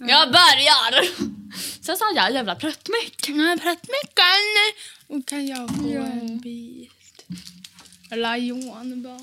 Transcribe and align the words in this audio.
Jag 0.00 0.28
börjar! 0.32 1.06
Sen 1.84 1.96
sa 1.96 2.04
jag 2.14 2.32
jävla. 2.32 2.54
Nej, 2.54 3.58
pruttmickan! 3.58 4.72
Och 5.06 5.26
kan 5.26 5.46
jag 5.46 5.76
få 5.76 5.88
Ja. 5.92 6.00
en 6.06 6.38
bit? 6.38 6.90
Lion 8.10 9.02
bara. 9.02 9.20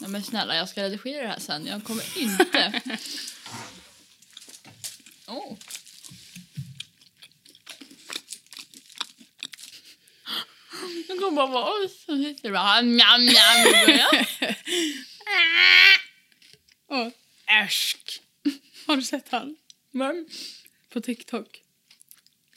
Nej 0.00 0.10
men 0.10 0.22
snälla, 0.22 0.56
jag 0.56 0.68
ska 0.68 0.82
redigera 0.82 1.22
det 1.22 1.28
här 1.28 1.38
sen. 1.40 1.66
Jag 1.66 1.84
kommer 1.84 2.18
inte... 2.18 2.82
oh. 5.26 5.56
Jag 11.08 11.18
kommer 11.18 11.36
bara 11.36 11.46
vara... 11.46 11.72
"Oj, 11.82 11.88
Så 11.88 12.16
sitter 12.16 12.42
det 12.42 12.52
bara... 12.52 12.80
Njam, 12.80 13.20
njam, 13.20 13.66
Äschk. 17.64 18.22
Har 18.86 18.96
du 18.96 19.02
sett 19.02 19.28
han? 19.28 19.56
Men... 19.90 20.28
På 20.88 21.00
TikTok. 21.00 21.62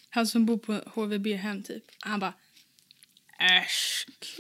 Han 0.10 0.28
som 0.28 0.46
bor 0.46 0.58
på 0.58 0.74
HVB-hem 0.74 1.64
typ. 1.64 1.84
Han 2.00 2.20
bara... 2.20 2.34
Äschk. 3.40 4.40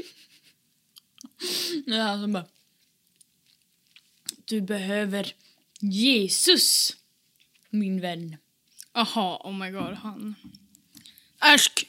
Det 1.86 1.96
är 1.96 2.02
han 2.04 2.22
som 2.22 2.34
bara... 2.34 2.46
Du 4.46 4.62
behöver 4.62 5.34
Jesus, 5.80 6.98
min 7.70 8.02
vän. 8.02 8.38
Aha, 8.92 9.42
oh 9.44 9.54
my 9.54 9.70
god, 9.72 9.94
han. 9.94 10.36
Äschk! 11.42 11.88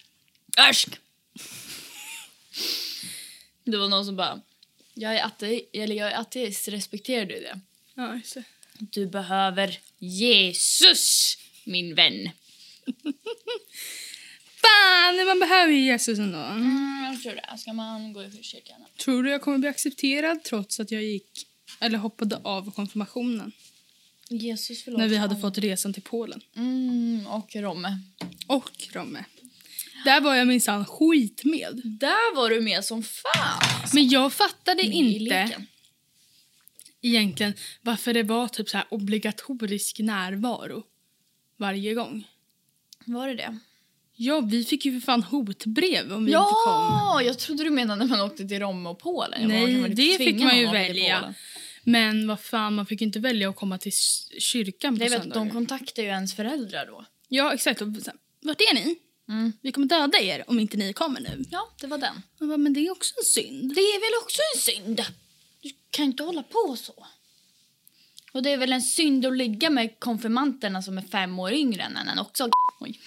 Äschk! 0.71 0.99
Det 3.65 3.77
var 3.77 3.89
någon 3.89 4.05
som 4.05 4.17
bara... 4.17 4.41
Jag 4.95 5.17
är, 5.17 5.25
ate 5.25 5.63
eller 5.73 5.97
jag 5.97 6.13
är 6.13 6.21
ateist, 6.21 6.69
respekterar 6.69 7.27
du 7.27 7.35
det? 7.35 7.61
Ja, 7.95 8.17
just 8.17 8.35
det. 8.35 8.45
Du 8.79 9.07
behöver 9.07 9.79
Jesus, 9.99 11.37
min 11.65 11.95
vän. 11.95 12.31
Fan, 14.63 15.27
man 15.27 15.39
behöver 15.39 15.73
ju 15.73 15.81
Jesus 15.81 16.19
ändå. 16.19 16.39
Mm, 16.39 17.05
jag 17.13 17.23
tror 17.23 17.33
det. 17.35 17.59
Ska 17.59 17.73
man 17.73 18.13
gå 18.13 18.25
i 18.25 18.43
kyrkan? 18.43 18.85
Tror 18.97 19.23
du 19.23 19.31
jag 19.31 19.43
kommer 19.43 19.59
bli 19.59 19.69
accepterad 19.69 20.45
trots 20.45 20.81
att 20.81 20.91
jag 20.91 21.03
gick 21.03 21.47
eller 21.81 21.99
hoppade 21.99 22.37
av 22.37 22.71
konfirmationen 22.71 23.53
Jesus 24.29 24.83
förlåt. 24.83 24.99
när 24.99 25.09
vi 25.09 25.17
hade 25.17 25.37
fått 25.37 25.59
resan 25.59 25.93
till 25.93 26.03
Polen? 26.03 26.41
Mm, 26.57 27.27
och 27.27 27.57
Romme. 27.57 27.99
Och 28.47 28.89
Romme. 28.93 29.25
Där 30.05 30.21
var 30.21 30.35
jag 30.35 30.47
minsann 30.47 30.85
skit 30.87 31.45
med. 31.45 31.81
Där 31.85 32.35
var 32.37 32.51
du 32.51 32.61
med 32.61 32.85
som 32.85 33.03
fan. 33.03 33.89
Men 33.95 34.09
jag 34.09 34.33
fattade 34.33 34.83
I 34.83 34.93
inte 34.93 35.67
egentligen 37.03 37.55
varför 37.83 38.15
det 38.15 38.23
var 38.23 38.49
typ 38.49 38.69
så 38.69 38.77
här 38.77 38.87
obligatorisk 38.91 39.99
närvaro 39.99 40.83
varje 41.57 41.95
gång. 41.95 42.29
Var 43.07 43.29
det 43.29 43.35
det? 43.35 43.59
Ja, 44.17 44.41
vi 44.41 44.65
fick 44.65 44.85
ju 44.85 45.01
för 45.01 45.05
fan 45.05 45.23
hotbrev 45.23 46.13
om 46.13 46.25
vi 46.25 46.33
inte 46.33 46.43
kom. 46.43 46.53
Ja, 46.65 47.23
jag 47.23 47.39
trodde 47.39 47.65
du 47.65 47.71
menade 47.71 48.05
när 48.05 48.17
man 48.17 48.21
åkte 48.21 48.49
till 48.49 48.61
Romme 48.61 48.89
och 48.89 48.99
Polen. 48.99 49.49
Nej, 49.49 49.89
det 49.89 50.19
fick 50.19 50.43
man 50.43 50.59
ju 50.59 50.67
välja. 50.67 51.35
Men 51.85 52.29
vad 52.29 52.41
fan, 52.41 52.75
man 52.75 52.87
fick 52.87 53.03
inte 53.03 53.19
välja 53.21 53.49
att 53.49 53.57
komma 53.57 53.79
till 53.79 53.93
kyrkan 54.39 54.99
på 54.99 55.09
söndagar. 55.09 55.35
de 55.35 55.51
kontaktar 55.51 56.03
ju 56.03 56.09
ens 56.09 56.35
föräldrar 56.35 56.87
då. 56.87 57.05
Ja, 57.29 57.55
exakt. 57.55 57.83
Och 57.83 57.89
Vart 58.43 58.61
är 58.61 58.75
ni? 58.75 58.97
Mm. 59.29 59.53
Vi 59.63 59.73
kommer 59.73 59.87
döda 59.87 60.19
er 60.19 60.45
om 60.47 60.59
inte 60.59 60.77
ni 60.77 60.93
kommer 60.93 61.21
nu. 61.21 61.45
Ja, 61.51 61.69
det 61.81 61.87
var 61.87 61.99
den. 61.99 62.23
Bara, 62.41 62.57
men 62.57 62.73
det 62.73 62.87
är 62.87 62.91
också 62.91 63.15
en 63.19 63.25
synd. 63.25 63.75
Det 63.75 63.81
är 63.81 64.01
väl 64.01 64.23
också 64.23 64.41
en 64.55 64.61
synd? 64.61 65.05
Du 65.61 65.71
kan 65.91 66.05
inte 66.05 66.23
hålla 66.23 66.43
på 66.43 66.77
så. 66.77 67.07
Och 68.33 68.43
det 68.43 68.51
är 68.51 68.57
väl 68.57 68.73
en 68.73 68.83
synd 68.83 69.27
att 69.27 69.37
ligga 69.37 69.71
med 69.71 70.01
konfirmanterna 70.01 70.83
som 70.83 70.99
är 70.99 71.03
fem 71.03 71.39
år 71.39 71.53
yngre 71.53 71.83
än 71.83 71.97
en 71.97 72.19
också. 72.19 72.49
Oj. 72.81 72.93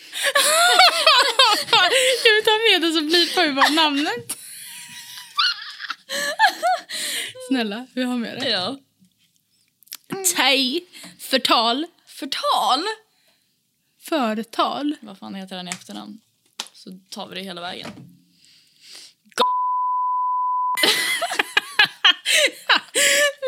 Kan 2.24 2.34
vi 2.36 2.42
ta 2.46 2.52
med 2.52 2.82
det 2.82 2.92
så 2.94 3.02
blipar 3.02 3.48
vi 3.48 3.54
bara 3.54 3.70
namnet? 3.70 4.38
Snälla, 7.48 7.88
vi 7.94 8.04
har 8.04 8.18
med 8.18 8.38
det. 8.40 8.50
Ja. 8.50 8.78
Tej, 10.36 10.86
förtal, 11.20 11.86
Förtal? 12.08 12.84
Förtal. 14.10 14.96
Vad 15.02 15.18
fan 15.18 15.36
heter 15.36 15.56
den 15.56 15.68
i 15.68 15.72
efternamn? 15.72 16.20
Så 16.74 17.00
tar 17.10 17.28
vi 17.28 17.36
det 17.36 17.42
hela 17.42 17.62
vägen. 17.62 17.92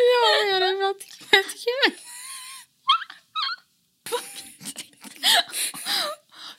Har 0.08 0.52
med 0.52 0.62
det 0.62 0.78
för 0.78 0.90
att 0.90 1.30
det 1.32 1.38
är 1.38 1.44
kul. 1.44 2.00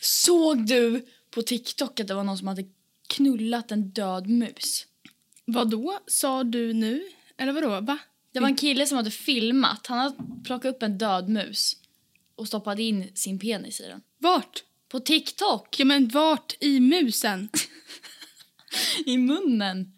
Såg 0.00 0.66
du 0.66 1.06
på 1.30 1.42
TikTok 1.42 2.00
att 2.00 2.08
det 2.08 2.14
var 2.14 2.24
någon 2.24 2.38
som 2.38 2.48
hade 2.48 2.64
knullat 3.08 3.72
en 3.72 3.90
död 3.90 4.26
mus? 4.26 4.86
Vadå, 5.44 5.98
sa 6.06 6.44
du 6.44 6.72
nu? 6.72 7.02
Eller 7.38 7.52
vadå, 7.52 7.80
va? 7.80 7.98
Det 8.32 8.40
var 8.40 8.48
en 8.48 8.56
kille 8.56 8.86
som 8.86 8.96
hade 8.96 9.10
filmat. 9.10 9.86
Han 9.86 9.98
hade 9.98 10.16
plockat 10.44 10.74
upp 10.74 10.82
en 10.82 10.98
död 10.98 11.28
mus 11.28 11.76
och 12.38 12.46
stoppat 12.46 12.78
in 12.78 13.10
sin 13.14 13.38
penis 13.38 13.80
i 13.80 13.82
den. 13.84 14.02
Vart? 14.18 14.64
På 14.88 15.00
TikTok! 15.00 15.78
Ja 15.78 15.84
men 15.84 16.08
vart 16.08 16.56
i 16.60 16.80
musen? 16.80 17.48
I 19.06 19.18
munnen. 19.18 19.92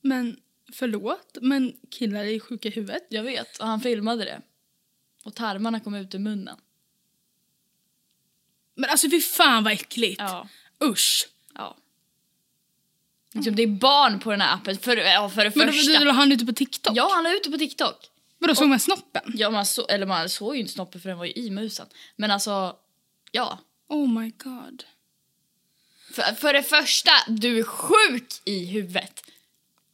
Men 0.00 0.40
förlåt, 0.72 1.38
men 1.40 1.76
killar 1.90 2.24
är 2.24 2.40
sjuka 2.40 2.68
i 2.68 2.70
huvudet. 2.70 3.06
Jag 3.08 3.22
vet. 3.22 3.58
Och 3.58 3.66
han 3.66 3.80
filmade 3.80 4.24
det. 4.24 4.42
Och 5.24 5.34
tarmarna 5.34 5.80
kom 5.80 5.94
ut 5.94 6.14
ur 6.14 6.18
munnen. 6.18 6.56
Men 8.74 8.90
alltså 8.90 9.10
fy 9.10 9.20
fan 9.20 9.64
vad 9.64 9.72
äckligt. 9.72 10.20
Ja. 10.20 10.48
Usch. 10.84 11.28
Ja. 11.54 11.76
Liksom, 13.32 13.56
det 13.56 13.62
är 13.62 13.66
barn 13.66 14.20
på 14.20 14.30
den 14.30 14.40
här 14.40 14.54
appen. 14.54 14.78
För, 14.78 14.96
ja, 14.96 15.28
för 15.28 15.44
det 15.44 15.56
Men 15.56 15.72
första. 15.72 16.04
då, 16.04 16.10
han 16.10 16.32
ute 16.32 16.46
på 16.46 16.52
TikTok? 16.52 16.96
Ja, 16.96 17.10
han 17.14 17.24
la 17.24 17.34
ut 17.34 17.44
det 17.44 17.50
på 17.50 17.58
TikTok. 17.58 18.09
Vadå, 18.40 18.54
såg 18.54 18.68
man 18.68 18.80
snoppen? 18.80 19.22
Ja, 19.34 19.50
man 19.50 19.66
så, 19.66 19.86
eller 19.86 20.06
man 20.06 20.28
såg 20.28 20.54
ju 20.54 20.60
inte 20.60 20.72
snoppen 20.72 21.00
för 21.00 21.08
den 21.08 21.18
var 21.18 21.24
ju 21.24 21.32
i 21.32 21.50
musen. 21.50 21.86
Men 22.16 22.30
alltså, 22.30 22.76
ja. 23.32 23.58
Oh 23.88 24.08
my 24.20 24.30
god. 24.30 24.84
För, 26.12 26.22
för 26.22 26.52
det 26.52 26.62
första, 26.62 27.10
du 27.28 27.58
är 27.58 27.62
sjuk 27.62 28.32
i 28.44 28.64
huvudet. 28.66 29.22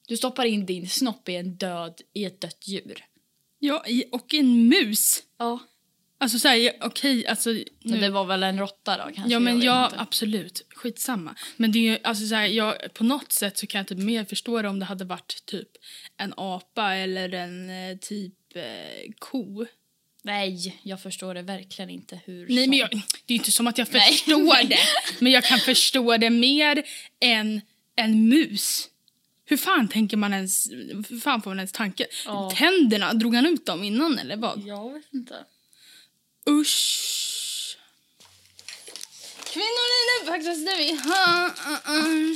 Du 0.08 0.16
stoppar 0.16 0.44
in 0.44 0.66
din 0.66 0.88
snopp 0.88 1.28
i 1.28 1.36
en 1.36 1.54
död, 1.56 2.00
i 2.12 2.24
ett 2.24 2.40
dött 2.40 2.68
djur. 2.68 3.04
Ja, 3.58 3.86
i- 3.86 4.04
och 4.12 4.34
en 4.34 4.68
mus. 4.68 5.22
Ja. 5.38 5.58
Alltså 6.18 6.38
såhär, 6.38 6.72
okej, 6.80 7.26
alltså... 7.26 7.50
Men 7.50 7.64
Nu. 7.82 8.00
det 8.00 8.10
var 8.10 8.24
väl 8.24 8.42
en 8.42 8.58
råtta 8.58 8.96
då 8.96 9.02
kanske? 9.14 9.32
Ja 9.32 9.38
men 9.38 9.62
jag 9.62 9.86
inte. 9.86 10.00
absolut. 10.00 10.66
Skitsamma. 10.74 11.34
Men 11.56 11.72
det 11.72 11.78
är 11.78 11.80
ju, 11.92 11.98
alltså 12.02 12.26
såhär, 12.26 12.46
jag, 12.46 12.94
på 12.94 13.04
något 13.04 13.32
sätt 13.32 13.58
så 13.58 13.66
kan 13.66 13.78
jag 13.78 13.86
typ 13.88 13.98
mer 13.98 14.24
förstå 14.24 14.62
det 14.62 14.68
om 14.68 14.78
det 14.78 14.84
hade 14.84 15.04
varit 15.04 15.42
typ 15.46 15.68
en 16.16 16.34
apa 16.36 16.94
eller 16.94 17.32
en 17.34 17.70
eh, 17.70 17.96
typ 17.98 18.34
eh, 18.54 19.12
ko. 19.18 19.66
Nej, 20.22 20.80
jag 20.82 21.02
förstår 21.02 21.34
det 21.34 21.42
verkligen 21.42 21.90
inte 21.90 22.20
hur 22.24 22.46
Nej 22.48 22.64
som- 22.64 22.70
men 22.70 22.78
jag, 22.78 22.90
det 23.26 23.34
är 23.34 23.36
inte 23.38 23.52
som 23.52 23.66
att 23.66 23.78
jag 23.78 23.88
Nej. 23.92 24.12
förstår 24.12 24.68
det. 24.68 24.78
Men 25.20 25.32
jag 25.32 25.44
kan 25.44 25.58
förstå 25.58 26.16
det 26.16 26.30
mer 26.30 26.82
än 27.20 27.60
en 27.96 28.28
mus. 28.28 28.88
Hur 29.44 29.56
fan 29.56 29.88
tänker 29.88 30.16
man 30.16 30.32
ens, 30.34 30.70
hur 31.10 31.20
fan 31.20 31.42
får 31.42 31.50
man 31.50 31.58
ens 31.58 31.72
tanke? 31.72 32.06
Ja. 32.26 32.50
Tänderna, 32.56 33.12
drog 33.12 33.34
han 33.34 33.46
ut 33.46 33.66
dem 33.66 33.84
innan 33.84 34.18
eller 34.18 34.36
vad? 34.36 34.62
Jag 34.66 34.92
vet 34.92 35.14
inte. 35.14 35.34
Usch. 36.48 37.76
Kvinnor 39.44 39.88
är 39.96 40.24
det 40.24 40.30
vackraste 40.30 40.76
vi 40.78 40.90
har. 40.96 41.46
Uh, 41.46 41.90
uh. 41.90 42.30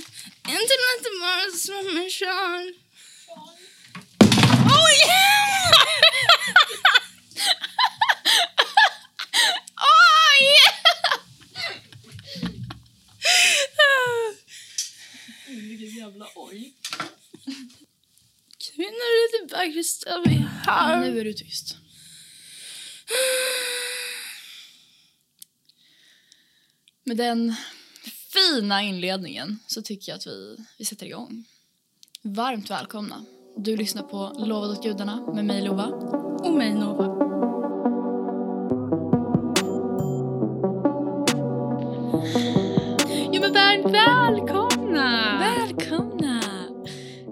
Inte 0.48 0.74
lite 0.88 1.10
bara 1.20 1.50
som 1.56 1.98
en 1.98 2.10
sjal. 2.10 2.74
Oj! 4.64 4.98
Oj! 10.28 10.42
Vilket 15.48 15.96
jävla 15.96 16.26
oj. 16.34 16.74
Kvinnor 18.58 19.10
är 19.20 19.46
det 19.46 19.56
vackraste 19.56 20.22
vi 20.26 20.46
har. 20.66 20.96
Nu 20.96 21.20
är 21.20 21.24
du 21.24 21.32
tyst. 21.32 21.76
Med 27.10 27.16
den 27.16 27.54
fina 28.32 28.82
inledningen 28.82 29.58
så 29.66 29.82
tycker 29.82 30.12
jag 30.12 30.16
att 30.16 30.26
vi, 30.26 30.56
vi 30.78 30.84
sätter 30.84 31.06
igång. 31.06 31.44
Varmt 32.22 32.70
välkomna. 32.70 33.24
Du 33.56 33.76
lyssnar 33.76 34.02
på 34.02 34.44
Lovad 34.46 34.70
åt 34.70 34.82
gudarna 34.82 35.32
med 35.34 35.44
mig 35.44 35.62
Lova. 35.62 35.86
Och 36.44 36.54
mig 36.54 36.74
Nova. 36.74 37.04
Ja 43.32 43.40
men 43.40 43.52
varmt 43.52 43.94
välkomna! 43.94 45.38
Välkomna! 45.38 46.42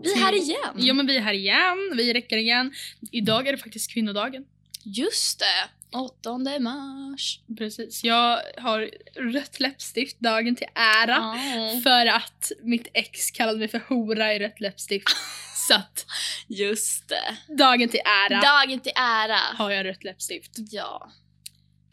Vi 0.03 0.13
är 0.13 0.17
här 0.17 0.33
igen. 0.33 0.75
Ja 0.77 0.95
men 0.95 1.07
vi 1.07 1.17
är 1.17 1.21
här 1.21 1.35
igen, 1.35 1.93
vi 1.97 2.15
räcker 2.15 2.37
igen. 2.37 2.73
Idag 3.13 3.49
är 3.49 3.53
det 3.53 3.59
faktiskt 3.59 3.93
kvinnodagen. 3.93 4.45
Just 4.85 5.39
det. 5.39 5.78
8 5.93 6.39
mars. 6.61 7.41
Precis. 7.59 8.05
Jag 8.05 8.41
har 8.57 8.91
rött 9.33 9.61
läppstift 9.61 10.21
dagen 10.21 10.57
till 10.57 10.67
ära. 10.75 11.09
Ja. 11.17 11.81
För 11.83 12.07
att 12.07 12.53
mitt 12.63 12.89
ex 12.95 13.31
kallade 13.31 13.59
mig 13.59 13.69
för 13.69 13.79
hora 13.89 14.35
i 14.35 14.39
rött 14.39 14.61
läppstift. 14.61 15.09
Så 15.69 15.75
att 15.75 16.07
Just 16.47 17.09
det. 17.09 17.55
dagen 17.55 17.89
till 17.89 18.01
ära 18.29 18.41
Dagen 18.41 18.81
till 18.81 18.93
ära. 18.97 19.39
har 19.57 19.71
jag 19.71 19.87
rött 19.87 20.05
läppstift. 20.05 20.51
Ja. 20.57 21.11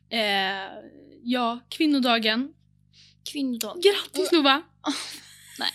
Eh, 0.09 0.69
ja, 1.24 1.59
kvinnodagen. 1.69 2.50
Kvinnodag. 3.31 3.81
Grattis 3.83 4.31
Nova! 4.31 4.62
Nej. 5.59 5.69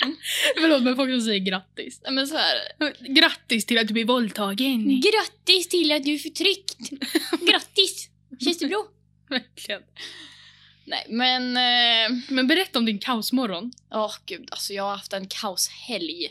Förlåt 0.60 0.82
men 0.82 0.96
folk 0.96 1.10
som 1.10 1.20
säger 1.20 1.40
grattis. 1.40 2.00
Men 2.10 2.26
så 2.26 2.36
här. 2.36 2.56
Grattis 3.14 3.66
till 3.66 3.78
att 3.78 3.86
du 3.88 3.92
blir 3.92 4.04
våldtagen. 4.04 5.00
Grattis 5.00 5.68
till 5.68 5.92
att 5.92 6.04
du 6.04 6.14
är 6.14 6.18
förtryckt. 6.18 6.76
Grattis. 7.50 8.08
Känns 8.44 8.58
det 8.58 8.66
bra? 8.66 8.86
Verkligen. 9.28 9.82
Nej 10.84 11.06
men... 11.08 11.56
eh, 11.56 12.18
Men 12.28 12.46
berätta 12.46 12.78
om 12.78 12.84
din 12.86 12.98
kaosmorgon. 12.98 13.72
Åh 13.90 14.14
gud, 14.26 14.48
alltså 14.50 14.72
jag 14.72 14.82
har 14.82 14.96
haft 14.96 15.12
en 15.12 15.26
kaoshelg. 15.28 16.28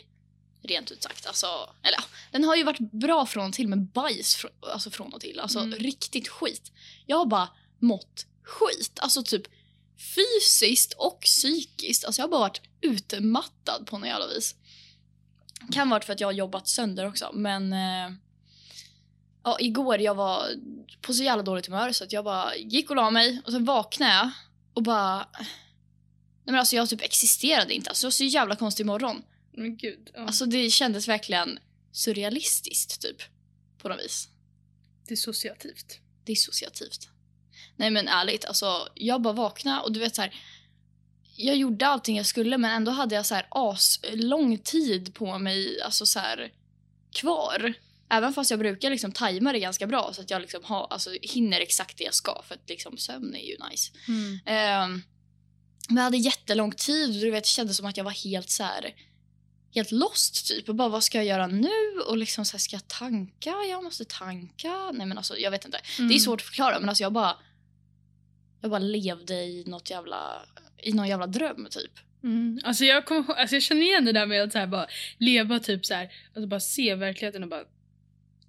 Rent 0.62 0.90
ut 0.90 1.02
sagt. 1.02 1.26
Alltså, 1.26 1.46
eller 1.82 1.98
den 2.32 2.44
har 2.44 2.56
ju 2.56 2.62
varit 2.62 2.92
bra 2.92 3.26
från 3.26 3.46
och 3.48 3.52
till, 3.52 3.68
men 3.68 3.86
bajs 3.86 4.36
från, 4.36 4.50
alltså 4.72 4.90
från 4.90 5.12
och 5.14 5.20
till. 5.20 5.40
Alltså 5.40 5.58
Mm. 5.58 5.78
riktigt 5.78 6.28
skit. 6.28 6.72
Jag 7.06 7.16
har 7.16 7.26
bara 7.26 7.48
mått 7.78 8.26
skit. 8.42 8.98
Alltså 9.00 9.22
typ 9.22 9.42
fysiskt 9.98 10.92
och 10.92 11.20
psykiskt. 11.20 12.04
Alltså 12.04 12.20
jag 12.20 12.26
har 12.26 12.30
bara 12.30 12.40
varit 12.40 12.60
utmattad 12.80 13.86
på 13.86 13.98
något 13.98 14.08
jävla 14.08 14.26
vis. 14.26 14.54
Kan 15.72 15.90
varit 15.90 16.04
för 16.04 16.12
att 16.12 16.20
jag 16.20 16.28
har 16.28 16.32
jobbat 16.32 16.68
sönder 16.68 17.06
också, 17.06 17.30
men... 17.32 17.72
Eh, 17.72 18.12
ja, 19.44 19.56
igår 19.60 20.00
jag 20.00 20.14
var 20.14 20.48
på 21.00 21.14
så 21.14 21.22
jävla 21.22 21.42
dåligt 21.42 21.66
humör 21.66 21.92
så 21.92 22.04
att 22.04 22.12
jag 22.12 22.24
bara 22.24 22.56
gick 22.56 22.90
och 22.90 22.96
la 22.96 23.10
mig 23.10 23.42
och 23.44 23.52
sen 23.52 23.64
vaknade 23.64 24.12
jag 24.12 24.30
och 24.74 24.82
bara... 24.82 25.28
Nej 26.44 26.52
men 26.52 26.58
alltså 26.58 26.76
jag 26.76 26.88
typ 26.88 27.02
existerade 27.02 27.74
inte. 27.74 27.90
Alltså 27.90 28.04
det 28.04 28.06
var 28.06 28.10
så 28.10 28.24
jävla 28.24 28.56
konstig 28.56 28.86
morgon. 28.86 29.22
Men 29.52 29.76
gud. 29.76 30.10
Ja. 30.14 30.20
Alltså 30.20 30.46
det 30.46 30.70
kändes 30.70 31.08
verkligen 31.08 31.58
surrealistiskt 31.92 33.02
typ. 33.02 33.22
På 33.78 33.88
något 33.88 34.00
vis. 34.04 34.28
Dissociativt. 35.08 36.00
Dissociativt. 36.24 37.08
Nej 37.78 37.90
men 37.90 38.08
ärligt, 38.08 38.44
alltså 38.44 38.88
jag 38.94 39.22
bara 39.22 39.32
vaknade 39.32 39.80
och 39.80 39.92
du 39.92 40.00
vet 40.00 40.14
så 40.14 40.22
här. 40.22 40.34
Jag 41.36 41.56
gjorde 41.56 41.86
allting 41.86 42.16
jag 42.16 42.26
skulle 42.26 42.58
men 42.58 42.70
ändå 42.70 42.90
hade 42.90 43.14
jag 43.14 43.26
så 43.26 43.34
här 43.34 43.46
as 43.50 44.00
lång 44.12 44.58
tid 44.58 45.14
på 45.14 45.38
mig 45.38 45.82
alltså 45.82 46.06
så 46.06 46.18
här 46.18 46.52
kvar. 47.12 47.74
Även 48.10 48.34
fast 48.34 48.50
jag 48.50 48.60
brukar 48.60 48.90
liksom 48.90 49.12
tajma 49.12 49.52
det 49.52 49.58
ganska 49.58 49.86
bra 49.86 50.10
så 50.12 50.20
att 50.20 50.30
jag 50.30 50.42
liksom 50.42 50.64
har, 50.64 50.86
alltså, 50.90 51.10
hinner 51.22 51.60
exakt 51.60 51.98
det 51.98 52.04
jag 52.04 52.14
ska 52.14 52.42
för 52.48 52.54
att 52.54 52.68
liksom 52.68 52.96
sömn 52.96 53.34
är 53.34 53.46
ju 53.46 53.56
nice. 53.70 53.92
Mm. 54.08 54.38
Ehm, 54.46 55.02
men 55.88 55.96
jag 55.96 56.04
hade 56.04 56.16
jättelång 56.16 56.72
tid 56.72 57.16
och 57.16 57.22
du 57.22 57.30
vet, 57.30 57.44
det 57.44 57.48
kändes 57.48 57.76
som 57.76 57.86
att 57.86 57.96
jag 57.96 58.04
var 58.04 58.24
helt 58.24 58.50
så 58.50 58.62
här 58.62 58.94
helt 59.74 59.92
lost 59.92 60.48
typ. 60.48 60.68
Och 60.68 60.74
bara 60.74 60.88
vad 60.88 61.04
ska 61.04 61.18
jag 61.18 61.26
göra 61.26 61.46
nu? 61.46 62.00
Och 62.06 62.16
liksom 62.16 62.44
så 62.44 62.52
här, 62.52 62.58
ska 62.58 62.76
jag 62.76 62.88
tanka? 62.88 63.54
Jag 63.70 63.84
måste 63.84 64.04
tanka. 64.04 64.90
Nej 64.92 65.06
men 65.06 65.18
alltså 65.18 65.38
jag 65.38 65.50
vet 65.50 65.64
inte. 65.64 65.80
Det 65.98 66.14
är 66.14 66.18
svårt 66.18 66.40
att 66.40 66.46
förklara 66.46 66.80
men 66.80 66.88
alltså 66.88 67.02
jag 67.02 67.12
bara 67.12 67.36
jag 68.60 68.70
bara 68.70 68.78
levde 68.78 69.34
i 69.34 69.64
något 69.66 69.90
jävla 69.90 70.42
i 70.82 70.92
någon 70.92 71.08
jävla 71.08 71.26
dröm 71.26 71.66
typ. 71.70 71.92
Mm. 72.24 72.60
Alltså, 72.64 72.84
jag 72.84 73.04
kommer 73.06 73.20
ihåg- 73.20 73.36
alltså 73.36 73.56
jag 73.56 73.62
känner 73.62 73.82
igen 73.82 74.04
det 74.04 74.12
där 74.12 74.26
med 74.26 74.42
att 74.42 74.52
så 74.52 74.58
här 74.58 74.66
bara 74.66 74.86
leva 75.18 75.58
typ 75.58 75.86
så 75.86 75.94
här, 75.94 76.12
alltså 76.34 76.46
bara 76.46 76.60
se 76.60 76.94
verkligheten 76.94 77.42
och 77.42 77.48
bara 77.48 77.64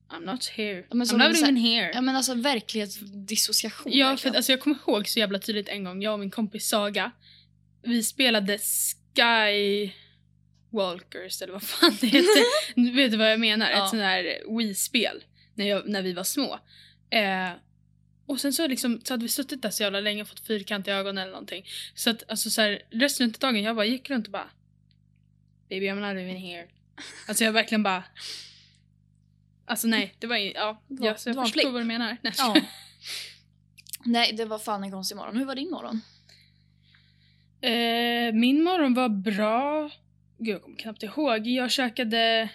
I'm 0.09 0.25
not 0.25 0.45
here. 0.45 0.77
Ja, 0.89 0.95
I'm 0.95 1.17
not 1.27 1.37
even 1.37 1.55
here. 1.57 1.91
Ja 1.93 2.01
men 2.01 2.15
alltså 2.15 2.33
verklighetsdissociation. 2.33 3.91
Ja, 3.95 4.05
för 4.05 4.11
verkligen. 4.11 4.31
att, 4.31 4.37
alltså, 4.37 4.51
jag 4.51 4.59
kommer 4.59 4.77
ihåg 4.87 5.07
så 5.07 5.19
jävla 5.19 5.39
tydligt 5.39 5.69
en 5.69 5.83
gång, 5.83 6.01
jag 6.01 6.13
och 6.13 6.19
min 6.19 6.31
kompis 6.31 6.67
Saga, 6.67 7.11
vi 7.83 8.03
spelade 8.03 8.57
Sky 8.57 9.91
Walkers 10.71 11.41
eller 11.41 11.53
vad 11.53 11.63
fan 11.63 11.97
det 12.01 12.07
heter. 12.07 12.95
Vet 12.95 13.11
du 13.11 13.17
vad 13.17 13.31
jag 13.31 13.39
menar? 13.39 13.69
Ja. 13.69 13.83
Ett 13.83 13.89
sånt 13.89 14.01
där 14.01 14.57
Wii-spel 14.57 15.23
när, 15.55 15.65
jag, 15.67 15.89
när 15.89 16.01
vi 16.01 16.13
var 16.13 16.23
små. 16.23 16.59
Eh, 17.09 17.49
och 18.29 18.39
sen 18.41 18.53
så, 18.53 18.67
liksom, 18.67 19.01
så 19.03 19.13
hade 19.13 19.23
vi 19.23 19.29
suttit 19.29 19.61
där 19.61 19.69
så 19.69 19.83
jävla 19.83 19.99
länge 19.99 20.21
och 20.21 20.27
fått 20.27 20.47
fyrkantiga 20.47 20.95
ögon 20.95 21.17
eller 21.17 21.31
någonting. 21.31 21.65
Så 21.93 22.09
att 22.09 22.23
alltså, 22.29 22.49
så 22.49 22.61
här, 22.61 22.81
resten 22.91 23.27
av 23.27 23.31
dagen 23.39 23.63
jag 23.63 23.75
bara 23.75 23.85
gick 23.85 24.09
runt 24.09 24.25
och 24.27 24.31
bara 24.31 24.49
Baby 25.69 25.85
I'm 25.89 25.95
not 25.95 26.21
even 26.23 26.37
here. 26.37 26.67
Alltså 27.27 27.43
jag 27.43 27.51
verkligen 27.51 27.83
bara 27.83 28.03
Alltså 29.65 29.87
nej, 29.87 30.15
det 30.19 30.27
var 30.27 30.37
ju, 30.37 30.51
ja, 30.51 30.81
Det 30.87 31.01
var- 31.01 31.07
ja 31.07 31.17
så 31.17 31.29
jag 31.29 31.35
förstår 31.35 31.61
flipp. 31.61 31.73
vad 31.73 31.81
du 31.81 31.85
menar. 31.85 32.17
Nej. 32.21 32.33
Ja. 32.37 32.55
Nej 34.05 34.33
det 34.33 34.45
var 34.45 34.59
fan 34.59 34.83
en 34.83 34.91
konstig 34.91 35.15
morgon. 35.15 35.37
Hur 35.37 35.45
var 35.45 35.55
din 35.55 35.69
morgon? 35.71 36.01
Eh, 37.61 38.33
min 38.33 38.63
morgon 38.63 38.93
var 38.93 39.09
bra. 39.09 39.89
Gud, 40.37 40.55
jag 40.55 40.61
kommer 40.61 40.77
knappt 40.77 41.03
ihåg. 41.03 41.47
Jag 41.47 41.71
käkade... 41.71 42.49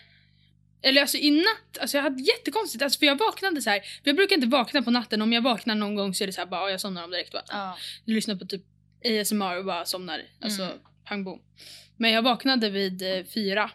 Eller 0.85 1.01
alltså 1.01 1.17
i 1.17 1.31
natt, 1.31 1.79
alltså 1.81 1.97
jag 1.97 2.03
hade 2.03 2.23
jättekonstigt, 2.23 2.83
alltså 2.83 2.99
för 2.99 3.07
jag 3.07 3.19
vaknade 3.19 3.63
så 3.63 3.71
här. 3.71 3.81
För 3.81 3.87
jag 4.05 4.17
brukar 4.17 4.35
inte 4.37 4.47
vakna 4.49 4.83
på 4.83 4.91
natten, 4.91 5.23
om 5.23 5.33
jag 5.33 5.43
vaknar 5.43 5.75
någon 5.75 5.95
gång 5.95 6.15
så 6.15 6.25
är 6.25 6.27
det 6.27 6.33
så 6.33 6.41
här 6.41 6.47
bara, 6.49 6.61
"Ja, 6.61 6.71
jag 6.71 6.81
somnar 6.81 7.05
om 7.05 7.11
direkt 7.11 7.35
va. 7.35 7.43
Ja. 7.49 7.77
Jag 8.05 8.15
lyssnar 8.15 8.37
på 8.37 8.45
typ 8.47 8.63
ASMR 9.05 9.57
och 9.59 9.65
bara 9.65 9.85
somnar, 9.85 10.23
alltså 10.41 10.63
Mm. 10.63 10.79
pang 11.05 11.25
bom. 11.25 11.43
Men 11.97 12.11
jag 12.11 12.23
vaknade 12.23 12.71
vid 12.71 13.03
eh, 13.03 13.25
fyra. 13.25 13.71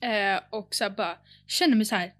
Eh, 0.00 0.40
och 0.50 0.74
så 0.74 0.84
här 0.84 0.90
bara, 0.90 1.18
kände 1.46 1.76
mig 1.76 1.86
så 1.86 1.94
här. 1.94 2.12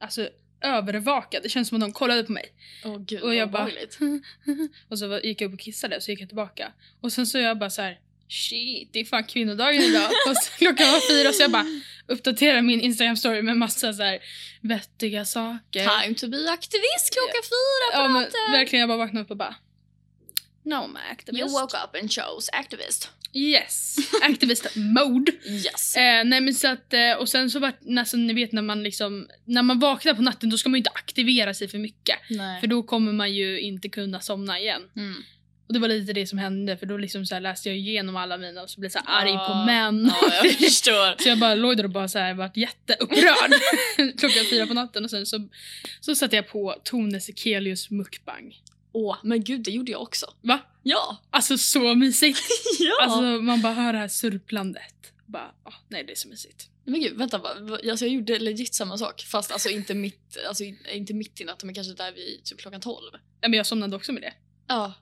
Alltså 0.00 0.28
övervakad, 0.60 1.42
det 1.42 1.48
känns 1.48 1.68
som 1.68 1.76
att 1.76 1.80
de 1.80 1.92
kollade 1.92 2.24
på 2.24 2.32
mig. 2.32 2.52
Åh 2.84 2.98
gud 2.98 3.22
Och 3.22 3.34
jag 3.34 3.46
vad 3.46 3.64
bara- 3.64 4.18
och 4.88 4.98
så 4.98 5.20
gick 5.24 5.40
jag 5.40 5.48
upp 5.48 5.54
och 5.54 5.60
kissade 5.60 5.96
och 5.96 6.02
så 6.02 6.10
gick 6.10 6.20
jag 6.20 6.28
tillbaka. 6.28 6.72
Och 7.00 7.12
sen 7.12 7.26
så 7.26 7.38
jag 7.38 7.58
bara 7.58 7.70
så 7.70 7.82
här. 7.82 8.00
Shit, 8.32 8.88
det 8.92 9.00
är 9.00 9.04
fan 9.04 9.24
kvinnodagen 9.24 9.82
idag. 9.82 10.10
och 10.28 10.36
så 10.36 10.50
klockan 10.58 10.86
var 10.92 11.08
fyra 11.10 11.32
så 11.32 11.42
jag 11.42 11.50
bara 11.50 11.66
uppdaterar 12.06 12.62
min 12.62 12.80
Instagram 12.80 13.16
story 13.16 13.42
med 13.42 13.56
massa 13.56 13.92
så 13.92 14.02
här 14.02 14.18
vettiga 14.60 15.24
saker. 15.24 16.00
Time 16.00 16.14
to 16.14 16.28
be 16.28 16.50
aktivist 16.50 17.12
klockan 17.12 17.42
fyra 17.42 17.96
på 17.96 18.02
Ja, 18.02 18.08
men 18.08 18.52
verkligen 18.52 18.80
jag 18.80 18.88
bara 18.88 18.98
vaknade 18.98 19.24
upp 19.24 19.30
och 19.30 19.36
bara 19.36 19.54
No 20.64 20.74
I'm 20.74 20.96
activist. 21.10 21.40
You 21.40 21.60
woke 21.60 21.76
up 21.76 22.02
and 22.02 22.10
chose 22.12 22.52
activist. 22.52 23.10
Yes, 23.34 23.96
activist 24.22 24.66
mode. 24.76 25.32
Yes. 25.44 25.96
Eh, 25.96 26.24
nej 26.24 26.40
men 26.40 26.54
så 26.54 26.68
att, 26.68 26.92
eh, 26.92 27.12
och 27.12 27.28
sen 27.28 27.50
så 27.50 27.58
vart, 27.58 27.80
nästan 27.80 28.26
ni 28.26 28.32
vet 28.32 28.52
när 28.52 28.62
man 28.62 28.82
liksom, 28.82 29.28
när 29.44 29.62
man 29.62 29.78
vaknar 29.78 30.14
på 30.14 30.22
natten 30.22 30.50
då 30.50 30.58
ska 30.58 30.68
man 30.68 30.76
ju 30.76 30.78
inte 30.80 30.90
aktivera 30.94 31.54
sig 31.54 31.68
för 31.68 31.78
mycket. 31.78 32.18
Nej. 32.30 32.60
För 32.60 32.66
då 32.66 32.82
kommer 32.82 33.12
man 33.12 33.34
ju 33.34 33.60
inte 33.60 33.88
kunna 33.88 34.20
somna 34.20 34.58
igen. 34.58 34.82
Mm. 34.96 35.22
Och 35.72 35.74
det 35.74 35.80
var 35.80 35.88
lite 35.88 36.12
det 36.12 36.26
som 36.26 36.38
hände 36.38 36.76
för 36.76 36.86
då 36.86 36.96
liksom 36.96 37.26
så 37.26 37.38
läste 37.38 37.68
jag 37.68 37.78
igenom 37.78 38.16
alla 38.16 38.36
mina 38.36 38.62
och 38.62 38.70
så 38.70 38.80
blev 38.80 38.90
jag 38.94 39.04
så 39.04 39.10
här 39.10 39.22
arg 39.22 39.48
på 39.48 39.54
män. 39.54 40.12
Ja, 40.22 40.34
jag 40.44 40.52
förstår. 40.58 41.22
så 41.22 41.28
jag 41.28 41.38
bara 41.38 41.54
låg 41.54 41.76
där 41.76 41.84
och 41.84 41.90
bara 41.90 42.08
så 42.08 42.18
här 42.18 42.34
vart 42.34 42.56
jätteupprörd 42.56 43.52
klockan 44.18 44.44
fyra 44.50 44.66
på 44.66 44.74
natten 44.74 45.04
och 45.04 45.10
sen 45.10 45.26
så, 45.26 45.48
så 46.00 46.14
satte 46.14 46.36
jag 46.36 46.48
på 46.48 46.74
Tone 46.84 47.20
Sekelius 47.20 47.90
mukbang. 47.90 48.54
Åh, 48.92 49.16
men 49.22 49.44
gud 49.44 49.60
det 49.60 49.70
gjorde 49.70 49.92
jag 49.92 50.02
också. 50.02 50.26
Va? 50.40 50.58
Ja. 50.82 51.16
Alltså 51.30 51.58
så 51.58 51.94
mysigt! 51.94 52.40
ja. 52.78 53.04
Alltså 53.04 53.22
man 53.22 53.62
bara 53.62 53.72
hör 53.72 53.92
det 53.92 53.98
här 53.98 54.08
surplandet. 54.08 55.12
Bara, 55.26 55.50
åh, 55.64 55.74
nej 55.88 56.04
det 56.04 56.12
är 56.12 56.16
så 56.16 56.28
mysigt. 56.28 56.68
Men 56.84 57.00
gud, 57.00 57.16
vänta 57.18 57.40
Alltså, 57.90 58.04
jag 58.04 58.14
gjorde 58.14 58.38
legit 58.38 58.74
samma 58.74 58.98
sak. 58.98 59.22
Fast 59.22 59.52
alltså 59.52 59.68
inte 59.68 59.94
mitt, 59.94 60.38
alltså, 60.48 60.64
inte 60.92 61.14
mitt 61.14 61.40
i 61.40 61.44
natten 61.44 61.66
men 61.66 61.74
kanske 61.74 61.94
där 61.94 62.12
vid 62.12 62.44
typ 62.44 62.58
klockan 62.58 62.80
12. 62.80 62.96
Ja, 63.40 63.48
men 63.48 63.56
jag 63.56 63.66
somnade 63.66 63.96
också 63.96 64.12
med 64.12 64.22
det. 64.22 64.32
Ja. 64.68 64.92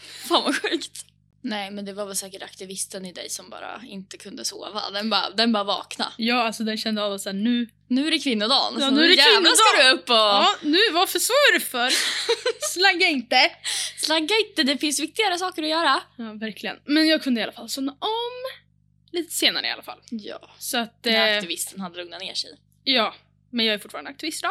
Fan 0.28 0.42
vad 0.44 0.56
sjukt. 0.62 1.04
Nej 1.42 1.70
men 1.70 1.84
det 1.84 1.92
var 1.92 2.06
väl 2.06 2.16
säkert 2.16 2.42
aktivisten 2.42 3.06
i 3.06 3.12
dig 3.12 3.30
som 3.30 3.50
bara 3.50 3.82
inte 3.86 4.16
kunde 4.18 4.44
sova. 4.44 4.90
Den 4.90 5.10
bara, 5.10 5.30
den 5.30 5.52
bara 5.52 5.64
vakna. 5.64 6.12
Ja 6.18 6.42
alltså 6.42 6.62
den 6.64 6.76
kände 6.78 7.02
av 7.02 7.18
såhär 7.18 7.34
nu, 7.36 7.68
Nu 7.88 8.06
är 8.06 8.10
det 8.10 8.18
kvinnodagen. 8.18 8.80
Ja, 8.80 8.88
så 8.88 8.94
nu 8.94 9.04
är 9.04 9.08
det 9.08 9.14
jävlar 9.14 9.50
ska 9.50 9.76
kvinnodagen. 9.76 9.96
du 9.96 10.02
upp 10.02 10.10
och 10.10 10.16
ja 10.16 10.54
nu 10.62 10.78
varför 10.92 11.18
svor 11.18 11.52
du 11.52 11.60
för? 11.60 11.90
Slagga 12.72 13.06
inte! 13.08 13.50
slagga 13.96 14.34
inte. 14.48 14.62
Det 14.62 14.78
finns 14.78 15.00
viktigare 15.00 15.38
saker 15.38 15.62
att 15.62 15.68
göra. 15.68 16.00
Ja 16.16 16.32
verkligen. 16.32 16.76
Men 16.84 17.08
jag 17.08 17.22
kunde 17.22 17.40
i 17.40 17.44
alla 17.44 17.52
fall 17.52 17.68
somna 17.68 17.92
om 17.92 18.60
lite 19.12 19.32
senare 19.34 19.66
i 19.66 19.70
alla 19.70 19.82
fall. 19.82 19.98
Ja. 20.10 20.50
Så 20.58 20.78
att, 20.78 21.04
När 21.04 21.30
eh, 21.32 21.36
aktivisten 21.36 21.80
hade 21.80 21.96
lugnat 21.96 22.20
ner 22.20 22.34
sig. 22.34 22.50
ja. 22.84 23.14
Men 23.52 23.66
jag 23.66 23.74
är 23.74 23.78
fortfarande 23.78 24.10
aktivist 24.10 24.42
då. 24.42 24.50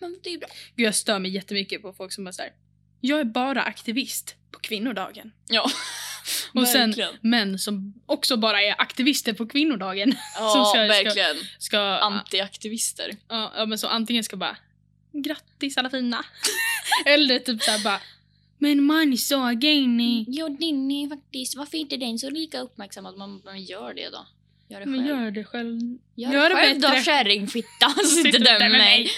Men 0.00 0.18
det 0.22 0.34
är 0.34 0.38
bra. 0.38 0.48
Gud 0.76 0.86
jag 0.86 0.94
stör 0.94 1.18
mig 1.18 1.30
jättemycket 1.30 1.82
på 1.82 1.92
folk 1.92 2.12
som 2.12 2.24
bara 2.24 2.32
såhär, 2.32 2.52
jag 3.00 3.20
är 3.20 3.24
bara 3.24 3.62
aktivist 3.62 4.34
på 4.52 4.58
kvinnodagen. 4.58 5.32
Ja. 5.48 5.70
Och 6.54 6.68
sen 6.68 6.90
Verkligen. 6.90 7.14
män 7.20 7.58
som 7.58 7.94
också 8.06 8.36
bara 8.36 8.62
är 8.62 8.74
aktivister 8.80 9.32
på 9.32 9.46
kvinnodagen 9.46 10.14
Ja, 10.38 10.50
som 10.50 10.64
ska- 10.64 10.70
ska- 10.72 10.86
verkligen. 11.04 11.36
ska, 11.58 11.78
Antiaktivister. 11.80 13.16
ja, 13.28 13.52
ja 13.56 13.66
men 13.66 13.78
så 13.78 13.86
antingen 13.88 14.24
ska 14.24 14.36
bara, 14.36 14.56
grattis 15.12 15.76
alla 15.76 15.90
fina. 15.90 16.24
Eller 17.06 17.38
typ 17.38 17.62
såhär 17.62 17.84
bara, 17.84 18.00
men 18.58 18.82
man 18.82 19.12
är 19.12 19.16
så 19.16 19.46
gay 19.54 20.24
Ja, 20.28 20.48
den 20.48 20.90
är 20.90 21.08
faktiskt... 21.08 21.56
Varför 21.56 21.76
är 21.76 21.80
inte 21.80 21.96
den 21.96 22.18
så 22.18 22.30
lika 22.30 22.60
uppmärksammad? 22.60 23.16
Man, 23.16 23.42
man 23.44 23.62
gör 23.62 23.94
det 23.94 24.08
då. 24.10 24.26
Gör 24.68 24.80
det 24.80 24.86
Men 24.86 25.06
själv. 25.06 25.20
gör 25.24 25.30
det 25.30 25.44
själv. 25.44 25.80
Gör, 26.16 26.32
gör 26.32 26.42
det 26.42 26.48
det 26.48 26.54
själv 26.60 26.80
då 26.80 26.88
bättre. 26.88 27.02
kärringfitta. 27.04 27.88
Sitter 27.90 28.32
Sitter 28.32 28.38
där 28.44 28.58
med 28.60 28.70
mig. 28.70 29.10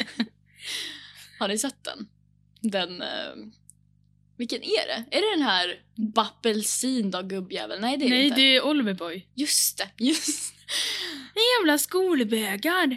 Har 1.38 1.48
ni 1.48 1.58
sett 1.58 1.84
den? 1.84 2.08
Den... 2.60 3.02
eh, 3.02 3.08
vilken 4.36 4.62
är 4.62 4.86
det? 4.86 5.04
Är 5.16 5.20
det 5.20 5.30
den 5.36 5.42
här 5.42 5.80
Bappelsin 6.14 7.10
då 7.10 7.22
gubbjäveln? 7.22 7.80
Nej 7.80 7.96
det 7.96 8.04
är 8.04 8.08
det 8.10 8.16
Nej, 8.16 8.24
inte. 8.26 8.40
det 8.40 8.56
är 8.56 8.64
Oliverboy. 8.64 9.26
Just 9.34 9.78
det, 9.78 10.04
just 10.04 10.54
Ni 11.34 11.40
jävla 11.60 11.78
skolbögar. 11.78 12.96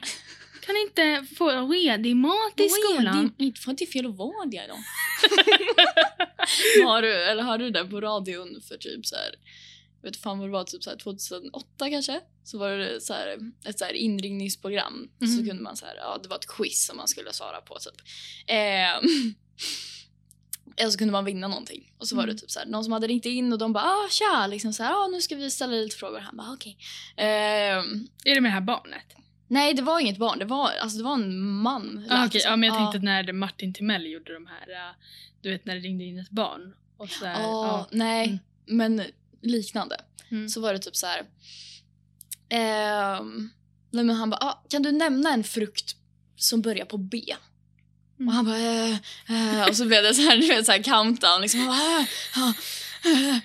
Kan 0.65 0.75
inte 0.77 1.25
få 1.35 1.49
redig 1.71 2.15
mat 2.15 2.53
i 2.59 2.69
skolan. 2.69 3.33
Det 3.37 3.43
inte 3.43 3.61
får 3.61 3.71
inte 3.71 3.85
fel 3.85 4.05
att 4.05 4.15
vara 4.17 4.45
det 4.45 4.67
då. 4.67 4.75
har 6.85 7.01
du, 7.01 7.13
eller 7.13 7.43
har 7.43 7.57
du 7.57 7.69
den 7.69 7.89
på 7.89 8.01
radion 8.01 8.61
för 8.67 8.77
typ 8.77 9.05
så 9.05 9.15
här. 9.15 9.35
Jag 10.01 10.09
vet 10.11 10.17
fan 10.21 10.39
vad 10.39 10.47
det 10.47 10.51
var, 10.51 10.63
typ 10.63 10.83
så 10.83 10.89
här 10.89 10.97
2008 10.97 11.89
kanske? 11.89 12.21
Så 12.43 12.57
var 12.57 12.71
det 12.71 13.01
så 13.01 13.13
här, 13.13 13.37
ett 13.65 13.79
så 13.79 13.85
här 13.85 13.93
inringningsprogram. 13.93 15.09
Så 15.19 15.25
Mhm. 15.25 15.47
kunde 15.47 15.63
man 15.63 15.77
så 15.77 15.85
här, 15.85 15.95
ja 15.95 16.19
det 16.23 16.29
var 16.29 16.35
ett 16.37 16.47
quiz 16.47 16.85
som 16.85 16.97
man 16.97 17.07
skulle 17.07 17.33
svara 17.33 17.61
på 17.61 17.77
typ. 17.79 17.95
Eh, 18.47 19.09
eller 20.77 20.89
så 20.91 20.97
kunde 20.97 21.11
man 21.11 21.25
vinna 21.25 21.47
någonting. 21.47 21.91
Och 21.97 22.07
så 22.07 22.15
var 22.15 22.23
det 22.23 22.31
Mm. 22.31 22.37
typ 22.39 22.51
så 22.51 22.59
här, 22.59 22.65
någon 22.65 22.83
som 22.83 22.93
hade 22.93 23.07
ringt 23.07 23.25
in 23.25 23.53
och 23.53 23.59
de 23.59 23.73
bara 23.73 23.83
ah 23.83 24.07
tja, 24.09 24.47
liksom 24.47 24.73
så 24.73 24.83
här, 24.83 24.93
ah, 24.93 25.07
nu 25.07 25.21
ska 25.21 25.35
vi 25.35 25.51
ställa 25.51 25.73
lite 25.73 25.95
frågor. 25.95 26.19
Han 26.19 26.37
bara 26.37 26.51
okej. 26.53 26.77
Ehm, 27.17 28.07
Är 28.25 28.35
det 28.35 28.41
med 28.41 28.51
det 28.51 28.53
här 28.53 28.61
barnet? 28.61 29.03
nej 29.47 29.73
det 29.73 29.81
var 29.81 29.99
inget 29.99 30.17
barn, 30.17 30.39
det 30.39 30.45
var, 30.45 30.69
alltså, 30.81 30.97
det 30.97 31.03
var 31.03 31.13
en 31.13 31.47
man. 31.51 32.05
Ah, 32.09 32.29
som. 32.29 32.39
ja, 32.43 32.55
men 32.55 32.67
jag 32.69 32.75
Ja. 32.81 32.91
tänkte 32.91 33.05
när 33.05 33.33
Martin 33.33 33.73
Timell 33.73 34.05
gjorde 34.05 34.33
de 34.33 34.47
här, 34.47 34.89
äh, 34.89 34.95
du 35.41 35.51
vet 35.51 35.65
när 35.65 35.75
det 35.75 35.81
ringde 35.81 36.03
in 36.03 36.19
ett 36.19 36.29
barn. 36.29 36.73
Och 36.97 37.09
så 37.09 37.25
här, 37.25 37.41
Ja, 37.41 37.67
ja. 37.67 37.87
nej, 37.91 38.27
Mm. 38.27 38.39
men 38.97 39.05
liknande. 39.41 40.01
Mm. 40.31 40.49
Så 40.49 40.61
var 40.61 40.73
det 40.73 40.79
typ 40.79 40.95
så 40.95 41.07
här. 41.07 41.21
ehm, 42.49 43.49
nej 43.91 44.03
men 44.03 44.15
han 44.15 44.29
bara, 44.29 44.37
ah, 44.41 44.63
kan 44.69 44.81
du 44.83 44.91
nämna 44.91 45.33
en 45.33 45.43
frukt 45.43 45.95
som 46.35 46.61
börjar 46.61 46.85
på 46.85 46.97
B? 46.97 47.21
Mm. 48.19 48.27
Och 48.27 48.33
han 48.33 48.45
bara, 48.45 48.57
eh, 48.57 49.61
eh, 49.61 49.69
och 49.69 49.75
så 49.75 49.85
blev 49.85 50.03
det 50.03 50.13
så 50.13 50.21
här, 50.21 50.37
du 50.37 50.47
vet, 50.47 50.65
så 50.65 50.71
här 50.71 50.83
countdown. 50.83 51.41
Liksom, 51.41 51.59
Han 51.59 51.67
bara, 51.67 52.45
ah, 52.45 52.53
eh, 53.09 53.37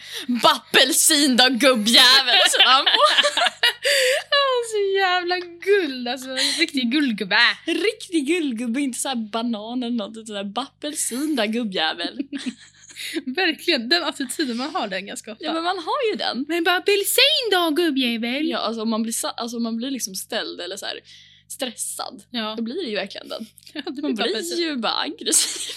Bappelsin 0.43 1.37
då 1.37 1.49
gubbjävel! 1.49 2.39
Så 2.51 2.63
han 2.69 2.87
Ah, 2.87 4.59
så 4.73 4.99
jävla 4.99 5.37
guld, 5.39 6.09
alltså 6.09 6.29
riktig 6.61 6.91
guldgubbe. 6.93 7.37
Riktig 7.67 8.27
guldgubbe, 8.27 8.81
inte 8.81 8.99
så 8.99 9.09
här 9.09 9.17
banan 9.17 9.83
eller 9.83 9.97
något. 9.97 10.17
Utan 10.17 10.27
så 10.27 10.35
här, 10.35 10.45
Bappelsin 10.45 11.37
då 11.37 11.43
gubbjävel. 11.47 12.19
Verkligen, 13.27 13.89
den 13.89 14.05
attityden 14.05 14.57
man 14.57 14.75
har 14.75 14.89
den 14.89 15.07
ganska 15.07 15.33
ofta. 15.33 15.45
Ja 15.45 15.53
men 15.53 15.63
man 15.63 15.77
har 15.79 16.11
ju 16.11 16.17
den. 16.17 16.45
men 16.49 16.65
bara 16.65 16.77
apelsin 16.77 17.51
då 17.53 17.71
gubbjävel! 17.71 18.49
Ja, 18.49 18.59
alltså 18.59 18.83
om 18.83 18.91
man 18.91 19.03
blir, 19.03 19.15
alltså, 19.37 19.59
man 19.59 19.77
blir 19.77 19.91
liksom 19.91 20.15
ställd 20.15 20.61
eller 20.61 20.77
så 20.77 20.87
här 20.87 21.01
stressad. 21.53 22.23
ja. 22.31 22.55
Då 22.57 22.63
blir 22.63 22.75
det 22.83 22.89
ju 22.89 22.97
verkligen 22.97 23.29
den. 23.29 23.47
ja 23.73 23.83
det 23.91 24.03
Man 24.03 24.15
blir 24.15 24.59
ju 24.61 24.77
bara 24.77 24.99
aggressiv. 25.01 25.75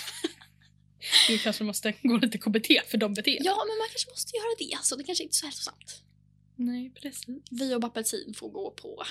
Du 1.28 1.38
kanske 1.38 1.64
måste 1.64 1.94
gå 2.04 2.18
lite 2.18 2.38
KBT 2.38 2.68
för 2.92 2.98
de 2.98 3.14
beteenden. 3.14 3.46
Ja, 3.46 3.66
men 3.68 3.78
man 3.78 3.88
kanske 3.92 4.10
måste 4.10 4.38
göra 4.38 4.56
det. 4.60 4.78
Så 4.86 4.96
det 4.96 5.04
kanske 5.04 5.24
inte 5.24 5.34
är 5.34 5.38
så 5.38 5.46
hälsosamt. 5.46 6.02
Nej, 6.56 6.92
precis. 7.02 7.26
Vi 7.52 7.76
och 7.76 7.82
Bappelsin 7.82 8.34
får 8.38 8.50
gå 8.50 8.72
på 8.72 9.04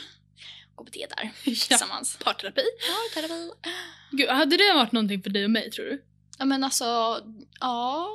KBT 0.76 0.94
där 0.94 1.08
Ja. 1.44 1.54
tillsammans. 1.68 2.16
Parterapi. 2.24 2.62
Ja, 2.88 3.20
terapi. 3.20 3.50
Gud, 4.10 4.28
hade 4.28 4.56
det 4.56 4.72
varit 4.74 4.92
någonting 4.92 5.22
för 5.22 5.30
dig 5.30 5.44
och 5.44 5.50
mig 5.50 5.70
tror 5.70 5.84
du? 5.84 6.02
Ja, 6.38 6.44
men 6.44 6.64
alltså, 6.64 6.84
ja. 7.60 8.08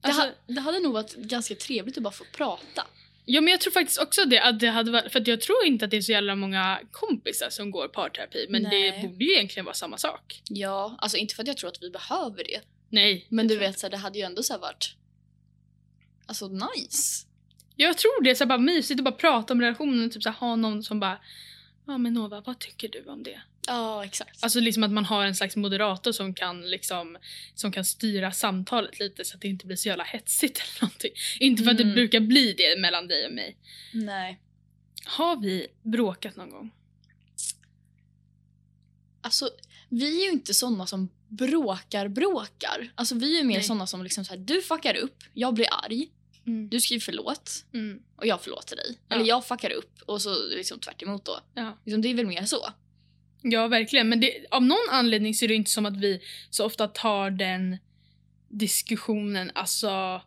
Det, 0.00 0.08
Alltså- 0.08 0.22
ha, 0.22 0.30
det 0.46 0.60
hade 0.60 0.80
nog 0.80 0.92
varit 0.92 1.14
ganska 1.16 1.54
trevligt 1.54 1.96
att 1.96 2.02
bara 2.02 2.12
få 2.12 2.24
prata. 2.36 2.86
Ja 3.24 3.40
men 3.40 3.50
jag 3.50 3.60
tror 3.60 3.72
faktiskt 3.72 4.00
också 4.00 4.24
det, 4.24 4.42
att 4.42 4.60
det 4.60 4.68
hade 4.68 4.90
varit, 4.90 5.12
för 5.12 5.28
jag 5.28 5.40
tror 5.40 5.64
inte 5.64 5.84
att 5.84 5.90
det 5.90 5.96
är 5.96 6.00
så 6.00 6.12
jävla 6.12 6.34
många 6.34 6.80
kompisar 6.90 7.50
som 7.50 7.70
går 7.70 7.88
parterapi 7.88 8.46
men 8.48 8.62
Nej. 8.62 9.00
det 9.02 9.08
borde 9.08 9.24
ju 9.24 9.32
egentligen 9.32 9.64
vara 9.64 9.74
samma 9.74 9.96
sak. 9.96 10.42
Ja, 10.48 10.96
alltså 10.98 11.18
inte 11.18 11.34
för 11.34 11.42
att 11.42 11.46
jag 11.46 11.56
tror 11.56 11.70
att 11.70 11.82
vi 11.82 11.90
behöver 11.90 12.44
det. 12.44 12.60
Nej. 12.88 13.26
Men 13.28 13.48
du 13.48 13.58
vet, 13.58 13.78
så 13.78 13.86
här, 13.86 13.90
det 13.90 13.96
hade 13.96 14.18
ju 14.18 14.24
ändå 14.24 14.42
så 14.42 14.58
varit 14.58 14.94
Alltså 16.26 16.48
nice. 16.48 17.26
Jag 17.76 17.98
tror 17.98 18.22
det 18.22 18.34
så 18.34 18.44
här 18.44 18.48
bara 18.48 18.58
mysigt 18.58 19.00
att 19.00 19.04
bara 19.04 19.14
prata 19.14 19.54
om 19.54 19.60
relationen, 19.60 20.10
typ 20.10 20.22
så 20.22 20.28
här, 20.28 20.36
ha 20.36 20.56
någon 20.56 20.82
som 20.82 21.00
bara 21.00 21.18
Ja 21.86 21.98
men 21.98 22.14
Nova, 22.14 22.40
vad 22.40 22.58
tycker 22.58 22.88
du 22.88 23.04
om 23.06 23.22
det? 23.22 23.42
Ja, 23.66 24.04
exakt. 24.04 24.42
Alltså 24.44 24.60
liksom 24.60 24.82
att 24.82 24.90
man 24.90 25.04
har 25.04 25.24
en 25.26 25.34
slags 25.34 25.56
moderator 25.56 26.12
som 26.12 26.34
kan 26.34 26.70
liksom 26.70 27.16
som 27.54 27.72
kan 27.72 27.84
styra 27.84 28.32
samtalet 28.32 28.98
lite 28.98 29.24
så 29.24 29.34
att 29.36 29.40
det 29.40 29.48
inte 29.48 29.66
blir 29.66 29.76
så 29.76 29.88
jävla 29.88 30.04
hetsigt 30.04 30.58
eller 30.62 30.82
någonting. 30.82 31.10
Inte 31.40 31.62
för 31.62 31.70
att 31.70 31.76
det 31.76 31.82
Mm. 31.82 31.94
brukar 31.94 32.20
bli 32.20 32.52
det 32.52 32.80
mellan 32.80 33.08
dig 33.08 33.26
och 33.26 33.32
mig. 33.32 33.56
Nej. 33.92 34.40
Har 35.04 35.36
vi 35.36 35.66
bråkat 35.82 36.36
någon 36.36 36.50
gång? 36.50 36.70
Alltså, 39.20 39.50
vi 39.88 40.20
är 40.20 40.24
ju 40.24 40.30
inte 40.30 40.54
såna 40.54 40.86
som 40.86 41.08
bråkar 41.28 42.08
bråkar. 42.08 42.92
Alltså 42.94 43.14
vi 43.14 43.40
är 43.40 43.44
mer 43.44 43.54
Nej. 43.54 43.62
såna 43.62 43.86
som 43.86 44.02
liksom 44.02 44.24
så 44.24 44.30
här, 44.32 44.38
du 44.40 44.62
fuckar 44.62 44.96
upp, 44.96 45.16
jag 45.34 45.54
blir 45.54 45.66
arg, 45.84 46.08
Mm. 46.46 46.68
du 46.68 46.80
skriver 46.80 47.00
förlåt 47.00 47.64
Mm. 47.74 48.02
och 48.16 48.26
jag 48.26 48.42
förlåter 48.42 48.76
dig. 48.76 48.98
Ja. 49.08 49.16
Eller 49.16 49.26
jag 49.26 49.46
fuckar 49.46 49.70
upp 49.70 50.02
och 50.06 50.22
så 50.22 50.48
liksom 50.48 50.78
tvärt 50.78 51.02
emot 51.02 51.24
då. 51.24 51.40
Ja. 51.54 51.78
Liksom, 51.84 52.02
det 52.02 52.08
är 52.08 52.14
väl 52.14 52.26
mer 52.26 52.44
så. 52.44 52.72
Ja, 53.42 53.68
verkligen. 53.68 54.08
Men 54.08 54.20
det, 54.20 54.46
av 54.50 54.62
någon 54.62 54.88
anledning 54.90 55.34
så 55.34 55.44
är 55.44 55.48
det 55.48 55.54
inte 55.54 55.70
som 55.70 55.86
att 55.86 55.96
vi 55.96 56.20
så 56.50 56.64
ofta 56.64 56.88
tar 56.88 57.30
den 57.30 57.78
diskussionen 58.48 59.50
alltså 59.54 60.22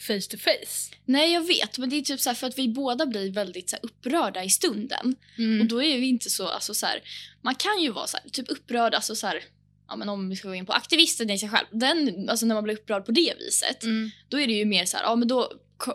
face 0.00 0.30
to 0.30 0.36
face. 0.36 0.96
Nej 1.04 1.32
jag 1.32 1.46
vet, 1.46 1.78
men 1.78 1.90
det 1.90 1.96
är 1.96 2.02
typ 2.02 2.20
så 2.20 2.30
här 2.30 2.34
för 2.34 2.46
att 2.46 2.58
vi 2.58 2.68
båda 2.68 3.06
blir 3.06 3.32
väldigt 3.32 3.70
så 3.70 3.76
upprörda 3.82 4.44
i 4.44 4.50
stunden. 4.50 5.16
Mm. 5.38 5.60
Och 5.60 5.66
då 5.66 5.82
är 5.82 6.00
vi 6.00 6.06
inte 6.06 6.30
så, 6.30 6.48
alltså 6.48 6.74
så 6.74 6.86
här, 6.86 7.02
man 7.42 7.54
kan 7.54 7.82
ju 7.82 7.90
vara 7.90 8.06
så 8.06 8.16
här, 8.16 8.30
typ 8.30 8.50
upprörd, 8.50 8.94
alltså 8.94 9.16
så 9.16 9.26
här, 9.26 9.44
ja 9.90 9.96
men 9.96 10.08
om 10.08 10.28
vi 10.28 10.36
ska 10.36 10.48
gå 10.48 10.54
in 10.54 10.66
på 10.66 10.72
aktivisten 10.72 11.30
i 11.30 11.38
sig 11.38 11.48
själv. 11.48 11.66
Den, 11.70 12.28
alltså 12.28 12.46
när 12.46 12.54
man 12.54 12.64
blir 12.64 12.74
upprörd 12.74 13.06
på 13.06 13.12
det 13.12 13.34
viset, 13.38 13.82
Mm. 13.82 14.10
då 14.28 14.40
är 14.40 14.46
det 14.46 14.52
ju 14.52 14.64
mer 14.64 14.84
så 14.84 14.96
här, 14.96 15.04
ja 15.04 15.16
men 15.16 15.28
då, 15.28 15.52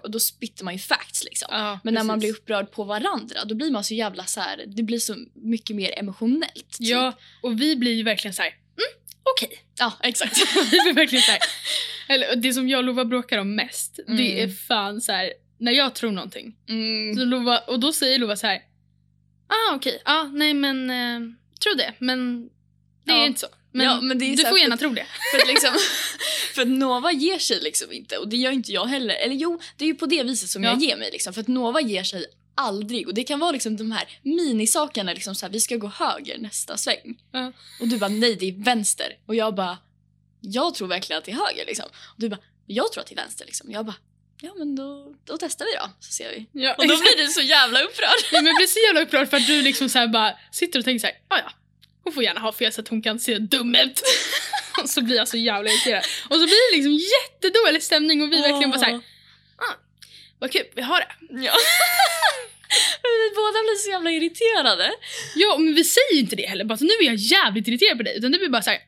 då 0.09 0.19
spittar 0.19 0.65
man 0.65 0.73
ju 0.73 0.79
facts 0.79 1.23
liksom. 1.23 1.47
Ja, 1.51 1.79
Men 1.83 1.93
när 1.93 2.03
man 2.03 2.19
blir 2.19 2.29
upprörd 2.31 2.71
på 2.71 2.83
varandra, 2.83 3.45
då 3.45 3.55
blir 3.55 3.71
man 3.71 3.83
så 3.83 3.93
jävla 3.93 4.25
så 4.25 4.39
här, 4.41 4.63
det 4.67 4.83
blir 4.83 4.99
så 4.99 5.15
mycket 5.33 5.75
mer 5.75 5.99
emotionellt. 5.99 6.53
typ. 6.77 6.87
Ja, 6.87 7.13
och 7.43 7.61
vi 7.61 7.75
blir 7.75 7.93
ju 7.93 8.03
verkligen 8.03 8.33
så 8.33 8.41
här. 8.41 8.49
Mm, 8.49 9.01
okej. 9.35 9.59
ja 9.79 9.93
exakt. 10.03 10.37
vi 10.71 10.79
blir 10.81 10.93
verkligen 10.93 11.21
så 11.23 11.31
här. 11.31 11.39
Eller 12.09 12.35
det 12.35 12.53
som 12.53 12.69
jag 12.69 12.77
och 12.77 12.83
Lova 12.83 13.05
bråkar 13.05 13.37
om 13.37 13.55
mest, 13.55 13.95
det 14.07 14.11
Mm. 14.33 14.49
är 14.49 14.53
fan 14.53 15.01
så 15.01 15.11
här. 15.11 15.33
när 15.59 15.71
jag 15.71 15.95
tror 15.95 16.11
någonting. 16.11 16.55
Mm. 16.69 17.15
Så 17.17 17.25
Lova, 17.25 17.57
och 17.59 17.79
då 17.79 17.93
säger 17.93 18.19
Lova 18.19 18.35
så 18.35 18.47
här. 18.47 18.61
Ah 19.47 19.75
okej, 19.75 20.01
ah, 20.05 20.23
nej 20.23 20.53
men 20.53 20.89
eh, 20.89 21.19
tro 21.63 21.73
det, 21.73 21.93
men 21.99 22.49
det 23.05 23.11
är 23.11 23.17
Ja. 23.17 23.25
inte 23.25 23.39
så. 23.39 23.47
Men, 23.75 23.85
Ja, 23.85 24.01
men 24.01 24.19
det 24.19 24.25
är 24.25 24.37
du 24.37 24.43
får 24.43 24.49
för- 24.49 24.57
gärna 24.57 24.77
tro 24.77 24.89
det. 24.89 25.05
För 25.31 25.37
att, 25.41 25.47
liksom, 25.47 25.73
för 26.55 26.61
att 26.61 26.67
Nova 26.67 27.11
ger 27.11 27.39
sig 27.39 27.59
liksom 27.61 27.91
inte 27.91 28.17
och 28.17 28.27
det 28.27 28.37
gör 28.37 28.51
inte 28.51 28.71
jag 28.71 28.85
heller. 28.85 29.15
Eller 29.15 29.35
jo, 29.35 29.59
det 29.77 29.83
är 29.85 29.87
ju 29.87 29.95
på 29.95 30.05
det 30.05 30.23
viset 30.23 30.49
som 30.49 30.63
Ja. 30.63 30.69
jag 30.69 30.81
ger 30.81 30.97
mig 30.97 31.09
liksom. 31.11 31.33
För 31.33 31.41
att 31.41 31.47
Nova 31.47 31.81
ger 31.81 32.03
sig 32.03 32.25
aldrig 32.55 33.07
och 33.07 33.13
det 33.13 33.23
kan 33.23 33.39
vara 33.39 33.51
liksom 33.51 33.77
de 33.77 33.91
här 33.91 34.19
minisakerna 34.21 35.13
liksom 35.13 35.35
så 35.35 35.45
här, 35.45 35.53
vi 35.53 35.59
ska 35.59 35.75
gå 35.77 35.87
höger 35.87 36.37
nästa 36.37 36.77
sväng. 36.77 37.17
Ja. 37.31 37.51
Och 37.81 37.87
du 37.87 37.97
bara 37.97 38.07
nej 38.09 38.35
det 38.35 38.45
är 38.49 38.63
vänster 38.63 39.17
och 39.25 39.35
jag 39.35 39.55
bara 39.55 39.77
jag 40.41 40.75
tror 40.75 40.87
verkligen 40.87 41.17
att 41.17 41.25
det 41.25 41.31
är 41.31 41.35
höger 41.35 41.65
liksom. 41.67 41.85
Och 41.85 42.15
du 42.21 42.29
bara 42.29 42.39
jag 42.65 42.91
tror 42.91 43.01
att 43.01 43.07
det 43.07 43.13
är 43.13 43.23
vänster 43.23 43.45
liksom. 43.45 43.71
Jag 43.71 43.85
bara 43.85 43.95
ja 44.41 44.53
men 44.57 44.75
då, 44.75 45.13
då 45.25 45.37
testar 45.37 45.65
vi 45.65 45.71
då 45.71 45.89
så 45.99 46.11
ser 46.11 46.29
vi. 46.29 46.45
Ja, 46.61 46.73
Och 46.77 46.87
då 46.87 46.97
blir 46.97 47.17
du 47.17 47.27
så 47.27 47.41
jävla 47.41 47.81
upprörd. 47.81 48.19
Ja, 48.31 48.37
men 48.41 48.45
jag 48.45 48.55
blir 48.55 48.67
så 48.67 48.79
jävla 48.87 49.01
upprörd 49.01 49.29
för 49.29 49.37
att 49.37 49.47
du 49.47 49.61
liksom 49.61 49.89
så 49.89 50.07
bara 50.07 50.33
sitter 50.51 50.79
och 50.79 50.85
tänker 50.85 50.99
så 50.99 51.07
här, 51.07 51.15
"Ah, 51.27 51.37
ja, 51.37 51.51
hon 52.05 52.13
får 52.13 52.23
gärna 52.23 52.39
ha 52.39 52.51
fel 52.51 52.71
så 52.73 52.81
att 52.81 52.87
hon 52.87 53.01
kan 53.01 53.19
se 53.19 53.37
dum 53.37 53.75
ut. 53.75 54.01
och 54.83 54.89
så 54.89 55.01
blir 55.01 55.15
jag 55.15 55.27
så 55.27 55.37
jävla 55.37 55.69
irriterad. 55.69 56.03
Och 56.29 56.35
så 56.35 56.45
blir 56.45 56.71
det 56.71 56.77
liksom 56.77 56.93
jättedålig 56.93 57.83
stämning 57.83 58.23
och 58.23 58.31
vi 58.31 58.41
verkligen 58.41 58.71
bara 58.71 58.79
så 58.79 58.85
här, 58.85 58.95
ah, 59.57 59.73
vad 60.39 60.51
kul, 60.51 60.65
vi 60.75 60.81
har 60.81 60.99
det. 60.99 61.07
Ja. 61.45 61.53
Men 63.03 63.11
vi 63.23 63.35
båda 63.35 63.59
blir 63.65 63.75
så 63.75 63.89
jävla 63.89 64.11
irriterade. 64.11 64.91
Ja, 65.35 65.57
men 65.57 65.75
vi 65.75 65.83
säger 65.83 66.13
ju 66.13 66.19
inte 66.19 66.35
det 66.35 66.45
heller, 66.45 66.65
bara 66.65 66.77
så 66.77 66.83
nu 66.83 66.91
är 67.01 67.05
jag 67.05 67.15
jävligt 67.15 67.67
irriterad 67.67 67.97
på 67.97 68.03
dig. 68.03 68.17
Utan 68.17 68.31
det 68.31 68.37
blir 68.37 68.49
bara 68.49 68.61
så 68.61 68.69
här, 68.69 68.79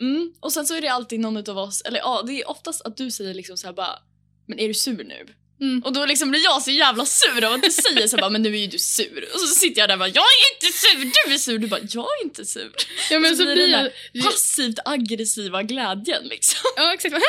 Mm. 0.00 0.32
Och 0.40 0.52
sen 0.52 0.66
så 0.66 0.74
är 0.74 0.80
det 0.80 0.88
alltid 0.88 1.20
någon 1.20 1.50
av 1.50 1.58
oss, 1.58 1.80
eller 1.80 1.98
ja 1.98 2.22
det 2.26 2.32
är 2.32 2.50
oftast 2.50 2.82
att 2.82 2.96
du 2.96 3.10
säger 3.10 3.34
liksom 3.34 3.56
så 3.56 3.66
här 3.66 3.74
bara 3.74 3.98
Men 4.46 4.58
är 4.58 4.68
du 4.68 4.74
sur 4.74 5.04
nu? 5.04 5.26
Mm. 5.60 5.82
Och 5.84 5.92
då 5.92 6.06
liksom 6.06 6.30
blir 6.30 6.44
jag 6.44 6.62
så 6.62 6.70
jävla 6.70 7.04
sur 7.06 7.44
av 7.44 7.52
att 7.52 7.62
du 7.62 7.70
säger 7.70 8.06
så 8.08 8.16
här, 8.16 8.20
bara 8.20 8.30
men 8.30 8.42
nu 8.42 8.54
är 8.54 8.60
ju 8.60 8.66
du 8.66 8.78
sur. 8.78 9.28
Och 9.34 9.40
så 9.40 9.46
sitter 9.46 9.80
jag 9.80 9.88
där 9.88 9.94
och 9.94 9.98
bara 9.98 10.08
jag 10.08 10.24
är 10.24 10.54
inte 10.54 10.78
sur, 10.78 10.98
du 11.28 11.34
är 11.34 11.38
sur. 11.38 11.58
Du 11.58 11.66
bara 11.66 11.80
jag 11.90 12.04
är 12.20 12.24
inte 12.24 12.44
sur. 12.44 12.70
ja 13.10 13.18
men 13.18 13.30
Och 13.30 13.36
så, 13.36 13.42
så 13.42 13.44
blir 13.44 13.54
blir 13.54 13.68
det 13.68 13.92
jag... 14.12 14.24
Passivt 14.24 14.78
aggressiva 14.84 15.62
glädjen 15.62 16.24
liksom. 16.24 16.70
Ja 16.76 16.94
exakt. 16.94 17.14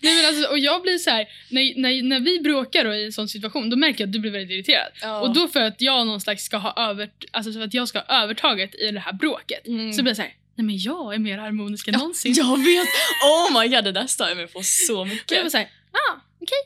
Nej 0.00 0.14
men 0.14 0.24
alltså, 0.26 0.50
och 0.50 0.58
jag 0.58 0.82
blir 0.82 0.98
så 0.98 1.10
här, 1.10 1.26
när, 1.48 1.80
när, 1.80 2.02
när 2.02 2.20
vi 2.20 2.40
bråkar 2.40 2.84
då 2.84 2.94
i 2.94 3.04
en 3.04 3.12
sån 3.12 3.28
situation, 3.28 3.70
då 3.70 3.76
märker 3.76 4.00
jag 4.00 4.08
att 4.08 4.12
du 4.12 4.18
blir 4.18 4.30
väldigt 4.30 4.50
irriterad. 4.50 5.20
Och 5.22 5.34
då 5.34 5.48
för 5.48 5.60
att 5.60 5.80
jag 5.80 6.06
någon 6.06 6.20
ska 6.38 6.56
ha 6.56 6.90
över, 6.90 7.10
alltså 7.30 7.52
för 7.52 7.60
att 7.60 7.74
jag 7.74 7.88
ska 7.88 7.98
ha 7.98 8.22
övertaget 8.22 8.74
i 8.74 8.90
det 8.90 9.00
här 9.00 9.12
bråket, 9.12 9.66
Mm. 9.66 9.92
så 9.92 10.02
blir 10.02 10.10
jag 10.10 10.16
så 10.16 10.22
här, 10.22 10.32
nej 10.56 10.64
men 10.66 10.78
jag 10.78 11.14
är 11.14 11.18
mer 11.18 11.38
harmonisk 11.38 11.88
än 11.88 11.94
Ja, 11.94 11.98
någonsin. 11.98 12.34
Jag 12.36 12.56
vet! 12.64 12.88
Oh 13.24 13.60
my 13.62 13.68
god 13.68 13.84
det 13.84 13.92
där 13.92 14.06
stör 14.06 14.28
jag 14.28 14.36
mig 14.36 14.46
på 14.46 14.62
så 14.62 14.94
Och 15.00 15.06
jag 15.06 15.08
mycket. 15.14 15.42
var 15.42 15.50
såhär, 15.50 15.68
ah 15.92 16.14
okej. 16.48 16.58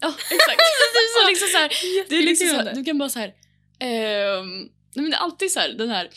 Ja, 0.00 0.14
exakt. 0.30 0.58
det 0.92 0.98
är 0.98 1.22
så 1.22 1.28
liksom 1.28 1.48
så 1.48 1.56
här, 1.58 1.68
det 2.08 2.16
är 2.16 2.22
liksom 2.22 2.48
så 2.48 2.54
här, 2.54 2.74
du 2.74 2.84
kan 2.84 2.98
bara 2.98 3.08
så 3.08 3.18
här, 3.18 3.28
ehm, 3.80 4.60
nej 4.60 4.70
men 5.02 5.10
det 5.10 5.16
är 5.16 5.20
alltid 5.20 5.52
så 5.52 5.60
här 5.60 5.68
den 5.68 5.90
här, 5.90 6.10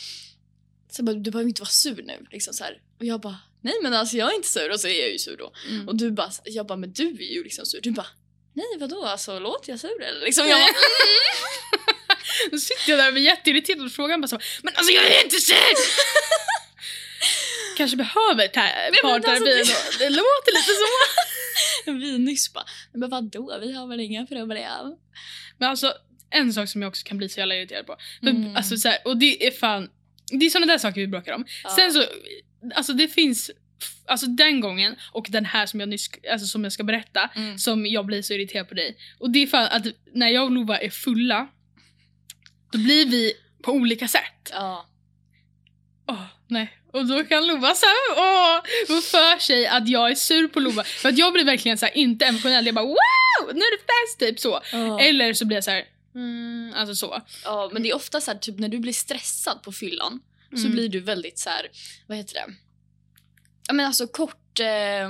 så 0.91 1.03
bara, 1.03 1.15
du 1.15 1.31
behöver 1.31 1.49
inte 1.49 1.61
vara 1.61 1.69
sur 1.69 2.03
nu. 2.03 2.25
Liksom 2.31 2.53
så 2.53 2.63
här. 2.63 2.81
Och 2.99 3.05
jag 3.05 3.21
bara, 3.21 3.37
nej 3.61 3.73
men 3.83 3.93
alltså 3.93 4.17
jag 4.17 4.31
är 4.31 4.35
inte 4.35 4.49
sur 4.49 4.71
och 4.71 4.79
så 4.79 4.87
är 4.87 4.99
jag 5.01 5.11
ju 5.11 5.19
sur 5.19 5.37
då. 5.37 5.53
Mm. 5.69 5.87
Och 5.87 5.95
du 5.95 6.11
bara, 6.11 6.31
jag 6.43 6.67
bara, 6.67 6.77
men 6.77 6.93
du 6.93 7.07
är 7.07 7.33
ju 7.33 7.43
liksom 7.43 7.65
sur. 7.65 7.81
Du 7.81 7.91
bara, 7.91 8.07
nej 8.53 8.65
vadå 8.79 9.05
alltså 9.05 9.39
låter 9.39 9.69
jag 9.71 9.79
sur 9.79 10.03
eller? 10.03 10.25
Liksom, 10.25 10.47
jag 10.47 10.59
bara, 10.59 10.73
Då 12.51 12.57
sitter 12.57 12.89
jag 12.91 12.99
där 12.99 13.11
och 13.11 13.17
är 13.17 13.21
jätteirriterad 13.21 13.85
och 13.85 13.91
frågar 13.91 14.17
bara 14.17 14.27
så, 14.27 14.39
Men 14.63 14.73
alltså 14.75 14.93
jag 14.93 15.05
är 15.05 15.23
inte 15.23 15.39
sur! 15.39 15.55
Kanske 17.77 17.97
behöver 17.97 18.43
alltså, 18.43 19.01
parterapi 19.01 19.45
det- 19.45 19.59
ändå. 19.59 19.73
Det 19.99 20.09
låter 20.09 20.51
lite 20.53 20.73
så. 20.73 20.85
vi 21.85 22.17
nyss 22.19 22.53
bara, 22.53 22.65
men 22.93 23.09
vadå 23.09 23.59
vi 23.61 23.73
har 23.73 23.87
väl 23.87 23.99
inga 23.99 24.25
problem. 24.25 24.95
Men 25.57 25.69
alltså 25.69 25.93
en 26.29 26.53
sak 26.53 26.69
som 26.69 26.81
jag 26.81 26.89
också 26.89 27.07
kan 27.07 27.17
bli 27.17 27.29
så 27.29 27.39
jävla 27.39 27.55
irriterad 27.55 27.85
på. 27.85 27.95
För, 28.23 28.29
Mm. 28.29 28.55
alltså, 28.55 28.77
så 28.77 28.87
här, 28.89 28.97
och 29.05 29.17
det 29.17 29.47
är 29.47 29.51
fan, 29.51 29.89
det 30.31 30.45
är 30.45 30.49
såna 30.49 30.65
där 30.65 30.77
saker 30.77 31.01
vi 31.01 31.07
bråkar 31.07 31.33
om. 31.33 31.45
Ja. 31.63 31.69
Sen 31.69 31.93
så, 31.93 32.03
alltså 32.75 32.93
det 32.93 33.07
finns, 33.07 33.51
alltså 34.05 34.25
den 34.27 34.59
gången 34.61 34.95
och 35.11 35.27
den 35.29 35.45
här 35.45 35.65
som 35.65 35.79
jag 35.79 35.89
nyss, 35.89 36.09
alltså 36.31 36.47
som 36.47 36.63
jag 36.63 36.73
ska 36.73 36.83
berätta, 36.83 37.29
Mm. 37.35 37.57
som 37.57 37.85
jag 37.85 38.05
blir 38.05 38.21
så 38.21 38.33
irriterad 38.33 38.67
på 38.69 38.73
dig. 38.73 38.97
Och 39.19 39.29
det 39.31 39.39
är 39.39 39.47
fan 39.47 39.67
att 39.71 39.85
när 40.13 40.27
jag 40.29 40.43
och 40.45 40.51
Lova 40.51 40.77
är 40.79 40.89
fulla, 40.89 41.47
då 42.71 42.77
blir 42.79 43.05
vi 43.05 43.33
på 43.63 43.71
olika 43.71 44.07
sätt. 44.07 44.49
Ja. 44.51 44.85
Åh, 46.07 46.25
nej. 46.49 46.75
Och 46.93 47.05
då 47.05 47.23
kan 47.23 47.47
Lova 47.47 47.75
så 47.75 47.85
här, 47.85 47.95
åh, 48.17 48.61
få 48.87 49.01
för 49.01 49.39
sig 49.39 49.67
att 49.67 49.87
jag 49.89 50.11
är 50.11 50.15
sur 50.15 50.47
på 50.47 50.59
Lova. 50.59 50.83
För 50.83 51.09
att 51.09 51.17
jag 51.17 51.33
blir 51.33 51.45
verkligen 51.45 51.77
så 51.77 51.85
här, 51.85 51.97
inte 51.97 52.25
emotionell. 52.25 52.65
Jag 52.65 52.75
bara 52.75 52.85
wow, 52.85 53.53
nu 53.53 53.59
är 53.59 53.77
det 53.77 53.83
fest 53.83 54.19
typ 54.19 54.39
så. 54.39 54.61
Ja. 54.71 54.99
Eller 54.99 55.33
så 55.33 55.45
blir 55.45 55.57
jag 55.57 55.63
så 55.63 55.71
här, 55.71 55.83
mm, 56.15 56.73
alltså 56.75 56.95
så. 56.95 57.21
ja 57.43 57.69
men 57.73 57.83
det 57.83 57.89
är 57.89 57.95
ofta 57.95 58.21
så 58.21 58.31
här, 58.31 58.37
typ 58.37 58.59
när 58.59 58.69
du 58.69 58.79
blir 58.79 58.93
stressad 58.93 59.63
på 59.63 59.71
fyllan 59.71 60.19
så 60.51 60.57
Mm. 60.59 60.71
blir 60.71 60.89
du 60.89 60.99
väldigt 60.99 61.39
så 61.39 61.49
här, 61.49 61.67
vad 62.07 62.17
heter 62.17 62.33
det? 62.33 62.45
Ja 63.67 63.73
men 63.73 63.85
alltså 63.85 64.07
kort, 64.07 64.59
eh, 64.59 65.09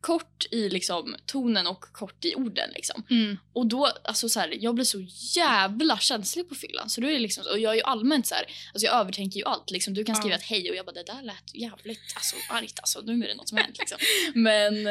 kort 0.00 0.46
i 0.50 0.68
liksom 0.68 1.16
tonen 1.26 1.66
och 1.66 1.80
kort 1.80 2.24
i 2.24 2.34
orden 2.34 2.70
liksom. 2.74 3.02
Mm. 3.10 3.38
Och 3.52 3.66
då, 3.66 3.86
alltså 4.04 4.28
så 4.28 4.40
här, 4.40 4.56
jag 4.60 4.74
blir 4.74 4.84
så 4.84 5.06
jävla 5.36 5.98
känslig 5.98 6.48
på 6.48 6.54
fyllan. 6.54 6.90
Så 6.90 7.00
då 7.00 7.08
är 7.08 7.12
det 7.12 7.18
liksom, 7.18 7.44
och 7.52 7.58
jag 7.58 7.72
är 7.72 7.76
ju 7.76 7.82
allmänt 7.82 8.26
så 8.26 8.34
här, 8.34 8.44
alltså 8.72 8.86
jag 8.86 8.94
övertänker 8.94 9.38
ju 9.40 9.44
allt. 9.46 9.70
Liksom, 9.70 9.94
du 9.94 10.04
kan 10.04 10.16
skriva 10.16 10.34
Ja. 10.34 10.38
ett 10.38 10.44
hej 10.44 10.70
och 10.70 10.76
jag 10.76 10.86
bara 10.86 10.92
det 10.92 11.02
där 11.02 11.22
lät 11.22 11.54
jävligt 11.54 12.12
alltså, 12.14 12.36
argt 12.50 12.78
alltså, 12.78 13.00
nu 13.00 13.24
är 13.24 13.28
det 13.28 13.34
något 13.34 13.48
som 13.48 13.58
hänt 13.58 13.78
liksom. 13.78 13.98
Men 14.34 14.86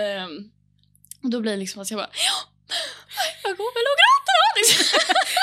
och 1.23 1.29
då 1.29 1.39
blir 1.41 1.51
det 1.51 1.57
liksom 1.57 1.81
att 1.81 1.91
jag 1.91 1.97
bara 1.97 2.09
ja, 2.13 2.49
jag 3.43 3.57
kommer 3.57 3.69
att 3.69 3.97
gråta 4.01 4.37
liksom. 4.57 4.99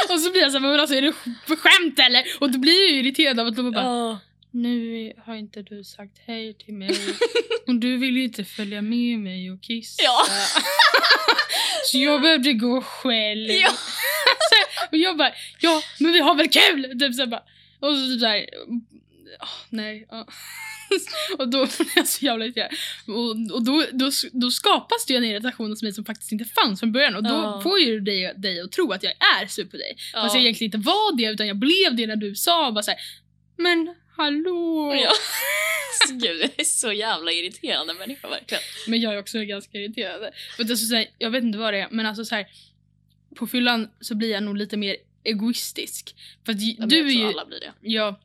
Och 0.15 0.21
så 0.21 0.31
blir 0.31 0.41
jag 0.43 0.53
så 0.53 0.59
här, 0.59 0.67
men 0.69 0.81
alltså 0.81 0.97
är 0.97 1.03
det 1.03 1.13
skämt 1.57 1.99
eller? 1.99 2.25
Och 2.41 2.51
då 2.53 2.59
blir 2.59 2.81
jag 2.83 2.91
ju 2.91 2.99
irriterad 2.99 3.41
av 3.41 3.47
att 3.47 3.57
Lova 3.57 3.71
bara, 3.71 3.85
Ja. 3.85 4.19
Nu 4.55 5.13
har 5.27 5.35
inte 5.35 5.63
du 5.63 5.85
sagt 5.85 6.19
hej 6.27 6.55
till 6.55 6.75
mig. 6.75 6.97
Och 7.67 7.75
du 7.75 7.97
vill 7.97 8.17
ju 8.17 8.25
inte 8.25 8.45
följa 8.45 8.83
med 8.83 9.19
mig 9.19 9.51
och 9.51 9.63
kissa. 9.63 10.03
Ja. 10.03 10.27
Så 11.85 11.99
jag 11.99 12.23
behövde 12.23 12.53
gå 12.53 12.81
själv. 12.83 13.51
Ja. 13.51 13.71
Så, 14.51 14.87
och 14.93 14.99
jag 14.99 15.17
bara, 15.17 15.33
ja 15.61 15.83
men 16.01 16.13
vi 16.13 16.21
har 16.21 16.35
väl 16.35 16.49
kul! 16.49 16.99
Typ 17.01 17.15
så 17.15 17.27
bara. 17.27 17.43
Och 17.81 17.95
så 17.95 18.07
typ 18.07 18.21
såhär, 18.21 18.47
åh, 19.41 19.49
nej. 19.71 20.07
ja. 20.11 20.27
och 21.39 21.49
då 21.49 21.59
blir 21.67 21.89
jag 21.97 22.09
så 22.09 22.25
jävla 22.25 22.45
irriterad. 22.45 22.71
Och, 23.07 23.55
och 23.55 23.65
då, 23.65 23.85
då, 23.93 24.11
då 24.33 24.51
skapas 24.51 25.07
det 25.07 25.13
ju 25.13 25.17
en 25.17 25.25
irritation 25.25 25.71
hos 25.71 25.83
mig 25.83 25.93
som 25.93 26.05
faktiskt 26.05 26.33
inte 26.33 26.45
fanns 26.45 26.81
från 26.81 26.93
början. 26.93 27.17
Och 27.17 27.23
då 27.23 27.29
Ja. 27.35 27.61
får 27.63 27.79
ju 27.79 28.01
dig, 28.01 28.35
dig 28.37 28.61
att 28.61 28.73
tro 28.73 28.93
att 28.93 29.03
jag 29.03 29.13
är 29.43 29.47
sur 29.47 29.65
på 29.65 29.77
dig. 29.77 29.97
Ja. 30.13 30.23
Fast 30.23 30.35
jag 30.35 30.43
egentligen 30.43 30.75
inte 30.75 30.89
var 30.91 31.17
det 31.17 31.25
utan 31.25 31.47
jag 31.47 31.57
blev 31.57 31.97
det 31.97 32.07
när 32.07 32.17
du 32.17 32.35
sa 32.35 32.73
bara 32.73 32.83
såhär, 32.83 33.01
men 33.59 33.95
hallå! 34.17 34.95
Ja. 35.03 35.13
Gud, 36.11 36.41
jag 36.43 36.51
är 36.57 36.65
så 36.65 36.93
jävla 36.93 37.33
irriterande 37.33 37.95
människa 37.95 38.29
verkligen. 38.29 38.63
Men 38.87 39.01
jag 39.01 39.15
är 39.15 39.19
också 39.19 39.39
ganska 39.39 39.79
irriterad. 39.79 40.33
För 40.57 40.65
att 40.65 40.71
alltså, 40.71 40.87
så 40.87 40.95
här, 40.95 41.07
jag 41.19 41.31
vet 41.31 41.45
inte 41.45 41.59
vad 41.59 41.75
det 41.75 41.81
är, 41.81 41.89
men 41.91 42.07
alltså 42.07 42.25
så 42.25 42.35
här, 42.35 42.47
på 43.37 43.47
fyllan 43.47 43.91
så 44.01 44.15
blir 44.15 44.31
jag 44.31 44.43
nog 44.43 44.57
lite 44.57 44.77
mer 44.77 44.97
egoistisk. 45.25 46.15
För 46.45 46.53
att 46.53 46.61
Ja, 46.63 46.75
men 46.79 46.89
du 46.89 46.97
jag 46.99 47.07
är 47.07 47.11
ju, 47.13 47.25
alla 47.29 47.45
blir 47.45 47.61
det. 47.61 47.73
ja, 47.81 48.21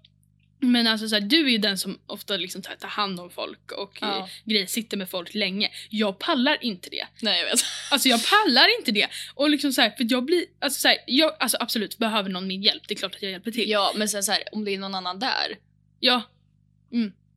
men 0.61 0.87
alltså 0.87 1.07
så 1.09 1.15
här, 1.15 1.21
du 1.21 1.45
är 1.45 1.49
ju 1.49 1.57
den 1.57 1.77
som 1.77 1.99
ofta 2.07 2.37
liksom 2.37 2.61
tar, 2.61 2.75
tar 2.75 2.87
hand 2.87 3.19
om 3.19 3.29
folk 3.29 3.71
och 3.71 3.97
Ja. 4.01 4.17
eh, 4.19 4.27
grejer, 4.45 4.65
sitter 4.65 4.97
med 4.97 5.09
folk 5.09 5.33
länge. 5.33 5.71
Jag 5.89 6.19
pallar 6.19 6.57
inte 6.63 6.89
det. 6.89 7.07
Nej 7.21 7.39
jag 7.39 7.45
vet. 7.45 7.59
Alltså 7.91 8.09
jag 8.09 8.21
pallar 8.25 8.77
inte 8.79 8.91
det. 8.91 9.07
Och 9.35 9.49
liksom 9.49 9.73
så 9.73 9.81
här, 9.81 9.89
för 9.89 10.05
jag 10.09 10.23
blir, 10.25 10.45
alltså 10.59 10.79
så 10.81 10.87
här, 10.87 10.97
jag, 11.07 11.35
alltså 11.39 11.57
absolut, 11.59 11.97
behöver 11.97 12.29
någon 12.29 12.47
min 12.47 12.63
hjälp, 12.63 12.83
det 12.87 12.93
är 12.93 12.95
klart 12.95 13.15
att 13.15 13.21
jag 13.21 13.31
hjälper 13.31 13.51
till. 13.51 13.69
Ja 13.69 13.91
men 13.95 14.09
sen 14.09 14.23
så 14.23 14.31
här, 14.31 14.43
om 14.51 14.65
det 14.65 14.71
är 14.73 14.77
någon 14.77 14.95
annan 14.95 15.19
där 15.19 15.57
Ja, 15.99 16.21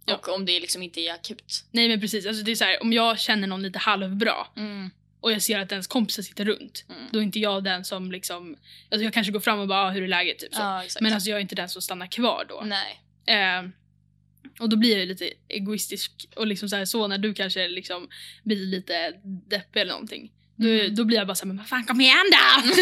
Ja. 0.04 0.14
och 0.16 0.28
om 0.28 0.44
det 0.46 0.60
liksom 0.60 0.82
inte 0.82 1.00
är 1.00 1.12
akut. 1.14 1.64
nej 1.70 1.88
men 1.88 2.00
precis, 2.00 2.26
alltså 2.26 2.42
det 2.44 2.50
är 2.50 2.54
så 2.56 2.64
här, 2.64 2.82
om 2.82 2.92
jag 2.92 3.18
känner 3.20 3.46
någon 3.48 3.62
lite 3.62 3.78
halvbra 3.78 4.46
Mm. 4.56 4.90
och 5.20 5.32
jag 5.32 5.42
ser 5.42 5.58
att 5.58 5.72
ens 5.72 5.86
kompisar 5.86 6.22
sitter 6.22 6.44
runt, 6.44 6.84
Mm. 6.88 7.02
då 7.12 7.18
är 7.18 7.22
inte 7.22 7.38
jag 7.38 7.64
den 7.64 7.84
som 7.84 8.12
liksom, 8.12 8.56
alltså 8.90 9.04
jag 9.04 9.12
kanske 9.14 9.32
går 9.32 9.40
fram 9.40 9.60
och 9.60 9.68
bara 9.68 9.86
ah, 9.86 9.90
hur 9.90 10.02
är 10.02 10.08
läget 10.08 10.38
typ 10.38 10.54
så. 10.54 10.60
Ja. 10.60 10.82
Men 11.00 11.12
alltså 11.12 11.30
jag 11.30 11.36
är 11.36 11.40
inte 11.40 11.54
den 11.54 11.68
som 11.68 11.82
stannar 11.82 12.06
kvar 12.06 12.46
då. 12.48 12.62
Nej. 12.66 13.00
Eh, 13.38 13.62
och 14.60 14.68
då 14.68 14.76
blir 14.76 14.98
jag 14.98 15.08
lite 15.08 15.30
egoistisk 15.48 16.12
och 16.36 16.46
liksom 16.46 16.68
så, 16.68 16.76
här, 16.76 16.84
så 16.84 17.06
när 17.08 17.18
du 17.18 17.34
kanske 17.34 17.68
liksom 17.68 18.08
blir 18.44 18.66
lite 18.66 19.12
deppig 19.48 19.80
eller 19.80 19.92
någonting. 19.92 20.32
Då, 20.56 20.68
Mm. 20.68 20.94
då 20.94 21.04
blir 21.04 21.18
jag 21.18 21.26
bara 21.26 21.34
såhär, 21.34 21.46
men 21.48 21.56
vad 21.56 21.68
fan 21.68 21.84
kom 21.84 22.00
igen 22.00 22.26
då! 22.32 22.72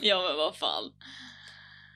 ja 0.08 0.22
men 0.28 0.36
vad 0.36 0.56
fan. 0.56 0.92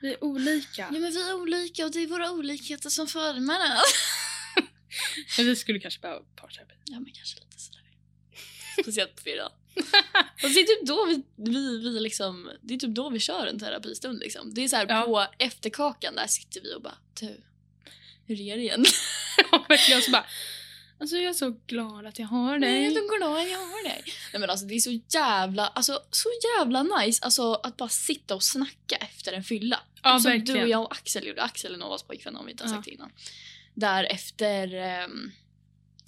Vi 0.01 0.13
är 0.13 0.23
olika. 0.23 0.81
Ja 0.81 0.91
men 0.91 1.11
vi 1.11 1.29
är 1.29 1.33
olika 1.33 1.85
och 1.85 1.91
det 1.91 1.99
är 2.03 2.07
våra 2.07 2.31
olikheter 2.31 2.89
som 2.89 3.07
formar 3.07 3.75
oss. 3.75 3.95
Men 5.37 5.45
vi 5.45 5.55
skulle 5.55 5.79
kanske 5.79 5.99
behöva 5.99 6.21
parterapi. 6.35 6.73
Ja 6.85 6.99
men 6.99 7.11
kanske 7.13 7.39
lite 7.39 7.59
sådär. 7.59 7.81
Speciellt 8.83 9.15
på 9.15 9.21
fyllan. 9.21 9.51
Fast 10.41 10.53
det 10.55 10.59
är 10.61 10.65
typ 10.79 10.87
då 10.87 11.05
vi, 11.05 11.23
vi, 11.51 11.77
vi 11.79 11.99
liksom, 11.99 12.51
det 12.61 12.73
är 12.73 12.77
typ 12.77 12.95
då 12.95 13.09
vi 13.09 13.19
kör 13.19 13.47
en 13.47 13.59
terapistund 13.59 14.19
liksom. 14.19 14.53
Det 14.53 14.63
är 14.63 14.67
så 14.67 14.75
här 14.75 14.85
Ja. 14.89 15.01
på 15.03 15.25
efterkakan 15.43 16.15
där 16.15 16.27
sitter 16.27 16.61
vi 16.61 16.73
och 16.75 16.81
bara 16.81 16.97
du, 17.19 17.41
hur 18.25 18.41
är 18.41 18.55
det 18.55 18.61
igen? 18.61 18.85
Ja, 19.51 19.65
verkligen. 19.69 20.01
Så 20.01 20.11
bara, 20.11 20.25
alltså 20.99 21.15
jag 21.15 21.29
är 21.29 21.33
så 21.33 21.49
glad 21.67 22.05
att 22.05 22.19
jag 22.19 22.27
har 22.27 22.59
Nej, 22.59 22.73
dig. 22.73 22.83
jag 22.83 22.91
är 22.91 22.95
så 23.09 23.17
glad 23.17 23.47
jag 23.49 23.59
har 23.59 23.83
dig. 23.83 24.03
Nej 24.33 24.39
men 24.39 24.49
alltså 24.49 24.65
det 24.65 24.75
är 24.75 24.79
så 24.79 24.99
jävla, 25.09 25.67
alltså 25.67 25.99
så 26.11 26.29
jävla 26.57 26.83
nice 26.83 27.23
alltså 27.25 27.53
att 27.53 27.77
bara 27.77 27.89
sitta 27.89 28.35
och 28.35 28.43
snacka 28.43 28.95
efter 28.95 29.33
en 29.33 29.43
fylla. 29.43 29.79
Ja, 30.03 30.19
som 30.19 30.31
verkligen. 30.31 30.57
du 30.57 30.63
och 30.63 30.69
jag 30.69 30.81
och 30.81 30.91
Axel 30.91 31.27
gjorde. 31.27 31.41
Axel 31.43 31.73
är 31.73 31.77
Novas 31.77 32.03
pojkvän 32.03 32.35
om 32.35 32.45
vi 32.45 32.51
inte 32.51 32.63
har 32.63 32.73
sagt 32.73 32.85
det 32.85 32.91
innan. 32.91 33.11
Där 33.73 34.03
efter 34.03 34.75
um, 35.05 35.31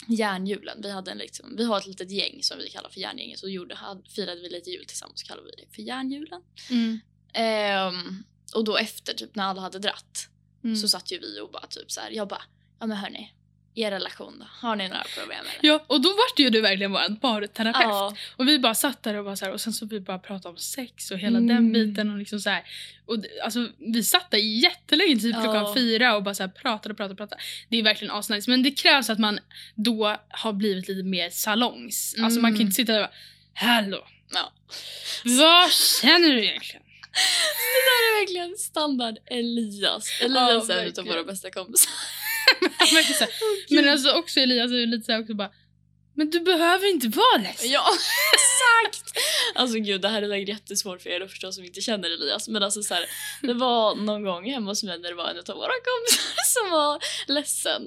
järnhjulen, 0.08 0.82
vi, 0.82 0.92
hade 0.92 1.12
en 1.12 1.18
liksom, 1.18 1.56
vi 1.58 1.64
har 1.64 1.78
ett 1.78 1.88
litet 1.88 2.12
gäng 2.12 2.44
som 2.44 2.58
vi 2.58 2.70
kallar 2.70 2.90
för 2.90 3.00
järngänget 3.00 3.40
så 3.40 3.48
gjorde, 3.50 3.78
firade 4.16 4.42
vi 4.42 4.50
lite 4.50 4.70
jul 4.70 4.86
tillsammans 4.86 5.20
så 5.22 5.28
kallade 5.28 5.48
vi 5.56 5.64
det 5.64 5.76
för 5.76 5.82
järnjulen. 5.82 6.42
Mm. 6.70 7.00
Ehm, 7.34 8.24
och 8.56 8.64
då 8.64 8.78
efter 8.78 9.14
typ 9.14 9.36
när 9.36 9.44
alla 9.44 9.62
hade 9.62 9.80
dratt 9.80 10.28
Mm. 10.64 10.76
så 10.76 10.88
satt 10.88 11.12
ju 11.12 11.20
vi 11.20 11.40
och 11.40 11.52
bara 11.52 11.68
typ 11.68 11.92
så 11.92 12.02
här, 12.02 12.12
jag 12.12 12.28
bara, 12.28 12.42
ja 12.80 12.86
men 12.88 12.98
hörni, 12.98 13.34
er 13.76 13.92
relation 13.92 14.40
då, 14.40 14.46
har 14.68 14.76
ni 14.76 14.88
några 14.88 15.04
problem 15.18 15.40
eller? 15.40 15.60
Ja, 15.74 15.84
och 15.88 16.02
då 16.02 16.10
vart 16.10 16.40
ju 16.40 16.50
du 16.50 16.62
verkligen 16.62 16.92
vår 16.92 17.16
parterapeut. 17.16 17.84
Ja, 17.84 18.16
Och 18.36 18.48
vi 18.48 18.60
bara 18.60 18.76
satt 18.76 19.04
där 19.04 19.16
och, 19.16 19.26
bara 19.26 19.36
så 19.36 19.46
här, 19.46 19.52
och 19.52 19.62
sen 19.62 19.74
så 19.74 19.86
vi 19.86 20.00
bara 20.00 20.20
pratade 20.20 20.50
om 20.50 20.58
sex 20.58 21.12
och 21.12 21.18
hela 21.18 21.38
Mm. 21.38 21.48
den 21.48 21.74
biten. 21.74 22.12
Och 22.12 22.18
liksom 22.18 22.40
så 22.40 22.50
här, 22.50 22.64
och 23.06 23.18
alltså, 23.44 23.68
vi 23.78 24.04
satt 24.04 24.32
där 24.32 24.38
jättelänge, 24.38 25.16
typ 25.20 25.36
Ja. 25.36 25.42
klockan 25.44 25.74
fyra 25.76 26.16
och 26.16 26.24
bara 26.24 26.36
så 26.36 26.44
här 26.44 26.48
pratade 26.50 26.92
och 26.94 26.98
pratade 26.98 27.12
och 27.12 27.18
pratade. 27.18 27.42
Det 27.70 27.78
är 27.78 27.84
verkligen 27.84 28.14
asnice. 28.14 28.50
Men 28.52 28.64
det 28.64 28.72
krävs 28.72 29.10
att 29.10 29.20
man 29.20 29.40
då 29.76 30.18
har 30.30 30.54
blivit 30.54 30.88
lite 30.88 31.04
mer 31.04 31.30
salongs. 31.30 32.16
Alltså 32.24 32.40
man 32.40 32.52
kan 32.52 32.56
Mm. 32.56 32.62
inte 32.68 32.76
sitta 32.76 32.94
där 32.94 33.00
och 33.04 33.08
bara 33.08 33.16
Hallå, 33.54 34.08
ja. 34.34 34.52
vad 35.24 35.72
känner 35.72 36.30
du 36.30 36.44
egentligen? 36.46 36.82
Det 37.14 37.82
där 37.90 38.02
är 38.08 38.20
verkligen 38.22 38.58
standard 38.58 39.18
Elias. 39.26 40.22
Elias 40.22 40.36
Ja, 40.70 40.76
är 40.76 40.80
en 40.80 40.86
verkligen. 40.86 41.08
våra 41.10 41.24
bästa 41.24 41.52
kompisar. 41.52 41.92
Men 43.70 43.90
alltså 43.90 44.12
också 44.12 44.40
Elias 44.40 44.72
är 44.72 44.76
ju 44.76 44.86
lite 44.86 45.06
så 45.06 45.12
här 45.12 45.22
också 45.22 45.34
bara 45.34 45.52
Men 46.16 46.30
du 46.30 46.40
behöver 46.40 46.88
inte 46.92 47.08
vara 47.08 47.38
ledsen. 47.44 47.72
Ja, 47.72 47.86
exakt! 48.34 49.18
Alltså 49.56 49.78
gud, 49.78 50.02
det 50.02 50.10
här 50.10 50.22
är 50.22 50.30
säkert 50.30 50.50
jättesvårt 50.50 51.02
för 51.02 51.10
er 51.10 51.22
att 51.22 51.30
förstå 51.30 51.52
som 51.52 51.64
inte 51.64 51.82
känner 51.82 52.10
Elias. 52.10 52.48
Men 52.48 52.64
alltså 52.64 52.84
så 52.84 52.94
här, 52.94 53.06
det 53.42 53.54
var 53.54 53.96
någon 53.96 54.24
gång 54.24 54.52
hemma 54.52 54.72
hos 54.72 54.84
mig 54.84 55.00
när 55.00 55.10
det 55.10 55.16
var 55.16 55.30
en 55.30 55.38
av 55.38 55.56
våra 55.56 55.72
kompisar 55.88 56.44
som 56.62 56.72
var 56.72 57.00
ledsen. 57.28 57.82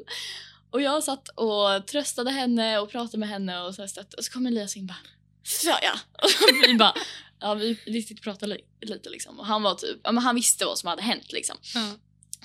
Och 0.70 0.80
jag 0.82 1.04
satt 1.04 1.28
och 1.28 1.86
tröstade 1.86 2.30
henne 2.30 2.78
och 2.78 2.90
pratade 2.90 3.18
med 3.18 3.28
henne 3.28 3.60
och 3.60 3.74
så 3.74 3.82
här 3.82 3.86
stötte. 3.88 4.16
Och 4.16 4.24
så 4.24 4.32
kom 4.32 4.46
Elias 4.46 4.76
in 4.76 4.82
och 4.82 4.86
bara 4.88 4.98
Så 5.42 5.68
ja! 5.82 5.92
Och 6.22 6.68
vi 6.68 6.74
bara, 6.74 6.94
ja 7.40 7.54
vi 7.54 7.74
riktigt 7.86 8.22
pratade 8.22 8.54
li- 8.54 8.64
lite 8.88 9.10
liksom. 9.10 9.40
Och 9.40 9.46
han 9.46 9.62
var 9.62 9.74
typ, 9.74 10.00
ja 10.04 10.12
men 10.12 10.24
han 10.24 10.34
visste 10.34 10.64
vad 10.64 10.78
som 10.78 10.88
hade 10.88 11.02
hänt 11.02 11.32
liksom. 11.32 11.56
Ja. 11.74 11.92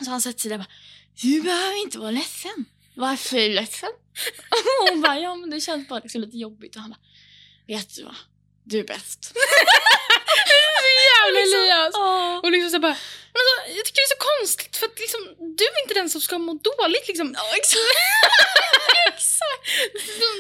Så 0.06 0.12
han 0.12 0.22
sätter 0.22 0.40
sig 0.40 0.50
där 0.50 0.56
och 0.58 0.60
bara 0.64 0.72
Du 1.22 1.42
behöver 1.42 1.78
inte 1.82 2.00
vara 2.00 2.12
ledsen. 2.12 2.66
Varför 2.96 3.38
är 3.38 3.50
du 3.50 3.56
ledsen? 3.56 3.90
Och 4.50 4.88
hon 4.90 5.02
bara 5.02 5.20
ja 5.20 5.36
men 5.36 5.50
det 5.50 5.62
känns 5.62 5.88
bara 5.88 6.00
liksom 6.00 6.22
lite 6.22 6.38
jobbigt 6.38 6.76
och 6.76 6.82
han 6.82 6.92
bara 6.92 7.00
Vet 7.68 7.96
du 7.96 8.04
vad? 8.04 8.16
Du 8.64 8.80
är 8.80 8.84
bäst. 8.84 9.34
Jävla 11.10 11.40
liksom- 11.40 11.60
Elias! 11.60 11.92
Ja. 11.94 12.40
Och 12.44 12.52
liksom 12.52 12.70
så 12.70 12.80
bara, 12.80 12.98
men 13.34 13.42
alltså, 13.42 13.78
jag 13.78 13.86
tycker 13.86 14.02
det 14.02 14.10
är 14.12 14.16
så 14.18 14.24
konstigt 14.40 14.78
för 14.78 14.86
att 14.86 15.00
liksom, 15.00 15.22
du 15.58 15.64
är 15.64 15.82
inte 15.84 15.94
den 15.94 16.10
som 16.10 16.22
ska 16.22 16.38
må 16.38 16.54
dåligt 16.54 17.08
liksom. 17.08 17.34
Ja, 17.38 17.56
exakt. 17.58 17.80
exakt. 19.14 19.64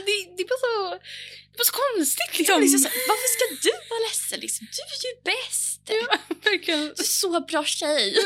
Det, 0.07 0.15
det 0.37 0.41
är 0.43 0.47
bara 0.53 0.63
så, 0.67 0.73
det 1.49 1.55
är 1.55 1.57
bara 1.61 1.69
så 1.73 1.77
konstigt 1.85 2.37
Liksom. 2.37 2.61
liksom. 2.61 2.61
Liksom, 2.61 2.79
så, 2.79 2.89
varför 3.11 3.27
ska 3.35 3.43
du 3.65 3.73
vara 3.89 3.99
ledsen? 4.07 4.39
Liksom? 4.45 4.67
Du 4.75 4.81
är 4.95 4.99
ju 5.09 5.13
bäst. 5.31 5.81
Verkligen. 6.49 6.79
Du 6.79 7.01
är 7.03 7.03
så 7.23 7.39
bra 7.49 7.63
tjej. 7.65 8.15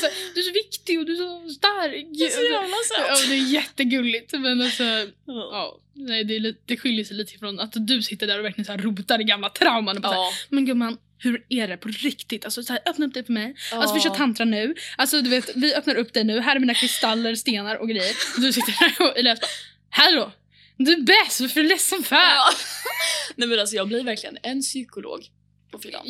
Så 0.00 0.08
du 0.34 0.40
är 0.40 0.44
så 0.44 0.52
viktig 0.52 0.98
och 0.98 1.06
du 1.06 1.12
är 1.12 1.16
så 1.16 1.48
stark. 1.54 2.06
Du 2.12 2.24
är 2.26 2.30
så 2.30 2.42
jävla 2.42 2.76
Ja, 2.98 3.16
söt. 3.16 3.28
det 3.28 3.34
är 3.34 3.52
jättegulligt 3.52 4.32
men 4.32 4.62
alltså, 4.62 4.82
ja, 5.26 5.80
nej, 5.94 6.24
det, 6.24 6.36
är 6.36 6.40
lite, 6.40 6.60
det 6.66 6.76
skiljer 6.76 7.04
sig 7.04 7.16
lite 7.16 7.38
från 7.38 7.60
att 7.60 7.72
du 7.74 8.02
sitter 8.02 8.26
där 8.26 8.38
och 8.38 8.44
verkligen 8.44 8.64
så 8.64 8.72
här 8.72 8.78
rotar 8.78 9.20
i 9.20 9.24
gamla 9.24 9.48
trauman 9.48 9.96
och 9.96 10.02
bara 10.02 10.12
så 10.12 10.20
här, 10.22 10.24
Ja. 10.30 10.32
Men 10.48 10.66
gumman, 10.66 10.98
hur 11.18 11.44
är 11.48 11.68
det 11.68 11.76
på 11.76 11.88
riktigt? 11.88 12.44
Alltså 12.44 12.62
så 12.62 12.72
här, 12.72 12.82
öppna 12.86 13.06
upp 13.06 13.14
det 13.14 13.24
för 13.24 13.32
mig. 13.32 13.54
Alltså 13.72 13.94
vi 13.94 14.00
kör 14.00 14.10
Ja. 14.10 14.14
tantra 14.14 14.44
nu. 14.44 14.74
Alltså 14.96 15.22
du 15.22 15.30
vet, 15.30 15.50
vi 15.56 15.74
öppnar 15.74 15.94
upp 15.94 16.12
det 16.12 16.24
nu. 16.24 16.40
Här 16.40 16.56
är 16.56 16.60
mina 16.60 16.74
kristaller, 16.74 17.34
stenar 17.34 17.76
och 17.76 17.88
grejer. 17.88 18.12
Och 18.36 18.40
du 18.42 18.52
sitter 18.52 18.74
där 18.80 19.06
och 19.10 19.18
Elias 19.18 19.40
bara 19.40 19.46
Hallå! 19.90 20.32
Du 20.76 20.92
är 20.92 21.00
bäst, 21.00 21.40
varför 21.40 21.60
är 21.60 21.64
du 21.64 21.68
ledsen 21.68 22.02
för? 22.02 22.16
Ja. 22.16 22.22
Ja. 22.36 22.50
Nej 23.36 23.48
men 23.48 23.60
alltså 23.60 23.76
jag 23.76 23.88
blir 23.88 24.04
verkligen 24.04 24.38
en 24.42 24.60
psykolog 24.62 25.26
på 25.72 25.78
fyllan. 25.78 26.02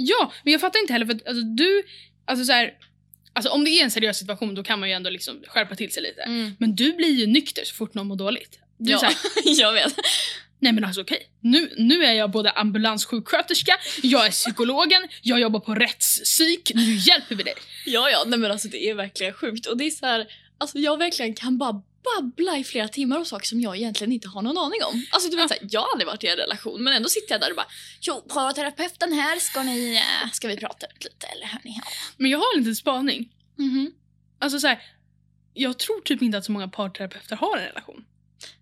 men 0.45 0.53
jag 0.53 0.61
fattar 0.61 0.81
inte 0.81 0.93
heller 0.93 1.07
för 1.07 1.15
att 1.15 1.27
alltså, 1.29 1.43
du, 1.45 1.83
alltså 2.27 2.45
så 2.45 2.53
här, 2.53 2.73
alltså 3.33 3.51
om 3.51 3.65
det 3.65 3.71
är 3.71 3.85
en 3.85 3.91
seriös 3.91 4.19
situation 4.19 4.55
då 4.55 4.63
kan 4.65 4.81
man 4.81 4.89
ju 4.89 4.95
ändå 4.95 5.11
liksom 5.11 5.43
skärpa 5.47 5.75
till 5.75 5.93
sig 5.93 6.03
lite. 6.03 6.23
Mm. 6.23 6.57
Men 6.59 6.77
du 6.77 6.93
blir 6.93 7.13
ju 7.13 7.27
nykter 7.27 7.65
så 7.65 7.75
fort 7.75 7.95
någon 7.95 8.07
mår 8.07 8.17
dåligt. 8.17 8.59
Du 8.79 8.93
Ja, 8.93 8.99
här, 9.03 9.15
jag 9.45 9.73
vet. 9.73 9.95
Nej 10.59 10.73
men 10.73 10.85
alltså 10.85 11.01
okej, 11.01 11.31
nu, 11.41 11.73
nu 11.77 12.05
är 12.05 12.13
jag 12.13 12.31
både 12.31 12.51
ambulanssjuksköterska, 12.51 13.73
jag 14.03 14.27
är 14.27 14.31
psykologen, 14.31 15.09
jag 15.23 15.41
jobbar 15.41 15.61
på 15.61 15.75
rättspsyk, 15.75 16.73
nu 16.75 16.95
hjälper 16.95 17.35
vi 17.35 17.43
dig. 17.43 17.55
Ja, 17.87 18.11
ja, 18.11 18.25
nej 18.27 18.39
men 18.39 18.51
alltså 18.51 18.69
det 18.69 18.91
är 18.91 18.95
verkligen 18.95 19.33
sjukt. 19.33 19.67
Och 19.67 19.77
det 19.77 19.85
är 19.85 19.91
så 19.91 20.07
här, 20.07 20.27
alltså 20.59 20.79
jag 20.79 20.99
verkligen 20.99 21.35
kan 21.35 21.59
bara 21.59 21.83
babbla 22.17 22.59
i 22.59 22.65
flera 22.65 22.89
timmar 22.89 23.19
om 23.19 23.25
saker 23.25 23.47
som 23.47 23.61
jag 23.61 23.77
egentligen 23.77 24.13
inte 24.13 24.29
har 24.29 24.43
någon 24.43 24.59
aning 24.59 24.81
om. 24.93 25.07
Alltså 25.11 25.31
du 25.31 25.37
vet, 25.37 25.49
så 25.49 25.55
här, 25.55 25.69
jag 25.71 25.81
har 25.81 25.89
aldrig 25.93 26.07
varit 26.07 26.25
i 26.25 26.27
en 26.27 26.37
relation 26.37 26.83
men 26.85 26.93
ändå 26.93 27.09
sitter 27.09 27.35
jag 27.35 27.41
där 27.41 27.51
och 27.51 27.57
bara 27.57 27.67
Jo, 28.01 28.21
parterapeuten 28.21 29.13
här, 29.13 29.39
ska, 29.39 29.63
ni, 29.63 29.95
eh, 29.97 30.31
ska 30.33 30.49
vi 30.49 30.57
prata 30.57 30.87
ut 30.87 31.05
lite 31.05 31.27
eller 31.27 31.47
hör 31.47 31.61
ni? 31.65 31.75
Ja. 31.77 31.91
Men 32.17 32.31
jag 32.31 32.39
har 32.39 32.55
en 32.55 32.61
liten 32.61 32.77
spaning. 32.77 33.29
Mhm. 33.59 33.93
Alltså 34.39 34.61
så 34.61 34.67
här, 34.67 34.83
jag 35.55 35.79
tror 35.79 36.01
typ 36.01 36.23
inte 36.23 36.39
att 36.39 36.45
så 36.45 36.53
många 36.53 36.69
parterapeuter 36.69 37.37
har 37.37 37.57
en 37.57 37.65
relation. 37.65 38.05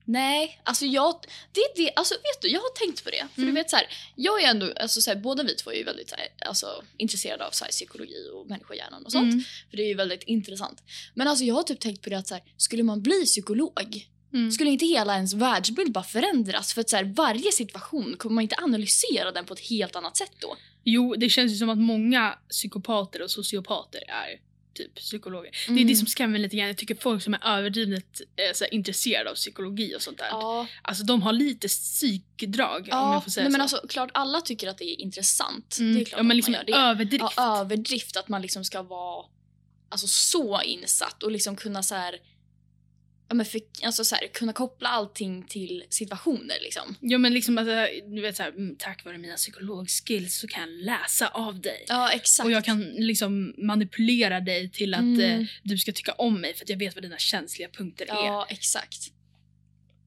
Nej, 0.09 0.61
alltså 0.65 0.85
jag, 0.87 1.15
det 1.53 1.61
det, 1.77 1.93
alltså 1.97 2.15
vet 2.15 2.43
du, 2.43 2.49
jag 2.49 2.61
har 2.61 2.75
tänkt 2.87 3.05
på 3.05 3.11
det. 3.11 3.27
För 3.35 3.43
Mm. 3.43 3.55
du 3.55 3.61
vet 3.61 3.71
så 3.71 3.77
här, 3.77 3.87
jag 4.17 4.43
är 4.43 4.49
ändå, 4.51 4.73
alltså 4.81 5.01
så 5.01 5.11
här, 5.11 5.17
båda 5.21 5.43
vi 5.43 5.55
två 5.55 5.71
är 5.71 5.75
ju 5.77 5.85
väldigt 5.85 6.09
så 6.11 6.17
här, 6.17 6.29
alltså, 6.49 6.67
intresserade 6.97 7.47
av 7.47 7.51
så 7.51 7.65
här, 7.65 7.71
psykologi 7.73 8.31
och 8.35 8.47
människohjärnan 8.47 9.05
och 9.05 9.13
sånt. 9.13 9.33
Mm. 9.33 9.45
För 9.71 9.77
det 9.77 9.83
är 9.83 9.89
ju 9.89 9.95
väldigt 9.95 10.23
intressant. 10.23 10.83
Men 11.15 11.29
alltså 11.29 11.45
jag 11.45 11.55
har 11.55 11.63
typ 11.63 11.81
tänkt 11.81 12.03
på 12.03 12.11
det 12.11 12.19
att 12.19 12.27
så 12.29 12.35
här, 12.35 12.45
skulle 12.57 12.83
man 12.83 13.03
bli 13.03 13.25
psykolog, 13.25 14.07
Mm. 14.35 14.51
skulle 14.51 14.71
inte 14.71 14.87
hela 14.87 15.15
ens 15.15 15.35
världsbild 15.35 15.93
bara 15.93 16.05
förändras? 16.05 16.73
För 16.75 16.81
att 16.81 16.91
så 16.91 16.97
här, 16.97 17.05
varje 17.17 17.53
situation, 17.53 18.15
kommer 18.19 18.35
man 18.35 18.43
inte 18.43 18.57
analysera 18.57 19.33
den 19.33 19.45
på 19.45 19.55
ett 19.55 19.61
helt 19.61 19.97
annat 19.97 20.17
sätt 20.17 20.33
då? 20.41 20.57
Jo, 20.85 21.15
det 21.17 21.29
känns 21.29 21.53
ju 21.53 21.57
som 21.57 21.71
att 21.71 21.79
många 21.79 22.39
psykopater 22.51 23.23
och 23.23 23.31
sociopater 23.31 23.99
är 24.09 24.41
typ 24.77 24.95
psykologer. 24.95 25.51
Det 25.67 25.73
är 25.73 25.73
Mm. 25.73 25.87
det 25.87 25.97
som 25.97 26.07
skrämmer 26.07 26.39
lite 26.39 26.57
grann. 26.57 26.67
Jag 26.67 26.77
tycker 26.77 26.95
folk 26.95 27.23
som 27.23 27.35
är 27.35 27.41
överdrivet 27.59 28.21
eh, 28.37 28.67
intresserade 28.75 29.31
av 29.31 29.35
psykologi 29.35 29.95
och 29.97 30.03
sånt 30.03 30.19
där. 30.19 30.29
Ja, 30.31 30.67
Alltså 30.83 31.05
de 31.05 31.23
har 31.23 31.33
lite 31.33 31.69
psykdrag 31.69 32.81
om 32.81 32.87
ja 32.91 33.13
jag 33.15 33.25
får 33.25 33.31
säga 33.31 33.49
nej, 33.49 33.59
men 33.59 33.69
så. 33.69 33.77
alltså 33.77 33.89
klart 33.89 34.11
alla 34.15 34.41
tycker 34.41 34.69
att 34.69 34.79
det 34.79 34.85
är 34.85 35.01
intressant. 35.01 35.77
Mm. 35.81 35.95
Det 35.95 36.01
är 36.01 36.05
klart 36.05 36.19
ja, 36.19 36.23
men 36.23 36.37
liksom 36.37 36.53
man 36.53 36.65
gör 36.67 36.79
det. 36.79 36.83
överdrift. 36.91 37.25
Ja, 37.37 37.61
överdrift, 37.61 38.17
att 38.17 38.29
man 38.29 38.43
liksom 38.43 38.65
ska 38.65 38.83
vara 38.83 39.25
alltså, 39.89 40.07
så 40.07 40.63
insatt 40.63 41.23
och 41.23 41.31
liksom 41.31 41.57
kunna 41.57 41.83
så 41.83 41.95
här, 41.95 42.17
ja, 43.29 43.35
men 43.35 43.47
för, 43.47 43.61
alltså, 43.83 44.05
så 44.05 44.15
här, 44.15 44.27
kunna 44.27 44.53
koppla 44.53 44.89
allting 44.89 45.43
till 45.49 45.85
situationer. 45.91 46.55
Liksom. 46.63 46.97
Ja 47.01 47.19
men 47.19 47.35
liksom 47.35 47.59
alltså, 47.59 47.87
du 48.07 48.23
vet 48.23 48.37
såhär, 48.37 48.51
mm, 48.51 48.77
tack 48.79 49.05
vare 49.05 49.19
mina 49.19 49.35
psykologskills 49.37 50.39
så 50.39 50.47
kan 50.49 50.61
jag 50.61 50.71
läsa 50.85 51.29
av 51.29 51.61
dig. 51.61 51.85
Ja, 51.89 52.11
exakt. 52.13 52.45
Och 52.45 52.51
jag 52.53 52.65
kan 52.65 52.81
liksom 52.83 53.55
manipulera 53.59 54.41
dig 54.41 54.71
till 54.71 54.95
att 54.95 55.01
Mm. 55.01 55.41
eh, 55.41 55.47
du 55.63 55.79
ska 55.79 55.93
tycka 55.93 56.13
om 56.13 56.41
mig 56.41 56.55
för 56.55 56.65
att 56.65 56.69
jag 56.69 56.77
vet 56.79 56.95
vad 56.95 57.05
dina 57.05 57.19
känsliga 57.19 57.69
punkter 57.69 58.05
är. 58.05 58.27
Ja, 58.27 58.47
exakt. 58.51 59.13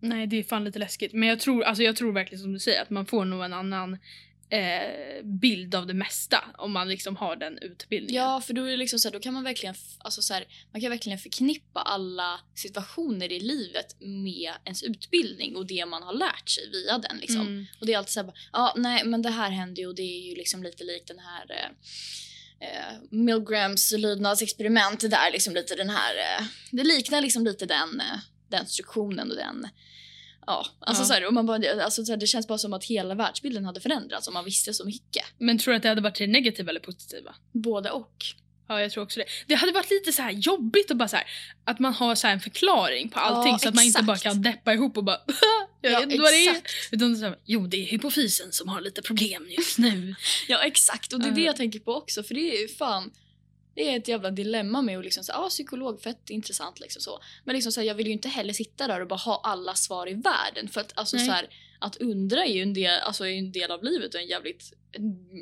Nej 0.02 0.28
det 0.28 0.40
är 0.40 0.44
fan 0.44 0.64
lite 0.64 0.80
läskigt. 0.80 1.14
Men 1.14 1.30
jag 1.30 1.40
tror, 1.40 1.64
alltså, 1.64 1.84
jag 1.84 1.96
tror 1.96 2.12
verkligen 2.12 2.42
som 2.42 2.54
du 2.54 2.60
säger 2.60 2.82
att 2.82 2.90
man 2.90 3.06
får 3.06 3.26
nog 3.26 3.44
en 3.44 3.54
annan 3.54 3.98
eh, 4.50 5.24
bild 5.24 5.76
av 5.76 5.88
det 5.88 5.94
mesta 5.94 6.44
om 6.58 6.72
man 6.72 6.90
liksom 6.90 7.16
har 7.16 7.36
den 7.36 7.58
utbildningen. 7.58 8.24
Ja, 8.24 8.42
för 8.42 8.54
då 8.54 8.64
är 8.64 8.72
det 8.72 8.78
liksom 8.78 9.00
så 9.00 9.08
här, 9.08 9.14
då 9.14 9.20
kan 9.20 9.34
man 9.34 9.44
verkligen, 9.44 9.76
alltså 9.98 10.22
så 10.22 10.34
här, 10.34 10.46
man 10.72 10.82
kan 10.82 10.90
verkligen 10.90 11.20
förknippa 11.20 11.82
alla 11.82 12.40
situationer 12.56 13.32
i 13.32 13.40
livet 13.40 13.96
med 14.00 14.54
ens 14.66 14.84
utbildning 14.84 15.56
och 15.56 15.68
det 15.68 15.86
man 15.86 16.04
har 16.04 16.14
lärt 16.14 16.50
sig 16.50 16.70
via 16.72 16.98
den. 16.98 17.18
Liksom. 17.18 17.42
Mm. 17.42 17.66
Och 17.80 17.86
det 17.86 17.94
är 17.94 17.98
alltid 17.98 18.14
så 18.14 18.34
ja 18.54 18.74
nej 18.78 19.06
men 19.06 19.22
det 19.22 19.30
här 19.30 19.50
händer 19.50 19.82
ju 19.82 19.88
och 19.88 19.96
det 19.96 20.02
är 20.02 20.30
ju 20.30 20.36
liksom 20.36 20.64
lite 20.64 20.84
likt 20.84 21.08
den 21.08 21.20
här 21.20 21.46
eh, 21.50 21.70
eh, 22.60 22.98
Milgrams 23.12 23.92
lydnadsexperiment. 23.92 25.00
Det 25.00 25.08
där 25.08 25.32
liksom 25.32 25.54
lite 25.54 25.76
den 25.76 25.90
här, 25.90 26.16
eh, 26.16 26.46
det 26.72 26.84
liknar 26.84 27.22
liksom 27.22 27.46
lite 27.46 27.66
den, 27.66 28.02
eh, 28.02 28.20
den 28.50 28.66
struktionen 28.66 29.32
och 29.32 29.38
den 29.38 29.68
Ja, 30.48 30.66
alltså 30.80 31.04
Ja. 31.04 31.08
Så 31.08 31.14
här, 31.14 31.26
och 31.26 31.34
man 31.34 31.46
bara, 31.46 31.84
alltså 31.84 32.06
så 32.06 32.12
här, 32.12 32.18
det 32.18 32.28
känns 32.28 32.48
bara 32.48 32.58
som 32.58 32.74
att 32.74 32.84
hela 32.84 33.16
världsbilden 33.16 33.66
hade 33.66 33.82
förändrats 33.82 34.28
om 34.28 34.34
man 34.34 34.46
visste 34.46 34.74
så 34.74 34.86
mycket. 34.86 35.24
Men 35.38 35.60
tror 35.60 35.72
du 35.72 35.76
att 35.78 35.84
det 35.84 35.90
hade 35.90 36.02
varit 36.02 36.18
det 36.18 36.28
negativa 36.28 36.70
eller 36.70 36.80
positiva? 36.80 37.36
Både 37.52 37.92
och. 37.92 38.14
Ja, 38.68 38.82
jag 38.82 38.92
tror 38.92 39.04
också 39.04 39.20
det. 39.20 39.26
Det 39.48 39.56
hade 39.56 39.72
varit 39.72 39.90
lite 39.92 40.12
så 40.12 40.22
här 40.22 40.32
jobbigt 40.32 40.92
att 40.92 40.98
bara 40.98 41.08
så 41.08 41.16
här, 41.16 41.26
att 41.66 41.80
man 41.80 41.94
har 41.94 42.16
så 42.16 42.28
en 42.28 42.40
förklaring 42.40 43.10
på 43.10 43.20
allting 43.20 43.52
Ja, 43.52 43.60
så 43.60 43.70
att 43.70 43.76
man 43.76 43.84
inte 43.84 44.04
bara 44.04 44.18
kan 44.18 44.42
deppa 44.42 44.74
ihop 44.74 44.98
och 44.98 45.04
bara 45.04 45.18
jag 45.82 45.92
Ja, 45.92 46.00
vet 46.00 46.04
inte 46.12 46.22
vad 46.22 46.32
det 46.34 46.48
är. 46.48 46.62
Utan 46.92 47.18
så 47.18 47.26
här, 47.26 47.38
jo 47.46 47.68
det 47.68 47.78
är 47.78 47.86
hypofysen 47.86 48.52
som 48.52 48.68
har 48.70 48.82
lite 48.82 49.02
problem 49.02 49.48
just 49.58 49.78
nu. 49.78 50.16
Ja 50.48 50.64
exakt 50.64 51.14
och 51.14 51.20
det 51.20 51.28
är 51.28 51.32
det 51.32 51.42
Ja. 51.42 51.46
jag 51.48 51.56
tänker 51.56 51.80
på 51.80 51.94
också 51.96 52.24
för 52.24 52.34
det 52.36 52.58
är 52.58 52.62
ju 52.62 52.68
fan 52.68 53.12
det 53.80 53.90
är 53.90 53.98
ett 53.98 54.08
jävla 54.08 54.32
dilemma 54.32 54.82
med 54.82 54.98
att 54.98 55.04
liksom 55.04 55.24
säga 55.24 55.38
ah, 55.38 55.50
psykolog, 55.50 56.02
fett 56.02 56.30
intressant 56.30 56.80
liksom 56.80 57.02
så. 57.02 57.20
Men 57.44 57.56
liksom 57.56 57.72
så 57.72 57.80
här, 57.80 57.88
jag 57.88 57.96
vill 57.96 58.08
ju 58.08 58.14
inte 58.14 58.30
heller 58.30 58.54
sitta 58.54 58.88
där 58.88 59.02
och 59.02 59.08
bara 59.08 59.16
ha 59.16 59.42
alla 59.44 59.76
svar 59.76 60.10
i 60.10 60.14
världen 60.14 60.68
för 60.68 60.82
att 60.82 60.92
alltså 60.96 61.18
Nej. 61.18 61.26
så 61.26 61.32
här, 61.32 61.50
att 61.80 61.96
undra 61.96 62.46
är 62.46 62.54
ju 62.54 62.62
en 62.62 62.74
del, 62.74 63.00
alltså, 63.00 63.26
är 63.26 63.32
en 63.32 63.52
del 63.52 63.72
av 63.72 63.84
livet 63.84 64.14
och 64.14 64.22
en 64.22 64.28
jävligt 64.28 64.74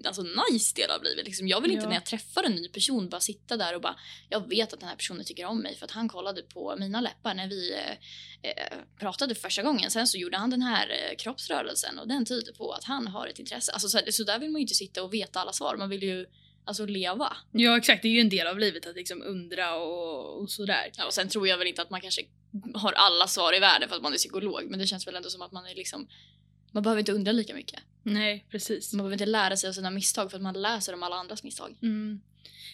alltså, 0.05 0.21
nice 0.21 0.75
del 0.75 0.91
av 0.91 1.03
livet. 1.03 1.25
Liksom, 1.25 1.47
jag 1.47 1.61
vill 1.61 1.71
inte 1.71 1.83
Ja. 1.83 1.89
när 1.89 1.95
jag 1.95 2.05
träffar 2.05 2.43
en 2.43 2.51
ny 2.51 2.67
person 2.67 3.09
bara 3.09 3.21
sitta 3.21 3.57
där 3.57 3.75
och 3.75 3.81
bara 3.81 3.95
jag 4.29 4.49
vet 4.49 4.73
att 4.73 4.79
den 4.79 4.89
här 4.89 4.95
personen 4.95 5.25
tycker 5.25 5.45
om 5.45 5.59
mig 5.59 5.75
för 5.75 5.85
att 5.85 5.91
han 5.91 6.09
kollade 6.09 6.41
på 6.41 6.75
mina 6.79 7.01
läppar 7.01 7.33
när 7.33 7.47
vi 7.47 7.73
eh, 7.73 7.91
eh, 8.41 8.77
pratade 8.99 9.35
första 9.35 9.63
gången. 9.63 9.91
Sen 9.91 10.07
så 10.07 10.17
gjorde 10.17 10.37
han 10.37 10.49
den 10.49 10.61
här 10.61 10.89
eh, 10.89 11.15
kroppsrörelsen 11.15 11.99
och 11.99 12.07
den 12.07 12.25
tyder 12.25 12.53
på 12.53 12.71
att 12.71 12.83
han 12.83 13.07
har 13.07 13.27
ett 13.27 13.39
intresse. 13.39 13.71
Alltså, 13.71 13.89
så, 13.89 13.97
här, 13.97 14.11
så 14.11 14.23
där 14.23 14.39
vill 14.39 14.49
man 14.49 14.59
ju 14.59 14.63
inte 14.63 14.75
sitta 14.75 15.03
och 15.03 15.13
veta 15.13 15.39
alla 15.39 15.53
svar. 15.53 15.75
Man 15.77 15.89
vill 15.89 16.03
ju 16.03 16.25
alltså 16.67 16.85
leva. 16.85 17.37
Ja 17.51 17.77
exakt, 17.77 18.01
det 18.01 18.07
är 18.07 18.11
ju 18.11 18.21
en 18.21 18.29
del 18.29 18.47
av 18.47 18.59
livet 18.59 18.87
att 18.87 18.95
liksom 18.95 19.21
undra 19.21 19.75
och, 19.75 20.41
och 20.41 20.51
sådär. 20.51 20.91
Ja, 20.97 21.05
och 21.05 21.13
sen 21.13 21.29
tror 21.29 21.47
jag 21.47 21.57
väl 21.57 21.67
inte 21.67 21.81
att 21.81 21.89
man 21.89 22.01
kanske 22.01 22.21
har 22.73 22.91
alla 22.91 23.27
svar 23.27 23.55
i 23.55 23.59
världen 23.59 23.89
för 23.89 23.95
att 23.95 24.01
man 24.01 24.13
är 24.13 24.17
psykolog. 24.17 24.63
Men 24.69 24.79
det 24.79 24.87
känns 24.87 25.07
väl 25.07 25.15
ändå 25.15 25.29
som 25.29 25.41
att 25.41 25.51
man 25.51 25.65
är 25.65 25.75
liksom 25.75 26.07
man 26.71 26.83
behöver 26.83 26.99
inte 26.99 27.11
undra 27.11 27.31
lika 27.31 27.53
mycket. 27.53 27.79
Nej 28.03 28.45
precis. 28.51 28.93
Man 28.93 28.97
behöver 28.97 29.13
inte 29.13 29.25
lära 29.25 29.57
sig 29.57 29.67
av 29.67 29.73
sina 29.73 29.91
misstag 29.91 30.31
för 30.31 30.37
att 30.37 30.43
man 30.43 30.61
läser 30.61 30.93
om 30.93 31.03
alla 31.03 31.15
andras 31.15 31.43
misstag. 31.43 31.77
Mm. 31.81 32.21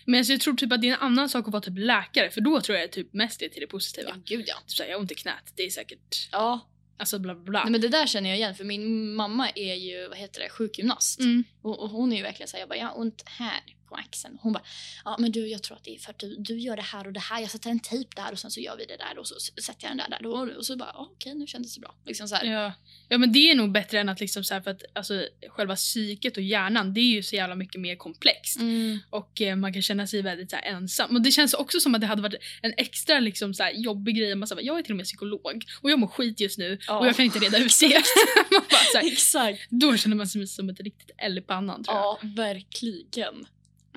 Men 0.06 0.18
alltså, 0.18 0.34
jag 0.34 0.42
tror 0.42 0.54
typ 0.54 0.72
att 0.72 0.82
det 0.82 0.90
är 0.90 0.94
en 0.94 1.00
annan 1.00 1.30
sak 1.30 1.48
att 1.48 1.52
vara 1.52 1.64
typ 1.64 1.78
läkare 1.78 2.30
för 2.30 2.42
då 2.42 2.62
tror 2.62 2.78
jag 2.78 2.92
typ 2.92 3.14
mest 3.14 3.40
det 3.40 3.46
är 3.46 3.50
till 3.50 3.62
det 3.62 3.68
positiva. 3.68 4.10
Ja, 4.10 4.22
gud 4.26 4.46
ja. 4.48 4.56
Typ 4.68 4.78
såhär, 4.78 4.90
jag 4.90 4.98
har 4.98 5.02
ont 5.02 5.12
i 5.12 5.16
knät, 5.16 5.54
det 5.56 5.64
är 5.64 5.70
säkert 5.70 6.30
Ja, 6.32 6.70
alltså 6.98 7.20
bla 7.20 7.36
bla 7.36 7.64
nej, 7.64 7.72
men 7.72 7.82
det 7.82 7.88
där 7.88 8.08
känner 8.08 8.30
jag 8.30 8.38
igen 8.38 8.56
för 8.56 8.64
min 8.64 9.14
mamma 9.16 9.50
är 9.50 9.76
ju, 9.76 10.08
vad 10.08 10.18
heter 10.18 10.42
det, 10.42 10.50
sjukgymnast. 10.50 11.20
Mm. 11.20 11.44
Och, 11.62 11.80
och 11.80 11.90
hon 11.90 12.14
är 12.14 12.18
ju 12.18 12.24
verkligen 12.24 12.48
såhär, 12.48 12.62
jag 12.62 12.70
bara, 12.70 12.80
jag 12.80 12.88
har 12.88 13.00
ont 13.00 13.24
här 13.26 13.62
på 13.94 14.00
axeln. 14.00 14.38
Hon 14.42 14.54
bara, 14.54 14.64
ja 15.06 15.18
men 15.20 15.32
du 15.32 15.48
jag 15.48 15.64
tror 15.64 15.78
att 15.78 15.84
det 15.84 15.96
är 15.96 16.00
för 16.00 16.12
att 16.12 16.20
du, 16.20 16.36
du 16.40 16.60
gör 16.60 16.76
det 16.76 16.82
här 16.82 17.08
och 17.08 17.14
det 17.14 17.20
här, 17.20 17.42
jag 17.42 17.52
sätter 17.52 17.70
en 17.70 17.80
tejp 17.80 18.10
där 18.16 18.32
och 18.32 18.40
sen 18.40 18.52
så 18.52 18.60
gör 18.60 18.78
vi 18.78 18.86
det 18.86 18.98
där 18.98 19.18
och 19.20 19.28
så 19.28 19.36
sätter 19.62 19.88
jag 19.88 19.92
den 19.92 19.98
där 19.98 20.10
där 20.10 20.26
och, 20.26 20.58
och 20.58 20.66
så 20.66 20.76
bara, 20.78 20.92
okej 20.96 21.36
nu 21.36 21.48
kändes 21.48 21.76
det 21.76 21.82
bra. 21.82 21.96
Liksom 22.06 22.28
så 22.28 22.36
här. 22.36 22.46
Ja. 22.46 22.74
ja 23.10 23.18
men 23.18 23.32
det 23.32 23.52
är 23.52 23.56
nog 23.56 23.72
bättre 23.72 24.00
än 24.00 24.10
att 24.10 24.20
liksom 24.20 24.44
så 24.44 24.54
här, 24.54 24.62
för 24.62 24.72
att 24.72 24.82
alltså, 24.94 25.26
själva 25.50 25.76
psyket 25.76 26.38
och 26.38 26.44
hjärnan 26.44 26.94
det 26.94 27.00
är 27.00 27.12
ju 27.16 27.24
så 27.24 27.36
jävla 27.36 27.56
mycket 27.56 27.82
mer 27.82 27.96
komplext. 27.96 28.60
Mm. 28.60 29.00
Och 29.10 29.42
eh, 29.42 29.56
man 29.56 29.74
kan 29.74 29.82
känna 29.82 30.08
sig 30.08 30.22
väldigt 30.22 30.50
så 30.50 30.56
här, 30.56 30.64
ensam. 30.64 31.16
Och 31.16 31.22
det 31.22 31.32
känns 31.32 31.54
också 31.54 31.80
som 31.80 31.96
att 31.96 32.02
det 32.02 32.08
hade 32.08 32.22
varit 32.22 32.42
en 32.62 32.74
extra 32.78 33.20
liksom, 33.20 33.54
så 33.54 33.64
här, 33.64 33.72
jobbig 33.72 34.16
grej. 34.18 34.36
Man, 34.36 34.48
så 34.48 34.58
jag 34.62 34.80
är 34.80 34.84
till 34.84 34.94
och 34.94 34.98
med 34.98 35.06
psykolog 35.06 35.64
och 35.82 35.92
jag 35.92 36.00
mår 36.00 36.08
skit 36.08 36.40
just 36.40 36.58
nu 36.58 36.78
Ja. 36.88 37.00
och 37.00 37.08
jag 37.08 37.16
kan 37.16 37.26
inte 37.26 37.40
reda 37.40 37.58
ut 37.58 37.80
det. 37.80 37.88
bara, 38.52 39.02
här, 39.02 39.12
Exakt. 39.12 39.68
då 39.70 39.98
känner 39.98 40.16
man 40.16 40.28
sig 40.28 40.48
som 40.48 40.70
ett 40.70 40.80
riktigt 40.80 41.12
L 41.18 41.38
i 41.38 41.42
pannan 41.42 41.84
tror 41.84 41.98
jag. 41.98 42.04
Ja, 42.04 42.20
verkligen. 42.36 43.46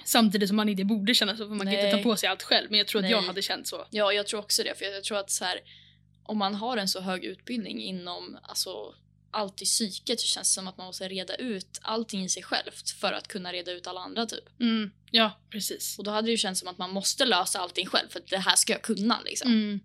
Samtidigt 0.05 0.49
som 0.49 0.57
man 0.57 0.69
inte 0.69 0.85
borde 0.85 1.15
känna 1.15 1.37
så 1.37 1.49
för 1.49 1.55
man 1.55 1.59
kan 1.59 1.69
inte 1.69 1.83
Nej. 1.83 1.93
ta 1.93 2.11
på 2.11 2.17
sig 2.17 2.29
allt 2.29 2.43
själv. 2.43 2.71
Men 2.71 2.79
jag 2.79 2.87
tror 2.87 3.05
att 3.05 3.11
jag 3.11 3.21
Nej. 3.21 3.27
hade 3.27 3.43
känt 3.43 3.67
så. 3.67 3.87
Ja, 3.91 4.13
jag 4.13 4.27
tror 4.27 4.41
också 4.41 4.63
det. 4.63 4.79
För 4.79 4.85
jag, 4.85 5.05
tror 5.05 5.19
att 5.19 5.31
så 5.31 5.45
här, 5.45 5.61
om 6.23 6.39
man 6.39 6.55
har 6.55 6.77
en 6.77 6.89
så 6.89 7.01
hög 7.01 7.25
utbildning 7.25 7.83
inom 7.83 8.39
alltså, 8.43 8.95
alltid 9.31 9.67
psyket 9.67 10.21
så 10.21 10.27
känns 10.27 10.51
det 10.51 10.55
som 10.55 10.69
att 10.69 10.77
man 10.77 10.87
måste 10.87 11.09
reda 11.09 11.35
ut 11.35 11.79
allting 11.83 12.25
i 12.25 12.29
sig 12.29 12.43
självt 12.43 12.91
för 12.91 13.13
att 13.13 13.29
kunna 13.29 13.53
reda 13.53 13.73
ut 13.73 13.87
alla 13.87 14.01
andra 14.01 14.27
typ. 14.27 14.61
Mm. 14.61 14.91
Ja, 15.11 15.41
precis. 15.51 15.99
Och 15.99 16.05
då 16.05 16.11
hade 16.11 16.27
det 16.27 16.31
ju 16.31 16.37
känts 16.37 16.61
som 16.61 16.69
att 16.69 16.79
man 16.79 16.91
måste 16.91 17.25
lösa 17.25 17.59
allting 17.59 17.87
själv 17.87 18.09
för 18.09 18.23
det 18.31 18.39
här 18.39 18.57
ska 18.57 18.73
jag 18.73 18.83
kunna 18.83 19.21
liksom. 19.25 19.51
Mm. 19.51 19.81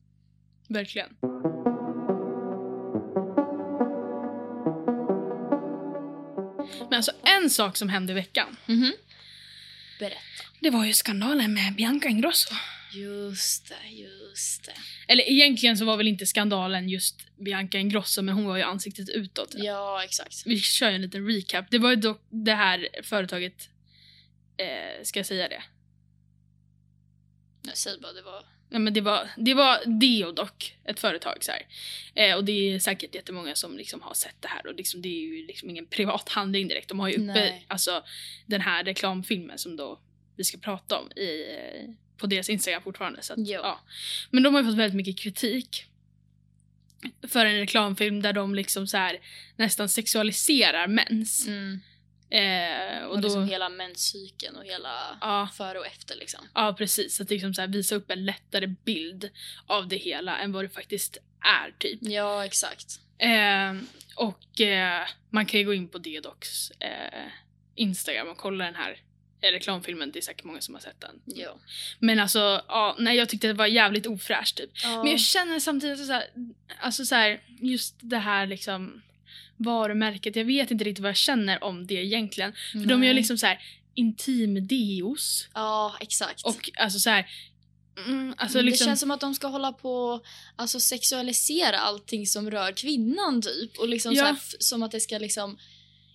Verkligen. 0.68 1.18
Men 6.90 6.98
alltså 6.98 7.12
en 7.24 7.50
sak 7.50 7.78
som 7.78 7.90
hände 7.90 8.14
i 8.14 8.16
veckan. 8.16 8.58
Mhm. 8.66 8.94
Berätta. 10.02 10.44
Det 10.60 10.70
var 10.70 10.86
ju 10.86 10.94
skandalen 10.94 11.54
med 11.54 11.76
Bianca 11.76 12.10
Ingrosso. 12.10 12.56
Just 12.94 13.70
det, 13.70 13.90
just 13.90 14.66
det. 14.66 14.74
Eller 15.08 15.30
egentligen 15.30 15.78
så 15.78 15.86
var 15.86 15.98
väl 15.98 16.08
inte 16.08 16.26
skandalen 16.26 16.90
just 16.90 17.38
Bianca 17.38 17.78
Ingrosso 17.78 18.22
men 18.22 18.36
hon 18.36 18.46
var 18.46 18.58
ju 18.58 18.64
ansiktet 18.64 19.10
utåt. 19.10 19.54
Ja, 19.58 20.04
exakt. 20.04 20.44
Vi 20.46 20.60
kör 20.60 20.92
en 20.92 21.02
liten 21.02 21.28
recap. 21.28 21.66
Det 21.70 21.78
var 21.78 21.90
ju 21.90 21.96
dock 21.96 22.22
det 22.30 22.54
här 22.54 22.88
företaget, 23.04 23.70
eh, 24.58 25.04
ska 25.04 25.20
jag 25.20 25.26
säga 25.26 25.50
det? 25.50 25.64
Jag 27.62 27.78
säger 27.78 28.00
bara 28.00 28.14
det 28.14 28.22
var... 28.22 28.46
Ja, 28.74 28.80
men 28.80 28.94
det 28.94 29.02
var, 29.02 29.30
det 29.38 29.54
var 29.54 30.00
Deodoc, 30.00 30.74
ett 30.86 31.00
företag. 31.00 31.38
Så. 31.44 31.52
Eh, 32.16 32.36
och 32.36 32.46
det 32.46 32.52
är 32.52 32.80
säkert 32.80 33.16
jättemånga 33.16 33.56
som 33.56 33.78
liksom 33.78 34.02
har 34.02 34.14
sett 34.14 34.36
det 34.40 34.48
här. 34.48 34.68
Och 34.68 34.76
liksom, 34.76 35.02
det 35.02 35.10
är 35.10 35.22
ju 35.22 35.48
liksom 35.48 35.70
ingen 35.70 35.86
privat 35.86 36.30
handling 36.30 36.68
direkt. 36.68 36.90
De 36.90 37.00
har 37.00 37.08
ju 37.08 37.14
uppe 37.14 37.24
Nej. 37.34 37.66
alltså, 37.68 38.04
den 38.46 38.62
här 38.62 38.84
reklamfilmen 38.84 39.58
som 39.58 39.76
då 39.76 40.00
vi 40.36 40.44
ska 40.44 40.58
prata 40.58 41.00
om 41.00 41.12
i, 41.16 41.56
eh, 41.58 41.90
på 42.18 42.28
deras 42.28 42.50
Instagram 42.50 42.82
fortfarande. 42.82 43.22
Så 43.22 43.34
att, 43.34 43.48
Ja. 43.48 43.80
Men 44.30 44.44
de 44.44 44.56
har 44.56 44.64
fått 44.64 44.78
väldigt 44.78 44.96
mycket 44.98 45.20
kritik 45.20 45.86
för 47.28 47.46
en 47.46 47.60
reklamfilm 47.60 48.22
där 48.22 48.34
de 48.34 48.56
liksom 48.56 48.88
så 48.88 48.98
här, 48.98 49.20
nästan 49.56 49.90
sexualiserar 49.90 50.88
mens. 50.88 51.48
Mm. 51.48 51.80
Eh, 52.32 53.04
Och, 53.04 53.12
och 53.12 53.22
då, 53.22 53.28
liksom 53.28 53.48
hela 53.48 53.70
menscykeln 53.70 54.56
och 54.56 54.66
hela 54.66 55.18
ja, 55.22 55.50
före 55.58 55.80
och 55.80 55.86
efter 55.88 56.16
liksom. 56.16 56.48
Ja, 56.54 56.76
precis. 56.78 57.22
Att 57.22 57.30
liksom 57.30 57.54
så 57.54 57.62
här 57.62 57.68
visa 57.68 57.96
upp 57.96 58.12
en 58.12 58.26
lättare 58.26 58.68
bild 58.68 59.30
av 59.68 59.88
det 59.88 59.98
hela 59.98 60.38
än 60.38 60.52
vad 60.52 60.64
det 60.66 60.70
faktiskt 60.70 61.18
är, 61.64 61.72
typ. 61.78 62.00
Ja, 62.02 62.46
exakt. 62.46 63.00
Eh, 63.18 63.74
och 64.16 64.62
eh, 64.62 65.08
man 65.30 65.46
kan 65.46 65.60
ju 65.60 65.66
gå 65.66 65.74
in 65.74 65.88
på 65.88 65.98
Dedocs 65.98 66.72
eh, 66.72 67.28
Instagram 67.76 68.28
och 68.28 68.38
kolla 68.38 68.66
den 68.66 68.76
här 68.76 68.98
reklamfilmen. 69.42 70.12
Det 70.12 70.20
är 70.20 70.22
säkert 70.22 70.44
många 70.44 70.62
som 70.62 70.74
har 70.76 70.82
sett 70.82 71.02
den. 71.02 71.22
Ja. 71.26 71.58
Men 72.00 72.20
alltså, 72.20 72.62
ja, 72.68 72.96
nej, 73.00 73.18
jag 73.18 73.30
tyckte 73.30 73.48
det 73.48 73.54
var 73.54 73.68
jävligt 73.68 74.06
ofräscht, 74.08 74.58
typ. 74.58 74.70
ja. 74.84 75.04
Men 75.04 75.12
jag 75.12 75.20
känner 75.20 75.60
samtidigt 75.60 76.06
så 76.06 76.14
här, 76.14 76.24
alltså 76.80 77.06
så 77.06 77.16
här, 77.16 77.42
just 77.60 77.96
det 78.02 78.18
här 78.18 78.46
liksom 78.48 79.02
varumärket. 79.64 80.36
Jag 80.36 80.46
vet 80.46 80.72
inte 80.72 80.84
riktigt 80.84 81.02
vad 81.02 81.10
jag 81.10 81.18
känner 81.18 81.64
om 81.64 81.88
det 81.88 81.94
egentligen. 81.94 82.54
För 82.72 82.80
de 82.80 82.90
gör 82.90 82.98
Nej. 82.98 83.14
liksom 83.14 83.38
så 83.38 83.46
här 83.46 83.60
intimdeos. 83.96 85.48
Ja, 85.54 85.96
exakt. 86.00 86.46
Och 86.46 86.70
alltså 86.80 87.00
så 87.00 87.10
här. 87.10 87.28
Mm, 88.08 88.34
alltså 88.38 88.58
Men 88.58 88.66
liksom, 88.66 88.86
Det 88.86 88.90
känns 88.90 89.00
som 89.00 89.12
att 89.12 89.22
de 89.22 89.36
ska 89.36 89.48
hålla 89.48 89.74
på 89.74 90.22
alltså 90.56 90.80
sexualisera 90.80 91.80
allting 91.80 92.28
som 92.28 92.52
rör 92.52 92.72
kvinnan 92.72 93.42
typ. 93.42 93.78
Och 93.80 93.88
liksom 93.88 94.14
Ja. 94.14 94.36
så 94.36 94.58
som 94.60 94.84
att 94.84 94.92
det 94.92 95.00
ska 95.00 95.18
liksom 95.18 95.58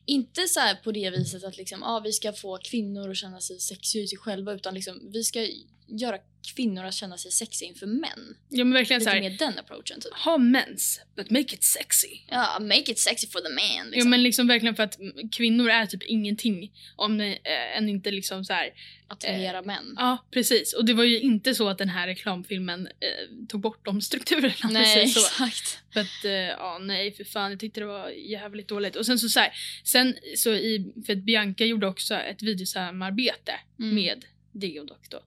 inte 0.06 0.48
så 0.48 0.60
här 0.60 0.74
på 0.74 0.92
det 0.92 1.10
viset 1.10 1.44
att 1.44 1.56
liksom, 1.56 1.82
ah, 1.82 2.00
vi 2.00 2.12
ska 2.12 2.32
få 2.32 2.58
kvinnor 2.58 3.10
att 3.10 3.16
känna 3.16 3.40
sig 3.40 3.60
sexiga 3.60 4.02
i 4.02 4.08
sig 4.08 4.18
själva 4.18 4.52
utan 4.52 4.74
liksom, 4.74 5.10
vi 5.12 5.24
ska 5.24 5.48
göra 5.88 6.18
kvinnor 6.54 6.84
att 6.84 6.94
känna 6.94 7.18
sig 7.18 7.30
sexiga 7.32 7.68
inför 7.68 7.86
män. 7.86 8.36
ja 8.48 8.64
men 8.64 8.72
verkligen 8.72 9.00
så 9.00 9.04
Lite 9.10 9.22
här. 9.22 9.30
mer 9.30 9.38
den 9.38 9.58
approachen 9.58 10.00
typ. 10.00 10.14
Ha 10.14 10.38
mens, 10.38 11.00
but 11.16 11.30
make 11.30 11.54
it 11.54 11.64
sexy. 11.64 12.08
Ja, 12.28 12.58
make 12.60 12.92
it 12.92 12.98
sexy 12.98 13.26
for 13.26 13.40
the 13.40 13.48
man. 13.48 13.86
Ja 13.86 13.90
Liksom. 13.90 14.10
men 14.10 14.22
liksom 14.22 14.46
verkligen 14.46 14.76
för 14.76 14.82
att 14.82 14.98
kvinnor 15.36 15.70
är 15.70 15.86
typ 15.86 16.02
ingenting 16.02 16.72
om 16.96 17.18
det 17.18 17.26
äh, 17.26 17.76
än 17.76 17.88
inte 17.88 18.10
liksom 18.10 18.44
så 18.44 18.52
här. 18.52 18.70
Attrahera 19.08 19.62
män. 19.62 19.94
Ja 19.96 20.26
precis 20.30 20.72
och 20.74 20.84
det 20.84 20.94
var 20.94 21.04
ju 21.04 21.20
inte 21.20 21.54
så 21.54 21.68
att 21.68 21.78
den 21.78 21.88
här 21.88 22.06
reklamfilmen 22.06 22.86
eh, 22.86 23.46
tog 23.48 23.60
bort 23.60 23.84
de 23.84 24.00
strukturerna. 24.00 24.54
Nej, 24.70 25.08
så. 25.08 25.20
exakt. 25.20 25.78
För 25.92 26.00
att, 26.00 26.24
eh, 26.24 26.30
ja 26.32 26.78
nej 26.80 27.12
för 27.12 27.24
fan 27.24 27.50
jag 27.50 27.60
tyckte 27.60 27.80
det 27.80 27.86
var 27.86 28.08
jävligt 28.08 28.68
dåligt. 28.68 28.96
Och 28.96 29.06
sen 29.06 29.18
så, 29.18 29.28
så 29.28 29.40
här, 29.40 29.52
sen 29.84 30.14
så 30.36 30.50
i, 30.54 30.92
för 31.06 31.12
att 31.12 31.18
Bianca 31.18 31.64
gjorde 31.64 31.86
också 31.86 32.14
ett 32.14 32.42
videosamarbete 32.42 33.52
Mm. 33.78 33.94
med 33.94 34.24
Deodoc 34.52 34.98
då. 35.10 35.22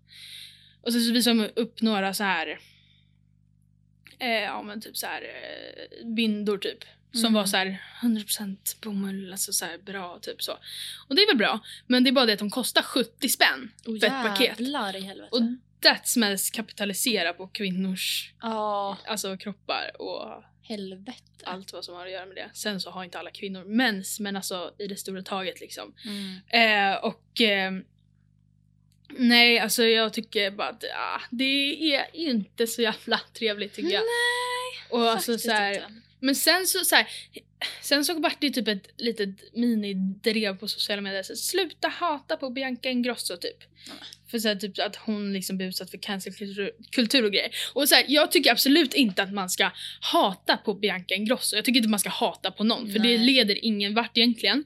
Och 0.90 0.94
sen 0.94 1.02
så 1.02 1.14
visade 1.14 1.36
de 1.56 1.62
upp 1.62 1.82
några 1.82 2.14
så 2.14 2.24
här 2.24 2.60
eh, 4.20 4.30
ja 4.30 4.62
men 4.62 4.82
typ 4.82 4.98
så 4.98 5.06
här 5.08 5.22
eh, 5.22 6.08
bindor 6.08 6.58
typ. 6.58 6.78
Som 7.12 7.20
Mm. 7.20 7.34
var 7.34 7.46
så 7.46 7.58
här 7.58 7.82
100% 8.02 8.58
bomull, 8.82 9.32
alltså 9.32 9.54
så 9.54 9.66
här 9.66 9.78
bra 9.78 10.20
typ 10.22 10.42
så. 10.42 10.52
Och 11.10 11.16
det 11.16 11.22
är 11.22 11.28
väl 11.28 11.38
bra, 11.38 11.60
men 11.88 12.04
det 12.04 12.10
är 12.10 12.12
bara 12.12 12.26
det 12.26 12.34
att 12.34 12.40
de 12.40 12.50
kostar 12.50 12.82
70 12.82 13.30
spänn 13.30 13.72
Oh, 13.86 14.00
för 14.00 14.08
ett 14.08 14.14
paket. 14.24 14.60
i 14.60 14.64
helvete. 15.02 15.30
Och 15.32 15.42
that 15.82 16.08
smells 16.08 16.50
kapitalisera 16.50 17.34
på 17.34 17.48
kvinnors 17.48 18.34
Ja, 18.42 18.98
alltså 19.08 19.38
kroppar 19.38 19.92
och 20.02 20.44
helvete. 20.62 21.24
allt 21.44 21.74
vad 21.74 21.86
som 21.86 21.96
har 21.96 22.06
att 22.06 22.12
göra 22.12 22.26
med 22.26 22.36
det. 22.36 22.50
Sen 22.54 22.82
så 22.82 22.92
har 22.92 23.04
inte 23.04 23.20
alla 23.20 23.32
kvinnor 23.32 23.64
mens, 23.64 24.20
men 24.20 24.36
alltså 24.36 24.74
i 24.80 24.88
det 24.88 24.96
stora 24.96 25.22
taget 25.24 25.60
liksom. 25.62 25.94
Mm. 26.06 26.94
Eh, 26.94 26.98
och 27.04 27.42
eh, 27.42 27.72
nej, 29.18 29.60
alltså 29.60 29.84
jag 29.84 30.14
tycker 30.14 30.52
bara 30.52 30.68
att 30.68 30.84
ah, 30.84 31.22
det 31.30 31.94
är 31.96 32.06
inte 32.14 32.68
så 32.68 32.82
jävla 32.82 33.22
trevligt 33.34 33.74
tycker 33.74 33.94
jag. 33.94 34.02
Nej, 34.02 35.02
och 35.02 35.12
alltså 35.12 35.38
så 35.38 35.52
här, 35.52 35.74
inte. 35.74 35.92
men 36.20 36.36
sen 36.36 36.68
så, 36.68 36.86
så 36.86 36.96
här, 36.96 37.08
sen 37.82 38.06
så 38.06 38.20
vart 38.20 38.42
det 38.42 38.50
typ 38.50 38.68
ett 38.68 38.88
litet 38.98 39.30
minidrev 39.54 40.58
på 40.58 40.68
sociala 40.68 41.02
medier. 41.02 41.24
Så, 41.24 41.36
sluta 41.36 41.88
hata 41.88 42.38
på 42.38 42.50
Bianca 42.50 42.90
Ingrosso 42.90 43.38
typ. 43.38 43.58
Ja. 43.88 43.94
För 44.32 44.40
så 44.40 44.48
här, 44.48 44.56
typ 44.56 44.80
att 44.80 44.96
hon 44.96 45.34
liksom 45.34 45.58
blir 45.58 45.68
utsatt 45.68 45.92
för 45.92 45.98
cancelkultur 45.98 46.72
kultur 46.92 47.24
och 47.26 47.32
grejer. 47.32 47.52
Och 47.74 47.90
så 47.90 47.96
här, 47.96 48.06
jag 48.08 48.32
tycker 48.32 48.52
absolut 48.52 48.94
inte 48.94 49.24
att 49.24 49.34
man 49.34 49.50
ska 49.50 49.72
hata 50.02 50.58
på 50.58 50.74
Bianca 50.74 51.16
Ingrosso. 51.16 51.56
Jag 51.56 51.66
tycker 51.66 51.78
inte 51.78 51.90
man 51.90 52.00
ska 52.00 52.10
hata 52.10 52.52
på 52.52 52.64
någon 52.64 52.92
för 52.92 53.00
det 53.00 53.18
leder 53.18 53.66
ingen 53.66 53.94
vart 53.94 54.18
egentligen. 54.18 54.66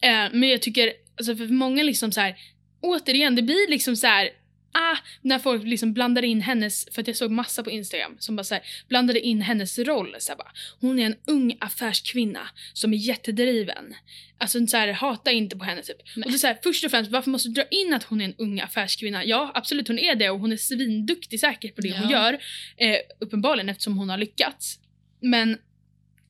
Eh, 0.00 0.28
men 0.32 0.48
jag 0.48 0.62
tycker, 0.62 0.92
alltså 1.16 1.36
för 1.36 1.46
många 1.46 1.82
liksom 1.82 2.12
så 2.12 2.20
här, 2.20 2.36
återigen 2.84 3.34
det 3.34 3.42
blir 3.42 3.70
liksom 3.70 3.96
så 3.96 4.06
här. 4.06 4.30
Ah, 4.76 4.96
när 5.22 5.38
folk 5.38 5.64
liksom 5.64 5.92
blandar 5.92 6.24
in 6.24 6.40
hennes, 6.40 6.88
för 6.92 7.00
att 7.00 7.06
jag 7.06 7.16
såg 7.16 7.30
massa 7.30 7.62
på 7.62 7.70
Instagram 7.70 8.16
som 8.18 8.36
bara 8.36 8.44
så 8.44 8.54
här, 8.54 8.62
blandade 8.88 9.20
in 9.20 9.40
hennes 9.42 9.78
roll. 9.78 10.16
Så 10.18 10.32
bara, 10.36 10.52
hon 10.80 10.98
är 10.98 11.06
en 11.06 11.16
ung 11.26 11.56
affärskvinna 11.60 12.48
som 12.72 12.92
är 12.92 12.96
jättedriven. 12.96 13.94
Alltså 14.38 14.66
så 14.66 14.76
här, 14.76 14.88
hata 14.92 15.32
inte 15.32 15.56
på 15.56 15.64
henne 15.64 15.82
typ. 15.82 15.96
Nej. 16.16 16.24
Och 16.26 16.34
är 16.34 16.38
så 16.38 16.46
här, 16.46 16.58
först 16.62 16.84
och 16.84 16.90
främst, 16.90 17.10
varför 17.10 17.30
måste 17.30 17.48
du 17.48 17.52
dra 17.54 17.64
in 17.70 17.94
att 17.94 18.02
hon 18.02 18.20
är 18.20 18.24
en 18.24 18.34
ung 18.38 18.60
affärskvinna? 18.60 19.24
Ja, 19.24 19.50
absolut 19.54 19.88
hon 19.88 19.98
är 19.98 20.14
det 20.14 20.30
och 20.30 20.40
hon 20.40 20.52
är 20.52 20.56
svinduktig 20.56 21.40
säkert 21.40 21.74
på 21.74 21.80
det 21.80 21.98
hon 21.98 22.10
Ja. 22.10 22.22
gör. 22.26 22.38
Eh, 22.76 22.96
uppenbarligen 23.20 23.68
eftersom 23.68 23.98
hon 23.98 24.08
har 24.10 24.18
lyckats. 24.18 24.78
Men 25.20 25.58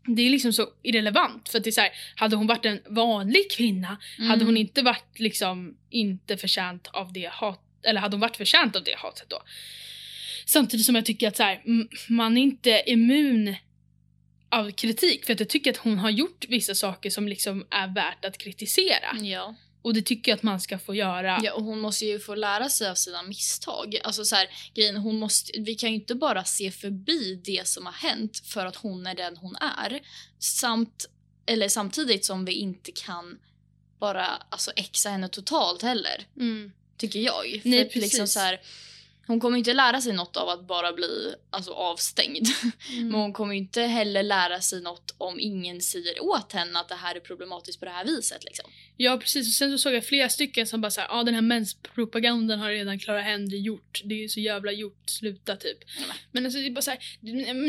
det 0.06 0.22
är 0.22 0.30
liksom 0.30 0.52
så 0.52 0.68
irrelevant 0.82 1.48
för 1.48 1.58
att 1.58 1.64
det 1.64 1.70
är 1.70 1.72
så 1.72 1.80
här, 1.80 1.92
hade 2.16 2.36
hon 2.36 2.46
varit 2.46 2.64
en 2.64 2.80
vanlig 2.88 3.50
kvinna 3.50 3.96
Mm. 4.18 4.30
hade 4.30 4.44
hon 4.44 4.56
inte 4.56 4.82
varit 4.82 5.18
liksom 5.18 5.76
inte 5.90 6.36
förtjänt 6.36 6.86
av 6.86 7.12
det 7.12 7.30
hat 7.32 7.60
eller 7.82 8.00
hade 8.00 8.14
hon 8.14 8.20
varit 8.20 8.36
förtjänt 8.36 8.76
av 8.76 8.84
det 8.84 8.94
hatet 8.98 9.30
då? 9.30 9.42
Samtidigt 10.46 10.86
som 10.86 10.94
jag 10.94 11.06
tycker 11.06 11.28
att 11.28 11.36
så 11.36 11.42
här, 11.42 11.62
man 12.08 12.36
är 12.36 12.42
inte 12.42 12.82
immun 12.86 13.54
av 14.48 14.70
kritik 14.70 15.24
för 15.24 15.32
att 15.32 15.40
jag 15.40 15.48
tycker 15.48 15.70
att 15.70 15.76
hon 15.76 15.98
har 15.98 16.10
gjort 16.10 16.44
vissa 16.48 16.74
saker 16.74 17.10
som 17.10 17.28
liksom 17.28 17.66
är 17.70 17.94
värt 17.94 18.24
att 18.24 18.38
kritisera. 18.38 19.16
Ja. 19.22 19.54
Och 19.84 19.94
det 19.94 20.02
tycker 20.02 20.32
jag 20.32 20.36
att 20.36 20.42
man 20.42 20.60
ska 20.60 20.78
få 20.78 20.94
göra. 20.94 21.40
ja, 21.42 21.52
och 21.52 21.64
hon 21.64 21.80
måste 21.80 22.06
ju 22.06 22.20
få 22.20 22.34
lära 22.34 22.68
sig 22.68 22.88
av 22.88 22.94
sina 22.94 23.22
misstag. 23.22 23.98
Alltså 24.04 24.24
så 24.24 24.36
här, 24.36 24.48
grejen, 24.74 24.96
hon 24.96 25.18
måste, 25.18 25.60
vi 25.60 25.74
kan 25.74 25.88
ju 25.88 25.94
inte 25.94 26.14
bara 26.14 26.44
se 26.44 26.70
förbi 26.70 27.40
det 27.44 27.68
som 27.68 27.86
har 27.86 27.92
hänt 27.92 28.42
för 28.46 28.66
att 28.66 28.76
hon 28.76 29.06
är 29.06 29.14
den 29.14 29.36
hon 29.36 29.56
är. 29.56 30.00
Samt, 30.38 31.06
eller 31.46 31.68
samtidigt 31.68 32.24
som 32.24 32.44
vi 32.44 32.52
inte 32.52 32.92
kan 32.92 33.38
bara 34.00 34.26
alltså, 34.26 34.70
exa 34.76 35.10
henne 35.10 35.28
totalt 35.28 35.82
heller. 35.82 36.26
Mm. 36.36 36.72
Tycker 36.96 37.20
jag. 37.20 37.60
För 37.62 37.68
Nej, 37.68 37.90
liksom 37.92 38.00
precis. 38.00 38.32
så 38.32 38.40
här, 38.40 38.60
hon 39.26 39.40
kommer 39.40 39.58
inte 39.58 39.72
lära 39.72 40.00
sig 40.00 40.12
något 40.12 40.36
av 40.36 40.48
att 40.48 40.66
bara 40.66 40.92
bli 40.92 41.34
alltså, 41.50 41.72
avstängd. 41.72 42.48
Men 42.88 43.14
hon 43.14 43.32
kommer 43.32 43.54
inte 43.54 43.82
heller 43.82 44.22
lära 44.22 44.60
sig 44.60 44.80
något 44.80 45.14
om 45.18 45.40
ingen 45.40 45.80
säger 45.80 46.22
åt 46.24 46.52
henne 46.52 46.80
att 46.80 46.88
det 46.88 46.94
här 46.94 47.14
är 47.14 47.20
problematiskt 47.20 47.78
på 47.78 47.84
det 47.84 47.90
här 47.90 48.04
viset. 48.04 48.44
Liksom. 48.44 48.70
Ja 48.96 49.18
precis, 49.18 49.48
och 49.48 49.54
sen 49.54 49.70
så 49.70 49.78
såg 49.78 49.94
jag 49.94 50.04
flera 50.04 50.28
stycken 50.28 50.66
som 50.66 50.80
bara 50.80 50.90
såhär, 50.90 51.08
ja 51.08 51.20
ah, 51.20 51.22
den 51.22 51.34
här 51.34 51.42
menspropagandan 51.42 52.60
har 52.60 52.70
redan 52.70 52.98
Clara 52.98 53.20
Henry 53.20 53.58
gjort. 53.58 54.00
Det 54.04 54.14
är 54.14 54.18
ju 54.18 54.28
så 54.28 54.40
jävla 54.40 54.72
gjort, 54.72 55.02
sluta 55.06 55.56
typ. 55.56 55.78
men. 55.98 56.16
Men 56.32 56.44
alltså 56.44 56.58
det 56.60 56.66
är 56.66 56.70
bara 56.70 56.82
såhär, 56.82 56.98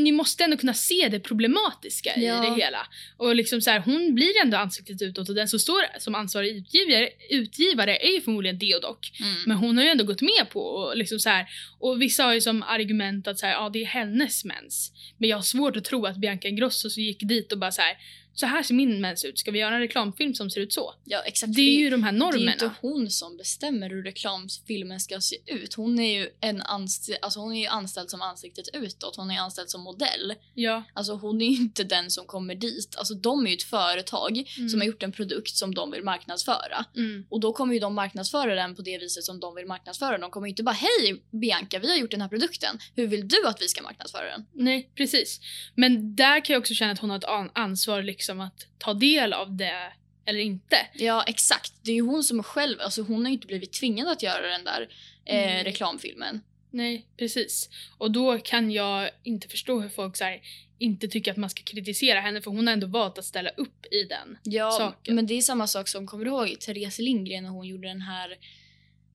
ni 0.02 0.12
måste 0.12 0.44
ändå 0.44 0.58
kunna 0.58 0.74
se 0.74 1.08
det 1.12 1.20
problematiska 1.20 2.14
Ja. 2.18 2.46
i 2.46 2.50
det 2.50 2.56
hela. 2.56 2.88
Och 3.18 3.36
liksom 3.36 3.62
såhär, 3.62 3.80
hon 3.80 4.16
blir 4.16 4.42
ändå 4.44 4.58
ansiktet 4.58 5.02
utåt 5.02 5.30
och 5.30 5.36
den 5.36 5.48
som 5.48 5.60
står 5.60 6.00
som 6.00 6.16
ansvarig 6.16 6.58
utgivare, 6.58 7.10
utgivare 7.30 7.98
är 7.98 8.12
ju 8.12 8.22
förmodligen 8.22 8.60
Deodoc. 8.60 9.12
Mm. 9.20 9.36
Men 9.46 9.58
hon 9.58 9.78
har 9.78 9.84
ju 9.84 9.90
ändå 9.90 10.04
gått 10.04 10.22
med 10.22 10.50
på 10.50 10.60
och 10.60 10.98
liksom 10.98 11.20
så 11.20 11.30
här, 11.30 11.46
och 11.80 12.02
vissa 12.02 12.24
har 12.24 12.34
ju 12.34 12.42
som 12.42 12.64
argument 12.64 13.28
att 13.28 13.40
så 13.40 13.46
här, 13.46 13.54
ja 13.54 13.70
det 13.74 13.82
är 13.82 13.86
hennes 13.86 14.46
mens. 14.46 14.92
Men 15.18 15.30
jag 15.30 15.38
har 15.38 15.44
svårt 15.44 15.78
att 15.78 15.86
tro 15.86 16.06
att 16.06 16.18
Bianca 16.18 16.48
Ingrosso 16.48 16.90
så 16.90 17.02
gick 17.02 17.20
dit 17.20 17.52
och 17.52 17.58
bara 17.60 17.72
så 17.72 17.82
här, 17.82 17.98
så 18.36 18.46
här 18.46 18.64
ser 18.64 18.74
min 18.74 19.02
mens 19.02 19.24
ut. 19.26 19.40
Ska 19.40 19.52
vi 19.52 19.60
göra 19.60 19.76
en 19.76 19.82
reklamfilm 19.82 20.34
som 20.34 20.50
ser 20.50 20.62
ut 20.62 20.74
så? 20.74 20.94
Ja 21.06 21.22
exakt. 21.26 21.56
Det 21.56 21.62
är 21.62 21.80
ju 21.80 21.90
de 21.90 22.04
här 22.04 22.12
det 22.12 22.18
är 22.18 22.20
normerna. 22.20 22.52
inte 22.54 22.72
hon 22.82 23.10
som 23.10 23.38
bestämmer 23.38 23.90
hur 23.90 24.04
reklamfilmen 24.04 25.00
ska 25.00 25.22
se 25.22 25.36
ut. 25.46 25.74
Hon 25.74 26.00
är 26.00 26.20
ju, 26.20 26.30
en 26.42 26.62
anst- 26.62 27.18
alltså 27.22 27.40
hon 27.40 27.54
är 27.54 27.60
ju 27.62 27.68
anställd 27.68 28.10
som 28.10 28.22
ansiktet 28.22 28.66
utåt. 28.74 29.16
Hon 29.16 29.32
är 29.32 29.40
anställd 29.40 29.70
som 29.70 29.82
modell. 29.82 30.34
Ja. 30.54 30.84
Alltså 30.94 31.14
hon 31.14 31.42
är 31.42 31.46
ju 31.46 31.56
inte 31.56 31.84
den 31.84 32.12
som 32.12 32.26
kommer 32.26 32.56
dit. 32.56 32.96
Alltså 32.98 33.14
de 33.14 33.46
är 33.46 33.50
ju 33.50 33.56
ett 33.56 33.64
företag 33.64 34.44
Mm. 34.58 34.70
som 34.70 34.80
har 34.82 34.88
gjort 34.88 35.04
en 35.04 35.12
produkt 35.12 35.56
som 35.56 35.76
de 35.76 35.92
vill 35.92 36.04
marknadsföra. 36.04 36.86
Mm. 36.96 37.26
Och 37.30 37.40
då 37.40 37.54
kommer 37.54 37.74
ju 37.74 37.80
de 37.80 37.94
marknadsföra 37.96 38.56
den 38.56 38.76
på 38.76 38.82
det 38.82 38.98
viset 38.98 39.24
som 39.24 39.40
de 39.40 39.56
vill 39.56 39.66
marknadsföra. 39.66 40.18
De 40.18 40.32
kommer 40.32 40.48
ju 40.48 40.50
inte 40.50 40.64
bara 40.64 40.72
hej 40.76 41.24
Bianca, 41.32 41.80
vi 41.80 41.90
har 41.90 41.98
gjort 41.98 42.12
den 42.12 42.22
här 42.22 42.28
produkten. 42.30 42.80
Hur 42.96 43.08
vill 43.08 43.28
du 43.28 43.48
att 43.48 43.62
vi 43.62 43.68
ska 43.68 43.82
marknadsföra 43.82 44.30
den? 44.32 44.46
Nej, 44.54 44.90
precis. 44.96 45.40
Men 45.76 46.16
där 46.16 46.46
kan 46.46 46.54
jag 46.54 46.60
också 46.62 46.74
känna 46.74 46.92
att 46.92 47.00
hon 47.00 47.10
har 47.10 47.18
ett 47.18 47.24
an- 47.24 47.50
ansvar 47.54 48.02
liksom 48.04 48.25
att 48.34 48.68
ta 48.78 48.94
del 48.94 49.34
av 49.34 49.56
det 49.56 49.94
eller 50.26 50.40
inte. 50.40 50.78
Ja 50.94 51.24
exakt. 51.28 51.74
Det 51.82 51.92
är 51.92 51.96
ju 51.96 52.02
hon 52.02 52.24
som 52.24 52.44
själv, 52.44 52.82
alltså 52.82 53.02
hon 53.02 53.22
har 53.22 53.30
ju 53.30 53.34
inte 53.34 53.48
blivit 53.48 53.74
tvingad 53.74 54.08
att 54.08 54.24
göra 54.24 54.48
den 54.48 54.64
där 54.64 54.90
eh, 55.26 55.64
reklamfilmen. 55.64 56.42
Nej, 56.72 57.06
precis. 57.18 57.70
Och 57.98 58.12
då 58.12 58.40
kan 58.40 58.72
jag 58.72 59.10
inte 59.24 59.48
förstå 59.48 59.80
hur 59.80 59.90
folk 59.90 60.18
så 60.18 60.24
här, 60.24 60.42
inte 60.78 61.08
tycker 61.08 61.32
att 61.32 61.38
man 61.38 61.50
ska 61.50 61.64
kritisera 61.64 62.20
henne 62.20 62.42
för 62.42 62.52
hon 62.52 62.68
har 62.68 62.74
ändå 62.74 62.88
valt 62.88 63.18
att 63.18 63.26
ställa 63.26 63.50
upp 63.50 63.86
i 63.92 64.04
den. 64.04 64.38
Ja, 64.44 64.72
saken. 64.72 65.16
men 65.16 65.28
det 65.28 65.34
är 65.34 65.42
samma 65.42 65.68
sak 65.68 65.88
som, 65.88 66.08
kommer 66.08 66.26
du 66.26 66.32
ihåg 66.32 66.60
Therese 66.60 67.00
Lindgren 67.00 67.44
när 67.44 67.50
hon 67.50 67.68
gjorde 67.68 67.88
den 67.88 68.02
här 68.02 68.38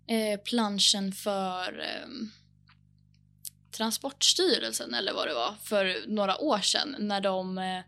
eh, 0.07 0.41
planschen 0.41 1.13
för 1.13 1.81
eh, 1.81 2.09
Transportstyrelsen 3.77 4.95
eller 4.95 5.13
vad 5.13 5.29
det 5.29 5.35
var 5.35 5.55
för 5.63 6.05
några 6.07 6.41
år 6.41 6.59
sedan 6.59 6.97
när 6.99 7.21
de 7.21 7.59
eh, 7.59 7.81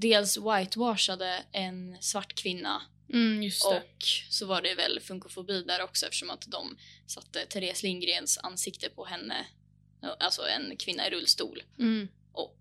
dels 0.00 0.36
whitewashade 0.36 1.42
en 1.52 1.96
svart 2.00 2.34
kvinna 2.34 2.82
Mm, 3.12 3.46
och 3.46 4.04
så 4.30 4.46
var 4.46 4.62
det 4.62 4.74
väl 4.74 5.00
funkofobi 5.00 5.62
där 5.62 5.82
också 5.82 6.06
eftersom 6.06 6.30
att 6.30 6.44
de 6.50 6.76
satte 7.06 7.46
Therese 7.46 7.82
Lindgrens 7.82 8.38
ansikte 8.42 8.88
på 8.88 9.04
henne, 9.04 9.46
alltså 10.20 10.42
en 10.48 10.76
kvinna 10.76 11.06
i 11.06 11.10
rullstol 11.10 11.62
Mm, 11.78 12.08
och 12.32 12.58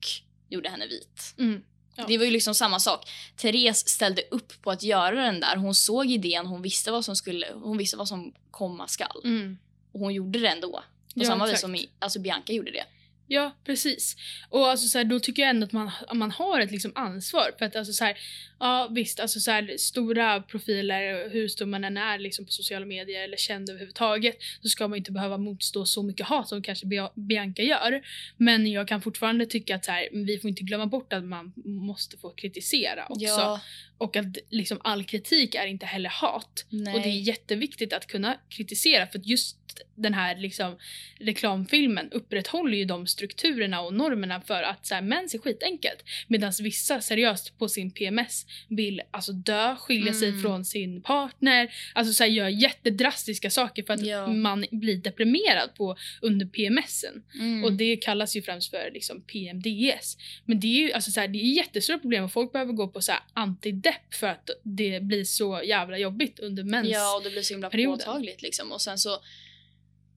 gjorde 0.49 0.69
henne 0.69 0.87
vit. 0.87 1.35
mm. 1.37 1.63
Ja. 1.95 2.05
Det 2.07 2.17
var 2.17 2.25
ju 2.25 2.31
liksom 2.31 2.55
samma 2.55 2.79
sak. 2.79 3.09
Therese 3.37 3.87
ställde 3.89 4.21
upp 4.31 4.61
på 4.61 4.71
att 4.71 4.83
göra 4.83 5.21
den 5.25 5.39
där. 5.39 5.55
Hon 5.55 5.75
såg 5.75 6.11
idén, 6.11 6.45
hon 6.45 6.61
visste 6.61 6.91
vad 6.91 7.05
som 7.05 7.15
skulle, 7.15 7.51
hon 7.53 7.77
visste 7.77 7.97
vad 7.97 8.07
som 8.07 8.33
komma 8.51 8.87
skall. 8.87 9.21
Mm. 9.23 9.57
Och 9.91 9.99
hon 9.99 10.13
gjorde 10.13 10.39
det 10.39 10.47
ändå. 10.47 10.71
På 10.71 10.83
Ja, 11.13 11.25
samma 11.25 11.45
vis 11.45 11.51
exakt. 11.51 11.61
som 11.61 11.75
i, 11.75 11.89
alltså 11.99 12.19
Bianca 12.19 12.53
gjorde 12.53 12.71
det. 12.71 12.85
Ja, 13.27 13.55
precis. 13.65 14.15
Och 14.49 14.67
alltså 14.69 14.87
så 14.87 14.97
här, 14.97 15.05
då 15.05 15.19
tycker 15.19 15.41
jag 15.41 15.49
ändå 15.49 15.65
att 15.65 15.71
man, 15.71 15.91
man 16.13 16.31
har 16.31 16.59
ett 16.59 16.71
liksom 16.71 16.91
ansvar. 16.95 17.51
För 17.59 17.65
att 17.65 17.75
alltså 17.75 17.93
så 17.93 18.03
här, 18.03 18.17
ja 18.59 18.87
visst, 18.91 19.19
alltså 19.19 19.39
så 19.39 19.51
här, 19.51 19.75
stora 19.77 20.41
profiler, 20.41 21.29
hur 21.29 21.47
stor 21.47 21.65
man 21.65 21.83
än 21.83 21.97
är 21.97 22.19
liksom 22.19 22.45
på 22.45 22.51
sociala 22.51 22.85
medier 22.85 23.23
eller 23.23 23.37
känd 23.37 23.69
överhuvudtaget, 23.69 24.37
så 24.61 24.69
ska 24.69 24.87
man 24.87 24.97
inte 24.97 25.11
behöva 25.11 25.37
motstå 25.37 25.85
så 25.85 26.03
mycket 26.03 26.25
hat 26.27 26.47
som 26.49 26.61
kanske 26.61 26.85
Bia- 26.85 27.11
Bianca 27.15 27.61
gör. 27.61 28.01
Men 28.37 28.71
jag 28.71 28.87
kan 28.87 29.01
fortfarande 29.01 29.45
tycka 29.45 29.75
att 29.75 29.85
så 29.85 29.91
här, 29.91 30.07
vi 30.11 30.39
får 30.39 30.49
inte 30.49 30.63
glömma 30.63 30.85
bort 30.85 31.13
att 31.13 31.23
man 31.23 31.53
måste 31.65 32.17
få 32.17 32.29
kritisera 32.29 33.05
också. 33.09 33.25
Ja, 33.25 33.61
Och 33.97 34.15
att 34.15 34.37
liksom 34.49 34.77
all 34.83 35.03
kritik 35.03 35.55
är 35.55 35.65
inte 35.65 35.85
heller 35.85 36.09
hat. 36.09 36.65
nej. 36.69 36.93
Och 36.95 37.01
det 37.01 37.07
är 37.09 37.19
jätteviktigt 37.21 37.93
att 37.93 38.07
kunna 38.07 38.37
kritisera 38.49 39.07
för 39.07 39.19
att 39.19 39.25
just 39.25 39.57
den 39.95 40.13
här 40.13 40.35
liksom, 40.37 40.77
reklamfilmen 41.19 42.11
upprätthåller 42.11 42.77
ju 42.77 42.85
de 42.85 43.07
strukturerna 43.07 43.81
och 43.81 43.93
normerna 43.93 44.41
för 44.41 44.63
att 44.63 44.85
så 44.85 44.95
här, 44.95 45.01
mens 45.01 45.33
är 45.33 45.39
skitenkelt. 45.39 46.03
Medan 46.27 46.53
vissa 46.61 47.01
seriöst 47.01 47.57
på 47.57 47.69
sin 47.69 47.91
PMS 47.91 48.45
vill 48.67 49.01
alltså 49.11 49.31
dö, 49.31 49.75
skilja 49.75 50.13
sig 50.13 50.29
Mm. 50.29 50.41
från 50.41 50.65
sin 50.65 51.01
partner, 51.01 51.73
alltså 51.93 52.13
så 52.13 52.23
här, 52.23 52.31
gör 52.31 52.47
jättedrastiska 52.49 53.49
saker 53.49 53.83
för 53.83 53.93
att 53.93 54.05
Ja. 54.05 54.27
man 54.27 54.65
blir 54.71 54.97
deprimerad 54.97 55.75
på 55.75 55.95
under 56.21 56.45
PMSen. 56.45 57.23
Mm. 57.39 57.63
Och 57.63 57.73
det 57.73 57.95
kallas 57.95 58.35
ju 58.35 58.41
främst 58.41 58.69
för 58.69 58.89
liksom 58.93 59.21
PMDS. 59.21 60.17
Men 60.45 60.59
det 60.59 60.67
är 60.67 60.87
ju 60.87 60.91
alltså 60.93 61.11
så 61.11 61.19
här, 61.19 61.27
det 61.27 61.37
är 61.39 61.53
jättestora 61.57 61.99
problem 61.99 62.23
och 62.23 62.31
folk 62.31 62.51
behöver 62.51 62.73
gå 62.73 62.87
på 62.87 63.01
så 63.01 63.11
här 63.11 63.21
antidepp 63.33 64.13
för 64.13 64.27
att 64.27 64.49
det 64.63 65.03
blir 65.03 65.23
så 65.23 65.61
jävla 65.65 65.97
jobbigt 65.97 66.39
under 66.39 66.63
mens. 66.63 66.89
Ja, 66.89 67.17
och 67.17 67.23
det 67.23 67.29
blir 67.29 67.41
så 67.41 67.53
himla 67.53 67.69
påtagligt 67.69 68.41
liksom. 68.41 68.71
Och 68.71 68.81
sen 68.81 68.97
så 68.97 69.19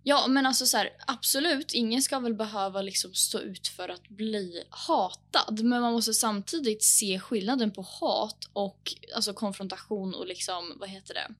Ja 0.09 0.27
men 0.27 0.47
alltså 0.47 0.67
så 0.67 0.77
här, 0.77 0.91
absolut, 1.07 1.75
ingen 1.75 2.03
ska 2.03 2.19
väl 2.19 2.35
behöva 2.35 2.83
liksom 2.83 3.15
stå 3.15 3.41
ut 3.41 3.69
för 3.69 3.89
att 3.89 4.09
bli 4.09 4.63
hatad. 4.71 5.65
Men 5.65 5.81
man 5.81 5.93
måste 5.93 6.15
samtidigt 6.15 6.83
se 6.83 7.21
skillnaden 7.21 7.73
på 7.73 7.83
hat 7.83 8.49
och 8.53 8.95
alltså 9.15 9.33
konfrontation 9.35 10.15
och 10.15 10.27
liksom, 10.27 10.77
vad 10.81 10.89
heter 10.89 11.15
det? 11.15 11.35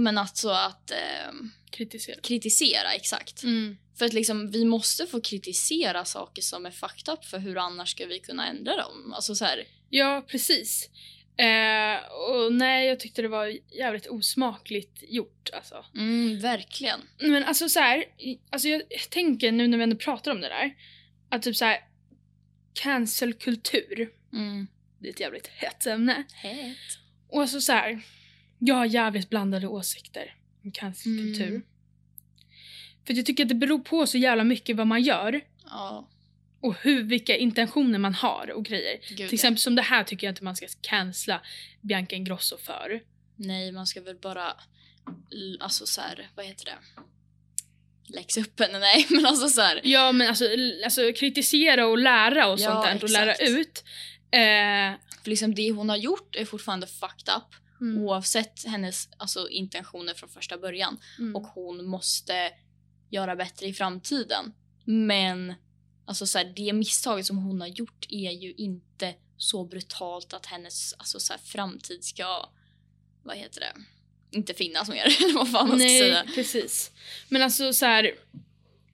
Men 0.00 0.18
alltså 0.18 0.48
att 0.48 0.90
eh, 0.90 1.32
Kritisera. 1.70 2.20
kritisera, 2.20 2.92
exakt. 2.92 3.42
Mm. 3.42 3.76
För 3.98 4.04
att 4.04 4.12
liksom, 4.12 4.50
vi 4.50 4.64
måste 4.64 5.06
få 5.06 5.20
kritisera 5.20 6.04
saker 6.04 6.42
som 6.42 6.66
är 6.66 6.70
fucked 6.70 7.14
up 7.14 7.24
för 7.24 7.38
hur 7.38 7.58
annars 7.58 7.90
ska 7.90 8.06
vi 8.06 8.18
kunna 8.18 8.48
ändra 8.48 8.76
dem? 8.76 9.12
Alltså 9.14 9.34
så 9.34 9.44
här, 9.44 9.66
Ja, 9.94 10.24
precis. 10.28 10.88
Eh, 11.36 11.96
och 12.12 12.52
nej, 12.52 12.86
jag 12.88 13.00
tyckte 13.00 13.22
det 13.22 13.28
var 13.28 13.58
jävligt 13.78 14.06
osmakligt 14.06 15.02
gjort 15.08 15.50
alltså. 15.52 15.84
mm, 15.94 16.38
verkligen. 16.40 17.00
Men 17.20 17.44
alltså 17.44 17.68
så 17.68 17.80
här, 17.80 18.04
alltså 18.50 18.68
jag 18.68 18.82
tänker 19.10 19.52
nu 19.52 19.68
när 19.68 19.78
vi 19.78 19.84
ändå 19.84 19.96
pratar 19.96 20.30
om 20.30 20.40
det 20.40 20.48
där, 20.48 20.74
att 21.28 21.42
typ 21.42 21.56
så 21.56 21.64
här 21.64 21.78
cancelkultur, 22.74 24.10
Mm. 24.32 24.66
det 24.98 25.08
är 25.08 25.12
ett 25.12 25.20
jävligt 25.20 25.46
hett 25.46 25.86
ämne. 25.86 26.24
Het. 26.32 26.76
Och 27.28 27.40
alltså 27.40 27.60
så 27.60 27.72
här, 27.72 28.00
jag 28.58 28.74
har 28.74 28.86
jävligt 28.86 29.30
blandade 29.30 29.66
åsikter 29.66 30.34
om 30.64 30.72
cancelkultur. 30.72 31.48
Mm. 31.48 31.62
För 33.06 33.14
jag 33.14 33.26
tycker 33.26 33.42
att 33.42 33.48
det 33.48 33.54
beror 33.54 33.78
på 33.78 34.06
så 34.06 34.18
jävla 34.18 34.44
mycket 34.44 34.76
vad 34.76 34.86
man 34.86 35.02
gör 35.02 35.40
Ja, 35.64 36.08
och 36.62 36.74
hur, 36.80 37.02
vilka 37.02 37.36
intentioner 37.36 37.98
man 37.98 38.14
har 38.14 38.50
och 38.50 38.64
grejer. 38.64 39.00
gud 39.08 39.16
Till 39.16 39.34
exempel 39.34 39.58
som 39.58 39.74
det 39.74 39.82
här 39.82 40.04
tycker 40.04 40.26
jag 40.26 40.32
inte 40.32 40.44
man 40.44 40.56
ska 40.56 40.66
cancella 40.80 41.42
Bianca 41.80 42.16
Ingrosso 42.16 42.56
för. 42.56 43.02
Nej, 43.36 43.72
man 43.72 43.86
ska 43.86 44.00
väl 44.00 44.16
bara, 44.16 44.56
alltså 45.60 45.86
så 45.86 46.00
här, 46.00 46.30
vad 46.36 46.46
heter 46.46 46.64
det? 46.64 47.02
Läxa 48.14 48.40
upp 48.40 48.60
henne, 48.60 48.78
nej 48.78 49.06
men 49.10 49.26
alltså 49.26 49.48
så 49.48 49.60
här. 49.60 49.80
Ja 49.84 50.12
men 50.12 50.28
alltså, 50.28 50.44
alltså 50.84 51.12
kritisera 51.12 51.86
och 51.86 51.98
lära 51.98 52.46
och 52.46 52.60
Ja, 52.60 52.72
sånt 52.72 52.84
där 52.84 53.04
och 53.04 53.10
lära 53.10 53.34
ut. 53.34 53.84
Eh, 54.30 54.98
För 55.22 55.30
liksom 55.30 55.54
det 55.54 55.70
hon 55.72 55.88
har 55.88 55.96
gjort 55.96 56.36
är 56.36 56.44
fortfarande 56.44 56.86
fucked 56.86 57.34
up 57.36 57.80
mm, 57.80 58.02
oavsett 58.04 58.64
hennes 58.66 59.08
alltså, 59.16 59.48
intentioner 59.48 60.14
från 60.14 60.28
första 60.28 60.58
början. 60.58 61.00
mm. 61.18 61.36
Och 61.36 61.42
hon 61.46 61.84
måste 61.86 62.50
göra 63.10 63.36
bättre 63.36 63.66
i 63.66 63.72
framtiden. 63.72 64.52
Men 64.84 65.54
alltså 66.12 66.26
så 66.26 66.38
här, 66.38 66.52
det 66.56 66.72
misstaget 66.72 67.26
som 67.26 67.38
hon 67.38 67.60
har 67.60 67.68
gjort 67.68 68.06
är 68.08 68.30
ju 68.30 68.52
inte 68.52 69.14
så 69.36 69.64
brutalt 69.64 70.32
att 70.32 70.46
hennes 70.46 70.94
alltså, 70.98 71.20
så 71.20 71.32
här, 71.32 71.40
framtid 71.40 72.04
ska, 72.04 72.48
vad 73.22 73.36
heter 73.36 73.60
det, 73.60 73.72
inte 74.36 74.54
finnas 74.54 74.88
mer. 74.88 75.04
Eller 75.22 75.34
vad 75.34 75.50
fan 75.50 75.68
man 75.68 75.78
ska 75.78 75.86
Nej, 75.86 75.98
säga. 76.00 76.24
precis. 76.34 76.92
Men 77.28 77.42
alltså 77.42 77.72
så 77.72 77.86
här. 77.86 78.12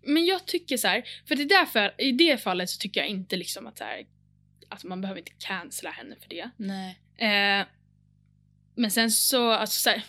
Men 0.02 0.26
jag 0.26 0.46
tycker 0.46 0.76
så 0.76 0.88
här, 0.88 1.04
för 1.28 1.34
det 1.34 1.44
därför, 1.44 1.94
i 1.98 2.12
det 2.12 2.38
fallet 2.38 2.70
så 2.70 2.78
tycker 2.78 3.00
jag 3.00 3.08
inte 3.08 3.36
liksom 3.36 3.66
att 3.66 3.78
så 3.78 3.84
här, 3.84 4.06
att 4.68 4.84
man 4.84 5.00
behöver 5.00 5.18
inte 5.18 5.32
cancella 5.38 5.90
henne 5.90 6.16
för 6.22 6.28
det. 6.28 6.50
Nej. 6.56 6.98
Eh, 7.16 7.66
men 8.74 8.90
sen 8.90 9.10
så, 9.10 9.50
alltså 9.50 9.80
så 9.80 9.90
här, 9.90 10.02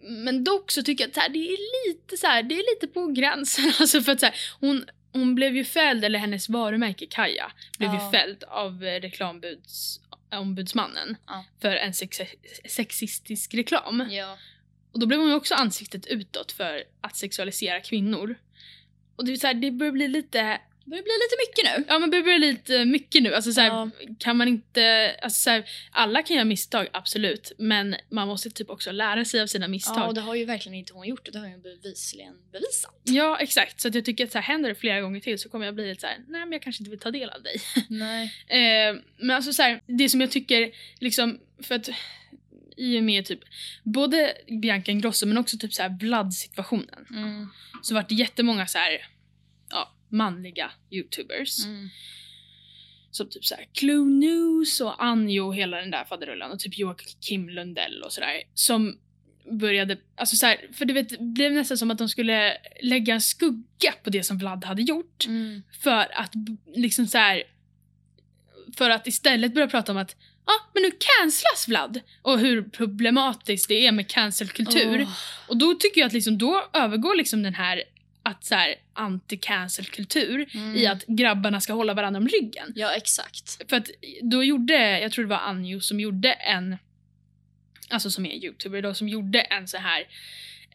men 0.00 0.44
dock 0.44 0.70
så 0.70 0.82
tycker 0.82 1.04
jag 1.04 1.08
att 1.08 1.14
så 1.14 1.20
här, 1.20 1.28
det 1.28 1.38
är 1.38 1.88
lite 1.88 2.16
så 2.16 2.26
här, 2.26 2.42
det 2.42 2.54
är 2.54 2.74
lite 2.74 2.94
på 2.94 3.06
gränsen. 3.06 3.72
Alltså 3.80 4.02
för 4.02 4.12
att 4.12 4.20
så 4.20 4.26
här, 4.26 4.34
hon, 4.60 4.84
hon 5.16 5.34
blev 5.34 5.56
ju 5.56 5.64
fälld, 5.64 6.04
eller 6.04 6.18
hennes 6.18 6.48
varumärke 6.48 7.06
Kaja 7.06 7.52
blev 7.78 7.90
Ja. 7.94 8.04
ju 8.04 8.10
fälld 8.18 8.44
av 8.44 8.84
eh, 8.84 9.00
reklamombudsmannen 9.00 11.16
Ja. 11.26 11.44
för 11.60 11.76
en 11.76 11.94
sex, 11.94 12.20
sexistisk 12.68 13.54
reklam. 13.54 14.08
Ja. 14.10 14.38
Och 14.92 15.00
då 15.00 15.06
blev 15.06 15.20
hon 15.20 15.28
ju 15.28 15.34
också 15.34 15.54
ansiktet 15.54 16.06
utåt 16.06 16.52
för 16.52 16.84
att 17.00 17.16
sexualisera 17.16 17.80
kvinnor. 17.80 18.34
Och 19.16 19.24
det, 19.24 19.32
är 19.32 19.36
så 19.36 19.46
här, 19.46 19.54
det 19.54 19.70
börjar 19.70 19.92
bli 19.92 20.08
lite 20.08 20.60
Det 20.86 20.90
börjar 20.90 21.02
bli 21.02 21.12
lite 21.12 21.36
mycket 21.48 21.78
nu. 21.78 21.84
Ja 21.94 21.98
men 21.98 22.10
det 22.10 22.22
börjar 22.22 22.38
bli 22.38 22.48
lite 22.52 22.84
mycket 22.84 23.22
nu. 23.22 23.34
Alltså, 23.34 23.52
så 23.52 23.60
här, 23.60 23.68
Ja. 23.68 23.90
kan 24.18 24.36
man 24.36 24.48
inte, 24.48 25.16
alltså, 25.22 25.38
så 25.40 25.50
här, 25.50 25.64
alla 25.90 26.22
kan 26.22 26.36
göra 26.36 26.44
misstag 26.44 26.88
absolut 26.92 27.52
men 27.58 27.96
man 28.10 28.28
måste 28.28 28.50
typ 28.50 28.70
också 28.70 28.92
lära 28.92 29.24
sig 29.24 29.40
av 29.40 29.46
sina 29.46 29.64
Ja, 29.64 29.68
misstag. 29.68 30.08
och 30.08 30.14
det 30.14 30.20
har 30.20 30.34
ju 30.34 30.44
verkligen 30.44 30.78
inte 30.78 30.92
hon 30.92 31.06
gjort. 31.08 31.28
Det 31.32 31.38
har 31.38 31.48
hon 31.48 31.62
bevisligen 31.62 32.34
bevisat. 32.52 33.00
Ja 33.04 33.38
exakt, 33.40 33.80
så 33.80 33.88
jag 33.94 34.04
tycker 34.04 34.24
att 34.24 34.32
så 34.32 34.38
här, 34.38 34.42
händer 34.42 34.68
det 34.68 34.74
flera 34.74 35.00
gånger 35.00 35.20
till 35.20 35.38
så 35.38 35.48
kommer 35.48 35.64
jag 35.66 35.74
bli 35.74 35.88
lite 35.88 36.00
så 36.00 36.06
här: 36.06 36.16
nej 36.28 36.40
men 36.40 36.52
jag 36.52 36.62
kanske 36.62 36.82
inte 36.82 36.90
vill 36.90 37.00
ta 37.00 37.10
del 37.10 37.30
av 37.30 37.42
dig. 37.42 37.56
Nej. 37.88 38.24
Eh, 38.48 38.96
men 39.18 39.30
alltså 39.36 39.52
så 39.52 39.62
här, 39.62 39.80
det 39.86 40.08
som 40.08 40.20
jag 40.20 40.30
tycker 40.30 40.70
liksom, 41.00 41.38
för 41.62 41.74
att 41.74 41.88
i 42.76 42.98
och 42.98 43.02
med 43.04 43.24
typ 43.24 43.40
både 43.84 44.36
Bianca 44.62 44.90
Ingrosso 44.92 45.26
men 45.26 45.38
också 45.38 45.56
typ 45.58 45.74
så 45.74 45.82
här 45.82 45.96
Vlad-situationen 46.00 47.06
Mm. 47.10 47.48
så 47.82 47.94
vart 47.94 48.08
det 48.08 48.14
jättemånga 48.14 48.66
så 48.66 48.78
här, 48.78 48.90
ja, 48.92 48.98
manliga 50.16 50.70
youtubers 50.90 51.64
Mm. 51.64 51.88
som 53.10 53.28
typ 53.28 53.44
såhär 53.44 53.66
Clue 53.72 54.04
News 54.04 54.80
och 54.80 55.04
Anjo 55.04 55.46
och 55.46 55.54
hela 55.56 55.76
den 55.76 55.90
där 55.90 56.04
faderullan 56.04 56.50
och 56.50 56.58
typ 56.60 56.78
Joakim 56.78 57.48
Lundell 57.48 58.02
och 58.02 58.12
sådär 58.12 58.42
som 58.54 58.98
började, 59.50 59.96
alltså 60.16 60.36
såhär, 60.36 60.56
för 60.72 60.84
du 60.84 60.94
vet, 60.94 61.08
det 61.08 61.18
blev 61.20 61.52
nästan 61.52 61.78
som 61.78 61.90
att 61.90 61.98
de 61.98 62.08
skulle 62.08 62.56
lägga 62.82 63.14
en 63.14 63.20
skugga 63.20 63.92
på 64.04 64.10
det 64.10 64.22
som 64.22 64.38
Vlad 64.38 64.64
hade 64.64 64.82
gjort 64.82 65.26
Mm. 65.26 65.62
för 65.82 66.18
att 66.20 66.32
liksom 66.74 67.06
så 67.06 67.18
här 67.18 67.42
för 68.76 68.90
att 68.90 69.06
istället 69.06 69.54
börja 69.54 69.68
prata 69.68 69.92
om 69.92 69.98
att 69.98 70.16
ja, 70.46 70.52
ah, 70.52 70.70
men 70.74 70.82
nu 70.82 70.90
cancelas 70.90 71.68
Vlad 71.68 72.00
och 72.22 72.38
hur 72.38 72.62
problematiskt 72.62 73.68
det 73.68 73.86
är 73.86 73.92
med 73.92 74.08
cancelkultur. 74.08 75.02
Åh. 75.02 75.12
Och 75.48 75.56
då 75.56 75.74
tycker 75.74 76.00
jag 76.00 76.06
att 76.06 76.12
liksom, 76.12 76.38
då 76.38 76.64
övergår 76.72 77.14
liksom 77.16 77.42
den 77.42 77.54
här 77.54 77.82
att 78.26 78.44
så 78.44 78.54
här 78.54 78.74
anti-cancelkultur 78.94 80.46
Mm. 80.54 80.76
i 80.76 80.86
att 80.86 81.06
grabbarna 81.06 81.60
ska 81.60 81.72
hålla 81.72 81.94
varandra 81.94 82.18
om 82.20 82.28
ryggen. 82.28 82.72
Ja, 82.74 82.90
exakt. 82.96 83.68
För 83.70 83.76
att 83.76 83.90
då 84.22 84.44
gjorde, 84.44 85.00
jag 85.00 85.12
tror 85.12 85.24
det 85.24 85.28
var 85.30 85.36
Anjo 85.38 85.80
som 85.80 86.00
gjorde 86.00 86.32
en, 86.32 86.76
alltså 87.90 88.10
som 88.10 88.26
är 88.26 88.44
youtuber 88.44 88.82
då, 88.82 88.94
som 88.94 89.08
gjorde 89.08 89.40
en 89.40 89.68
så 89.68 89.76
här 89.76 90.00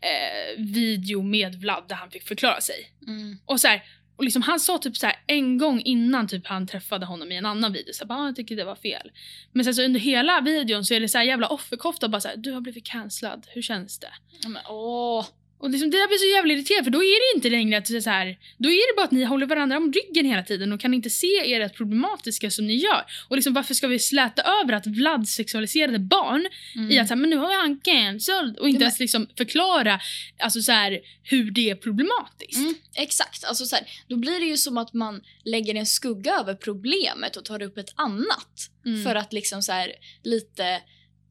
eh, 0.01 0.63
video 0.63 1.21
med 1.21 1.55
Vlad 1.55 1.83
där 1.87 1.95
han 1.95 2.11
fick 2.11 2.23
förklara 2.27 2.61
sig. 2.61 2.91
Mm. 3.07 3.37
Och 3.45 3.59
så 3.61 3.67
här, 3.67 3.83
och 4.15 4.23
liksom 4.23 4.41
han 4.41 4.59
sa 4.59 4.77
typ 4.77 4.97
så 4.97 5.05
här 5.05 5.15
en 5.27 5.57
gång 5.57 5.81
innan 5.81 6.27
typ 6.27 6.47
han 6.47 6.67
träffade 6.67 7.05
honom 7.05 7.31
i 7.31 7.35
en 7.37 7.45
annan 7.45 7.73
video 7.73 7.93
så 7.93 8.05
bara, 8.05 8.19
"Ah, 8.19 8.25
jag 8.25 8.35
tycker 8.35 8.55
det 8.55 8.63
var 8.63 8.75
fel. 8.75 9.11
Men 9.51 9.65
sen 9.65 9.75
så 9.75 9.81
under 9.83 9.99
hela 9.99 10.41
videon 10.41 10.85
så 10.85 10.93
är 10.93 10.99
det 10.99 11.09
så 11.09 11.17
här 11.17 11.25
jävla 11.25 11.47
offerkofta 11.47 12.09
bara 12.09 12.21
så 12.21 12.27
här, 12.27 12.37
du 12.37 12.51
har 12.51 12.61
blivit 12.61 12.85
cancellad, 12.85 13.47
hur 13.49 13.61
känns 13.61 13.99
det? 13.99 14.11
Ja, 14.41 14.49
Men, 14.49 14.61
åh. 14.69 15.25
Och 15.61 15.69
liksom, 15.69 15.89
det 15.91 15.97
där 15.97 16.07
blir 16.07 16.17
så 16.17 16.35
jävla 16.37 16.53
irriterande 16.53 16.83
för 16.83 16.91
då 16.91 17.03
är 17.03 17.31
det 17.33 17.37
inte 17.37 17.49
längre 17.49 17.77
att 17.77 17.85
det 17.85 17.95
är 17.97 18.01
så 18.01 18.09
här, 18.09 18.37
då 18.57 18.69
är 18.69 18.91
det 18.93 18.95
bara 18.95 19.05
att 19.05 19.11
ni 19.11 19.23
håller 19.23 19.45
varandra 19.45 19.77
om 19.77 19.93
ryggen 19.93 20.25
hela 20.25 20.43
tiden 20.43 20.73
och 20.73 20.79
kan 20.81 20.93
inte 20.93 21.09
se 21.09 21.27
er 21.27 21.59
rätt 21.59 21.73
problematiska 21.75 22.51
som 22.51 22.67
ni 22.67 22.75
gör. 22.75 23.03
Och 23.29 23.35
liksom 23.35 23.53
varför 23.53 23.73
ska 23.73 23.87
vi 23.87 23.99
släta 23.99 24.41
över 24.61 24.73
att 24.73 24.87
Vlad 24.87 25.27
sexualiserade 25.27 25.99
barn 25.99 26.47
Mm. 26.75 26.91
i 26.91 26.99
att 26.99 27.07
så 27.07 27.13
här, 27.13 27.21
men 27.21 27.29
nu 27.29 27.35
har 27.35 27.61
han 27.61 27.79
cancelled 27.79 28.57
och 28.57 28.67
inte 28.69 28.77
men- 28.79 28.81
ens 28.81 28.99
liksom 28.99 29.27
förklara 29.37 29.99
alltså 30.39 30.61
så 30.61 30.71
här, 30.71 30.99
hur 31.23 31.51
det 31.51 31.69
är 31.69 31.75
problematiskt. 31.75 32.57
Mm, 32.57 32.75
exakt. 32.95 33.43
Alltså, 33.43 33.65
så 33.65 33.75
här, 33.75 33.85
då 34.07 34.15
blir 34.17 34.39
det 34.39 34.45
ju 34.45 34.57
som 34.57 34.77
att 34.77 34.93
man 34.93 35.21
lägger 35.45 35.75
en 35.75 35.85
skugga 35.85 36.33
över 36.39 36.53
problemet 36.55 37.35
och 37.37 37.45
tar 37.45 37.61
upp 37.61 37.77
ett 37.77 37.93
annat. 37.95 38.69
Mm. 38.85 39.03
För 39.03 39.15
att 39.15 39.33
liksom 39.33 39.61
så 39.61 39.87
lite 40.23 40.81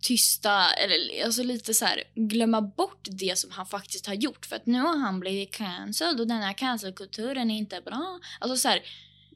tysta, 0.01 0.71
eller 0.73 1.25
alltså 1.25 1.43
lite 1.43 1.75
så 1.75 1.85
här, 1.85 2.03
glömma 2.15 2.61
bort 2.61 3.09
det 3.11 3.39
som 3.39 3.51
han 3.51 3.67
faktiskt 3.67 4.07
har 4.07 4.15
gjort. 4.15 4.47
För 4.47 4.57
att 4.57 4.67
nu 4.67 4.81
har 4.81 4.97
han 4.99 5.21
blivit 5.21 5.51
cancelled 5.55 6.21
och 6.21 6.27
den 6.27 6.43
här 6.43 6.53
cancelkulturen 6.53 7.51
är 7.51 7.59
inte 7.59 7.81
bra. 7.81 8.21
Alltså 8.41 8.57
så 8.57 8.69
här, 8.69 8.83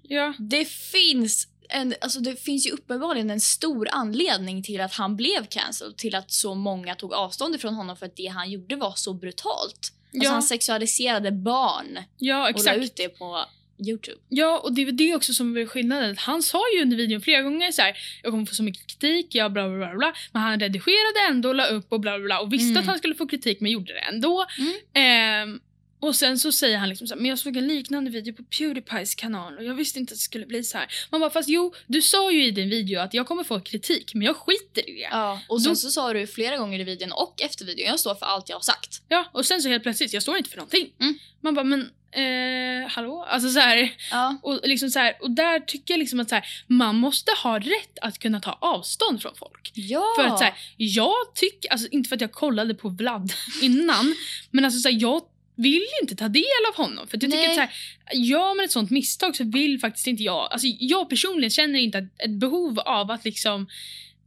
Ja. 0.03 0.35
det 0.39 0.65
finns 0.65 1.49
en, 1.69 1.95
alltså 2.01 2.21
det 2.21 2.37
finns 2.37 2.67
ju 2.67 2.71
uppenbarligen 2.71 3.31
en 3.31 3.41
stor 3.41 3.89
anledning 3.91 4.63
till 4.63 4.81
att 4.81 4.93
han 4.95 5.17
blev 5.17 5.47
cancelled. 5.47 5.97
Till 5.97 6.15
att 6.15 6.31
så 6.31 6.55
många 6.55 6.95
tog 6.95 7.13
avstånd 7.13 7.55
ifrån 7.55 7.75
honom 7.75 7.97
för 7.97 8.07
att 8.07 8.17
det 8.17 8.27
han 8.27 8.51
gjorde 8.51 8.77
var 8.77 8.93
så 8.97 9.15
brutalt. 9.15 9.93
Alltså 10.15 10.25
Ja. 10.25 10.31
han 10.31 10.43
sexualiserade 10.43 11.33
barn 11.33 11.99
Ja, 12.19 12.51
och 12.55 12.65
la 12.65 12.75
ut 12.75 12.97
det 12.97 13.09
på 13.09 13.45
Youtube. 13.87 14.17
Ja, 14.29 14.59
och 14.59 14.73
det 14.73 14.83
är 14.83 14.93
det 14.93 15.15
också 15.15 15.33
som 15.35 15.57
är 15.57 15.67
skillnaden. 15.67 16.17
Han 16.19 16.43
sa 16.43 16.63
ju 16.77 16.83
under 16.83 16.97
videon 16.97 17.21
flera 17.21 17.43
gånger 17.43 17.73
så 17.73 17.83
här: 17.83 17.97
jag 18.23 18.33
kommer 18.33 18.47
få 18.47 18.55
så 18.55 18.63
mycket 18.63 18.87
kritik, 18.87 19.35
jag 19.35 19.53
bla 19.53 19.69
bla 19.69 19.77
bla 19.79 19.95
bla. 19.95 20.15
Men 20.33 20.43
han 20.43 20.61
redigerade 20.61 21.21
ändå 21.31 21.49
och 21.49 21.55
la 21.55 21.67
upp 21.67 21.93
och 21.93 22.01
bla 22.01 22.19
bla 22.19 22.25
bla 22.25 22.41
och 22.41 22.53
visste 22.53 22.71
Mm. 22.71 22.81
att 22.81 22.87
han 22.87 22.99
skulle 22.99 23.15
få 23.15 23.27
kritik 23.27 23.61
men 23.61 23.71
gjorde 23.73 23.93
det 23.93 23.99
ändå. 24.01 24.47
Ehm, 24.93 25.61
och 26.01 26.17
sen 26.17 26.39
så 26.39 26.53
säger 26.53 26.79
han 26.79 26.89
liksom 26.89 27.07
så 27.07 27.15
här, 27.15 27.21
men 27.21 27.29
jag 27.29 27.39
såg 27.39 27.57
en 27.57 27.69
liknande 27.69 28.11
video 28.11 28.35
på 28.35 28.43
Pewdiepies 28.45 29.15
kanal 29.15 29.59
och 29.59 29.65
jag 29.65 29.75
visste 29.75 29.99
inte 29.99 30.13
att 30.13 30.19
det 30.19 30.23
skulle 30.23 30.47
bli 30.47 30.65
så 30.65 30.79
här. 30.79 30.87
Man 31.11 31.21
bara, 31.21 31.31
fast 31.31 31.49
jo, 31.49 31.75
du 31.87 32.03
sa 32.03 32.33
ju 32.33 32.47
i 32.47 32.51
din 32.51 32.69
video 32.71 33.01
att 33.01 33.15
jag 33.15 33.27
kommer 33.27 33.45
få 33.45 33.61
kritik 33.61 34.15
men 34.15 34.23
jag 34.23 34.37
skiter 34.37 34.91
i 34.91 34.93
det. 34.93 35.09
Ja, 35.11 35.41
och 35.49 35.63
sen 35.63 35.71
Då- 35.73 35.77
så 35.77 35.91
sa 35.91 36.13
du 36.13 36.27
flera 36.27 36.57
gånger 36.57 36.79
i 36.81 36.85
videon 36.85 37.13
och 37.13 37.43
efter 37.43 37.65
videon, 37.65 37.87
jag 37.87 38.01
står 38.01 38.15
för 38.15 38.27
allt 38.27 38.49
jag 38.49 38.57
har 38.57 38.61
sagt. 38.63 39.03
Ja, 39.09 39.25
och 39.33 39.47
sen 39.47 39.63
så 39.63 39.69
helt 39.69 39.83
plötsligt, 39.83 40.13
jag 40.13 40.23
står 40.23 40.37
inte 40.37 40.51
för 40.51 40.57
någonting. 40.57 40.93
Mm. 41.01 41.19
Man 41.41 41.55
bara, 41.55 41.65
men 41.65 41.91
eh, 42.15 42.89
hallå? 42.89 43.27
Alltså 43.29 43.49
så 43.49 43.61
här. 43.61 43.95
Ja. 44.11 44.39
Och, 44.43 44.61
liksom 44.65 44.91
så 44.91 44.99
här, 44.99 45.17
och 45.21 45.31
där 45.31 45.61
tycker 45.61 45.95
jag 45.95 45.99
liksom 45.99 46.21
att 46.21 46.29
så 46.29 46.35
här, 46.35 46.45
man 46.67 46.97
måste 46.97 47.33
ha 47.43 47.59
rätt 47.59 47.99
att 48.01 48.19
kunna 48.19 48.41
ta 48.41 48.59
avstånd 48.61 49.23
från 49.23 49.35
folk. 49.35 49.71
Ja! 49.75 50.05
För 50.17 50.25
att 50.25 50.39
så 50.39 50.45
här, 50.45 50.55
jag 50.77 51.35
tycker, 51.35 51.73
alltså 51.73 51.89
inte 51.91 52.09
för 52.09 52.17
att 52.17 52.21
jag 52.21 52.33
kollade 52.33 52.75
på 52.75 52.89
Vlad 52.89 53.33
innan, 53.63 54.15
men 54.51 54.65
alltså 54.65 54.81
så 54.81 54.89
här, 54.89 54.97
jag 55.01 55.23
vill 55.57 55.73
ju 55.73 56.03
inte 56.03 56.17
ta 56.17 56.29
del 56.29 56.45
av 56.69 56.85
honom. 56.85 57.09
För 57.09 57.17
att 57.17 57.23
jag 57.23 57.33
tycker 57.33 57.47
Nej. 57.47 57.51
att 57.51 57.55
så 57.55 57.61
här, 57.61 57.71
gör 58.15 58.57
man 58.57 58.65
ett 58.65 58.73
sånt 58.73 58.91
misstag 58.91 59.37
så 59.37 59.45
vill 59.45 59.81
faktiskt 59.81 60.07
inte 60.07 60.23
jag, 60.23 60.49
alltså 60.53 60.67
jag 60.79 61.09
personligen 61.09 61.51
känner 61.51 61.79
inte 61.79 62.09
ett 62.19 62.31
behov 62.31 62.79
av 62.79 63.11
att 63.11 63.25
liksom 63.25 63.67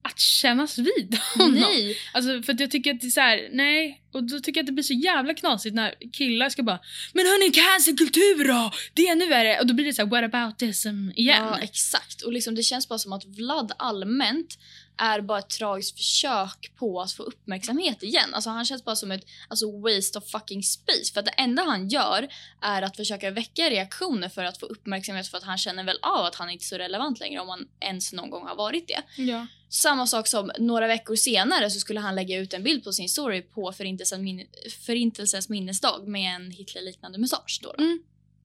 att 0.07 0.19
kännas 0.19 0.77
vid 0.77 1.17
honom. 1.35 1.53
Nej! 1.53 1.97
Alltså 2.13 2.41
för 2.41 2.55
jag 2.59 2.71
tycker 2.71 2.93
att 2.93 3.01
det 3.01 3.07
är 3.07 3.11
så 3.11 3.21
här, 3.21 3.49
nej. 3.51 4.01
Och 4.13 4.23
då 4.23 4.39
tycker 4.39 4.59
jag 4.59 4.63
att 4.63 4.67
det 4.67 4.73
blir 4.73 4.83
så 4.83 4.93
jävla 4.93 5.33
knasigt 5.33 5.75
när 5.75 5.93
killar 6.13 6.49
ska 6.49 6.63
bara 6.63 6.79
Men 7.13 7.25
hörni, 7.25 7.51
cancelkultur 7.51 8.47
då! 8.47 8.71
Det 8.93 9.07
är 9.07 9.11
ännu 9.11 9.27
värre! 9.29 9.59
Och 9.59 9.67
då 9.67 9.73
blir 9.73 9.85
det 9.85 9.93
så 9.93 10.01
här, 10.01 10.09
what 10.09 10.33
about 10.33 10.59
this 10.59 10.85
um, 10.85 11.11
igen? 11.15 11.43
Ja, 11.43 11.59
exakt. 11.59 12.21
Och 12.21 12.33
liksom, 12.33 12.55
det 12.55 12.63
känns 12.63 12.89
bara 12.89 12.99
som 12.99 13.13
att 13.13 13.25
Vlad 13.25 13.71
allmänt 13.79 14.57
är 14.97 15.21
bara 15.21 15.39
ett 15.39 15.49
tragiskt 15.49 15.97
försök 15.97 16.71
på 16.75 17.01
att 17.01 17.11
få 17.11 17.23
uppmärksamhet 17.23 18.03
igen. 18.03 18.33
Alltså 18.33 18.49
han 18.49 18.65
känns 18.65 18.85
bara 18.85 18.95
som 18.95 19.11
ett 19.11 19.25
alltså, 19.47 19.79
waste 19.79 20.17
of 20.17 20.29
fucking 20.29 20.63
space. 20.63 21.13
För 21.13 21.19
att 21.19 21.25
det 21.25 21.31
enda 21.31 21.63
han 21.63 21.87
gör 21.87 22.27
är 22.61 22.81
att 22.81 22.95
försöka 22.95 23.31
väcka 23.31 23.69
reaktioner 23.69 24.29
för 24.29 24.43
att 24.43 24.57
få 24.57 24.65
uppmärksamhet 24.65 25.27
för 25.27 25.37
att 25.37 25.43
han 25.43 25.57
känner 25.57 25.83
väl 25.83 25.99
av 26.01 26.25
att 26.25 26.35
han 26.35 26.49
inte 26.49 26.63
är 26.63 26.67
så 26.67 26.77
relevant 26.77 27.19
längre 27.19 27.39
om 27.39 27.49
han 27.49 27.67
ens 27.79 28.13
någon 28.13 28.29
gång 28.29 28.47
har 28.47 28.55
varit 28.55 28.87
det. 28.87 29.23
ja. 29.23 29.47
Samma 29.69 30.07
sak 30.07 30.27
som 30.27 30.51
några 30.59 30.87
veckor 30.87 31.15
senare 31.15 31.69
så 31.69 31.79
skulle 31.79 31.99
han 31.99 32.15
lägga 32.15 32.37
ut 32.37 32.53
en 32.53 32.63
bild 32.63 32.83
på 32.83 32.93
sin 32.93 33.09
story 33.09 33.41
på 33.41 33.71
Förintelsen 33.71 34.23
min 34.23 34.47
Förintelsens 34.85 35.49
minnesdag 35.49 36.07
med 36.07 36.35
en 36.35 36.51
Hitler-liknande 36.51 37.17
mustasch. 37.17 37.59
Då 37.63 37.67
då. 37.67 37.83
Mm. 37.83 37.99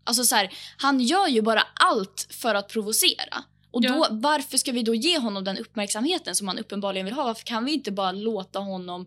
Alltså 0.04 0.24
så 0.24 0.34
här, 0.34 0.52
han 0.76 1.00
gör 1.00 1.28
ju 1.28 1.42
bara 1.42 1.66
allt 1.74 2.26
för 2.30 2.54
att 2.54 2.68
provocera. 2.68 3.44
Och 3.72 3.82
då, 3.82 3.88
Ja. 3.88 4.08
varför 4.10 4.58
ska 4.58 4.72
vi 4.72 4.82
då 4.82 4.94
ge 4.94 5.18
honom 5.18 5.44
den 5.44 5.58
uppmärksamheten 5.58 6.34
som 6.34 6.48
han 6.48 6.58
uppenbarligen 6.58 7.04
vill 7.04 7.14
ha? 7.14 7.24
Varför 7.24 7.44
kan 7.44 7.64
vi 7.64 7.72
inte 7.72 7.92
bara 7.92 8.12
låta 8.12 8.58
honom... 8.58 9.06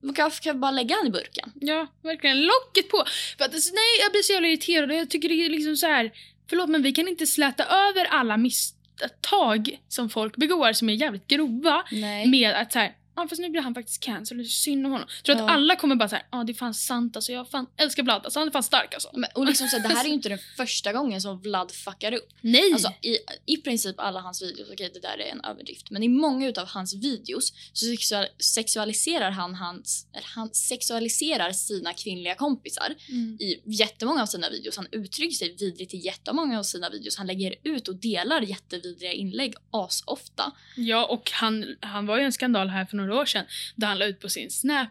Varför 0.00 0.42
kan 0.42 0.56
vi 0.56 0.60
bara 0.60 0.70
lägga 0.70 0.96
han 0.96 1.06
i 1.06 1.10
burken? 1.10 1.52
Ja, 1.60 1.86
verkligen. 2.02 2.40
Locket 2.42 2.90
på! 2.90 3.04
För 3.38 3.44
att, 3.44 3.54
alltså, 3.54 3.74
nej, 3.74 4.02
jag 4.04 4.12
blir 4.12 4.22
så 4.22 4.32
jävla 4.32 4.48
irriterad 4.48 4.92
jag 4.92 5.10
tycker 5.10 5.28
det 5.28 5.34
är 5.34 5.50
liksom 5.50 5.76
så 5.76 5.86
här. 5.86 6.12
Förlåt 6.48 6.68
men 6.68 6.82
vi 6.82 6.92
kan 6.92 7.08
inte 7.08 7.26
släta 7.26 7.64
över 7.64 8.04
alla 8.04 8.36
misstag 8.36 9.78
som 9.88 10.10
folk 10.10 10.36
begår 10.36 10.72
som 10.72 10.88
är 10.88 10.94
jävligt 10.94 11.26
grova 11.26 11.82
Nej. 11.92 12.26
med 12.26 12.54
att 12.54 12.72
så 12.72 12.78
här, 12.78 12.92
ja 13.18 13.28
fast 13.28 13.40
nu 13.40 13.50
blir 13.50 13.62
han 13.62 13.74
faktiskt 13.74 14.02
cancelled, 14.02 14.44
det 14.44 14.48
är 14.48 14.50
synd 14.50 14.86
om 14.86 14.92
honom. 14.92 15.08
Tror 15.24 15.38
Ja. 15.38 15.44
att 15.44 15.50
alla 15.50 15.76
kommer 15.76 15.96
bara 15.96 16.08
såhär, 16.08 16.26
ja 16.30 16.44
det 16.44 16.52
är 16.52 16.54
fan 16.54 16.74
sant 16.74 17.16
alltså, 17.16 17.32
jag 17.32 17.50
fan 17.50 17.66
älskar 17.76 18.02
Vlad, 18.02 18.24
alltså 18.24 18.38
han 18.38 18.48
är 18.48 18.52
fan 18.52 18.62
stark 18.62 18.94
alltså. 18.94 19.10
Men, 19.12 19.30
och 19.34 19.46
liksom 19.46 19.68
så 19.68 19.78
det 19.78 19.88
här 19.88 20.04
är 20.04 20.08
ju 20.08 20.14
inte 20.14 20.28
den 20.28 20.38
första 20.56 20.92
gången 20.92 21.20
som 21.20 21.40
Vlad 21.40 21.72
fuckar 21.72 22.12
upp. 22.12 22.28
Nej! 22.40 22.72
Alltså, 22.72 22.92
i, 23.02 23.16
I 23.46 23.56
princip 23.56 24.00
alla 24.00 24.20
hans 24.20 24.42
videos, 24.42 24.68
okej 24.72 24.90
det 24.94 25.00
där 25.00 25.20
är 25.20 25.32
en 25.32 25.40
överdrift, 25.44 25.90
men 25.90 26.02
i 26.02 26.08
många 26.08 26.48
av 26.48 26.66
hans 26.68 26.94
videos 26.94 27.52
så 27.72 27.86
sexual, 27.86 28.26
sexualiserar 28.38 29.30
han, 29.30 29.54
hans, 29.54 30.06
han 30.22 30.50
sexualiserar 30.54 31.52
sina 31.52 31.92
kvinnliga 31.92 32.34
kompisar 32.34 32.94
mm. 33.08 33.36
i 33.40 33.60
jättemånga 33.64 34.22
av 34.22 34.26
sina 34.26 34.50
videos. 34.50 34.76
Han 34.76 34.86
uttrycker 34.92 35.36
sig 35.36 35.56
vidrigt 35.58 35.94
i 35.94 35.96
jättemånga 35.96 36.58
av 36.58 36.62
sina 36.62 36.90
videos. 36.90 37.16
Han 37.16 37.26
lägger 37.26 37.54
ut 37.62 37.88
och 37.88 37.96
delar 37.96 38.40
jättevidriga 38.40 39.12
inlägg 39.12 39.54
asofta. 39.70 40.52
Ja, 40.76 41.06
och 41.06 41.30
han, 41.34 41.76
han 41.80 42.06
var 42.06 42.18
ju 42.18 42.24
en 42.24 42.32
skandal 42.32 42.68
här 42.68 42.84
för 42.84 42.96
några 42.96 43.07
år 43.12 43.26
sedan 43.26 43.44
där 43.76 43.86
han 43.86 43.98
la 43.98 44.06
ut 44.06 44.20
på 44.20 44.28
sin 44.28 44.50
Snap 44.50 44.88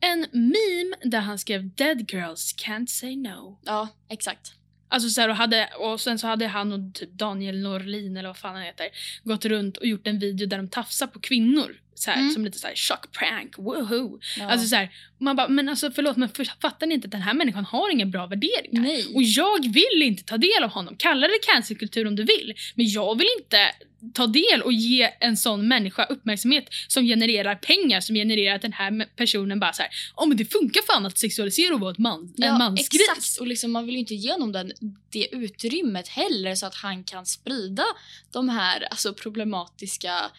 en 0.00 0.26
meme 0.32 0.96
där 1.04 1.20
han 1.20 1.38
skrev 1.38 1.74
“Dead 1.74 2.12
girls 2.12 2.54
can't 2.66 2.86
say 2.86 3.16
no”. 3.16 3.58
Ja, 3.64 3.88
exakt. 4.08 4.52
Alltså 4.88 5.10
så 5.10 5.20
här, 5.20 5.28
och, 5.28 5.36
hade, 5.36 5.68
och 5.78 6.00
sen 6.00 6.18
så 6.18 6.26
hade 6.26 6.46
han 6.46 6.72
och 6.72 6.94
typ 6.94 7.10
Daniel 7.10 7.62
Norlin 7.62 8.16
eller 8.16 8.28
vad 8.28 8.36
fan 8.36 8.54
han 8.54 8.64
heter 8.64 8.88
gått 9.24 9.44
runt 9.44 9.76
och 9.76 9.86
gjort 9.86 10.06
en 10.06 10.18
video 10.18 10.46
där 10.46 10.56
de 10.56 10.68
tafsar 10.68 11.06
på 11.06 11.20
kvinnor. 11.20 11.76
Så 12.02 12.10
här, 12.10 12.18
Mm. 12.18 12.32
Som 12.32 12.44
lite 12.44 12.58
så 12.58 12.66
här 12.66 12.74
chock 12.74 13.12
prank, 13.12 13.58
woho! 13.58 14.18
Ja. 14.38 14.46
Alltså 14.50 14.68
så 14.68 14.76
här, 14.76 14.90
man 15.18 15.36
bara, 15.36 15.48
men 15.48 15.68
alltså 15.68 15.90
förlåt 15.90 16.16
men 16.16 16.28
fattar 16.62 16.86
ni 16.86 16.94
inte 16.94 17.06
att 17.06 17.12
den 17.12 17.22
här 17.22 17.34
människan 17.34 17.64
har 17.64 17.90
inga 17.90 18.06
bra 18.06 18.26
värderingar? 18.26 18.82
Nej. 18.82 19.06
Och 19.14 19.22
jag 19.22 19.72
vill 19.72 20.02
inte 20.02 20.22
ta 20.22 20.36
del 20.36 20.62
av 20.64 20.70
honom. 20.70 20.94
Kalla 20.98 21.26
det 21.26 21.38
cancelkultur 21.52 22.06
om 22.06 22.16
du 22.16 22.24
vill. 22.24 22.54
Men 22.74 22.88
jag 22.88 23.18
vill 23.18 23.28
inte 23.38 23.58
ta 24.14 24.26
del 24.26 24.62
och 24.62 24.72
ge 24.72 25.10
en 25.20 25.36
sån 25.36 25.68
människa 25.68 26.04
uppmärksamhet 26.04 26.68
som 26.88 27.04
genererar 27.04 27.54
pengar, 27.54 28.00
som 28.00 28.14
genererar 28.16 28.54
att 28.56 28.62
den 28.62 28.72
här 28.72 29.06
personen 29.16 29.60
bara 29.60 29.72
såhär, 29.72 29.90
ja 30.16 30.26
men 30.26 30.36
det 30.36 30.44
funkar 30.44 30.82
fan 30.92 31.06
att 31.06 31.18
sexualisera 31.18 31.74
och 31.74 31.80
vara 31.80 31.90
ett 31.90 31.98
man, 31.98 32.34
en 32.42 32.58
mansgris. 32.58 33.00
exakt. 33.08 33.40
Och 33.40 33.46
liksom, 33.46 33.72
man 33.72 33.86
vill 33.86 33.94
ju 33.94 34.00
inte 34.00 34.14
ge 34.14 34.32
honom 34.32 34.52
den, 34.52 34.72
det 35.10 35.28
utrymmet 35.32 36.08
heller 36.08 36.54
så 36.54 36.66
att 36.66 36.74
han 36.74 37.04
kan 37.04 37.26
sprida 37.26 37.84
de 38.32 38.48
här 38.48 38.88
alltså, 38.90 39.14
problematiska 39.14 40.30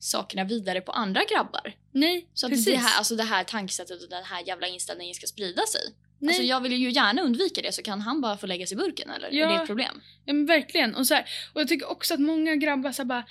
sakerna 0.00 0.44
vidare 0.44 0.80
på 0.80 0.92
andra 0.92 1.20
grabbar. 1.24 1.74
Nej, 1.92 2.26
Så 2.34 2.46
att 2.46 2.50
precis. 2.52 2.64
det 2.66 2.76
här, 2.76 2.98
alltså 2.98 3.16
det 3.16 3.22
här 3.22 3.44
tankesättet 3.44 4.02
och 4.02 4.08
den 4.10 4.24
här 4.24 4.42
jävla 4.46 4.66
inställningen 4.66 5.14
ska 5.14 5.26
sprida 5.26 5.62
sig. 5.66 5.80
Nej. 6.18 6.28
Alltså 6.28 6.42
jag 6.42 6.60
vill 6.60 6.72
ju 6.72 6.90
gärna 6.90 7.22
undvika 7.22 7.62
det 7.62 7.72
så 7.72 7.82
kan 7.82 8.00
han 8.00 8.20
bara 8.20 8.36
få 8.36 8.46
lägga 8.46 8.66
sig 8.66 8.74
i 8.74 8.78
burken 8.78 9.10
eller 9.10 9.28
Ja. 9.32 9.48
är 9.48 9.52
det 9.56 9.60
ett 9.60 9.66
problem? 9.66 10.00
Ja 10.24 10.32
men 10.32 10.46
verkligen. 10.46 10.94
Och, 10.94 11.06
så 11.06 11.14
här, 11.14 11.24
och 11.52 11.60
jag 11.60 11.68
tycker 11.68 11.90
också 11.90 12.14
att 12.14 12.20
många 12.20 12.56
grabbar 12.56 12.92
så 12.92 13.04
bara 13.04 13.24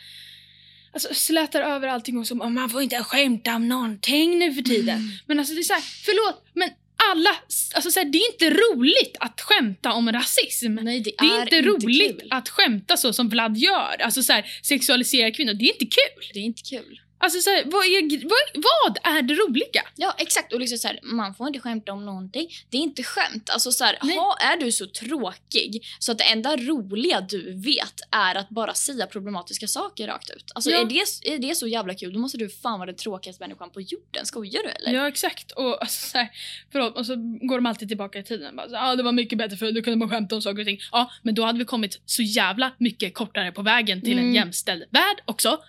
alltså, 0.94 1.14
slätar 1.14 1.62
över 1.62 1.88
allting 1.88 2.18
och 2.18 2.28
som 2.28 2.42
"Åh, 2.42 2.50
man 2.50 2.70
får 2.70 2.82
inte 2.82 3.04
skämta 3.04 3.56
om 3.56 3.68
någonting 3.70 4.40
nu 4.40 4.54
för 4.54 4.62
tiden. 4.62 4.98
Mm. 4.98 5.10
Men 5.26 5.40
alltså 5.40 5.54
det 5.54 5.60
är 5.62 5.64
så 5.64 5.74
här, 5.74 5.82
förlåt 5.82 6.46
men 6.54 6.70
alla, 7.12 7.30
alltså 7.76 7.92
så 7.92 8.00
här, 8.00 8.06
det 8.06 8.18
är 8.18 8.32
inte 8.34 8.50
roligt 8.50 9.18
att 9.20 9.42
skämta 9.42 9.94
om 9.94 10.12
rasism. 10.12 10.76
Nej 10.76 11.00
det, 11.00 11.12
Det 11.20 11.26
är, 11.26 11.42
inte 11.42 11.62
roligt 11.62 12.20
kul. 12.20 12.28
att 12.32 12.50
skämta 12.50 12.98
så 12.98 13.14
som 13.14 13.30
Vlad 13.30 13.58
gör. 13.58 14.02
Alltså 14.02 14.24
så 14.24 14.34
här, 14.34 14.46
sexualisera 14.64 15.32
kvinnor. 15.32 15.54
Det 15.54 15.66
är 15.66 15.74
inte 15.74 15.86
kul. 15.86 16.24
Det 16.34 16.40
är 16.40 16.44
inte 16.44 16.62
kul. 16.62 17.00
Alltså 17.22 17.42
så 17.42 17.50
här, 17.50 17.64
vad, 17.66 17.86
är, 17.86 18.24
vad, 18.24 18.64
vad 18.64 19.16
är 19.18 19.22
det 19.22 19.34
roliga? 19.34 19.82
Ja 19.96 20.16
exakt 20.18 20.54
och 20.54 20.60
liksom 20.60 20.78
så 20.78 20.88
här, 20.88 21.00
man 21.04 21.36
får 21.36 21.48
inte 21.48 21.60
skämta 21.60 21.92
om 21.94 22.06
någonting. 22.06 22.50
Det 22.70 22.78
är 22.78 22.82
inte 22.82 23.04
skämt. 23.04 23.50
Alltså 23.50 23.72
så 23.72 23.84
här, 23.84 23.98
ha, 24.02 24.38
är 24.40 24.58
du 24.58 24.72
så 24.72 24.88
tråkig 24.88 25.86
så 26.00 26.12
att 26.12 26.18
det 26.18 26.24
enda 26.24 26.58
roliga 26.58 27.22
du 27.22 27.54
vet 27.54 27.94
är 28.12 28.36
att 28.36 28.50
bara 28.50 28.74
säga 28.74 29.08
problematiska 29.08 29.68
saker 29.68 30.08
rakt 30.08 30.30
ut. 30.30 30.52
Alltså 30.56 30.70
Ja. 30.72 30.82
är, 30.82 30.86
det, 30.86 31.30
är 31.34 31.40
det 31.40 31.56
så 31.56 31.68
jävla 31.68 31.94
kul 31.94 32.14
då 32.14 32.20
måste 32.20 32.38
du 32.38 32.50
fan 32.50 32.80
vara 32.80 32.86
den 32.86 32.96
tråkigaste 32.96 33.44
människan 33.44 33.70
på 33.70 33.82
jorden. 33.82 34.26
Skojar 34.26 34.64
du 34.64 34.70
eller? 34.70 34.94
Ja 35.00 35.08
exakt. 35.08 35.52
Och, 35.52 35.82
alltså, 35.82 36.10
så 36.10 36.18
här, 36.18 36.30
förlåt, 36.72 36.98
och 36.98 37.06
så 37.06 37.16
går 37.42 37.58
de 37.58 37.66
alltid 37.66 37.88
tillbaka 37.88 38.20
i 38.20 38.24
tiden. 38.24 38.56
Bara, 38.56 38.68
ah, 38.90 38.96
det 38.96 39.04
var 39.04 39.12
mycket 39.12 39.38
bättre 39.38 39.58
för 39.58 39.72
då 39.72 39.82
kunde 39.82 40.00
man 40.00 40.10
skämta 40.10 40.36
om 40.36 40.42
saker 40.42 40.60
och 40.60 40.66
ting. 40.68 40.80
Ja, 40.92 41.12
men 41.24 41.36
då 41.36 41.44
hade 41.46 41.60
vi 41.60 41.66
kommit 41.66 42.02
så 42.06 42.22
jävla 42.22 42.72
mycket 42.78 43.14
kortare 43.14 43.52
på 43.52 43.62
vägen 43.62 44.02
till 44.02 44.12
en 44.14 44.20
Mm. 44.20 44.36
jämställd 44.36 44.84
värld 44.90 45.22
också. 45.26 45.60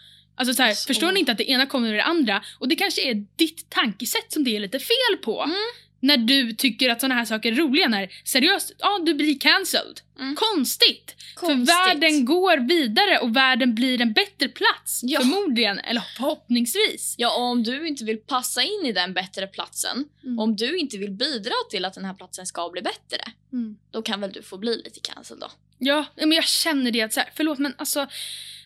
Alltså 0.40 0.54
så 0.54 0.62
här, 0.62 0.68
Alltså, 0.70 0.86
förstår 0.86 1.12
ni 1.12 1.20
inte 1.20 1.32
att 1.32 1.38
det 1.38 1.50
ena 1.50 1.66
kommer 1.66 1.88
med 1.88 1.96
det 1.98 2.02
andra? 2.04 2.42
Och 2.58 2.68
det 2.68 2.76
kanske 2.76 3.10
är 3.10 3.14
ditt 3.36 3.70
tankesätt 3.70 4.32
som 4.32 4.44
det 4.44 4.56
är 4.56 4.60
lite 4.60 4.78
fel 4.78 5.16
på. 5.22 5.42
Mm. 5.42 5.56
När 6.02 6.16
du 6.16 6.52
tycker 6.52 6.90
att 6.90 7.00
såna 7.00 7.14
här 7.14 7.24
saker 7.24 7.52
är 7.52 7.56
roliga. 7.56 7.88
När 7.88 8.08
seriöst, 8.24 8.72
ja 8.78 9.00
du 9.06 9.14
blir 9.14 9.38
cancelled. 9.38 10.00
Mm. 10.20 10.36
Konstigt! 10.36 11.16
Konstigt. 11.34 11.68
För 11.74 11.86
världen 11.88 12.24
går 12.24 12.56
vidare 12.68 13.18
och 13.18 13.36
världen 13.36 13.74
blir 13.74 14.00
en 14.00 14.12
bättre 14.12 14.48
plats. 14.48 15.00
Ja. 15.02 15.20
Förmodligen, 15.20 15.78
eller 15.78 16.02
förhoppningsvis. 16.16 17.14
Ja, 17.18 17.36
och 17.36 17.42
om 17.42 17.62
du 17.62 17.88
inte 17.88 18.04
vill 18.04 18.18
passa 18.18 18.62
in 18.62 18.86
i 18.86 18.92
den 18.92 19.12
bättre 19.14 19.46
platsen, 19.46 20.04
Mm. 20.24 20.38
om 20.38 20.56
du 20.56 20.76
inte 20.78 20.98
vill 20.98 21.10
bidra 21.10 21.52
till 21.70 21.84
att 21.84 21.94
den 21.94 22.04
här 22.04 22.14
platsen 22.14 22.46
ska 22.46 22.68
bli 22.68 22.82
bättre, 22.82 23.18
Mm. 23.52 23.76
då 23.90 24.02
kan 24.02 24.20
väl 24.20 24.32
du 24.32 24.42
få 24.42 24.58
bli 24.58 24.76
lite 24.84 25.00
cancel 25.00 25.38
då? 25.38 25.50
Ja, 25.78 26.04
men 26.16 26.32
jag 26.32 26.44
känner 26.48 26.90
det 26.90 27.02
att 27.02 27.12
så 27.12 27.20
här, 27.20 27.28
förlåt 27.36 27.58
men 27.58 27.74
alltså, 27.78 28.06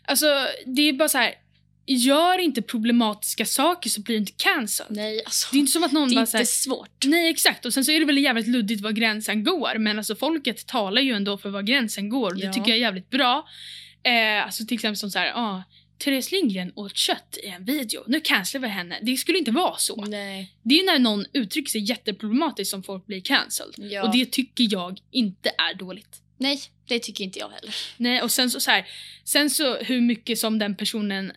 alltså 0.05 0.27
det 0.67 0.83
är 0.89 0.93
bara 0.93 1.09
så 1.09 1.19
här. 1.19 1.35
Gör 1.87 2.39
inte 2.39 2.63
problematiska 2.63 3.47
saker 3.47 3.91
så 3.91 4.01
blir 4.01 4.15
det 4.15 4.19
inte 4.21 4.33
cancelled. 4.37 4.97
Nej, 4.97 5.23
alltså. 5.25 5.49
Det 5.53 5.57
är 5.57 5.61
inte 5.61 5.73
som 5.73 5.85
att 5.85 5.93
någon 5.93 6.09
det 6.09 6.15
är 6.15 6.21
inte 6.21 6.31
så 6.31 6.37
här, 6.37 6.45
svårt. 6.45 7.05
Nej 7.05 7.31
exakt 7.31 7.67
och 7.67 7.75
sen 7.75 7.85
så 7.85 7.93
är 7.93 8.01
det 8.01 8.07
väl 8.07 8.19
jävligt 8.19 8.47
luddigt 8.49 8.83
var 8.83 8.91
gränsen 8.93 9.45
går 9.45 9.79
men 9.79 9.99
alltså 9.99 10.17
folket 10.17 10.67
talar 10.67 11.03
ju 11.03 11.13
ändå 11.13 11.39
för 11.39 11.51
var 11.51 11.63
gränsen 11.63 12.09
går 12.09 12.31
och 12.31 12.37
det 12.39 12.45
Ja. 12.47 12.53
tycker 12.53 12.69
jag 12.69 12.77
är 12.77 12.81
jävligt 12.83 13.11
bra. 13.11 13.47
Eh, 14.03 14.45
alltså 14.45 14.67
till 14.67 14.75
exempel 14.75 14.97
som 14.97 15.11
så 15.11 15.19
här, 15.19 15.33
ah, 15.35 15.63
Therese 15.99 16.33
Lindgren 16.33 16.73
åt 16.77 16.97
kött 16.97 17.39
i 17.43 17.47
en 17.47 17.65
video, 17.65 18.05
nu 18.07 18.21
cancelar 18.21 18.63
vi 18.63 18.69
henne. 18.69 18.99
Det 19.03 19.17
skulle 19.17 19.39
inte 19.39 19.51
vara 19.51 19.77
så. 19.77 20.05
Nej. 20.05 20.55
Det 20.63 20.81
är 20.81 20.87
när 20.87 20.99
någon 20.99 21.27
uttrycker 21.33 21.71
sig 21.71 21.81
jätteproblematiskt 21.81 22.71
som 22.71 22.83
folk 22.83 23.07
blir 23.07 23.21
cancelled. 23.21 23.75
Ja. 23.93 24.03
Och 24.03 24.13
det 24.13 24.33
tycker 24.33 24.67
jag 24.73 24.99
inte 25.11 25.49
är 25.49 25.75
dåligt. 25.75 26.21
Nej, 26.39 26.61
det 26.89 26.99
tycker 26.99 27.25
inte 27.25 27.39
jag 27.39 27.49
heller. 27.49 27.75
Nej, 27.97 28.23
och 28.23 28.31
sen 28.31 28.51
så, 28.51 28.61
så 28.61 28.71
här, 28.71 28.87
sen 29.25 29.51
så 29.51 29.77
hur 29.77 30.01
mycket 30.01 30.39
som 30.39 30.59
den 30.59 30.75
personen 30.77 31.33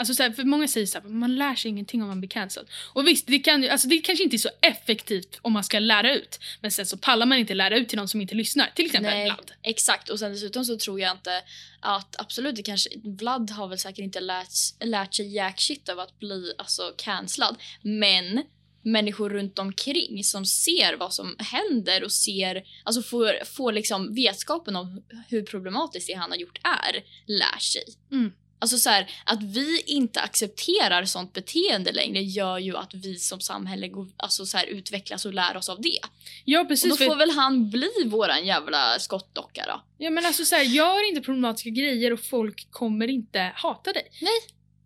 Alltså 0.00 0.14
så 0.14 0.22
här, 0.22 0.30
för 0.30 0.44
många 0.44 0.68
säger 0.68 0.86
så 0.86 0.98
här, 0.98 1.08
man 1.08 1.36
lär 1.36 1.54
sig 1.54 1.68
ingenting 1.68 2.02
om 2.02 2.08
man 2.08 2.20
blir 2.20 2.28
cancelled. 2.28 2.68
Och 2.92 3.06
visst, 3.06 3.26
det, 3.26 3.38
kan, 3.38 3.70
alltså 3.70 3.88
det 3.88 3.98
kanske 3.98 4.24
inte 4.24 4.36
är 4.36 4.38
så 4.38 4.50
effektivt 4.60 5.38
om 5.42 5.52
man 5.52 5.64
ska 5.64 5.78
lära 5.78 6.14
ut. 6.14 6.40
Men 6.60 6.70
sen 6.70 6.86
så 6.86 6.96
pallar 6.96 7.26
man 7.26 7.38
inte 7.38 7.54
lära 7.54 7.76
ut 7.76 7.88
till 7.88 7.98
någon 7.98 8.08
som 8.08 8.20
inte 8.20 8.34
lyssnar. 8.34 8.70
Till 8.74 8.86
exempel 8.86 9.12
Nej, 9.12 9.24
Vlad. 9.24 9.52
exakt. 9.62 10.08
Och 10.08 10.18
sen 10.18 10.32
dessutom 10.32 10.64
så 10.64 10.76
tror 10.76 11.00
jag 11.00 11.12
inte 11.12 11.42
att 11.80 12.20
absolut, 12.20 12.56
det 12.56 12.62
kanske, 12.62 12.90
Vlad 13.04 13.50
har 13.50 13.68
väl 13.68 13.78
säkert 13.78 13.98
inte 13.98 14.20
lärt, 14.20 14.48
lärt 14.84 15.14
sig 15.14 15.34
jack 15.34 15.60
shit 15.60 15.88
av 15.88 16.00
att 16.00 16.18
bli 16.18 16.52
alltså 16.58 16.94
cancellad. 16.96 17.56
Men 17.82 18.42
människor 18.82 19.30
runt 19.30 19.58
omkring 19.58 20.24
som 20.24 20.46
ser 20.46 20.96
vad 20.96 21.14
som 21.14 21.36
händer 21.38 22.04
och 22.04 22.12
ser, 22.12 22.62
alltså 22.84 23.02
får, 23.02 23.44
får 23.44 23.72
liksom 23.72 24.14
vetskapen 24.14 24.76
om 24.76 25.02
hur 25.28 25.42
problematiskt 25.42 26.06
det 26.06 26.14
han 26.14 26.30
har 26.30 26.38
gjort 26.38 26.58
är, 26.64 27.04
lär 27.26 27.58
sig. 27.58 27.84
Mm. 28.12 28.32
Alltså 28.62 28.78
så 28.78 28.90
här, 28.90 29.10
att 29.24 29.42
vi 29.42 29.80
inte 29.86 30.20
accepterar 30.20 31.04
sånt 31.04 31.32
beteende 31.32 31.92
längre 31.92 32.20
gör 32.22 32.58
ju 32.58 32.76
att 32.76 32.94
vi 32.94 33.18
som 33.18 33.40
samhälle 33.40 33.88
går, 33.88 34.08
alltså 34.16 34.46
så 34.46 34.56
här, 34.58 34.66
utvecklas 34.66 35.24
och 35.24 35.34
lär 35.34 35.56
oss 35.56 35.68
av 35.68 35.80
det. 35.80 35.98
Ja 36.44 36.60
Och 36.60 36.68
precis. 36.68 36.90
då 36.90 36.96
för- 36.96 37.06
får 37.06 37.16
väl 37.16 37.30
han 37.30 37.70
bli 37.70 37.90
våran 38.06 38.46
jävla 38.46 38.98
skottdocka 38.98 39.64
då. 39.66 39.82
Ja 39.98 40.10
men 40.10 40.26
alltså 40.26 40.44
så 40.44 40.54
här, 40.54 40.62
gör 40.62 41.08
inte 41.08 41.20
problematiska 41.20 41.70
grejer 41.70 42.12
och 42.12 42.20
folk 42.20 42.70
kommer 42.70 43.08
inte 43.08 43.52
hata 43.54 43.92
dig. 43.92 44.02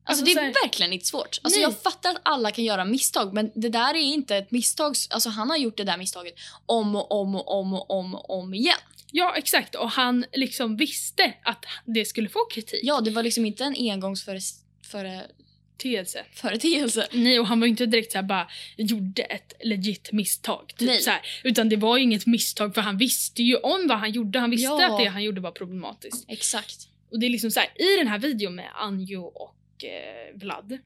Alltså, 0.07 0.23
Alltså, 0.23 0.25
det 0.25 0.41
är 0.41 0.55
verkligen 0.65 0.93
inte 0.93 1.07
svårt. 1.07 1.39
Alltså 1.43 1.61
Nej. 1.61 1.63
jag 1.63 1.83
fattar 1.83 2.11
att 2.11 2.21
alla 2.23 2.51
kan 2.51 2.65
göra 2.65 2.85
misstag 2.85 3.35
men 3.35 3.51
det 3.55 3.69
där 3.69 3.95
är 3.95 3.99
inte 3.99 4.37
ett 4.37 4.51
misstag. 4.51 4.95
Alltså 5.11 5.29
han 5.29 5.51
har 5.51 5.57
gjort 5.57 5.77
det 5.77 5.85
där 5.85 5.97
misstaget 5.97 6.35
om 6.67 6.97
och 6.97 7.13
om 7.21 7.35
och 7.35 7.59
om 7.61 7.75
och 7.75 7.91
om 7.91 8.15
och 8.15 8.31
om 8.39 8.55
igen. 8.55 8.77
Ja 9.17 9.35
exakt 9.37 9.75
och 9.75 9.91
han 9.91 10.25
liksom 10.33 10.77
visste 10.77 11.35
att 11.43 11.65
det 11.85 12.05
skulle 12.05 12.29
få 12.29 12.39
kritik. 12.51 12.81
Ja, 12.83 13.01
det 13.01 13.11
var 13.11 13.23
liksom 13.23 13.45
inte 13.45 13.65
en 13.65 13.75
engångsföreteelse. 13.79 15.31
Teelse. 15.77 16.25
Företeelse. 16.33 17.09
Nej 17.13 17.41
och 17.41 17.47
han 17.47 17.61
var 17.61 17.67
ju 17.67 17.71
inte 17.71 17.87
direkt 17.87 18.13
så 18.13 18.19
här 18.19 18.23
bara 18.23 18.49
gjorde 18.77 19.23
ett 19.23 19.53
legit 19.65 20.13
misstag. 20.13 20.73
Typ 20.77 20.89
Nej. 20.89 21.01
Så 21.01 21.11
här. 21.11 21.21
Utan 21.45 21.69
det 21.69 21.77
var 21.77 21.97
ju 21.97 22.03
inget 22.03 22.27
misstag 22.27 22.75
för 22.75 22.81
han 22.81 22.99
visste 22.99 23.43
ju 23.43 23.57
om 23.57 23.87
vad 23.89 23.99
han 23.99 24.13
gjorde. 24.13 24.39
Han 24.39 24.51
visste 24.51 24.65
Ja. 24.65 24.93
att 24.93 24.99
det 24.99 25.05
han 25.05 25.23
gjorde 25.23 25.41
var 25.41 25.51
problematiskt. 25.51 26.25
Exakt. 26.29 26.89
Och 27.11 27.21
det 27.21 27.27
är 27.27 27.31
liksom 27.31 27.51
så 27.51 27.61
här, 27.61 27.69
i 27.83 27.97
den 27.99 28.09
här 28.09 28.19
videon 28.19 28.55
med 28.55 28.69
Anjo 28.75 29.23
och 29.23 29.85
eh, 29.85 30.35
Vlad. 30.35 30.79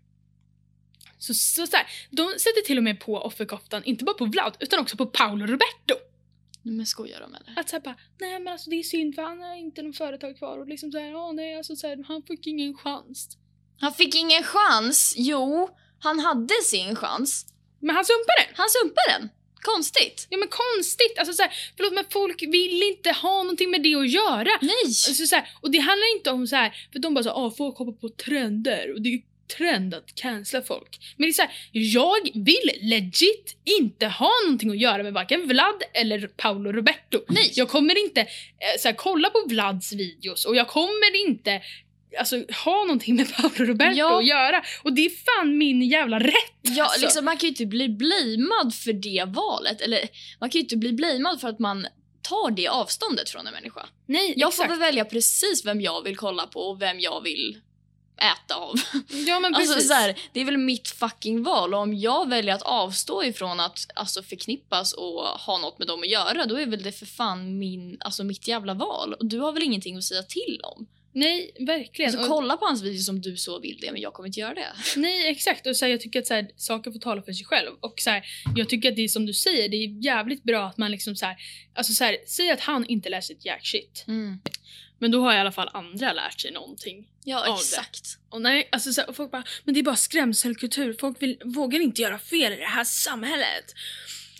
Så, 1.18 1.34
så, 1.34 1.66
så 1.66 1.76
här, 1.76 1.86
de 2.10 2.28
sätter 2.38 2.66
till 2.66 2.78
och 2.78 2.84
med 2.84 3.00
på 3.00 3.18
offerkoftan, 3.18 3.84
inte 3.84 4.04
bara 4.04 4.14
på 4.16 4.24
Vlad 4.24 4.56
utan 4.60 4.78
också 4.78 4.96
på 4.96 5.06
Paolo 5.06 5.46
Roberto. 5.46 5.94
Men 6.62 6.86
skojar 6.86 7.20
de 7.20 7.34
eller? 7.34 7.60
Att 7.60 7.68
såhär 7.68 7.80
bara, 7.80 7.96
nej 8.20 8.40
men 8.40 8.52
alltså 8.52 8.70
det 8.70 8.76
är 8.76 8.82
synd 8.82 9.14
för 9.14 9.22
han 9.22 9.40
har 9.40 9.54
inte 9.54 9.82
någon 9.82 9.92
företag 9.92 10.38
kvar 10.38 10.58
och 10.58 10.68
liksom 10.68 10.92
såhär, 10.92 11.14
åh 11.14 11.32
nej 11.32 11.56
alltså 11.56 11.76
så 11.76 11.86
här, 11.86 12.04
han 12.08 12.22
fick 12.22 12.46
ingen 12.46 12.74
chans. 12.74 13.36
Han 13.80 13.92
fick 13.92 14.14
ingen 14.14 14.42
chans. 14.42 15.14
Jo, 15.16 15.68
han 15.98 16.18
hade 16.18 16.54
sin 16.64 16.96
chans. 16.96 17.46
Men 17.80 17.96
han 17.96 18.04
sumpade 18.04 18.46
den! 18.46 18.54
Han 18.56 18.68
sumpade 18.68 19.18
den. 19.18 19.28
Konstigt. 19.60 20.26
Ja 20.30 20.38
men 20.38 20.48
konstigt, 20.48 21.18
alltså 21.18 21.32
såhär, 21.34 21.52
förlåt 21.76 21.92
men 21.92 22.04
folk 22.10 22.42
vill 22.42 22.82
inte 22.82 23.10
ha 23.10 23.42
någonting 23.42 23.70
med 23.70 23.82
det 23.82 23.94
att 23.94 24.10
göra. 24.10 24.58
Nej. 24.60 24.84
Alltså, 24.84 25.26
så 25.26 25.36
här, 25.36 25.48
och 25.60 25.70
det 25.70 25.78
handlar 25.78 26.16
inte 26.16 26.30
om 26.30 26.46
så 26.46 26.56
här, 26.56 26.88
för 26.92 26.98
de 26.98 27.14
bara 27.14 27.24
så 27.24 27.30
ah, 27.30 27.50
folk 27.50 27.78
hoppar 27.78 27.92
på 27.92 28.08
trender 28.08 28.94
och 28.94 29.02
det 29.02 29.08
är 29.08 29.22
trend 29.56 29.94
att 29.94 30.14
cancella 30.14 30.64
folk. 30.64 30.98
Men 31.16 31.26
det 31.26 31.30
är 31.30 31.32
så 31.32 31.42
här, 31.42 31.50
jag 31.72 32.30
vill 32.34 32.70
legit 32.82 33.56
inte 33.80 34.06
ha 34.06 34.30
någonting 34.44 34.70
att 34.70 34.78
göra 34.78 35.02
med 35.02 35.12
varken 35.12 35.48
Vlad 35.48 35.82
eller 35.94 36.26
Paolo 36.26 36.72
Roberto. 36.72 37.20
Nej. 37.28 37.52
Jag 37.54 37.68
kommer 37.68 37.98
inte 38.04 38.20
eh, 38.20 38.26
så 38.78 38.88
här, 38.88 38.94
kolla 38.94 39.30
på 39.30 39.44
Vlads 39.48 39.92
videos 39.92 40.44
och 40.44 40.56
jag 40.56 40.68
kommer 40.68 41.26
inte 41.26 41.62
alltså, 42.18 42.36
ha 42.64 42.84
någonting 42.84 43.16
med 43.16 43.34
Paolo 43.36 43.64
Roberto 43.70 43.96
Ja. 43.98 44.18
att 44.18 44.26
göra. 44.26 44.62
Och 44.82 44.92
det 44.92 45.06
är 45.06 45.10
fan 45.10 45.58
min 45.58 45.82
jävla 45.82 46.18
rätt. 46.18 46.34
Ja, 46.62 46.84
alltså. 46.84 47.00
liksom, 47.00 47.24
man 47.24 47.36
kan 47.36 47.46
ju 47.46 47.48
inte 47.48 47.66
bli 47.66 47.88
blamad 47.88 48.74
för 48.74 48.92
det 48.92 49.24
valet. 49.26 49.80
Eller 49.80 50.00
man 50.40 50.50
kan 50.50 50.58
ju 50.58 50.62
inte 50.62 50.76
bli 50.76 50.92
blamad 50.92 51.40
för 51.40 51.48
att 51.48 51.58
man 51.58 51.86
tar 52.22 52.50
det 52.50 52.68
avståndet 52.68 53.30
från 53.30 53.46
en 53.46 53.52
människa. 53.54 53.86
Nej, 54.06 54.34
Jag 54.36 54.48
exakt. 54.48 54.66
får 54.66 54.70
väl 54.74 54.80
välja 54.80 55.04
precis 55.04 55.66
vem 55.66 55.80
jag 55.80 56.02
vill 56.04 56.16
kolla 56.16 56.46
på 56.46 56.60
och 56.60 56.82
vem 56.82 57.00
jag 57.00 57.22
vill 57.22 57.60
äta 58.18 58.54
av. 58.54 58.74
Ja 59.26 59.40
men 59.40 59.54
precis. 59.54 59.70
Alltså, 59.74 59.88
så 59.88 59.94
här, 59.94 60.18
det 60.32 60.40
är 60.40 60.44
väl 60.44 60.56
mitt 60.58 60.88
fucking 60.88 61.42
val 61.42 61.74
och 61.74 61.80
om 61.80 61.94
jag 61.94 62.28
väljer 62.28 62.54
att 62.54 62.62
avstå 62.62 63.24
ifrån 63.24 63.60
att 63.60 63.86
alltså, 63.94 64.22
förknippas 64.22 64.92
och 64.92 65.22
ha 65.22 65.58
något 65.58 65.78
med 65.78 65.88
dem 65.88 66.00
att 66.00 66.08
göra 66.08 66.46
då 66.46 66.56
är 66.56 66.66
väl 66.66 66.82
det 66.82 66.92
för 66.92 67.06
fan 67.06 67.58
min, 67.58 67.96
alltså, 68.00 68.24
mitt 68.24 68.48
jävla 68.48 68.74
val. 68.74 69.14
Och 69.14 69.26
du 69.26 69.38
har 69.38 69.52
väl 69.52 69.62
ingenting 69.62 69.96
att 69.96 70.04
säga 70.04 70.22
till 70.22 70.60
om? 70.62 70.86
Nej, 71.12 71.50
verkligen. 71.58 72.12
Så 72.12 72.20
Och- 72.20 72.26
kolla 72.28 72.56
på 72.56 72.64
hans 72.66 72.82
video 72.82 73.02
som 73.02 73.20
du 73.20 73.36
så 73.36 73.58
vill 73.60 73.78
det 73.80 73.92
men 73.92 74.00
jag 74.00 74.12
kommer 74.12 74.26
inte 74.26 74.40
göra 74.40 74.54
det. 74.54 74.72
Nej 74.96 75.28
exakt 75.28 75.66
och 75.66 75.76
så 75.76 75.84
här, 75.84 75.92
jag 75.92 76.00
tycker 76.00 76.20
att 76.20 76.26
så 76.26 76.34
här, 76.34 76.50
saker 76.56 76.90
får 76.90 76.98
tala 76.98 77.22
för 77.22 77.32
sig 77.32 77.46
själv 77.46 77.70
och 77.80 77.94
så 77.96 78.10
här, 78.10 78.24
jag 78.56 78.68
tycker 78.68 78.88
att 78.90 78.96
det 78.96 79.04
är 79.04 79.08
som 79.08 79.26
du 79.26 79.34
säger, 79.34 79.68
det 79.68 79.76
är 79.76 80.04
jävligt 80.04 80.42
bra 80.42 80.66
att 80.66 80.76
man 80.78 80.90
liksom 80.90 81.16
så 81.16 81.26
här, 81.26 81.36
alltså 81.74 81.92
så 81.92 82.04
här, 82.04 82.16
säg 82.26 82.50
att 82.50 82.60
han 82.60 82.86
inte 82.86 83.08
lär 83.08 83.20
sig 83.20 83.36
ett 83.36 83.44
jack 83.44 83.66
shit. 83.66 84.04
Men 84.98 85.10
då 85.10 85.22
har 85.22 85.34
i 85.34 85.38
alla 85.38 85.52
fall 85.52 85.70
andra 85.72 86.12
lärt 86.12 86.40
sig 86.40 86.50
någonting. 86.50 87.08
Ja 87.24 87.44
det. 87.44 87.52
exakt. 87.52 88.18
Och 88.30 88.42
nej, 88.42 88.68
alltså 88.72 88.92
så 88.92 89.02
och 89.02 89.16
folk 89.16 89.30
bara, 89.30 89.44
men 89.64 89.74
det 89.74 89.80
är 89.80 89.84
bara 89.84 89.96
skrämselkultur, 89.96 90.96
folk 91.00 91.22
vill, 91.22 91.40
vågar 91.44 91.80
inte 91.80 92.02
göra 92.02 92.18
fel 92.18 92.52
i 92.52 92.56
det 92.56 92.64
här 92.64 92.84
samhället. 92.84 93.74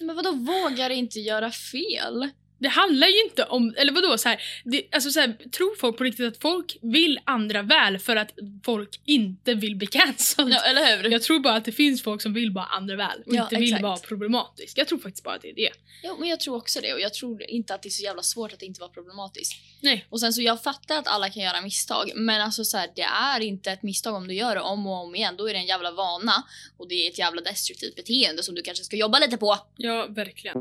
Men 0.00 0.16
vadå 0.16 0.32
vågar 0.32 0.90
inte 0.90 1.20
göra 1.20 1.50
fel? 1.50 2.30
Det 2.58 2.68
handlar 2.68 3.06
ju 3.06 3.22
inte 3.22 3.44
om, 3.44 3.74
eller 3.76 3.92
vadå, 3.92 4.18
så 4.18 4.28
här, 4.28 4.42
det, 4.64 4.82
alltså 4.92 5.10
så 5.10 5.20
här, 5.20 5.36
tror 5.50 5.76
folk 5.76 5.96
på 5.98 6.04
riktigt 6.04 6.26
att 6.26 6.42
folk 6.42 6.78
vill 6.82 7.20
andra 7.24 7.62
väl 7.62 7.98
för 7.98 8.16
att 8.16 8.32
folk 8.64 9.00
inte 9.04 9.54
vill 9.54 9.76
bli 9.76 9.86
cancelled? 9.86 10.52
Ja, 10.52 10.60
eller 10.60 10.96
hur? 11.02 11.10
Jag 11.10 11.22
tror 11.22 11.38
bara 11.40 11.54
att 11.54 11.64
det 11.64 11.72
finns 11.72 12.02
folk 12.02 12.22
som 12.22 12.34
vill 12.34 12.52
bara 12.52 12.64
andra 12.64 12.96
väl 12.96 13.22
och 13.26 13.34
Ja, 13.34 13.42
inte 13.42 13.56
vill 13.56 13.64
exakt. 13.68 13.82
vara 13.82 13.96
problematisk. 13.96 14.78
Jag 14.78 14.88
tror 14.88 14.98
faktiskt 14.98 15.24
bara 15.24 15.34
att 15.34 15.42
det 15.42 15.50
är 15.50 15.54
det. 15.54 15.70
Jo, 16.04 16.16
men 16.18 16.28
jag 16.28 16.40
tror 16.40 16.56
också 16.56 16.80
det 16.80 16.94
och 16.94 17.00
jag 17.00 17.14
tror 17.14 17.42
inte 17.50 17.74
att 17.74 17.82
det 17.82 17.88
är 17.88 17.90
så 17.90 18.02
jävla 18.02 18.22
svårt 18.22 18.52
att 18.52 18.62
inte 18.62 18.80
var 18.80 18.88
problematiskt. 18.88 19.52
Nej. 19.80 20.06
Och 20.10 20.20
sen 20.20 20.32
så 20.32 20.42
jag 20.42 20.62
fattar 20.62 20.98
att 20.98 21.08
alla 21.08 21.30
kan 21.30 21.42
göra 21.42 21.60
misstag 21.60 22.12
men 22.14 22.40
alltså 22.40 22.64
så 22.64 22.76
här, 22.76 22.88
det 22.96 23.02
är 23.02 23.40
inte 23.40 23.70
ett 23.70 23.82
misstag 23.82 24.14
om 24.14 24.28
du 24.28 24.34
gör 24.34 24.54
det 24.54 24.60
om 24.60 24.86
och 24.86 25.04
om 25.04 25.14
igen. 25.14 25.34
Då 25.38 25.48
är 25.48 25.52
det 25.52 25.58
en 25.58 25.66
jävla 25.66 25.90
vana 25.90 26.42
och 26.76 26.88
det 26.88 26.94
är 26.94 27.10
ett 27.10 27.18
jävla 27.18 27.40
destruktivt 27.40 27.96
beteende 27.96 28.42
som 28.42 28.54
du 28.54 28.62
kanske 28.62 28.84
ska 28.84 28.96
jobba 28.96 29.18
lite 29.18 29.36
på. 29.36 29.58
Ja, 29.76 30.06
verkligen. 30.06 30.56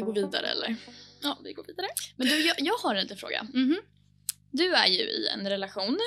Vi 0.00 0.12
gå 0.20 0.26
vidare 0.26 0.46
eller? 0.46 0.76
Ja, 1.22 1.38
vi 1.44 1.52
går 1.52 1.64
vidare. 1.64 1.86
Men 2.16 2.26
du, 2.28 2.46
jag, 2.46 2.56
jag 2.58 2.74
har 2.74 2.94
en 2.94 3.02
liten 3.02 3.16
fråga. 3.16 3.42
Mhm. 3.54 3.76
Du 4.50 4.74
är 4.74 4.86
ju 4.86 4.98
i 5.02 5.28
en 5.28 5.48
relation. 5.48 5.98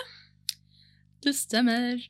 Det 1.22 1.34
stämmer. 1.34 2.10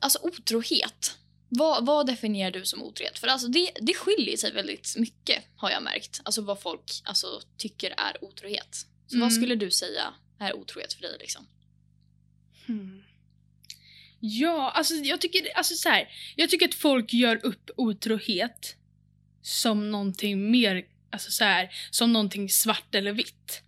Alltså 0.00 0.18
otrohet. 0.22 1.14
Vad, 1.48 1.86
vad 1.86 2.06
definierar 2.06 2.50
du 2.50 2.64
som 2.64 2.82
otrohet? 2.82 3.18
För 3.18 3.26
alltså 3.26 3.48
det, 3.48 3.70
det 3.80 3.94
skiljer 3.94 4.36
sig 4.36 4.52
väldigt 4.52 4.94
mycket 4.96 5.44
har 5.56 5.70
jag 5.70 5.82
märkt. 5.82 6.20
Alltså 6.24 6.42
vad 6.42 6.60
folk 6.60 7.02
alltså, 7.04 7.40
tycker 7.56 7.90
är 7.96 8.24
otrohet. 8.24 8.86
Så 9.06 9.14
Mm. 9.16 9.26
vad 9.28 9.32
skulle 9.32 9.54
du 9.54 9.70
säga 9.70 10.14
är 10.40 10.56
otrohet 10.56 10.92
för 10.92 11.02
dig 11.02 11.16
liksom? 11.20 11.46
Hmm. 12.66 13.02
Ja, 14.20 14.70
alltså 14.70 14.94
jag 14.94 15.20
tycker, 15.20 15.56
alltså 15.56 15.74
så 15.74 15.88
här, 15.88 16.08
jag 16.36 16.50
tycker 16.50 16.68
att 16.68 16.74
folk 16.74 17.12
gör 17.12 17.46
upp 17.46 17.70
otrohet 17.76 18.76
som 19.48 19.90
någonting 19.90 20.50
mer, 20.50 20.84
alltså 21.10 21.30
så 21.30 21.44
här, 21.44 21.70
som 21.90 22.12
någonting 22.12 22.50
svart 22.50 22.94
eller 22.94 23.12
vitt. 23.12 23.62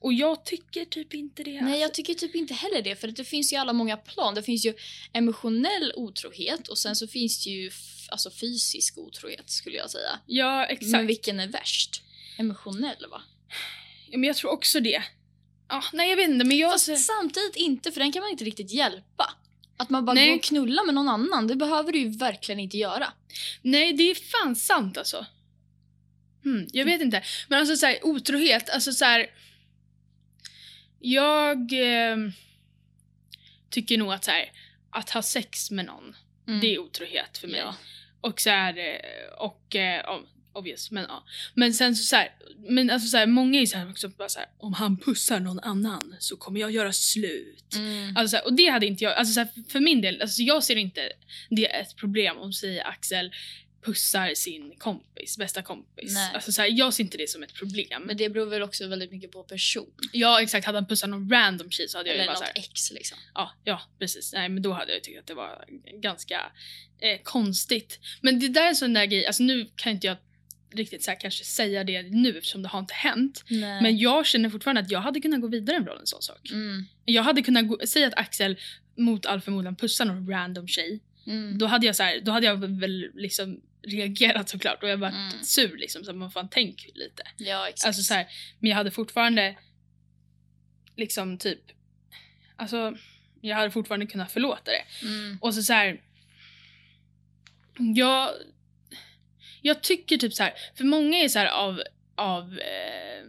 Och 0.00 0.12
jag 0.12 0.44
tycker 0.44 0.84
typ 0.84 1.14
inte 1.14 1.42
det. 1.42 1.60
Nej, 1.60 1.80
jag 1.80 1.94
tycker 1.94 2.14
typ 2.14 2.34
inte 2.34 2.54
heller 2.54 2.82
det. 2.82 2.96
För 2.96 3.08
att 3.08 3.16
det 3.16 3.24
finns 3.24 3.52
ju 3.52 3.56
alla 3.56 3.72
många 3.72 3.96
plan. 3.96 4.34
Det 4.34 4.42
finns 4.42 4.66
ju 4.66 4.74
emotionell 5.12 5.92
otrohet 5.96 6.68
och 6.68 6.78
sen 6.78 6.96
så 6.96 7.06
finns 7.06 7.44
det 7.44 7.50
ju 7.50 7.70
alltså 8.08 8.30
fysisk 8.30 8.98
otrohet 8.98 9.50
skulle 9.50 9.76
jag 9.76 9.90
säga. 9.90 10.18
Ja, 10.26 10.66
exakt. 10.66 10.90
Men 10.90 11.06
vilken 11.06 11.40
är 11.40 11.48
värst? 11.48 12.02
Emotionell 12.38 13.06
va? 13.10 13.22
Ja, 14.10 14.18
men 14.18 14.26
jag 14.26 14.36
tror 14.36 14.50
också 14.50 14.80
det. 14.80 15.02
Ja, 15.68 15.84
nej, 15.92 16.10
jag 16.10 16.16
vet 16.16 16.28
inte, 16.28 16.44
men 16.44 16.58
jag... 16.58 16.72
Fast 16.72 17.06
samtidigt 17.06 17.56
inte, 17.56 17.92
för 17.92 18.00
den 18.00 18.12
kan 18.12 18.22
man 18.22 18.30
inte 18.30 18.44
riktigt 18.44 18.72
hjälpa. 18.72 19.34
Att 19.76 19.90
man 19.90 20.04
bara 20.04 20.14
Nej. 20.14 20.28
går 20.28 20.36
och 20.36 20.42
knullar 20.42 20.86
med 20.86 20.94
någon 20.94 21.08
annan, 21.08 21.46
det 21.46 21.56
behöver 21.56 21.92
du 21.92 21.98
ju 21.98 22.08
verkligen 22.08 22.58
inte 22.60 22.76
göra. 22.76 23.12
Nej, 23.62 23.92
det 23.92 24.10
är 24.10 24.14
fan 24.14 24.56
sant 24.56 24.98
alltså. 24.98 25.26
Hmm, 26.44 26.66
jag 26.72 26.84
vet 26.84 27.00
inte. 27.00 27.22
Men 27.48 27.60
alltså 27.60 27.76
så 27.76 27.86
här, 27.86 27.98
otrohet, 28.02 28.70
alltså 28.70 28.92
så 28.92 29.04
här. 29.04 29.30
Jag 30.98 31.72
eh, 31.72 32.16
tycker 33.70 33.98
nog 33.98 34.12
att 34.12 34.24
så 34.24 34.30
här, 34.30 34.52
att 34.90 35.10
ha 35.10 35.22
sex 35.22 35.70
med 35.70 35.86
någon, 35.86 36.16
det 36.60 36.74
är 36.74 36.78
otrohet 36.78 37.38
för 37.38 37.48
mig. 37.48 37.60
Ja. 37.60 37.74
Och 38.20 38.40
så 38.40 38.50
här, 38.50 38.78
eh, 38.78 39.38
och 39.38 39.76
eh, 39.76 40.02
ja, 40.04 40.22
obvious, 40.52 40.90
men 40.90 41.04
ja. 41.08 41.24
Men 41.54 41.74
sen 41.74 41.96
så, 41.96 42.04
så 42.04 42.16
här, 42.16 42.34
men 42.68 42.90
alltså 42.90 43.08
så 43.08 43.16
här, 43.16 43.26
många 43.26 43.60
är 43.60 43.66
så 43.66 43.78
här 43.78 43.90
också 43.90 44.08
bara 44.08 44.28
så 44.28 44.38
här, 44.38 44.48
om 44.58 44.72
han 44.72 44.96
pussar 44.96 45.40
någon 45.40 45.58
annan 45.58 46.14
så 46.18 46.36
kommer 46.36 46.60
jag 46.60 46.70
göra 46.70 46.92
slut. 46.92 47.74
Mm. 47.74 48.16
Alltså, 48.16 48.30
så 48.30 48.36
här, 48.36 48.44
och 48.44 48.52
det 48.52 48.66
hade 48.66 48.86
inte 48.86 49.04
jag, 49.04 49.14
alltså 49.14 49.34
så 49.34 49.40
här, 49.40 49.48
för 49.68 49.80
min 49.80 50.00
del, 50.00 50.22
alltså 50.22 50.42
jag 50.42 50.64
ser 50.64 50.76
inte 50.76 51.12
det 51.50 51.70
är 51.70 51.82
ett 51.82 51.96
problem 51.96 52.38
om 52.38 52.52
säger 52.52 52.86
Axel 52.86 53.32
pussar 53.84 54.34
sin 54.34 54.74
kompis, 54.78 55.38
bästa 55.38 55.62
kompis. 55.62 56.14
Nej. 56.14 56.30
Alltså 56.34 56.52
så 56.52 56.62
här, 56.62 56.68
jag 56.72 56.94
ser 56.94 57.04
inte 57.04 57.16
det 57.16 57.28
som 57.28 57.42
ett 57.42 57.54
problem. 57.54 58.02
Men 58.02 58.16
det 58.16 58.28
beror 58.28 58.46
väl 58.46 58.62
också 58.62 58.86
väldigt 58.86 59.12
mycket 59.12 59.30
på 59.30 59.42
person. 59.42 59.92
ja 60.12 60.42
exakt, 60.42 60.66
hade 60.66 60.78
han 60.78 60.86
pussat 60.86 61.10
någon 61.10 61.30
random 61.30 61.70
tjej 61.70 61.88
så 61.88 61.98
hade 61.98 62.08
jag 62.08 62.16
ju 62.16 62.22
Eller 62.22 62.32
bara 62.32 62.38
något 62.38 62.46
så 62.46 62.60
här, 62.60 62.70
ex 62.70 62.92
liksom. 62.92 63.18
ja, 63.34 63.52
ja 63.64 63.82
precis. 63.98 64.32
Nej 64.32 64.48
men 64.48 64.62
då 64.62 64.72
hade 64.72 64.92
jag 64.92 65.04
tyckt 65.04 65.18
att 65.18 65.26
det 65.26 65.34
var 65.34 65.64
ganska 66.00 66.52
eh, 67.00 67.20
konstigt. 67.22 67.98
Men 68.20 68.38
det 68.38 68.48
där 68.48 68.64
är 68.64 68.68
en 68.68 68.76
sån 68.76 68.92
där 68.92 69.06
grej, 69.06 69.26
alltså 69.26 69.42
nu 69.42 69.70
kan 69.76 69.92
inte 69.92 70.06
jag 70.06 70.16
riktigt 70.74 71.02
så 71.02 71.10
här, 71.10 71.20
kanske 71.20 71.44
säga 71.44 71.84
det 71.84 72.02
nu 72.02 72.38
eftersom 72.38 72.62
det 72.62 72.68
har 72.68 72.78
inte 72.78 72.94
hänt. 72.94 73.44
Nej. 73.48 73.82
Men 73.82 73.98
jag 73.98 74.26
känner 74.26 74.50
fortfarande 74.50 74.80
att 74.80 74.90
jag 74.90 75.00
hade 75.00 75.20
kunnat 75.20 75.40
gå 75.40 75.48
vidare 75.48 75.80
med 75.80 75.88
en 76.00 76.06
sån 76.06 76.22
sak. 76.22 76.50
Mm. 76.50 76.84
Jag 77.04 77.22
hade 77.22 77.42
kunnat 77.42 77.68
gå, 77.68 77.78
säga 77.86 78.06
att 78.06 78.14
Axel 78.18 78.58
mot 78.96 79.26
all 79.26 79.40
förmodan 79.40 79.76
pussar 79.76 80.04
någon 80.04 80.30
random 80.30 80.68
tjej. 80.68 81.00
Mm. 81.26 81.58
Då 81.58 81.66
hade 81.66 81.86
jag 81.86 81.96
så 81.96 82.02
här, 82.02 82.20
då 82.20 82.32
hade 82.32 82.46
jag 82.46 82.80
väl 82.80 83.10
liksom 83.14 83.60
reagerat 83.82 84.48
såklart 84.48 84.82
och 84.82 84.88
jag 84.88 84.96
varit 84.96 85.14
Mm. 85.14 85.44
sur 85.44 85.76
liksom 85.76 86.04
så 86.04 86.12
man 86.12 86.30
fan 86.30 86.48
tänk 86.50 86.86
lite. 86.94 87.22
Ja, 87.36 87.68
exakt. 87.68 87.86
Alltså 87.86 88.02
så 88.02 88.14
här, 88.14 88.26
men 88.58 88.70
jag 88.70 88.76
hade 88.76 88.90
fortfarande 88.90 89.56
liksom 90.96 91.38
typ 91.38 91.60
alltså 92.56 92.96
jag 93.40 93.56
hade 93.56 93.70
fortfarande 93.70 94.06
kunnat 94.06 94.32
förlåta 94.32 94.70
det. 94.70 95.06
Mm. 95.06 95.38
Och 95.40 95.54
så 95.54 95.62
så 95.62 95.72
här 95.72 96.00
jag 97.94 98.30
jag 99.62 99.82
tycker 99.82 100.16
typ 100.18 100.34
så 100.34 100.42
här 100.42 100.52
för 100.74 100.84
många 100.84 101.18
är 101.18 101.28
så 101.28 101.38
här 101.38 101.46
av 101.46 101.82
av 102.14 102.58
eh, 102.58 103.26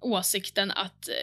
åsikten 0.00 0.70
att 0.70 1.08
eh, 1.08 1.14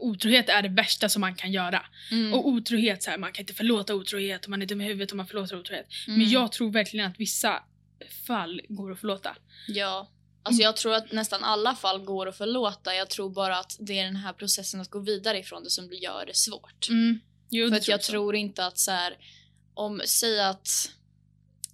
otrohet 0.00 0.48
är 0.48 0.62
det 0.62 0.68
värsta 0.68 1.08
som 1.08 1.20
man 1.20 1.34
kan 1.34 1.52
göra. 1.52 1.82
Mm. 2.10 2.34
Och 2.34 2.48
otrohet, 2.48 3.02
så 3.02 3.10
här, 3.10 3.18
man 3.18 3.32
kan 3.32 3.42
inte 3.42 3.54
förlåta 3.54 3.94
otrohet 3.94 4.44
och 4.44 4.50
man 4.50 4.62
är 4.62 4.66
dum 4.66 4.80
i 4.80 4.84
huvudet 4.84 5.12
om 5.12 5.16
man 5.16 5.26
förlåter 5.26 5.58
otrohet. 5.58 5.86
Mm. 6.06 6.18
Men 6.18 6.30
jag 6.30 6.52
tror 6.52 6.70
verkligen 6.70 7.06
att 7.06 7.20
vissa 7.20 7.62
fall 8.26 8.60
går 8.68 8.92
att 8.92 9.00
förlåta. 9.00 9.36
Ja. 9.68 10.10
Alltså 10.42 10.62
jag 10.62 10.76
tror 10.76 10.94
att 10.94 11.12
nästan 11.12 11.44
alla 11.44 11.74
fall 11.74 12.04
går 12.04 12.28
att 12.28 12.36
förlåta. 12.36 12.94
Jag 12.94 13.10
tror 13.10 13.30
bara 13.30 13.58
att 13.58 13.76
det 13.80 13.98
är 13.98 14.04
den 14.04 14.16
här 14.16 14.32
processen 14.32 14.80
att 14.80 14.90
gå 14.90 14.98
vidare 14.98 15.38
ifrån 15.38 15.64
det 15.64 15.70
som 15.70 15.92
gör 15.92 16.26
det 16.26 16.36
svårt. 16.36 16.88
Mm. 16.88 17.20
Jo, 17.50 17.66
För 17.66 17.70
det 17.70 17.76
att 17.76 17.88
jag 17.88 17.96
också. 17.98 18.12
tror 18.12 18.36
inte 18.36 18.66
att 18.66 18.78
så 18.78 18.90
här, 18.90 19.16
om, 19.74 20.02
säg 20.04 20.40
att 20.40 20.90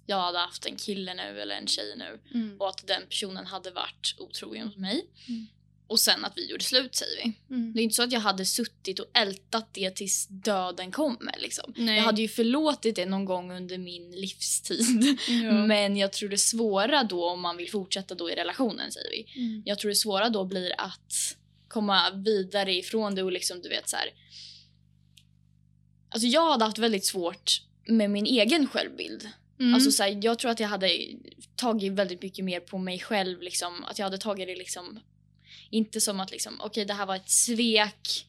jag 0.05 0.21
hade 0.21 0.37
haft 0.37 0.65
en 0.65 0.75
kille 0.75 1.13
nu 1.13 1.41
eller 1.41 1.55
en 1.55 1.67
tjej 1.67 1.95
nu 1.97 2.19
Mm. 2.33 2.61
och 2.61 2.69
att 2.69 2.87
den 2.87 3.01
personen 3.09 3.45
hade 3.45 3.71
varit 3.71 4.15
otrogen 4.19 4.65
mot 4.65 4.77
mig. 4.77 5.05
Mm. 5.27 5.47
Och 5.87 5.99
sen 5.99 6.25
att 6.25 6.33
vi 6.37 6.49
gjorde 6.51 6.63
slut 6.63 6.95
säger 6.95 7.23
vi. 7.23 7.55
Mm. 7.55 7.73
Det 7.73 7.81
är 7.81 7.83
inte 7.83 7.95
så 7.95 8.03
att 8.03 8.11
jag 8.11 8.19
hade 8.19 8.45
suttit 8.45 8.99
och 8.99 9.05
ältat 9.13 9.73
det 9.73 9.91
tills 9.91 10.27
döden 10.29 10.91
kommer 10.91 11.35
liksom. 11.39 11.73
Nej. 11.77 11.95
Jag 11.95 12.03
hade 12.03 12.21
ju 12.21 12.27
förlåtit 12.27 12.95
det 12.95 13.05
någon 13.05 13.25
gång 13.25 13.51
under 13.51 13.77
min 13.77 14.11
livstid. 14.11 15.17
ja. 15.27 15.51
Men 15.51 15.97
jag 15.97 16.13
tror 16.13 16.29
det 16.29 16.37
svåra 16.37 17.03
då 17.03 17.29
om 17.29 17.41
man 17.41 17.57
vill 17.57 17.69
fortsätta 17.71 18.15
då 18.15 18.31
i 18.31 18.35
relationen 18.35 18.91
säger 18.91 19.09
vi. 19.11 19.33
Mm. 19.35 19.63
Jag 19.65 19.79
tror 19.79 19.89
det 19.89 19.95
svåra 19.95 20.29
då 20.29 20.45
blir 20.45 20.73
att 20.77 21.37
komma 21.67 22.11
vidare 22.11 22.73
ifrån 22.73 23.15
det 23.15 23.23
och 23.23 23.31
liksom 23.31 23.61
du 23.61 23.69
vet 23.69 23.89
så 23.89 23.95
här. 23.95 24.09
Alltså 26.09 26.27
jag 26.27 26.51
hade 26.51 26.65
haft 26.65 26.77
väldigt 26.77 27.05
svårt 27.05 27.61
med 27.87 28.09
min 28.09 28.25
egen 28.25 28.67
självbild. 28.67 29.29
Mm. 29.59 29.73
Alltså 29.73 29.91
så 29.91 30.03
här, 30.03 30.19
jag 30.23 30.39
tror 30.39 30.51
att 30.51 30.59
jag 30.59 30.67
hade 30.67 30.99
tagit 31.55 31.93
väldigt 31.93 32.21
mycket 32.21 32.45
mer 32.45 32.59
på 32.59 32.77
mig 32.77 32.99
själv 32.99 33.41
liksom. 33.41 33.83
Att 33.83 33.99
jag 33.99 34.05
hade 34.05 34.17
tagit 34.17 34.47
det 34.47 34.55
liksom 34.55 34.99
inte 35.69 36.01
som 36.01 36.19
att 36.19 36.31
liksom 36.31 36.61
okej 36.61 36.85
det 36.85 36.93
här 36.93 37.05
var 37.05 37.15
ett 37.15 37.29
svek 37.29 38.25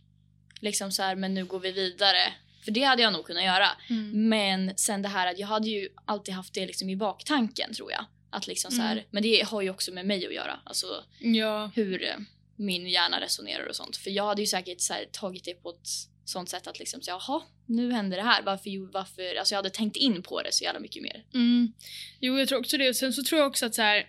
liksom 0.61 0.93
så 0.93 1.03
här 1.03 1.17
men 1.17 1.35
nu 1.35 1.45
går 1.45 1.61
vi 1.61 1.73
vidare. 1.73 2.33
För 2.65 2.71
det 2.71 2.83
hade 2.83 3.03
jag 3.03 3.13
nog 3.13 3.25
kunnat 3.27 3.45
göra. 3.45 3.69
Mm. 3.91 4.29
Men 4.29 4.73
sen 4.77 5.03
det 5.03 5.09
här 5.09 5.27
att 5.27 5.39
jag 5.39 5.47
hade 5.47 5.69
ju 5.69 5.89
alltid 6.05 6.35
haft 6.35 6.55
det 6.55 6.67
liksom 6.67 6.89
i 6.91 6.97
baktanken 6.97 7.75
tror 7.75 7.93
jag. 7.93 8.05
Att 8.31 8.47
liksom 8.47 8.71
så 8.71 8.83
här, 8.83 8.93
Mm. 8.93 9.05
Men 9.11 9.23
det 9.23 9.45
har 9.47 9.63
ju 9.63 9.71
också 9.71 9.93
med 9.93 10.07
mig 10.07 10.27
att 10.27 10.35
göra. 10.35 10.61
Alltså 10.65 11.05
Ja. 11.21 11.71
hur 11.75 12.03
eh, 12.05 12.17
min 12.57 12.87
hjärna 12.89 13.21
resonerar 13.21 13.67
och 13.67 13.77
sånt. 13.77 13.97
För 13.97 14.11
jag 14.11 14.27
hade 14.27 14.41
ju 14.43 14.47
säkert 14.47 14.81
så 14.81 14.93
här, 14.93 15.05
tagit 15.13 15.45
det 15.45 15.55
på 15.55 15.71
ett 15.71 15.89
sånt 16.25 16.49
sätt 16.49 16.67
att 16.67 16.79
liksom 16.79 17.03
så 17.03 17.11
jaha, 17.11 17.43
nu 17.67 17.93
händer 17.93 18.17
det 18.17 18.23
här. 18.23 18.43
Varför, 18.43 18.93
varför? 18.93 19.35
Alltså 19.39 19.55
jag 19.55 19.59
hade 19.59 19.71
tänkt 19.71 19.97
in 19.97 20.23
på 20.23 20.43
det 20.43 20.53
så 20.53 20.65
jävla 20.65 20.81
mycket 20.81 21.03
mer. 21.03 21.25
Mm. 21.35 21.73
Jo, 22.21 22.39
jag 22.39 22.49
tror 22.49 22.59
också 22.59 22.77
det. 22.77 22.89
Och 22.89 22.97
sen 22.97 23.13
så 23.13 23.23
tror 23.23 23.41
jag 23.41 23.49
också 23.49 23.67
att 23.67 23.75
så 23.75 23.83
här, 23.83 24.07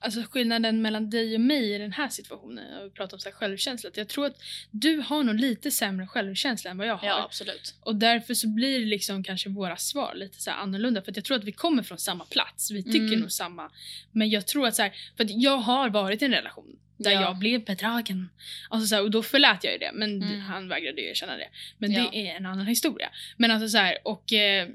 alltså 0.00 0.22
skillnaden 0.30 0.82
mellan 0.82 1.10
dig 1.10 1.34
och 1.34 1.40
mig 1.40 1.74
i 1.74 1.78
den 1.78 1.92
här 1.92 2.08
situationen, 2.08 2.72
jag 2.74 2.82
vill 2.82 2.90
prata 2.90 3.16
om 3.16 3.20
så 3.20 3.28
här 3.28 3.36
självkänsla, 3.36 3.90
jag 3.94 4.08
tror 4.08 4.26
att 4.26 4.36
du 4.70 4.98
har 4.98 5.22
nog 5.22 5.34
lite 5.34 5.70
sämre 5.70 6.06
självkänsla 6.06 6.70
än 6.70 6.78
vad 6.78 6.86
jag 6.86 6.96
har. 6.96 7.08
Ja, 7.08 7.22
absolut. 7.24 7.74
Och 7.80 7.96
därför 7.96 8.34
så 8.34 8.48
blir 8.48 8.86
liksom 8.86 9.24
kanske 9.24 9.48
våra 9.48 9.76
svar 9.76 10.14
lite 10.14 10.42
så 10.42 10.50
annorlunda. 10.50 11.02
För 11.02 11.10
att 11.10 11.16
jag 11.16 11.24
tror 11.24 11.36
att 11.36 11.44
vi 11.44 11.52
kommer 11.52 11.82
från 11.82 11.98
samma 11.98 12.24
plats. 12.24 12.70
Vi 12.70 12.82
tycker 12.82 12.98
Mm. 13.06 13.20
nog 13.20 13.32
samma. 13.32 13.70
Men 14.12 14.30
jag 14.30 14.46
tror 14.46 14.66
att 14.66 14.76
så 14.76 14.82
här, 14.82 14.92
för 15.16 15.24
att 15.24 15.30
jag 15.30 15.56
har 15.56 15.90
varit 15.90 16.22
i 16.22 16.24
en 16.24 16.30
relation 16.30 16.78
där 16.96 17.10
Ja. 17.10 17.20
jag 17.20 17.38
blev 17.38 17.64
bedragen. 17.64 18.28
Alltså 18.70 18.86
så 18.86 18.94
här, 18.94 19.02
och 19.02 19.10
då 19.10 19.22
förlät 19.22 19.64
jag 19.64 19.72
ju 19.72 19.78
det. 19.78 19.90
Men 19.94 20.22
Mm. 20.22 20.40
han 20.40 20.68
vägrade 20.68 21.00
ju 21.02 21.08
erkänna 21.08 21.36
det. 21.36 21.48
Men 21.78 21.92
Ja. 21.92 22.10
det 22.12 22.16
är 22.28 22.36
en 22.36 22.46
annan 22.46 22.66
historia. 22.66 23.10
Men 23.36 23.50
alltså 23.50 23.68
så 23.68 23.78
här, 23.78 23.98
och... 24.04 24.32
Eh, 24.32 24.68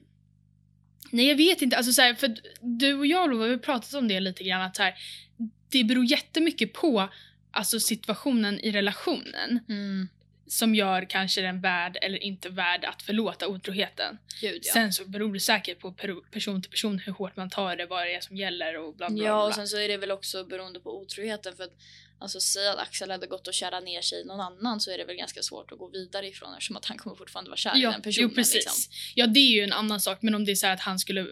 nej 1.12 1.28
jag 1.28 1.36
vet 1.36 1.62
inte. 1.62 1.78
Alltså 1.78 1.92
så 1.94 2.02
här, 2.02 2.14
för 2.16 2.36
du 2.62 2.94
och 2.94 3.08
jag 3.08 3.30
Lova, 3.30 3.46
vi 3.46 3.52
har 3.52 3.58
pratat 3.58 3.94
om 3.94 4.08
det 4.08 4.20
lite 4.20 4.44
grann. 4.44 4.62
Att 4.62 4.76
så 4.76 4.84
här, 4.84 4.96
det 5.70 5.84
beror 5.84 6.06
jättemycket 6.06 6.74
på 6.74 7.10
alltså 7.52 7.80
situationen 7.80 8.60
i 8.60 8.72
relationen. 8.72 9.60
Mm. 9.70 10.08
som 10.50 10.76
gör 10.76 11.06
kanske 11.10 11.42
den 11.42 11.62
värd 11.62 11.98
eller 12.02 12.24
inte 12.24 12.50
värd 12.50 12.86
att 12.86 13.02
förlåta 13.02 13.48
otroheten. 13.48 14.18
Gud 14.42 14.62
ja. 14.64 14.74
Sen 14.74 14.94
så 14.94 15.06
beror 15.06 15.34
det 15.34 15.40
säkert 15.40 15.80
på 15.80 15.92
per- 15.92 16.32
person 16.32 16.62
till 16.62 16.72
person 16.72 17.00
hur 17.00 17.12
hårt 17.12 17.36
man 17.36 17.50
tar 17.50 17.76
det, 17.76 17.86
vad 17.86 18.06
det 18.08 18.16
är 18.16 18.20
som 18.22 18.38
gäller 18.38 18.78
och 18.78 18.96
bla 18.96 19.10
bla 19.10 19.18
Ja, 19.18 19.24
bla. 19.24 19.44
och 19.44 19.54
sen 19.54 19.68
så 19.68 19.78
är 19.80 19.88
det 19.88 19.98
väl 19.98 20.12
också 20.12 20.44
beroende 20.44 20.80
på 20.80 21.02
otroheten 21.02 21.56
för 21.56 21.64
att 21.64 21.74
alltså 22.20 22.40
säga 22.40 22.72
att 22.72 22.80
Axel 22.80 23.12
hade 23.12 23.28
gått 23.28 23.48
och 23.48 23.54
kära 23.54 23.80
ner 23.80 24.02
sig 24.02 24.22
i 24.22 24.26
någon 24.26 24.40
annan 24.40 24.80
så 24.80 24.92
är 24.92 24.98
det 24.98 25.06
väl 25.06 25.16
ganska 25.16 25.42
svårt 25.44 25.72
att 25.72 25.78
gå 25.78 25.90
vidare 25.90 26.28
ifrån 26.28 26.54
eftersom 26.54 26.78
att 26.78 26.86
han 26.86 26.98
kommer 26.98 27.16
fortfarande 27.16 27.50
vara 27.50 27.58
kär 27.58 27.78
i 27.78 27.82
ja, 27.82 27.92
den 27.92 28.02
personen. 28.02 28.30
jo, 28.30 28.36
precis. 28.36 28.56
Liksom. 28.56 28.94
Ja, 29.16 29.28
det 29.28 29.40
är 29.40 29.52
ju 29.52 29.62
en 29.62 29.74
annan 29.74 30.02
sak, 30.02 30.18
men 30.22 30.36
om 30.36 30.46
det 30.46 30.52
är 30.52 30.56
så 30.56 30.66
här 30.68 30.74
att 30.74 30.80
han 30.80 31.00
skulle 31.00 31.28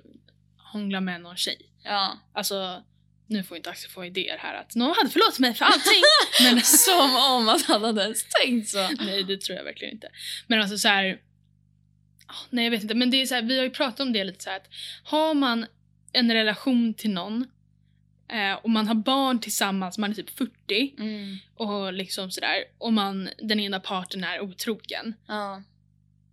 hångla 0.73 1.01
med 1.01 1.21
någon 1.21 1.38
tjej. 1.38 1.71
Ja. 1.83 2.19
Alltså, 2.33 2.83
nu 3.27 3.43
får 3.43 3.57
inte 3.57 3.69
Axel 3.69 3.91
få 3.91 4.05
idéer 4.05 4.38
här 4.38 4.61
att 4.61 4.75
någon 4.75 4.95
hade 4.97 5.09
förlåtit 5.09 5.39
mig 5.39 5.53
för 5.53 5.65
allting. 5.65 6.01
men 6.43 6.61
Som 6.61 7.15
om 7.15 7.49
att 7.49 7.61
han 7.61 7.83
hade 7.83 8.01
ens 8.01 8.23
tänkt 8.41 8.69
så. 8.69 8.89
Nej, 8.99 9.23
det 9.23 9.41
tror 9.41 9.57
jag 9.57 9.63
verkligen 9.63 9.93
inte. 9.93 10.09
Men 10.47 10.61
alltså 10.61 10.77
så 10.77 10.88
här. 10.88 11.21
ah, 12.27 12.33
Nej, 12.49 12.63
jag 12.63 12.71
vet 12.71 12.81
inte. 12.81 12.95
Men 12.95 13.11
det 13.11 13.21
är 13.21 13.25
så 13.25 13.36
här, 13.36 13.41
vi 13.41 13.57
har 13.57 13.63
ju 13.63 13.69
pratat 13.69 13.99
om 13.99 14.13
det 14.13 14.23
lite 14.23 14.43
så 14.43 14.49
här 14.49 14.57
att 14.57 14.67
har 15.03 15.33
man 15.33 15.65
en 16.13 16.33
relation 16.33 16.93
till 16.93 17.09
någon 17.09 17.47
eh, 18.30 18.53
och 18.63 18.69
man 18.69 18.88
har 18.88 18.95
barn 18.95 19.39
tillsammans, 19.39 19.97
man 19.97 20.11
är 20.11 20.15
typ 20.15 20.30
40 20.30 20.93
Mm. 20.99 21.38
och 21.55 21.93
liksom 21.93 22.32
sådär 22.32 22.63
och 22.78 22.93
man, 22.93 23.30
den 23.38 23.59
ena 23.59 23.80
parten 23.80 24.23
är 24.23 24.41
otrogen. 24.41 25.13
Ja. 25.28 25.61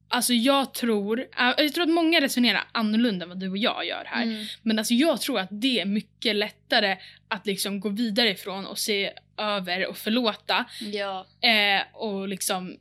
Alltså 0.08 0.32
jag 0.32 0.74
tror, 0.74 1.20
äh, 1.20 1.52
jag 1.58 1.74
tror 1.74 1.84
att 1.84 1.90
många 1.90 2.20
resonerar 2.20 2.64
annorlunda 2.72 3.22
än 3.22 3.28
vad 3.28 3.38
du 3.40 3.50
och 3.50 3.58
jag 3.58 3.86
gör 3.86 4.04
här. 4.06 4.22
Mm. 4.22 4.44
Men 4.62 4.78
alltså 4.78 4.94
jag 4.94 5.20
tror 5.20 5.38
att 5.38 5.48
det 5.50 5.80
är 5.80 5.84
mycket 5.84 6.36
lättare 6.36 6.96
att 7.28 7.46
liksom 7.46 7.80
gå 7.80 7.88
vidare 7.88 8.30
ifrån 8.30 8.66
och 8.66 8.78
se 8.78 9.12
över 9.36 9.86
och 9.86 9.96
förlåta 9.96 10.64
Ja, 10.80 11.26
Eh, 11.40 11.82
och 11.92 12.28
liksom 12.28 12.76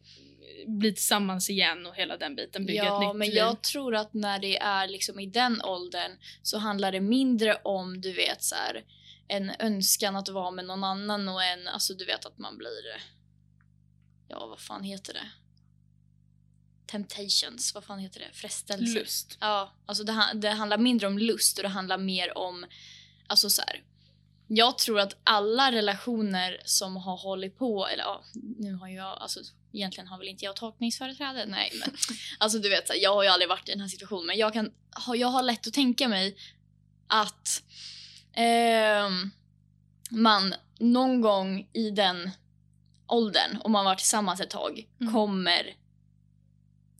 bli 0.67 0.93
tillsammans 0.93 1.49
igen 1.49 1.85
och 1.85 1.95
hela 1.95 2.17
den 2.17 2.35
biten. 2.35 2.65
Bygga 2.65 2.81
ett 2.81 2.87
ja 2.87 2.99
nytt 3.07 3.15
men 3.17 3.27
liv. 3.27 3.37
jag 3.37 3.61
tror 3.61 3.95
att 3.95 4.13
när 4.13 4.39
det 4.39 4.57
är 4.57 4.87
liksom 4.87 5.19
i 5.19 5.25
den 5.25 5.61
åldern 5.61 6.11
så 6.41 6.57
handlar 6.57 6.91
det 6.91 6.99
mindre 7.01 7.55
om 7.63 8.01
du 8.01 8.13
vet 8.13 8.43
så 8.43 8.55
här, 8.55 8.83
en 9.31 9.51
önskan 9.59 10.15
att 10.15 10.29
vara 10.29 10.51
med 10.51 10.65
någon 10.65 10.83
annan 10.83 11.29
och 11.29 11.43
en, 11.43 11.67
alltså 11.67 11.93
du 11.93 12.05
vet 12.05 12.25
att 12.25 12.37
man 12.37 12.57
blir, 12.57 13.03
ja 14.27 14.47
vad 14.47 14.59
fan 14.59 14.83
heter 14.83 15.13
det? 15.13 15.31
Temptations, 16.87 17.73
vad 17.73 17.83
fan 17.83 17.99
heter 17.99 18.19
det? 18.19 18.37
Frestelser. 18.37 18.99
Lust. 18.99 19.37
Ja, 19.39 19.73
alltså 19.85 20.03
det, 20.03 20.31
det 20.33 20.49
handlar 20.49 20.77
mindre 20.77 21.07
om 21.07 21.17
lust 21.17 21.57
och 21.57 21.63
det 21.63 21.69
handlar 21.69 21.97
mer 21.97 22.37
om, 22.37 22.65
alltså 23.27 23.49
så 23.49 23.61
här. 23.61 23.83
Jag 24.47 24.77
tror 24.77 24.99
att 24.99 25.17
alla 25.23 25.71
relationer 25.71 26.61
som 26.65 26.97
har 26.97 27.17
hållit 27.17 27.57
på, 27.57 27.87
eller 27.87 28.03
ja, 28.03 28.23
nu 28.57 28.73
har 28.73 28.87
jag, 28.87 29.17
alltså 29.21 29.39
egentligen 29.73 30.07
har 30.07 30.17
väl 30.17 30.27
inte 30.27 30.45
jag 30.45 30.55
tolkningsföreträde, 30.55 31.45
nej 31.45 31.71
men 31.79 31.95
alltså 32.39 32.59
du 32.59 32.69
vet, 32.69 33.01
jag 33.01 33.13
har 33.13 33.23
ju 33.23 33.29
aldrig 33.29 33.49
varit 33.49 33.69
i 33.69 33.71
den 33.71 33.81
här 33.81 33.87
situationen 33.87 34.25
men 34.25 34.37
jag 34.37 34.53
kan, 34.53 34.71
jag 35.15 35.27
har 35.27 35.43
lätt 35.43 35.67
att 35.67 35.73
tänka 35.73 36.07
mig 36.07 36.37
att 37.07 37.63
man 40.09 40.53
någon 40.79 41.21
gång 41.21 41.69
i 41.73 41.89
den 41.89 42.29
åldern, 43.07 43.57
om 43.63 43.71
man 43.71 43.85
varit 43.85 43.99
tillsammans 43.99 44.41
ett 44.41 44.49
tag, 44.49 44.87
Mm. 45.01 45.13
kommer 45.13 45.75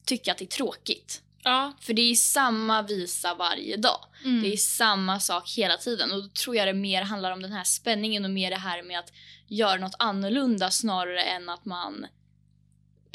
tycka 0.06 0.32
att 0.32 0.38
det 0.38 0.46
är 0.46 0.48
tråkigt. 0.48 1.22
Ja. 1.44 1.74
För 1.80 1.94
det 1.94 2.02
är 2.02 2.16
samma 2.16 2.82
visa 2.82 3.36
varje 3.36 3.78
dag. 3.78 4.06
Mm. 4.26 4.42
Det 4.44 4.54
är 4.54 4.58
samma 4.58 5.20
sak 5.20 5.50
hela 5.50 5.78
tiden. 5.78 6.12
Och 6.12 6.24
då 6.24 6.30
tror 6.30 6.56
jag 6.56 6.68
det 6.68 6.74
mer 6.74 7.02
handlar 7.02 7.32
om 7.32 7.42
den 7.42 7.52
här 7.52 7.64
spänningen 7.64 8.26
och 8.26 8.32
mer 8.32 8.50
det 8.50 8.56
här 8.58 8.84
med 8.84 9.00
att 9.00 9.12
göra 9.48 9.78
något 9.80 9.96
annorlunda 10.00 10.72
snarare 10.72 11.22
än 11.24 11.50
att 11.50 11.66
man 11.66 12.08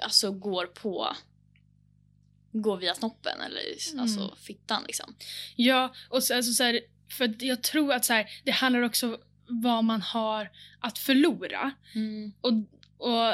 alltså 0.02 0.32
går 0.32 0.66
på 0.66 1.16
går 2.52 2.76
via 2.76 2.94
snoppen 2.94 3.40
eller 3.40 3.62
Mm. 3.92 4.02
alltså 4.02 4.36
fittan 4.42 4.82
liksom. 4.86 5.14
Ja, 5.56 5.94
och 6.08 6.22
så, 6.24 6.34
alltså, 6.36 6.52
så 6.52 6.62
här, 6.64 6.80
för 7.08 7.24
att 7.24 7.42
jag 7.42 7.62
tror 7.62 7.92
att 7.92 8.04
så 8.04 8.12
här, 8.12 8.26
det 8.44 8.50
handlar 8.50 8.82
också 8.82 9.18
vad 9.48 9.84
man 9.84 10.02
har 10.02 10.50
att 10.80 10.98
förlora. 10.98 11.72
Och, 12.40 12.52
och 12.98 13.26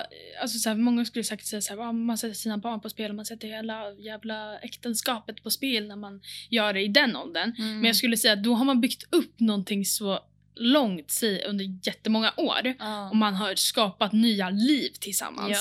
alltså 0.43 0.59
så 0.59 0.69
här, 0.69 0.77
många 0.77 1.05
skulle 1.05 1.25
säkert 1.25 1.47
säga 1.47 1.61
så 1.61 1.73
här, 1.75 1.81
"Ah, 1.81 1.93
man 1.93 2.19
sätter 2.19 2.35
sina 2.35 2.59
barn 2.59 2.81
på 2.81 2.91
spel 2.91 3.11
och 3.11 3.17
man 3.17 3.27
sätter 3.27 3.49
hela 3.49 3.93
jävla 3.93 4.59
äktenskapet 4.59 5.43
på 5.43 5.51
spel 5.51 5.89
när 5.89 5.97
man 5.97 6.21
gör 6.51 6.73
det 6.73 6.81
i 6.83 6.89
den 6.89 7.17
åldern. 7.17 7.55
Mm. 7.59 7.75
Men 7.75 7.85
jag 7.85 7.97
skulle 7.97 8.17
säga 8.17 8.33
att 8.33 8.45
då 8.45 8.55
har 8.55 8.65
man 8.65 8.81
byggt 8.81 9.15
upp 9.15 9.41
någonting 9.41 9.85
så 9.85 10.21
långt 10.55 11.21
under 11.47 11.87
jättemånga 11.87 12.33
år 12.37 12.75
ja. 12.79 13.11
och 13.11 13.17
man 13.17 13.35
har 13.35 13.55
skapat 13.55 14.13
nya 14.13 14.51
liv 14.51 14.91
tillsammans. 15.01 15.59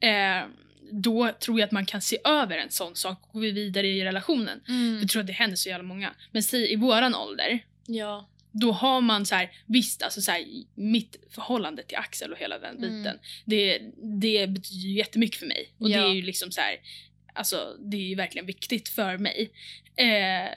ja. 0.00 0.08
Eh, 0.08 0.44
då 0.92 1.32
tror 1.40 1.60
jag 1.60 1.66
att 1.66 1.72
man 1.72 1.86
kan 1.86 2.00
se 2.02 2.18
över 2.24 2.58
en 2.58 2.70
sån 2.70 2.96
sak 2.96 3.18
och 3.26 3.32
gå 3.32 3.40
vidare 3.40 3.86
i 3.88 4.04
relationen. 4.04 4.60
Mm. 4.68 4.98
Jag 5.00 5.08
tror 5.08 5.20
att 5.20 5.26
det 5.26 5.32
händer 5.32 5.56
så 5.56 5.68
jävla 5.68 5.84
många. 5.84 6.14
Men 6.30 6.42
säg 6.42 6.72
i 6.72 6.76
våran 6.76 7.14
ålder, 7.14 7.58
ja. 7.86 8.28
då 8.52 8.72
har 8.72 9.00
man 9.00 9.26
så 9.26 9.34
här, 9.34 9.50
visst 9.66 10.02
alltså 10.02 10.20
så 10.20 10.30
här, 10.30 10.44
mitt 10.74 11.16
förhållande 11.30 11.82
till 11.82 11.96
Axel 11.96 12.32
och 12.32 12.38
hela 12.38 12.58
den 12.58 12.76
Mm. 12.76 13.02
biten, 13.02 13.18
det, 13.44 13.78
det 14.22 14.46
betyder 14.46 14.80
ju 14.88 14.92
jättemycket 14.92 15.38
för 15.38 15.46
mig. 15.46 15.72
Och 15.78 15.88
det 15.88 15.94
Ja. 15.94 16.10
är 16.10 16.14
ju 16.14 16.22
liksom 16.22 16.50
så 16.52 16.60
här, 16.60 16.76
alltså 17.34 17.76
det 17.80 17.96
är 17.96 18.00
ju 18.08 18.14
verkligen 18.14 18.46
viktigt 18.46 18.88
för 18.88 19.18
mig. 19.18 19.50
Eh, 19.96 20.50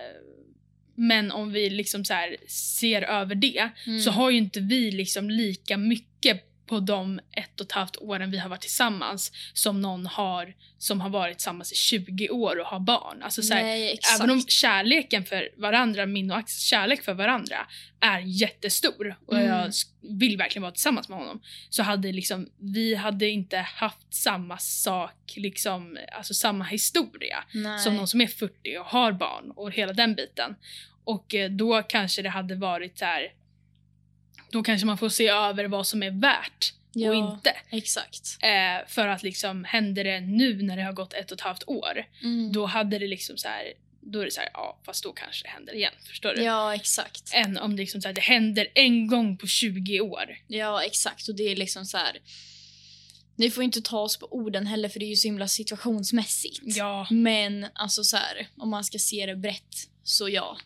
men 0.95 1.32
om 1.32 1.51
vi 1.51 1.69
liksom 1.69 2.05
så 2.05 2.13
ser 2.47 3.01
över 3.01 3.36
det 3.36 3.69
Mm. 3.88 3.99
så 4.01 4.11
har 4.11 4.30
ju 4.30 4.38
inte 4.38 4.59
vi 4.59 4.91
liksom 4.91 5.30
lika 5.30 5.77
mycket 5.77 6.45
på 6.70 6.80
de 6.80 7.20
ett 7.32 7.59
och 7.59 7.65
ett 7.65 7.72
halvt 7.72 7.97
åren 7.97 8.32
vi 8.32 8.38
har 8.38 8.49
varit 8.49 8.61
tillsammans 8.61 9.32
som 9.53 9.82
någon 9.82 10.05
har 10.05 10.53
som 10.78 11.01
har 11.01 11.09
varit 11.09 11.38
tillsammans 11.38 11.72
i 11.72 11.76
20 11.76 12.30
år 12.30 12.59
och 12.59 12.65
har 12.65 12.80
barn. 12.80 13.24
Alltså 13.24 13.41
så 13.41 13.53
här, 13.53 13.63
Nej. 13.63 13.99
Även 14.15 14.30
om 14.30 14.41
kärleken 14.47 15.26
för 15.26 15.49
varandra, 15.57 16.05
min 16.05 16.32
och 16.32 16.38
Axels 16.38 16.59
kärlek 16.63 17.03
för 17.03 17.13
varandra 17.13 17.57
är 17.99 18.20
jättestor 18.20 19.15
och 19.26 19.34
Mm. 19.34 19.47
jag 19.47 19.72
vill 20.20 20.38
verkligen 20.38 20.61
vara 20.61 20.72
tillsammans 20.72 21.09
med 21.09 21.17
honom 21.17 21.41
så 21.70 21.84
hade 21.84 22.11
liksom, 22.11 22.49
vi 22.57 22.95
hade 22.95 23.30
inte 23.30 23.57
haft 23.57 24.13
samma 24.13 24.57
sak, 24.57 25.34
liksom, 25.36 25.97
alltså 26.17 26.34
samma 26.34 26.63
historia 26.63 27.43
Nej. 27.53 27.80
som 27.80 27.95
någon 27.95 28.07
som 28.07 28.22
är 28.22 28.28
40 28.28 28.78
och 28.80 28.86
har 28.86 29.11
barn 29.11 29.51
och 29.55 29.72
hela 29.72 29.93
den 29.93 30.15
biten. 30.15 30.55
Och 31.03 31.36
eh, 31.36 31.49
då 31.51 31.84
kanske 31.84 32.22
det 32.22 32.30
hade 32.30 32.55
varit 32.55 32.97
så 32.97 33.05
här. 33.05 33.28
Då 34.52 34.64
kanske 34.64 34.86
man 34.88 34.97
får 34.97 35.10
se 35.10 35.28
över 35.28 35.66
vad 35.66 35.88
som 35.88 36.04
är 36.04 36.12
värt 36.12 36.74
ja, 36.93 37.10
och 37.10 37.16
inte. 37.16 37.54
Exakt. 37.70 38.38
Eh, 38.41 38.88
för 38.88 39.08
att 39.08 39.24
liksom 39.24 39.64
händer 39.64 40.04
det 40.04 40.20
nu 40.20 40.62
när 40.64 40.78
det 40.78 40.84
har 40.84 40.93
gått 40.93 41.14
ett 41.14 41.32
och 41.32 41.38
ett 41.38 41.41
halvt 41.41 41.64
år, 41.68 42.06
Mm. 42.24 42.52
då 42.52 42.66
hade 42.66 43.00
det 43.00 43.08
liksom 43.08 43.38
så 43.38 43.47
här. 43.47 43.74
Då 44.02 44.20
är 44.22 44.26
det 44.26 44.32
så 44.32 44.39
här, 44.39 44.50
ja 44.54 44.80
fast 44.86 45.04
då 45.04 45.14
kanske 45.14 45.45
det 45.45 45.50
händer 45.50 45.74
igen. 45.76 45.93
Förstår 46.08 46.34
du? 46.34 46.43
Ja, 46.43 46.76
exakt. 46.76 47.30
Än 47.34 47.58
om 47.58 47.76
det, 47.76 47.82
liksom 47.82 48.02
så 48.02 48.08
här, 48.08 48.14
det 48.16 48.22
händer 48.22 48.68
en 48.76 49.08
gång 49.08 49.38
på 49.38 49.47
20 49.47 50.02
år. 50.02 50.38
Ja, 50.47 50.84
exakt. 50.84 51.28
Och 51.30 51.36
det 51.36 51.43
är 51.43 51.56
liksom 51.56 51.86
så 51.86 51.97
här. 51.97 52.18
Ni 53.36 53.50
får 53.52 53.64
inte 53.64 53.82
ta 53.82 54.00
oss 54.00 54.18
på 54.18 54.28
orden 54.34 54.68
heller 54.68 54.89
för 54.89 55.00
det 55.00 55.06
är 55.06 55.10
ju 55.10 55.16
så 55.16 55.28
himla 55.28 55.47
situationsmässigt. 55.47 56.60
Ja. 56.64 57.08
Men 57.12 57.66
alltså 57.74 58.04
så 58.04 58.18
här, 58.18 58.47
om 58.58 58.70
man 58.70 58.84
ska 58.84 59.00
se 59.00 59.26
det 59.26 59.36
brett 59.36 59.76
så 60.04 60.30
ja. 60.30 60.58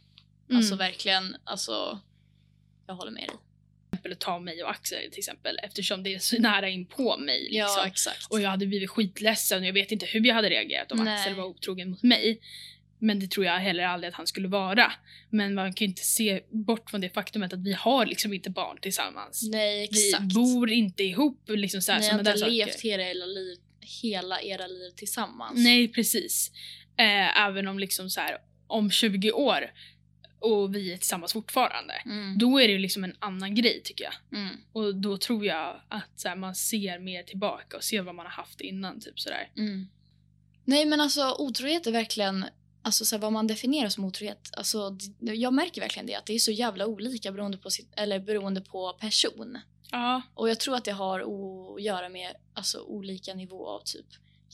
Mm. 0.49 0.57
Alltså 0.57 0.75
verkligen, 0.75 1.35
alltså 1.43 1.99
jag 2.87 2.95
håller 2.95 3.11
med 3.11 3.23
dig. 3.27 3.35
Exempel 4.03 4.11
att 4.11 4.19
ta 4.19 4.39
mig 4.39 4.63
och 4.63 4.69
Axel 4.69 5.11
till 5.11 5.19
exempel 5.19 5.59
eftersom 5.63 6.03
det 6.03 6.13
är 6.13 6.19
så 6.19 6.37
nära 6.41 6.69
in 6.69 6.85
på 6.85 7.17
mig. 7.17 7.39
Liksom. 7.41 7.57
Ja, 7.57 7.85
exakt. 7.87 8.27
Och 8.29 8.41
jag 8.41 8.49
hade 8.49 8.65
blivit 8.67 8.89
skitledsen 8.89 9.61
och 9.61 9.67
jag 9.67 9.73
vet 9.73 9.91
inte 9.91 10.05
hur 10.05 10.25
jag 10.27 10.35
hade 10.35 10.49
reagerat 10.49 10.91
om 10.91 11.03
Nej. 11.03 11.13
Axel 11.13 11.35
var 11.35 11.45
otrogen 11.45 11.89
mot 11.89 12.03
mig. 12.03 12.39
Men 12.99 13.19
det 13.19 13.27
tror 13.31 13.45
jag 13.45 13.59
heller 13.59 13.83
aldrig 13.83 14.09
att 14.09 14.15
han 14.15 14.27
skulle 14.27 14.47
vara. 14.47 14.91
Men 15.29 15.53
man 15.53 15.73
kan 15.73 15.85
ju 15.85 15.89
inte 15.89 16.03
se 16.05 16.41
bort 16.51 16.89
från 16.89 17.01
det 17.01 17.09
faktumet 17.09 17.53
att 17.53 17.63
vi 17.63 17.73
har 17.73 18.05
liksom 18.05 18.33
inte 18.33 18.49
barn 18.49 18.77
tillsammans. 18.81 19.43
Nej, 19.51 19.83
exakt. 19.83 20.23
Vi 20.23 20.33
bor 20.33 20.69
inte 20.69 21.03
ihop. 21.03 21.49
Liksom 21.49 21.81
så 21.81 21.91
här, 21.91 21.99
Ni 21.99 22.09
har 22.09 22.19
inte 22.19 22.37
saker. 22.37 22.51
levt 22.51 22.81
hela, 22.81 23.03
era 23.03 23.25
liv, 23.25 23.57
hela 24.01 24.41
era 24.41 24.67
liv 24.67 24.91
tillsammans. 24.95 25.63
Nej, 25.63 25.87
precis. 25.87 26.51
Eh, 26.97 27.41
även 27.45 27.67
om 27.67 27.79
liksom 27.79 28.09
så 28.09 28.21
här, 28.21 28.37
om 28.67 28.91
20 28.91 29.31
år 29.31 29.71
och 30.43 30.75
vi 30.75 30.93
är 30.93 30.97
tillsammans 30.97 31.33
fortfarande. 31.33 31.93
Mm. 31.93 32.37
Då 32.37 32.59
är 32.61 32.67
det 32.67 32.73
ju 32.73 32.79
liksom 32.79 33.03
en 33.03 33.15
annan 33.19 33.55
grej 33.55 33.81
tycker 33.83 34.03
jag. 34.03 34.39
Mm. 34.39 34.55
Och 34.73 34.95
då 34.95 35.17
tror 35.17 35.45
jag 35.45 35.81
att 35.87 36.19
så 36.19 36.27
här, 36.27 36.35
man 36.35 36.55
ser 36.55 36.99
mer 36.99 37.23
tillbaka 37.23 37.77
och 37.77 37.83
ser 37.83 38.01
vad 38.01 38.15
man 38.15 38.25
har 38.25 38.33
haft 38.33 38.61
innan. 38.61 38.99
Typ 38.99 39.19
sådär. 39.19 39.51
Mm. 39.57 39.87
Nej 40.65 40.85
men 40.85 41.01
alltså 41.01 41.35
otrohet 41.39 41.87
är 41.87 41.91
verkligen 41.91 42.45
Alltså 42.85 43.05
så 43.05 43.15
här, 43.15 43.21
vad 43.21 43.33
man 43.33 43.47
definierar 43.47 43.89
som 43.89 44.05
otrohet. 44.05 44.49
Alltså, 44.57 44.97
jag 45.19 45.53
märker 45.53 45.81
verkligen 45.81 46.05
det 46.05 46.15
att 46.15 46.25
det 46.25 46.33
är 46.33 46.39
så 46.39 46.51
jävla 46.51 46.85
olika 46.85 47.31
beroende 47.31 47.57
på, 47.57 47.69
sitt, 47.69 47.93
eller 47.97 48.19
beroende 48.19 48.61
på 48.61 48.93
person. 48.93 49.57
Ja. 49.91 50.21
Och 50.33 50.49
jag 50.49 50.59
tror 50.59 50.75
att 50.75 50.85
det 50.85 50.91
har 50.91 51.19
att 51.19 51.81
göra 51.83 52.09
med 52.09 52.35
alltså, 52.53 52.81
olika 52.81 53.33
nivå 53.33 53.67
av 53.67 53.81
typ 53.85 54.05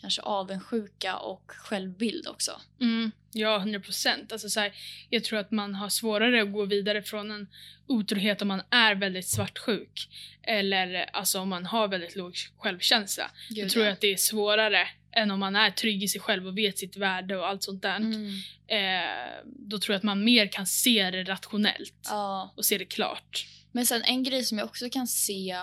kanske 0.02 0.22
avundsjuka 0.22 1.18
och 1.18 1.44
självbild 1.48 2.28
också. 2.28 2.62
Mm, 2.82 3.12
ja, 3.34 3.58
100 3.58 3.80
procent. 3.80 4.32
Alltså, 4.32 4.50
så 4.50 4.60
här, 4.60 4.74
jag 5.10 5.24
tror 5.24 5.40
att 5.40 5.52
man 5.52 5.76
har 5.76 5.90
svårare 5.90 6.42
att 6.42 6.54
gå 6.54 6.66
vidare 6.66 7.04
från 7.04 7.32
en 7.32 7.48
otrohet 7.88 8.42
om 8.42 8.48
man 8.48 8.62
är 8.70 8.96
väldigt 8.96 9.28
svartsjuk. 9.28 10.10
Eller 10.44 11.10
alltså, 11.14 11.40
om 11.40 11.50
man 11.50 11.66
har 11.66 11.88
väldigt 11.88 12.16
låg 12.16 12.36
självkänsla. 12.58 13.32
Gud, 13.50 13.58
jag 13.58 13.70
tror 13.70 13.86
ja. 13.86 13.92
att 13.92 14.02
det 14.02 14.08
är 14.08 14.18
svårare 14.18 14.88
än 15.12 15.32
om 15.32 15.40
man 15.40 15.56
är 15.56 15.72
trygg 15.72 16.04
i 16.04 16.08
sig 16.08 16.22
själv 16.22 16.48
och 16.48 16.58
vet 16.58 16.78
sitt 16.78 16.98
värde 16.98 17.38
och 17.38 17.48
allt 17.48 17.64
sånt 17.64 17.82
där. 17.82 17.96
Mm. 17.96 18.34
Eh, 18.68 19.44
då 19.46 19.80
tror 19.80 19.94
jag 19.94 19.98
att 19.98 20.04
man 20.04 20.24
mer 20.24 20.48
kan 20.48 20.68
se 20.68 21.12
det 21.12 21.24
rationellt 21.24 22.08
Ja. 22.10 22.54
och 22.58 22.66
se 22.66 22.78
det 22.78 22.86
klart. 22.86 23.48
Men 23.72 23.86
sen 23.86 24.04
en 24.04 24.24
grej 24.24 24.44
som 24.44 24.58
jag 24.58 24.66
också 24.66 24.90
kan 24.90 25.08
se 25.08 25.58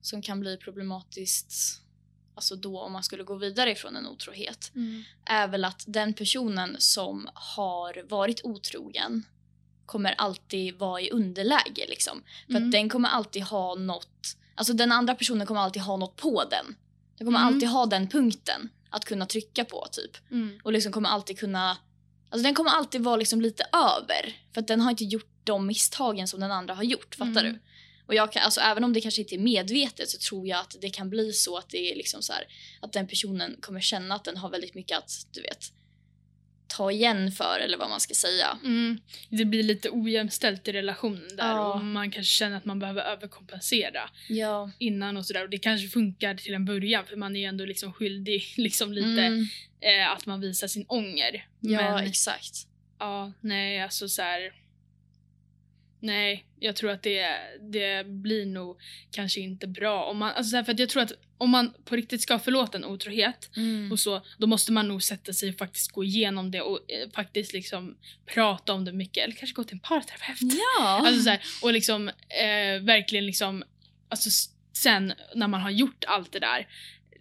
som 0.00 0.22
kan 0.22 0.40
bli 0.40 0.56
problematiskt 0.56 1.81
alltså 2.34 2.56
då 2.56 2.80
om 2.80 2.92
man 2.92 3.02
skulle 3.02 3.22
gå 3.22 3.34
vidare 3.34 3.70
ifrån 3.70 3.96
en 3.96 4.06
otrohet 4.06 4.72
är 5.24 5.48
väl 5.48 5.64
att 5.64 5.84
den 5.86 6.14
personen 6.14 6.76
som 6.78 7.28
har 7.34 8.02
varit 8.08 8.40
otrogen 8.44 9.22
kommer 9.86 10.12
alltid 10.18 10.78
vara 10.78 11.00
i 11.00 11.10
underläge 11.10 11.86
liksom. 11.88 12.22
För 12.46 12.52
Mm. 12.54 12.64
att 12.66 12.72
den 12.72 12.88
kommer 12.88 13.08
alltid 13.08 13.42
ha 13.42 13.74
något, 13.74 14.36
alltså 14.54 14.72
den 14.72 14.92
andra 14.92 15.14
personen 15.14 15.46
kommer 15.46 15.60
alltid 15.60 15.82
ha 15.82 15.96
något 15.96 16.16
på 16.16 16.44
den. 16.50 16.76
Den 17.18 17.26
kommer 17.26 17.38
Mm. 17.38 17.54
alltid 17.54 17.68
ha 17.68 17.86
den 17.86 18.08
punkten 18.08 18.68
att 18.90 19.04
kunna 19.04 19.26
trycka 19.26 19.64
på 19.64 19.86
typ. 19.92 20.30
Mm. 20.30 20.60
Och 20.64 20.72
liksom 20.72 20.92
kommer 20.92 21.08
alltid 21.08 21.38
kunna, 21.38 21.76
alltså 22.30 22.42
den 22.44 22.54
kommer 22.54 22.70
alltid 22.70 23.00
vara 23.04 23.16
liksom 23.16 23.40
lite 23.40 23.64
över. 23.72 24.36
För 24.54 24.60
att 24.60 24.66
den 24.68 24.80
har 24.80 24.90
inte 24.90 25.04
gjort 25.04 25.28
de 25.44 25.66
misstagen 25.66 26.28
som 26.28 26.40
den 26.40 26.52
andra 26.52 26.74
har 26.74 26.82
gjort, 26.82 27.14
fattar 27.14 27.40
Mm. 27.44 27.52
du? 27.52 27.58
Och 28.06 28.14
jag 28.14 28.32
kan, 28.32 28.42
alltså 28.42 28.60
även 28.60 28.84
om 28.84 28.92
det 28.92 29.00
kanske 29.00 29.22
inte 29.22 29.34
är 29.34 29.38
medvetet 29.38 30.08
så 30.08 30.18
tror 30.18 30.48
jag 30.48 30.60
att 30.60 30.76
det 30.80 30.90
kan 30.90 31.10
bli 31.10 31.32
så 31.32 31.56
att 31.58 31.68
det 31.70 31.92
är 31.92 31.96
liksom 31.96 32.22
så 32.22 32.32
här, 32.32 32.44
att 32.80 32.92
den 32.92 33.06
personen 33.08 33.56
kommer 33.60 33.80
känna 33.80 34.14
att 34.14 34.24
den 34.24 34.36
har 34.36 34.50
väldigt 34.50 34.74
mycket 34.74 34.98
att, 34.98 35.10
du 35.30 35.42
vet, 35.42 35.72
ta 36.76 36.90
igen 36.92 37.32
för 37.32 37.60
eller 37.60 37.78
vad 37.78 37.88
man 37.90 38.00
ska 38.00 38.14
säga. 38.14 38.58
Mm. 38.64 39.00
Det 39.28 39.44
blir 39.44 39.62
lite 39.62 39.90
ojämställt 39.90 40.68
i 40.68 40.72
relationen 40.72 41.36
där 41.36 41.48
Ja. 41.48 41.74
och 41.74 41.84
man 41.84 42.10
kanske 42.10 42.30
känner 42.32 42.56
att 42.56 42.64
man 42.64 42.78
behöver 42.78 43.02
överkompensera 43.02 44.10
Ja. 44.28 44.70
innan 44.78 45.16
och 45.16 45.26
sådär. 45.26 45.44
Och 45.44 45.50
det 45.50 45.58
kanske 45.58 45.88
funkar 45.88 46.34
till 46.34 46.54
en 46.54 46.64
början 46.64 47.06
för 47.06 47.16
man 47.16 47.36
är 47.36 47.40
ju 47.40 47.46
ändå 47.46 47.64
liksom 47.64 47.92
skyldig 47.92 48.44
liksom 48.56 48.92
lite 48.92 49.22
Mm, 49.22 49.46
eh, 49.80 50.10
att 50.10 50.26
man 50.26 50.40
visar 50.40 50.68
sin 50.68 50.84
ånger. 50.88 51.46
ja, 51.60 51.94
Men 51.96 52.04
exakt. 52.06 52.66
ja, 52.98 53.32
nej 53.40 53.80
alltså 53.82 54.08
så 54.08 54.22
här. 54.22 54.52
Nej, 56.02 56.46
jag 56.60 56.76
tror 56.76 56.90
att 56.90 57.02
det, 57.02 57.26
det 57.60 58.06
blir 58.06 58.46
nog 58.46 58.76
kanske 59.10 59.40
inte 59.40 59.66
bra. 59.66 60.04
Om 60.04 60.18
man, 60.18 60.32
alltså 60.32 60.64
för 60.64 60.72
att 60.72 60.78
jag 60.78 60.88
tror 60.88 61.02
att 61.02 61.12
om 61.38 61.50
man 61.50 61.72
på 61.84 61.96
riktigt 61.96 62.22
ska 62.22 62.38
förlåta 62.38 62.78
en 62.78 62.84
otrohet 62.84 63.50
Mm. 63.56 63.92
och 63.92 64.00
så, 64.00 64.22
då 64.38 64.46
måste 64.46 64.72
man 64.72 64.88
nog 64.88 65.02
sätta 65.02 65.32
sig 65.32 65.48
och 65.48 65.58
faktiskt 65.58 65.92
gå 65.92 66.04
igenom 66.04 66.50
det 66.50 66.60
och 66.60 66.90
eh, 66.90 67.10
faktiskt 67.14 67.52
liksom 67.52 67.96
prata 68.26 68.72
om 68.72 68.84
det 68.84 68.92
mycket. 68.92 69.24
Eller 69.24 69.34
kanske 69.34 69.54
gå 69.54 69.64
till 69.64 69.74
en 69.74 69.80
parterapeut. 69.80 70.38
Ja. 70.40 71.02
Alltså 71.06 71.22
så 71.22 71.30
här, 71.30 71.40
och 71.62 71.72
liksom 71.72 72.08
eh, 72.08 72.82
verkligen 72.82 73.26
liksom, 73.26 73.62
alltså 74.08 74.30
sen 74.72 75.12
när 75.34 75.48
man 75.48 75.60
har 75.60 75.70
gjort 75.70 76.04
allt 76.06 76.32
det 76.32 76.40
där, 76.40 76.66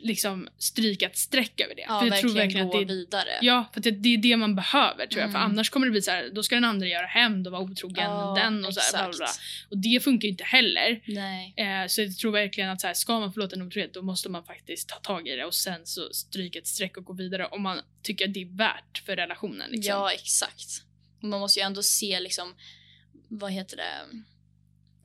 liksom 0.02 0.47
stryka 0.58 1.06
ett 1.06 1.18
streck 1.18 1.60
över 1.60 1.76
det. 1.76 1.82
ja, 1.88 1.99
för 1.99 2.06
jag 2.06 2.12
verkligen, 2.12 2.22
tror 2.22 2.41
verkligen 2.41 2.66
att 2.66 2.72
det 2.72 2.78
är, 2.82 2.86
vidare. 2.86 3.30
Ja, 3.41 3.66
för 3.74 3.80
att 3.80 3.84
det, 3.84 3.91
det 3.91 4.10
är 4.14 4.18
det 4.18 4.38
man 4.38 4.56
behöver 4.56 5.08
tror 5.08 5.22
jag. 5.22 5.32
För 5.32 5.39
Mm. 5.39 5.52
annars 5.52 5.70
kommer 5.70 5.88
det 5.88 5.91
bli 5.91 6.02
så 6.02 6.12
här, 6.12 6.30
då 6.34 6.43
ska 6.43 6.56
den 6.56 6.64
andra 6.66 6.88
göra 6.88 7.06
hämnd 7.06 7.47
och 7.47 7.52
vara 7.54 7.62
otrogen 7.62 8.12
med 8.12 8.36
den 8.43 8.66
och 8.66 8.74
så 8.74 8.97
här, 8.97 9.04
bla, 9.08 9.18
bla. 9.18 9.28
Och 9.70 9.78
det 9.78 10.04
funkar 10.04 10.26
ju 10.26 10.32
inte 10.32 10.43
heller. 10.43 11.02
Nej. 11.06 11.54
Eh, 11.58 11.88
så 11.88 12.02
jag 12.02 12.18
tror 12.18 12.32
verkligen 12.32 12.70
att 12.70 12.82
så 12.82 12.88
här, 12.88 12.93
ska 12.93 13.20
man 13.20 13.34
förlåta 13.34 13.56
en 13.56 13.62
otrohet 13.62 13.93
då 13.93 14.02
måste 14.02 14.30
man 14.30 14.43
faktiskt 14.43 14.89
ta 14.89 14.95
tag 14.95 15.28
i 15.28 15.36
det 15.36 15.45
och 15.45 15.54
sen 15.56 15.82
så 15.86 16.14
stryka 16.14 16.60
ett 16.60 16.68
streck 16.68 16.97
och 16.97 17.04
gå 17.06 17.14
vidare 17.14 17.45
om 17.45 17.62
man 17.62 17.80
tycker 18.04 18.28
att 18.28 18.34
det 18.34 18.41
är 18.41 18.58
värt 18.58 19.04
för 19.06 19.16
relationen. 19.16 19.72
Liksom. 19.72 19.89
Ja, 19.89 20.12
exakt. 20.12 20.68
Man 21.22 21.39
måste 21.39 21.60
ju 21.60 21.64
ändå 21.66 21.84
se 21.84 22.20
liksom, 22.20 22.56
vad 23.28 23.52
heter 23.52 23.78
det, 23.78 23.91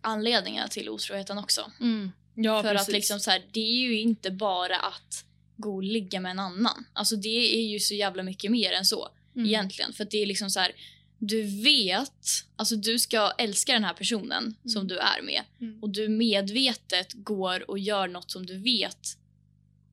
anledningarna 0.02 0.68
till 0.68 0.88
otroheten 0.88 1.38
också. 1.38 1.72
Mm. 1.80 2.12
Ja, 2.38 2.62
För 2.62 2.72
precis. 2.72 2.88
att 2.88 2.92
liksom 2.92 3.20
så 3.20 3.30
här, 3.30 3.42
det 3.52 3.60
är 3.60 3.80
ju 3.80 4.00
inte 4.00 4.30
bara 4.30 4.76
att 4.76 5.24
gå 5.56 5.74
och 5.74 5.82
ligga 5.82 6.20
med 6.20 6.30
en 6.30 6.38
annan. 6.38 6.84
Alltså 6.92 7.16
det 7.16 7.56
är 7.56 7.62
ju 7.66 7.80
så 7.80 7.94
jävla 7.94 8.22
mycket 8.22 8.50
mer 8.50 8.72
än 8.72 8.84
så 8.84 9.08
Mm. 9.36 9.46
egentligen. 9.48 9.92
För 9.92 10.04
det 10.10 10.22
är 10.22 10.26
liksom 10.26 10.50
så 10.50 10.60
här, 10.60 10.72
du 11.18 11.42
vet, 11.62 12.26
alltså 12.56 12.76
du 12.76 12.98
ska 12.98 13.30
älska 13.38 13.72
den 13.72 13.84
här 13.84 13.94
personen 13.94 14.54
som 14.64 14.76
Mm. 14.80 14.88
du 14.88 14.98
är 14.98 15.22
med. 15.22 15.42
Mm. 15.60 15.82
Och 15.82 15.90
du 15.90 16.08
medvetet 16.08 17.12
går 17.12 17.70
och 17.70 17.78
gör 17.78 18.08
något 18.08 18.30
som 18.30 18.46
du 18.46 18.58
vet 18.58 19.18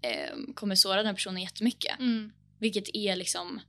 eh, 0.01 0.53
kommer 0.53 0.75
såra 0.75 0.95
den 0.95 1.05
här 1.05 1.13
personen 1.13 1.41
jättemycket. 1.41 1.99
Mm. 1.99 2.31
Vilket 2.59 2.95
är 2.95 3.15
liksom... 3.15 3.61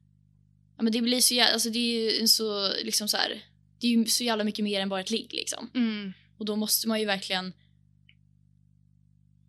Ja, 0.76 0.82
men 0.82 0.92
det 0.92 1.00
blir 1.00 1.20
så 1.20 1.34
jävla... 1.34 1.52
Alltså 1.52 1.70
det 1.70 1.78
är 1.78 2.20
ju 2.20 2.28
så, 2.28 2.72
liksom 2.84 3.08
så 3.08 3.16
här, 3.16 3.44
Det 3.80 3.86
är 3.86 3.90
ju 3.90 4.06
så 4.06 4.24
jävla 4.24 4.44
mycket 4.44 4.64
mer 4.64 4.80
än 4.80 4.88
bara 4.88 5.00
ett 5.00 5.10
ligg 5.10 5.32
liksom. 5.32 5.70
Mm. 5.74 6.12
Och 6.38 6.44
då 6.44 6.56
måste 6.56 6.88
man 6.88 7.00
ju 7.00 7.06
verkligen... 7.06 7.52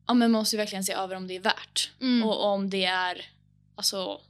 Ja 0.08 0.14
men 0.14 0.32
man 0.32 0.40
måste 0.40 0.56
ju 0.56 0.58
verkligen 0.58 0.84
se 0.84 0.94
över 0.94 1.16
om 1.16 1.28
det 1.28 1.36
är 1.36 1.40
värt. 1.40 1.92
Mm. 2.02 2.24
Och 2.28 2.44
om 2.46 2.70
det 2.70 2.86
är... 2.86 3.26
Alltså... 3.76 4.22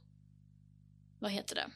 Vad 1.18 1.30
heter 1.30 1.54
det? 1.54 1.66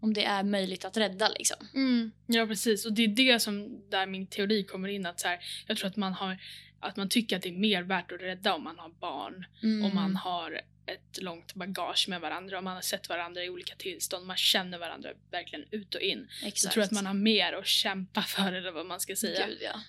Om 0.00 0.14
det 0.14 0.24
är 0.24 0.42
möjligt 0.42 0.84
att 0.84 0.96
rädda 0.96 1.28
liksom. 1.28 1.68
Mm. 1.74 2.12
Ja 2.26 2.46
precis 2.46 2.86
och 2.86 2.92
det 2.92 3.04
är 3.04 3.08
det 3.08 3.40
som 3.40 3.82
där 3.90 4.06
min 4.06 4.26
teori 4.26 4.64
kommer 4.64 4.88
in 4.88 5.06
att 5.06 5.20
så 5.20 5.28
här, 5.28 5.38
jag 5.66 5.76
tror 5.76 5.88
att 5.88 5.96
man 5.96 6.12
har 6.12 6.38
att 6.80 6.96
man 6.96 7.08
tycker 7.08 7.36
att 7.36 7.42
det 7.42 7.48
är 7.48 7.52
mer 7.52 7.82
värt 7.82 8.12
att 8.12 8.20
rädda 8.20 8.54
om 8.54 8.64
man 8.64 8.78
har 8.78 8.88
barn 8.88 9.46
Mm. 9.62 9.84
om 9.84 9.94
man 9.94 10.16
har 10.16 10.60
ett 10.86 11.22
långt 11.22 11.54
bagage 11.54 12.08
med 12.08 12.20
varandra 12.20 12.58
om 12.58 12.64
man 12.64 12.74
har 12.74 12.80
sett 12.82 13.08
varandra 13.08 13.44
i 13.44 13.50
olika 13.50 13.74
tillstånd 13.74 14.26
man 14.26 14.36
känner 14.36 14.78
varandra 14.78 15.10
verkligen 15.30 15.64
ut 15.70 15.94
och 15.94 16.00
in. 16.00 16.28
Exakt. 16.42 16.58
Så 16.58 16.68
tror 16.68 16.80
jag 16.82 16.86
att 16.86 16.92
man 16.92 17.06
har 17.06 17.14
mer 17.14 17.52
att 17.52 17.66
kämpa 17.66 18.22
för 18.28 18.52
eller 18.52 18.70
vad 18.70 18.86
man 18.86 19.00
ska 19.00 19.16
säga. 19.16 19.46
Gud 19.46 19.58
ja. 19.62 19.80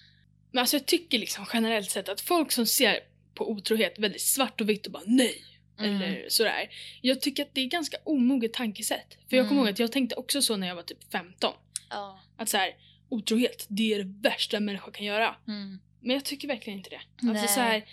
Men 0.52 0.60
alltså 0.62 0.76
jag 0.76 0.86
tycker 0.86 1.20
liksom 1.20 1.46
generellt 1.54 1.92
sett 1.92 2.10
att 2.10 2.22
folk 2.22 2.52
som 2.52 2.66
ser 2.66 3.00
på 3.34 3.52
otrohet 3.52 4.00
väldigt 4.00 4.22
svart 4.22 4.62
och 4.62 4.70
vitt 4.70 4.86
och 4.86 4.92
bara 4.92 5.04
nej 5.06 5.42
Mm. 5.80 6.02
eller 6.02 6.26
sådär. 6.30 6.70
Jag 7.02 7.22
tycker 7.22 7.44
att 7.44 7.50
det 7.54 7.62
är 7.62 7.66
ganska 7.66 7.98
omoget 8.04 8.54
tankesätt. 8.54 9.18
För 9.30 9.38
jag 9.38 9.48
kommer 9.48 9.62
Mm. 9.62 9.68
ihåg 9.68 9.74
att 9.74 9.80
jag 9.80 9.92
tänkte 9.92 10.16
också 10.16 10.42
så 10.42 10.58
när 10.58 10.68
jag 10.68 10.76
var 10.76 10.84
typ 10.84 11.12
15. 11.12 11.54
Ja. 11.90 12.20
Att 12.38 12.50
så 12.50 12.58
här, 12.58 12.76
otrohet, 13.10 13.66
det 13.70 13.94
är 13.94 14.04
det 14.04 14.30
värsta 14.30 14.58
en 14.58 14.66
människa 14.66 14.92
kan 14.92 15.06
göra. 15.06 15.36
Mm. 15.48 15.80
Men 16.00 16.14
jag 16.16 16.26
tycker 16.26 16.48
verkligen 16.48 16.80
inte 16.80 16.90
det. 16.90 17.02
Nej. 17.22 17.32
Alltså 17.42 17.54
så 17.54 17.60
här, 17.62 17.86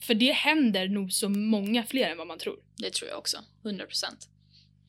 för 0.00 0.14
det 0.14 0.32
händer 0.32 0.88
nog 0.88 1.12
så 1.12 1.28
många 1.28 1.82
fler 1.86 2.10
än 2.10 2.18
vad 2.18 2.26
man 2.26 2.38
tror. 2.38 2.58
Det 2.76 2.92
tror 2.92 3.10
jag 3.10 3.18
också. 3.18 3.38
100 3.62 3.86
procent. 3.86 4.28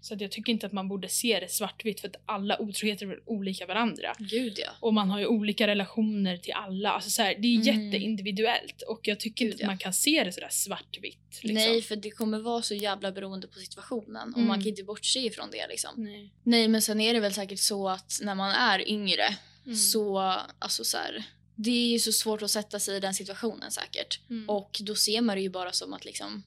Så 0.06 0.14
att 0.14 0.22
jag 0.22 0.32
tycker 0.32 0.52
inte 0.54 0.66
att 0.66 0.72
man 0.74 0.88
borde 0.88 1.10
se 1.10 1.40
det 1.40 1.52
svartvitt 1.52 2.00
för 2.02 2.08
att 2.08 2.16
alla 2.26 2.62
otroheter 2.62 3.08
är 3.08 3.20
olika 3.26 3.66
varandra. 3.66 4.14
Gud 4.20 4.54
ja. 4.58 4.70
Och 4.80 4.94
man 4.94 5.10
har 5.10 5.20
ju 5.20 5.26
olika 5.26 5.68
relationer 5.68 6.38
till 6.38 6.54
alla. 6.54 6.90
Alltså 6.92 7.10
så 7.10 7.22
här, 7.22 7.36
det 7.40 7.48
är 7.48 7.62
Mm. 7.72 7.86
jätteindividuellt 7.92 8.82
och 8.82 9.00
jag 9.08 9.20
tycker 9.20 9.46
Gud, 9.46 9.52
inte 9.54 9.64
ja. 9.64 9.68
att 9.68 9.70
man 9.70 9.78
kan 9.78 9.94
se 9.94 10.24
det 10.24 10.32
sådär 10.32 10.50
svartvitt. 10.52 11.30
Liksom. 11.42 11.54
Nej, 11.54 11.82
för 11.82 11.96
det 11.96 12.12
kommer 12.12 12.40
vara 12.40 12.62
så 12.62 12.76
jävla 12.76 13.12
beroende 13.12 13.48
på 13.48 13.60
situationen. 13.60 14.30
Och 14.34 14.38
Mm. 14.38 14.48
man 14.48 14.60
kan 14.60 14.68
inte 14.68 14.84
bortse 14.84 15.20
ifrån 15.20 15.50
det 15.52 15.68
liksom. 15.70 15.92
Nej. 15.98 16.34
Nej, 16.44 16.68
men 16.68 16.82
sen 16.82 17.02
är 17.02 17.14
det 17.14 17.20
väl 17.20 17.34
säkert 17.34 17.60
så 17.60 17.90
att 17.90 18.20
när 18.22 18.36
man 18.36 18.52
är 18.52 18.90
yngre 18.90 19.36
Mm. 19.66 19.76
så, 19.78 20.20
alltså 20.60 20.84
så 20.84 20.98
här, 20.98 21.24
det 21.56 21.72
är 21.72 21.88
ju 21.92 22.00
så 22.00 22.12
svårt 22.12 22.42
att 22.42 22.52
sätta 22.52 22.80
sig 22.80 22.98
i 22.98 23.00
den 23.00 23.14
situationen 23.14 23.72
säkert. 23.72 24.20
Mm. 24.30 24.50
Och 24.50 24.78
då 24.82 24.96
ser 24.96 25.22
man 25.22 25.36
det 25.36 25.42
ju 25.42 25.50
bara 25.50 25.72
som 25.72 25.94
att 25.94 26.06
liksom, 26.06 26.44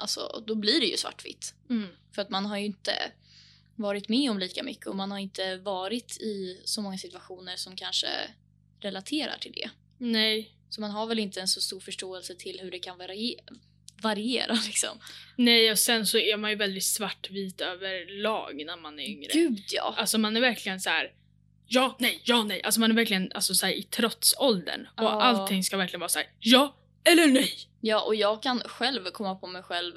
alltså 0.00 0.44
då 0.46 0.54
blir 0.54 0.80
det 0.80 0.86
ju 0.86 0.96
svartvitt. 0.96 1.54
Mm. 1.70 1.88
För 2.14 2.22
att 2.22 2.30
man 2.30 2.46
har 2.46 2.58
ju 2.58 2.64
inte 2.66 2.92
varit 3.76 4.08
med 4.08 4.30
om 4.30 4.38
lika 4.38 4.62
mycket 4.62 4.86
och 4.86 4.96
man 4.96 5.10
har 5.10 5.18
inte 5.18 5.56
varit 5.56 6.16
i 6.20 6.60
så 6.64 6.82
många 6.82 6.98
situationer 6.98 7.56
som 7.56 7.76
kanske 7.76 8.08
relaterar 8.80 9.38
till 9.38 9.52
det. 9.52 9.70
Nej. 9.98 10.54
Så 10.68 10.80
man 10.80 10.90
har 10.90 11.06
väl 11.06 11.18
inte 11.18 11.40
en 11.40 11.48
så 11.48 11.60
stor 11.60 11.80
förståelse 11.80 12.34
till 12.34 12.60
hur 12.60 12.70
det 12.70 12.78
kan 12.78 12.98
variera, 12.98 13.44
variera 14.02 14.52
liksom. 14.66 14.98
Nej 15.36 15.70
och 15.70 15.78
sen 15.78 16.06
så 16.06 16.18
är 16.18 16.36
man 16.36 16.50
ju 16.50 16.56
väldigt 16.56 16.84
svartvit 16.84 17.60
överlag 17.60 18.62
när 18.66 18.76
man 18.76 18.98
är 18.98 19.04
yngre. 19.04 19.30
Gud 19.32 19.62
ja! 19.72 19.94
Alltså 19.96 20.18
man 20.18 20.36
är 20.36 20.40
verkligen 20.40 20.80
så 20.80 20.90
här. 20.90 21.12
Ja, 21.66 21.96
nej, 22.00 22.20
ja, 22.24 22.42
nej. 22.44 22.62
Alltså 22.62 22.80
man 22.80 22.90
är 22.90 22.94
verkligen 22.94 23.32
alltså, 23.34 23.54
så 23.54 23.66
här, 23.66 23.72
i 23.72 23.82
trotsåldern. 23.82 24.80
Och 24.96 25.04
Ja. 25.04 25.22
allting 25.22 25.64
ska 25.64 25.76
verkligen 25.76 26.00
vara 26.00 26.08
så 26.08 26.18
här. 26.18 26.28
ja 26.40 26.76
eller 27.04 27.26
nej. 27.26 27.52
Ja, 27.80 28.00
och 28.00 28.14
jag 28.14 28.42
kan 28.42 28.60
själv 28.60 29.10
komma 29.10 29.34
på 29.34 29.46
mig 29.46 29.62
själv 29.62 29.92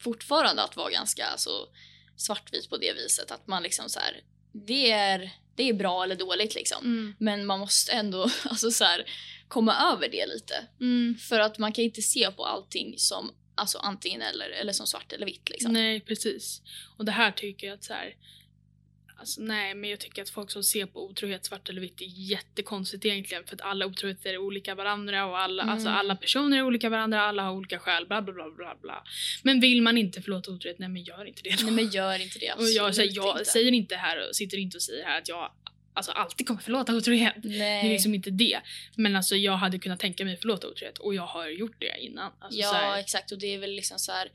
fortfarande 0.00 0.62
att 0.62 0.76
vara 0.76 0.90
ganska 0.90 1.26
alltså, 1.26 1.68
svartvit 2.16 2.70
på 2.70 2.76
det 2.76 2.92
viset. 2.92 3.30
Att 3.30 3.46
man 3.46 3.62
liksom 3.62 3.88
så 3.88 4.00
här, 4.00 4.20
det 4.52 4.90
är, 4.90 5.30
det 5.56 5.68
är 5.68 5.74
bra 5.74 6.04
eller 6.04 6.16
dåligt 6.16 6.54
liksom. 6.54 6.84
Mm. 6.84 7.14
Men 7.18 7.46
man 7.46 7.60
måste 7.60 7.92
ändå 7.92 8.22
alltså, 8.44 8.70
så 8.70 8.84
här, 8.84 9.04
komma 9.48 9.92
över 9.92 10.08
det 10.08 10.26
lite. 10.26 10.66
Mm. 10.80 11.16
För 11.28 11.40
att 11.40 11.58
man 11.58 11.72
kan 11.72 11.84
inte 11.84 12.02
se 12.02 12.30
på 12.30 12.44
allting 12.44 12.94
som 12.98 13.34
alltså, 13.54 13.78
antingen 13.78 14.22
eller, 14.22 14.50
eller 14.50 14.72
som 14.72 14.86
svart 14.86 15.12
eller 15.12 15.26
vitt. 15.26 15.50
Liksom. 15.50 15.72
Nej, 15.72 16.00
precis. 16.00 16.62
Och 16.98 17.04
det 17.04 17.12
här 17.12 17.32
tycker 17.32 17.66
jag 17.66 17.74
att 17.74 17.84
så 17.84 17.92
här. 17.92 18.14
Alltså, 19.18 19.40
nej, 19.40 19.74
men 19.74 19.90
jag 19.90 20.00
tycker 20.00 20.22
att 20.22 20.30
folk 20.30 20.50
som 20.50 20.62
ser 20.62 20.86
på 20.86 21.04
otrohet 21.04 21.44
svart 21.44 21.68
eller 21.68 21.80
vitt 21.80 22.00
är 22.00 22.04
jättekonstigt 22.08 23.04
egentligen. 23.04 23.44
För 23.44 23.54
att 23.54 23.60
alla 23.60 23.86
otroheter 23.86 24.30
är 24.30 24.38
olika 24.38 24.74
varandra 24.74 25.26
och 25.26 25.38
alla, 25.38 25.62
Mm. 25.62 25.74
alltså, 25.74 25.88
alla 25.88 26.16
personer 26.16 26.56
är 26.58 26.62
olika 26.62 26.88
varandra, 26.88 27.20
alla 27.22 27.42
har 27.42 27.52
olika 27.52 27.78
skäl, 27.78 28.06
bla 28.06 28.22
bla 28.22 28.34
bla 28.34 28.50
bla 28.50 28.76
bla. 28.82 29.04
Men 29.42 29.60
vill 29.60 29.82
man 29.82 29.98
inte 29.98 30.22
förlåta 30.22 30.50
otrohet, 30.50 30.78
nej 30.78 30.88
men 30.88 31.02
gör 31.04 31.24
inte 31.24 31.42
det 31.42 31.50
då. 31.60 31.64
Nej 31.64 31.74
men 31.74 31.88
gör 31.90 32.22
inte 32.22 32.38
det. 32.38 32.52
och 32.58 32.68
jag, 32.68 32.94
säger, 32.94 33.12
jag 33.16 33.38
inte. 33.38 33.50
säger 33.50 33.72
inte 33.72 33.96
här 33.96 34.28
och 34.28 34.36
sitter 34.36 34.58
inte 34.58 34.76
och 34.76 34.82
säger 34.82 35.04
här 35.04 35.18
att 35.18 35.28
jag 35.28 35.52
alltså, 35.94 36.12
alltid 36.12 36.46
kommer 36.46 36.60
förlåta 36.60 36.94
otrohet. 36.94 37.34
Nej. 37.44 37.58
Det 37.82 37.88
är 37.88 37.92
liksom 37.92 38.14
inte 38.14 38.30
det. 38.30 38.60
Men 38.96 39.16
alltså 39.16 39.36
jag 39.36 39.56
hade 39.56 39.78
kunnat 39.78 40.00
tänka 40.00 40.24
mig 40.24 40.36
förlåta 40.36 40.68
otrohet 40.68 40.98
och 40.98 41.14
jag 41.14 41.26
har 41.26 41.48
gjort 41.48 41.76
det 41.80 41.98
innan. 42.00 42.32
Alltså, 42.38 42.60
ja 42.60 42.98
exakt 42.98 43.32
och 43.32 43.38
det 43.38 43.54
är 43.54 43.58
väl 43.58 43.72
liksom 43.72 43.98
så 43.98 44.12
här. 44.12 44.28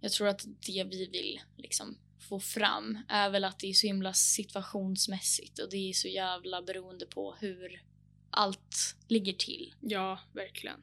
Jag 0.00 0.12
tror 0.12 0.28
att 0.28 0.40
det 0.66 0.84
vi 0.84 1.06
vill 1.12 1.40
liksom 1.58 1.98
få 2.22 2.40
fram 2.40 2.98
är 3.08 3.30
väl 3.30 3.44
att 3.44 3.58
det 3.58 3.66
är 3.66 3.72
så 3.72 3.86
himla 3.86 4.12
situationsmässigt 4.12 5.58
och 5.58 5.70
det 5.70 5.76
är 5.88 5.92
så 5.92 6.08
jävla 6.08 6.62
beroende 6.62 7.06
på 7.06 7.34
hur 7.40 7.82
allt 8.30 8.96
ligger 9.08 9.32
till. 9.32 9.74
ja, 9.80 10.18
verkligen. 10.32 10.80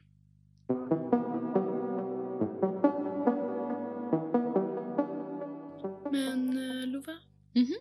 Men 6.12 6.58
uh, 6.58 6.86
Lova? 6.86 7.18
Mhm. 7.52 7.74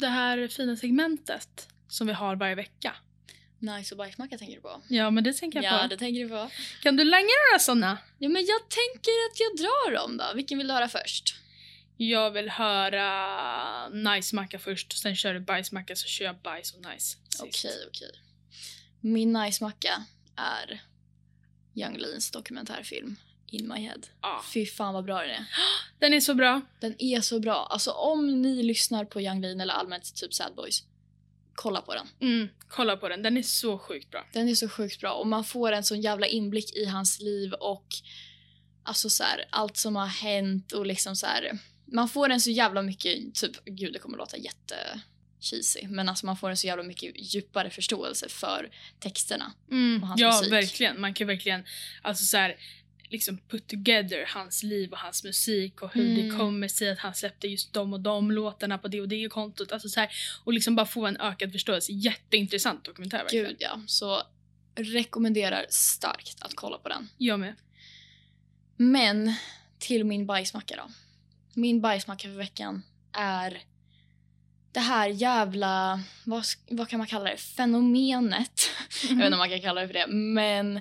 Det 0.00 0.06
här 0.08 0.48
fina 0.48 0.76
segmentet 0.76 1.68
som 1.88 2.06
vi 2.06 2.12
har 2.12 2.36
varje 2.36 2.54
vecka. 2.54 2.96
Nice 3.58 3.94
och 3.94 3.98
bajsmacka 3.98 4.38
tänker 4.38 4.54
du 4.54 4.60
på? 4.62 4.82
Ja, 4.88 5.10
men 5.10 5.24
det 5.24 5.32
tänker 5.32 5.62
jag 5.62 5.72
Ja, 5.74 5.82
på. 5.82 5.88
det 5.88 5.96
tänker 5.96 6.20
du 6.24 6.28
på. 6.28 6.50
Kan 6.82 6.96
du 6.96 7.04
langa 7.04 7.22
några 7.50 7.58
såna? 7.58 7.98
Ja, 8.18 8.28
men 8.28 8.44
jag 8.46 8.60
tänker 8.68 9.10
att 9.30 9.40
jag 9.40 9.56
drar 9.56 9.94
dem 9.94 10.16
då. 10.16 10.24
Vilken 10.34 10.58
vill 10.58 10.66
du 10.68 10.74
höra 10.74 10.88
först? 10.88 11.34
Jag 11.96 12.30
vill 12.30 12.48
höra 12.48 13.88
nice-macka 13.88 14.58
först, 14.58 14.92
och 14.92 14.98
sen 14.98 15.16
kör 15.16 15.34
du 15.34 15.40
bajsmacka 15.40 15.96
så 15.96 16.06
kör 16.06 16.24
jag 16.24 16.36
bajs 16.36 16.74
och 16.74 16.80
nice 16.80 17.16
sist. 17.28 17.42
Okej, 17.42 17.86
okej. 17.88 18.10
Min 19.00 19.36
nice-macka 19.36 20.04
är 20.36 20.82
Young 21.74 21.98
Leans 21.98 22.30
dokumentärfilm 22.30 23.16
In 23.50 23.68
My 23.68 23.80
Head. 23.80 24.00
Ja. 24.22 24.44
Fy 24.54 24.66
fan 24.66 24.94
vad 24.94 25.04
bra 25.04 25.20
den 25.20 25.30
är. 25.30 25.46
Den 25.98 26.14
är 26.14 26.20
så 26.20 26.34
bra. 26.34 26.60
Den 26.80 26.94
är 26.98 27.20
så 27.20 27.40
bra. 27.40 27.66
Alltså 27.70 27.90
om 27.90 28.42
ni 28.42 28.62
lyssnar 28.62 29.04
på 29.04 29.20
Young 29.20 29.40
Lean 29.40 29.60
eller 29.60 29.74
allmänt 29.74 30.14
typ 30.14 30.34
Sad 30.34 30.54
Boys, 30.54 30.82
kolla 31.54 31.80
på 31.80 31.94
den. 31.94 32.06
Mm, 32.20 32.48
kolla 32.68 32.96
på 32.96 33.08
den, 33.08 33.22
den 33.22 33.36
är 33.36 33.42
så 33.42 33.78
sjukt 33.78 34.10
bra. 34.10 34.26
Den 34.32 34.48
är 34.48 34.54
så 34.54 34.68
sjukt 34.68 35.00
bra 35.00 35.12
och 35.12 35.26
man 35.26 35.44
får 35.44 35.72
en 35.72 35.84
sån 35.84 36.00
jävla 36.00 36.26
inblick 36.26 36.76
i 36.76 36.84
hans 36.84 37.20
liv 37.20 37.52
och 37.52 37.86
alltså 38.82 39.10
så 39.10 39.24
här, 39.24 39.44
allt 39.50 39.76
som 39.76 39.96
har 39.96 40.06
hänt 40.06 40.72
och 40.72 40.86
liksom 40.86 41.16
så 41.16 41.26
här. 41.26 41.58
Man 41.86 42.08
får 42.08 42.30
en 42.30 42.40
så 42.40 42.50
jävla 42.50 42.82
mycket, 42.82 43.34
typ, 43.34 43.64
gud 43.64 43.92
det 43.92 43.98
kommer 43.98 44.18
låta 44.18 44.36
jätte 44.36 45.00
cheesy, 45.40 45.88
men 45.88 46.08
alltså 46.08 46.26
man 46.26 46.36
får 46.36 46.50
en 46.50 46.56
så 46.56 46.66
jävla 46.66 46.82
mycket 46.82 47.34
djupare 47.34 47.70
förståelse 47.70 48.28
för 48.28 48.70
texterna. 49.00 49.52
Mm, 49.70 50.02
Och 50.02 50.08
hans 50.08 50.20
ja, 50.20 50.28
musik. 50.38 50.52
verkligen. 50.52 51.00
Man 51.00 51.14
kan 51.14 51.26
verkligen 51.26 51.64
alltså 52.02 52.24
så 52.24 52.36
här, 52.36 52.56
liksom 53.10 53.38
put 53.48 53.66
together 53.66 54.24
hans 54.28 54.62
liv 54.62 54.90
och 54.92 54.98
hans 54.98 55.24
musik 55.24 55.82
och 55.82 55.94
hur 55.94 56.14
det 56.16 56.20
Mm. 56.22 56.38
kommer 56.38 56.68
sig 56.68 56.90
att 56.90 56.98
han 56.98 57.14
släppte 57.14 57.48
just 57.48 57.72
de 57.72 57.92
och 57.92 58.00
de 58.00 58.30
låtarna 58.30 58.78
på 58.78 58.88
det 58.88 59.00
och 59.00 59.08
det 59.08 59.28
kontot. 59.28 59.72
Alltså 59.72 59.88
så 59.88 60.00
här, 60.00 60.10
och 60.44 60.52
liksom 60.52 60.74
bara 60.76 60.86
få 60.86 61.06
en 61.06 61.16
ökad 61.16 61.52
förståelse. 61.52 61.92
Jätteintressant 61.92 62.84
dokumentär 62.84 63.18
verkligen. 63.18 63.46
Gud 63.46 63.56
ja, 63.58 63.80
så 63.86 64.22
rekommenderar 64.76 65.66
starkt 65.68 66.42
att 66.42 66.54
kolla 66.54 66.78
på 66.78 66.88
den. 66.88 67.08
Jag 67.18 67.40
med. 67.40 67.54
Men 68.76 69.34
till 69.78 70.04
min 70.04 70.26
bajsmacka 70.26 70.76
då. 70.76 70.90
Min 71.54 71.80
bajsmacka 71.80 72.28
för 72.28 72.36
veckan 72.36 72.82
är 73.12 73.62
det 74.72 74.80
här 74.80 75.08
jävla, 75.08 76.02
vad, 76.24 76.44
vad 76.70 76.88
kan 76.88 76.98
man 76.98 77.06
kalla 77.06 77.30
det, 77.30 77.36
fenomenet. 77.36 78.70
Mm. 79.04 79.08
Jag 79.08 79.16
vet 79.16 79.24
inte 79.24 79.34
om 79.34 79.38
man 79.38 79.50
kan 79.50 79.60
kalla 79.60 79.80
det 79.80 79.86
för 79.86 79.94
det, 79.94 80.06
men 80.06 80.80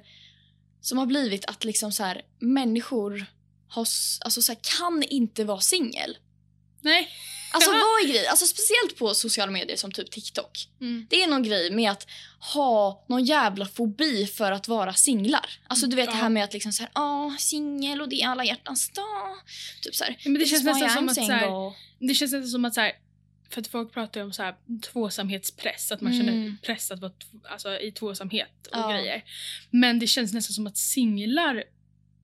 som 0.82 0.98
har 0.98 1.06
blivit 1.06 1.46
att 1.46 1.64
liksom 1.64 1.92
så 1.92 2.04
här, 2.04 2.22
människor 2.40 3.26
har, 3.68 3.82
alltså 4.26 4.42
så 4.42 4.52
här, 4.52 4.60
kan 4.80 5.04
inte 5.04 5.44
vara 5.44 5.60
singel. 5.60 6.18
Nej. 6.84 7.10
Alltså 7.56 7.72
vad 7.72 7.80
är 7.82 8.08
grejen? 8.08 8.26
Alltså 8.30 8.46
speciellt 8.46 8.98
på 9.00 9.14
sociala 9.14 9.52
medier 9.52 9.78
som 9.78 9.92
typ 9.92 10.12
TikTok. 10.12 10.68
Mm. 10.82 11.08
Det 11.10 11.24
är 11.24 11.28
någon 11.28 11.44
grej 11.44 11.72
med 11.72 11.92
att 11.92 12.08
ha 12.54 13.06
någon 13.10 13.26
jävla 13.26 13.66
fobi 13.66 14.26
för 14.28 14.52
att 14.52 14.68
vara 14.68 14.94
singlar. 14.94 15.50
Alltså 15.68 15.88
du 15.88 15.96
vet 15.96 16.06
det 16.10 16.16
Ja. 16.16 16.22
här 16.22 16.30
med 16.30 16.44
att 16.44 16.54
liksom 16.54 16.72
såhär, 16.74 16.92
ja 16.96 17.36
singel 17.40 18.02
och 18.02 18.10
det 18.10 18.22
är 18.22 18.28
alla 18.28 18.46
hjärtans 18.46 18.90
dag. 18.90 19.36
Typ 19.82 19.96
såhär, 19.96 20.18
men 20.26 20.34
det 20.34 20.40
"This 20.40 20.50
känns 20.50 20.64
nästan 20.64 20.90
som 20.90 21.10
att 21.10 21.16
så 21.16 21.22
här, 21.22 21.40
single." 21.40 21.74
Det 22.08 22.14
känns 22.14 22.32
nästan 22.34 22.50
som 22.50 22.66
att 22.66 22.74
så 22.74 22.82
här, 22.82 22.92
för 23.50 23.62
att 23.62 23.68
folk 23.68 23.94
pratar 23.94 24.20
ju 24.20 24.26
om 24.26 24.34
så 24.34 24.44
här, 24.44 24.56
tvåsamhetspress, 24.92 25.92
att 25.92 26.02
man 26.02 26.14
Mm. 26.14 26.26
känner 26.26 26.56
press 26.62 26.92
att 26.92 27.00
vara 27.02 27.12
alltså, 27.52 27.80
i 27.80 27.92
tvåsamhet 27.92 28.68
och 28.72 28.78
Ja. 28.78 28.92
grejer. 28.92 29.24
Men 29.70 30.00
det 30.00 30.08
känns 30.08 30.34
nästan 30.34 30.54
som 30.54 30.68
att 30.68 30.78
singlar 30.78 31.64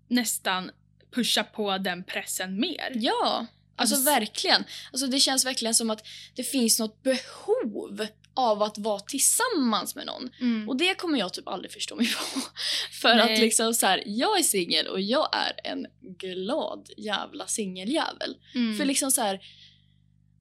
nästan 0.08 0.72
pushar 1.16 1.44
på 1.44 1.78
den 1.78 2.04
pressen 2.04 2.60
mer. 2.60 2.92
Ja, 2.96 3.46
alltså, 3.80 3.96
Alltså, 3.96 4.12
verkligen. 4.12 4.64
Alltså 4.92 5.08
det 5.08 5.20
känns 5.20 5.46
verkligen 5.46 5.76
som 5.76 5.90
att 5.90 6.08
det 6.36 6.44
finns 6.44 6.80
något 6.80 7.04
behov 7.04 8.08
av 8.34 8.64
att 8.64 8.78
vara 8.78 9.00
tillsammans 9.00 9.96
med 9.96 10.06
någon. 10.06 10.30
Mm. 10.42 10.70
Och 10.70 10.78
det 10.78 10.96
kommer 10.96 11.20
jag 11.20 11.34
typ 11.34 11.48
aldrig 11.48 11.72
förstå 11.72 11.96
mig 11.96 12.08
på. 12.08 12.40
För 13.02 13.16
Nej. 13.16 13.34
att 13.34 13.40
liksom 13.40 13.74
så 13.74 13.86
här, 13.86 14.04
jag 14.06 14.40
är 14.40 14.44
singel 14.44 14.88
och 14.88 15.02
jag 15.02 15.30
är 15.32 15.72
en 15.72 15.88
glad 16.02 16.90
jävla 16.98 17.48
singeljävel. 17.48 18.38
Mm. 18.56 18.78
För 18.78 18.86
liksom 18.86 19.12
så 19.12 19.22
här, 19.22 19.40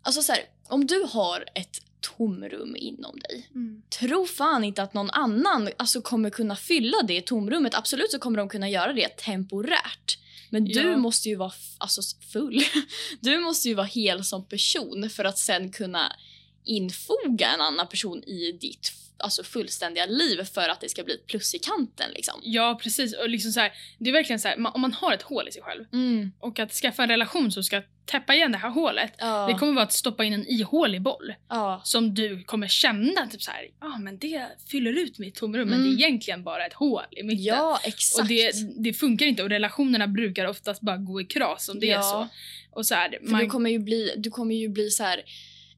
alltså 0.03 0.22
så 0.22 0.32
här, 0.32 0.43
om 0.68 0.86
du 0.86 1.07
har 1.11 1.45
ett 1.55 1.78
tomrum 2.01 2.76
inom 2.76 3.18
dig, 3.18 3.49
Mm. 3.55 3.82
tro 3.99 4.26
fan 4.26 4.64
inte 4.64 4.82
att 4.82 4.95
någon 4.95 5.11
annan 5.11 5.68
alltså, 5.76 6.01
kommer 6.03 6.30
kunna 6.30 6.57
fylla 6.57 6.97
det 7.09 7.26
tomrummet. 7.26 7.74
Absolut 7.74 8.11
så 8.11 8.18
kommer 8.18 8.39
de 8.39 8.49
kunna 8.49 8.68
göra 8.68 8.93
det 8.93 9.09
temporärt. 9.16 10.18
Men 10.51 10.64
du 10.64 10.80
Ja. 10.80 10.96
måste 10.96 11.28
ju 11.28 11.34
vara 11.36 11.53
alltså, 11.78 12.03
full. 12.32 12.62
Du 13.20 13.40
måste 13.40 13.68
ju 13.68 13.74
vara 13.74 13.86
hel 13.86 14.24
som 14.24 14.44
person 14.49 15.11
för 15.11 15.24
att 15.24 15.38
sen 15.38 15.72
kunna 15.72 16.16
infoga 16.64 17.51
en 17.55 17.61
annan 17.61 17.88
person 17.88 18.24
i 18.24 18.53
ditt 18.61 18.92
alltså, 19.19 19.43
fullständiga 19.43 20.07
liv 20.07 20.45
för 20.45 20.69
att 20.69 20.81
det 20.81 20.89
ska 20.89 21.05
bli 21.05 21.14
ett 21.14 21.27
plus 21.27 21.55
i 21.55 21.59
kanten. 21.59 22.11
Liksom. 22.14 22.41
Ja, 22.43 22.79
precis. 22.83 23.14
Och 23.16 23.29
liksom 23.29 23.53
så 23.53 23.61
här, 23.61 23.73
det 23.99 24.11
är 24.11 24.12
verkligen 24.14 24.41
så 24.41 24.49
här, 24.49 24.57
ma- 24.57 24.71
om 24.75 24.81
man 24.81 24.93
har 24.93 25.12
ett 25.12 25.23
hål 25.23 25.49
i 25.49 25.53
sig 25.53 25.62
själv 25.62 25.85
Mm. 25.93 26.33
och 26.41 26.59
att 26.59 26.73
skaffa 26.73 27.03
en 27.03 27.09
relation 27.09 27.53
som 27.53 27.62
ska 27.64 27.83
täppa 28.07 28.35
igen 28.35 28.53
det 28.53 28.59
här 28.59 28.71
hålet. 28.71 29.12
Ja. 29.19 29.47
Det 29.47 29.55
kommer 29.59 29.73
vara 29.73 29.85
att 29.85 29.93
stoppa 29.93 30.25
in 30.25 30.33
en 30.33 30.47
ihålig 30.47 31.03
boll 31.03 31.35
ja. 31.49 31.81
som 31.85 32.14
du 32.14 32.43
kommer 32.45 32.69
känna 32.69 33.27
typ 33.27 33.43
så 33.43 33.51
ja 33.81 33.87
ah, 33.87 33.99
men 33.99 34.19
det 34.19 34.47
fyller 34.71 34.93
ut 34.99 35.19
mitt 35.19 35.35
tomrum 35.35 35.69
men 35.69 35.79
Mm. 35.81 35.91
det 35.97 36.03
är 36.03 36.07
egentligen 36.07 36.45
bara 36.45 36.66
ett 36.66 36.73
hål 36.73 37.03
i 37.11 37.23
mitten. 37.23 37.45
ja, 37.45 37.81
exakt. 37.85 38.21
och 38.23 38.29
det, 38.29 38.53
det 38.85 38.93
funkar 38.93 39.27
inte 39.27 39.43
och 39.43 39.49
relationerna 39.51 40.07
brukar 40.07 40.47
oftast 40.47 40.81
bara 40.81 40.97
gå 40.97 41.21
i 41.21 41.25
kras 41.25 41.69
om 41.69 41.81
det 41.81 41.87
är 41.91 41.95
Ja. 41.95 42.03
så. 42.03 42.29
Och 42.79 42.87
så 42.87 42.95
här, 42.95 43.19
För 43.31 43.37
du 43.37 43.47
kommer 43.47 43.71
ju 43.71 43.79
bli, 43.79 44.14
du 44.16 44.31
kommer 44.31 44.55
ju 44.55 44.69
bli 44.69 44.91
så 44.91 45.03
här, 45.03 45.23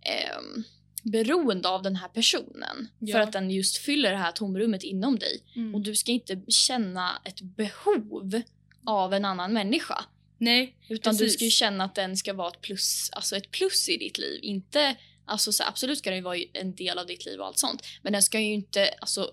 ehm, 0.02 0.64
beroende 1.02 1.68
av 1.68 1.82
den 1.82 1.96
här 1.96 2.08
personen. 2.08 2.88
Ja. 2.98 3.12
För 3.12 3.20
att 3.20 3.32
den 3.32 3.50
just 3.50 3.76
fyller 3.76 4.10
det 4.10 4.16
här 4.16 4.32
tomrummet 4.32 4.82
inom 4.82 5.18
dig. 5.18 5.42
mm. 5.56 5.74
Och 5.74 5.80
du 5.80 5.94
ska 5.96 6.12
inte 6.12 6.40
känna 6.48 7.22
ett 7.24 7.40
behov 7.40 8.42
av 8.86 9.14
en 9.14 9.24
annan 9.24 9.52
människa. 9.52 10.04
Nej, 10.38 10.76
Utan 10.88 11.14
du 11.14 11.18
Precis. 11.18 11.34
ska 11.34 11.44
ju 11.44 11.50
känna 11.50 11.84
att 11.84 11.94
den 11.94 12.16
ska 12.16 12.32
vara 12.32 12.48
ett 12.48 12.60
plus, 12.60 13.10
alltså 13.12 13.36
ett 13.36 13.50
plus 13.50 13.88
i 13.88 13.96
ditt 13.96 14.18
liv. 14.18 14.40
Inte, 14.42 14.96
alltså 15.24 15.52
så 15.52 15.64
absolut 15.64 15.98
ska 15.98 16.10
den 16.10 16.24
vara 16.24 16.38
en 16.52 16.74
del 16.74 16.98
av 16.98 17.06
ditt 17.06 17.26
liv 17.26 17.40
och 17.40 17.46
allt 17.46 17.58
sånt. 17.58 17.82
Men 18.02 18.12
den 18.12 18.22
ska 18.22 18.40
ju 18.40 18.52
inte, 18.52 18.88
alltså, 19.00 19.30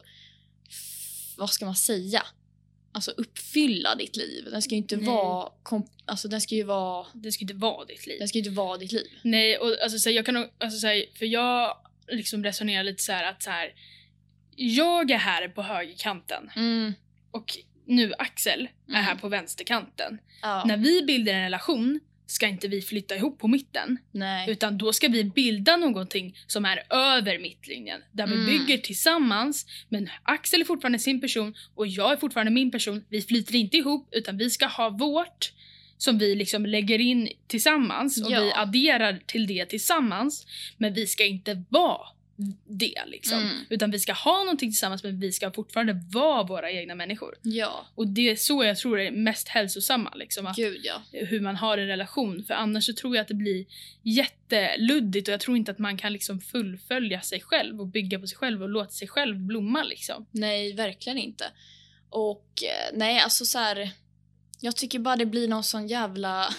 vad 1.38 1.50
ska 1.50 1.66
man 1.66 1.76
säga? 1.76 2.26
Alltså 2.98 3.12
uppfylla 3.12 3.96
ditt 3.96 4.16
liv. 4.16 4.48
Den 4.52 4.62
ska 4.62 4.72
ju 4.72 4.78
inte 4.78 4.98
Nej. 4.98 5.06
vara, 5.06 5.52
alltså 6.06 6.28
den 6.28 6.42
ska 6.42 6.56
ju 6.56 6.64
vara, 6.64 7.08
det 7.14 7.32
ska 7.32 7.42
inte 7.42 7.54
vara 7.54 7.86
ditt 7.86 8.08
liv. 8.08 8.20
den 8.20 8.28
ska 8.28 8.38
inte 8.38 8.50
vara 8.50 8.78
ditt 8.78 8.92
liv. 8.92 9.08
Nej, 9.22 9.58
och 9.58 9.68
alltså, 9.84 10.00
så 10.00 10.10
här, 10.10 10.16
jag 10.16 10.26
kan 10.26 10.38
alltså, 10.38 10.80
så 10.80 10.88
här, 10.88 11.06
för 11.18 11.26
jag 11.26 11.78
liksom 12.12 12.44
resonerar 12.44 12.84
lite 12.84 13.04
så 13.04 13.12
här 13.12 13.24
att 13.30 13.44
så 13.44 13.50
här, 13.50 13.74
jag 14.56 15.12
är 15.12 15.18
här 15.18 15.48
på 15.48 15.62
högerkanten 15.62 16.52
Mm. 16.56 16.94
och 17.32 17.58
nu 17.86 18.14
Axel 18.18 18.62
är 18.88 18.92
Mm. 18.92 19.04
här 19.06 19.16
på 19.16 19.30
vänsterkanten. 19.30 20.18
Ja. 20.42 20.64
När 20.66 20.78
vi 20.78 21.02
bildar 21.04 21.34
en 21.34 21.42
relation 21.44 22.00
ska 22.28 22.48
inte 22.48 22.68
vi 22.68 22.82
flytta 22.82 23.16
ihop 23.16 23.40
på 23.40 23.48
mitten. 23.48 23.98
Nej. 24.12 24.50
Utan 24.52 24.78
då 24.78 24.94
ska 24.94 25.08
vi 25.08 25.24
bilda 25.24 25.78
någonting 25.78 26.36
som 26.48 26.66
är 26.66 26.84
över 26.94 27.40
mittlinjen. 27.40 28.02
Där 28.12 28.28
vi 28.28 28.34
Mm. 28.34 28.46
bygger 28.46 28.78
tillsammans. 28.78 29.66
Men 29.90 30.10
Axel 30.24 30.62
är 30.62 30.66
fortfarande 30.66 31.00
sin 31.00 31.22
person 31.22 31.56
och 31.76 31.88
jag 31.88 32.12
är 32.12 32.18
fortfarande 32.18 32.52
min 32.52 32.72
person. 32.72 33.04
Vi 33.10 33.22
flyter 33.22 33.56
inte 33.56 33.78
ihop 33.78 34.10
utan 34.12 34.38
vi 34.38 34.50
ska 34.50 34.66
ha 34.66 34.90
vårt 34.90 35.52
som 35.98 36.18
vi 36.18 36.36
liksom 36.36 36.66
lägger 36.66 37.00
in 37.02 37.30
tillsammans 37.48 38.22
och 38.26 38.32
Ja. 38.32 38.42
vi 38.42 38.52
adderar 38.56 39.20
till 39.26 39.48
det 39.48 39.66
tillsammans. 39.66 40.48
Men 40.78 40.94
vi 40.94 41.08
ska 41.08 41.26
inte 41.26 41.64
vara 41.70 42.08
det 42.68 43.04
liksom. 43.08 43.40
Mm. 43.40 43.66
Utan 43.70 43.92
vi 43.92 44.00
ska 44.00 44.14
ha 44.14 44.38
någonting 44.38 44.70
tillsammans 44.70 45.04
men 45.04 45.20
vi 45.20 45.32
ska 45.32 45.52
fortfarande 45.52 46.02
vara 46.12 46.44
våra 46.44 46.72
egna 46.72 46.96
människor. 46.96 47.36
Ja, 47.42 47.88
Och 47.96 48.08
det 48.08 48.30
är 48.30 48.36
så 48.36 48.64
jag 48.64 48.78
tror 48.78 49.00
är 49.00 49.12
mest 49.12 49.48
hälsosamma. 49.48 50.14
Liksom, 50.16 50.48
att, 50.48 50.56
gud 50.56 50.82
ja. 50.84 51.02
hur 51.12 51.42
man 51.42 51.56
har 51.56 51.78
en 51.78 51.88
relation. 51.88 52.44
För 52.44 52.54
annars 52.54 52.86
så 52.86 52.94
tror 52.94 53.16
jag 53.16 53.22
att 53.22 53.28
det 53.28 53.34
blir 53.34 53.66
jätteluddigt 54.04 55.28
och 55.28 55.34
jag 55.34 55.40
tror 55.40 55.58
inte 55.58 55.72
att 55.72 55.80
man 55.80 55.98
kan 55.98 56.14
liksom 56.14 56.42
fullfölja 56.42 57.22
sig 57.22 57.42
själv 57.42 57.82
och 57.82 57.88
bygga 57.88 58.20
på 58.20 58.28
sig 58.28 58.38
själv 58.38 58.64
och 58.64 58.70
låta 58.70 58.92
sig 58.92 59.08
själv 59.08 59.38
blomma. 59.38 59.84
Liksom. 59.84 60.26
Nej, 60.32 60.74
verkligen 60.74 61.18
inte. 61.18 61.46
Och 62.10 62.64
eh, 62.64 62.98
nej, 62.98 63.20
alltså 63.20 63.46
så 63.46 63.60
här. 63.60 63.90
Jag 64.60 64.76
tycker 64.76 65.00
bara 65.00 65.16
det 65.16 65.26
blir 65.26 65.48
någon 65.48 65.64
sån 65.64 65.88
jävla... 65.88 66.50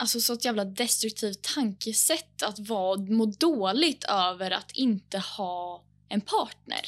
Alltså 0.00 0.20
så 0.20 0.32
ett 0.32 0.44
jävla 0.44 0.64
destruktivt 0.64 1.42
tankesätt 1.42 2.42
att 2.42 2.58
vara, 2.58 3.00
må 3.00 3.26
dåligt 3.26 4.04
över 4.04 4.50
att 4.50 4.70
inte 4.74 5.18
ha 5.18 5.84
en 6.08 6.20
partner. 6.20 6.80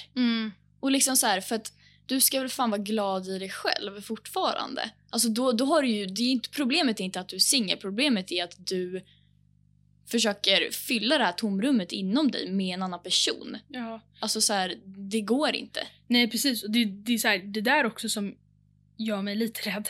Och 0.80 0.90
liksom 0.90 1.16
så 1.16 1.26
här, 1.26 1.40
för 1.40 1.54
att 1.54 1.72
du 2.06 2.20
ska 2.20 2.40
väl 2.40 2.48
fan 2.48 2.70
vara 2.70 2.82
glad 2.82 3.28
i 3.28 3.38
dig 3.38 3.50
själv 3.50 4.00
fortfarande. 4.00 4.90
Alltså 5.11 5.28
då, 5.28 5.52
då 5.52 5.64
har 5.64 5.82
du 5.82 5.88
ju, 5.88 6.06
det 6.06 6.22
är 6.22 6.30
inte, 6.30 6.50
problemet 6.50 7.00
är 7.00 7.04
inte 7.04 7.20
att 7.20 7.28
du 7.28 7.36
är 7.36 7.40
singel, 7.40 7.78
problemet 7.78 8.32
är 8.32 8.44
att 8.44 8.66
du 8.66 9.04
försöker 10.11 10.70
fylla 10.70 11.18
det 11.18 11.24
här 11.24 11.32
tomrummet 11.32 11.92
inom 11.92 12.30
dig 12.30 12.50
med 12.50 12.74
en 12.74 12.82
annan 12.82 13.02
person. 13.02 13.56
Ja. 13.68 14.00
Alltså 14.20 14.40
så 14.40 14.52
här, 14.52 14.74
det 14.84 15.20
går 15.20 15.54
inte. 15.54 15.86
Nej 16.06 16.30
precis, 16.30 16.64
det, 16.68 16.84
det 16.84 17.12
är 17.12 17.18
så 17.18 17.28
här, 17.28 17.38
det 17.38 17.61
där 17.61 17.86
också 17.86 18.08
som 18.08 18.34
gör 18.96 19.22
mig 19.22 19.36
lite 19.36 19.70
rädd. 19.70 19.88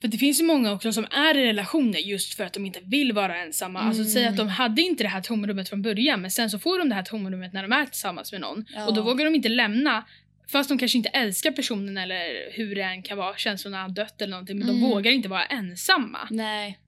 För 0.00 0.08
det 0.08 0.18
finns 0.18 0.40
ju 0.40 0.44
många 0.44 0.72
också 0.72 0.92
som 0.92 1.04
är 1.10 1.36
i 1.38 1.44
relationer 1.46 1.98
just 1.98 2.34
för 2.34 2.44
att 2.44 2.52
de 2.52 2.66
inte 2.66 2.80
vill 2.84 3.12
vara 3.12 3.36
ensamma. 3.42 3.80
Alltså 3.80 4.02
Mm. 4.02 4.12
säg 4.12 4.26
att 4.26 4.36
de 4.36 4.48
hade 4.48 4.82
inte 4.82 5.02
det 5.04 5.08
här 5.08 5.20
tomrummet 5.20 5.68
från 5.68 5.82
början 5.82 6.20
men 6.22 6.30
sen 6.30 6.50
så 6.50 6.58
får 6.58 6.78
de 6.78 6.88
det 6.88 6.94
här 6.94 7.02
tomrummet 7.02 7.52
när 7.52 7.62
de 7.62 7.72
är 7.72 7.86
tillsammans 7.86 8.32
med 8.32 8.40
någon. 8.40 8.64
Ja. 8.74 8.86
Och 8.86 8.94
då 8.94 9.02
vågar 9.02 9.24
de 9.24 9.34
inte 9.34 9.48
lämna 9.48 10.04
Fast 10.52 10.68
de 10.68 10.78
kanske 10.78 10.98
inte 10.98 11.08
älskar 11.08 11.50
personen 11.50 11.98
eller 11.98 12.52
hur 12.52 12.74
det 12.74 12.82
än 12.82 13.02
kan 13.02 13.18
vara, 13.18 13.36
känslorna 13.36 13.82
har 13.82 13.88
dött 13.88 14.22
eller 14.22 14.30
någonting, 14.30 14.58
men 14.58 14.68
Mm. 14.68 14.80
de 14.80 14.88
vågar 14.90 15.10
inte 15.12 15.28
vara 15.28 15.44
ensamma. 15.44 16.18
Nej. 16.30 16.78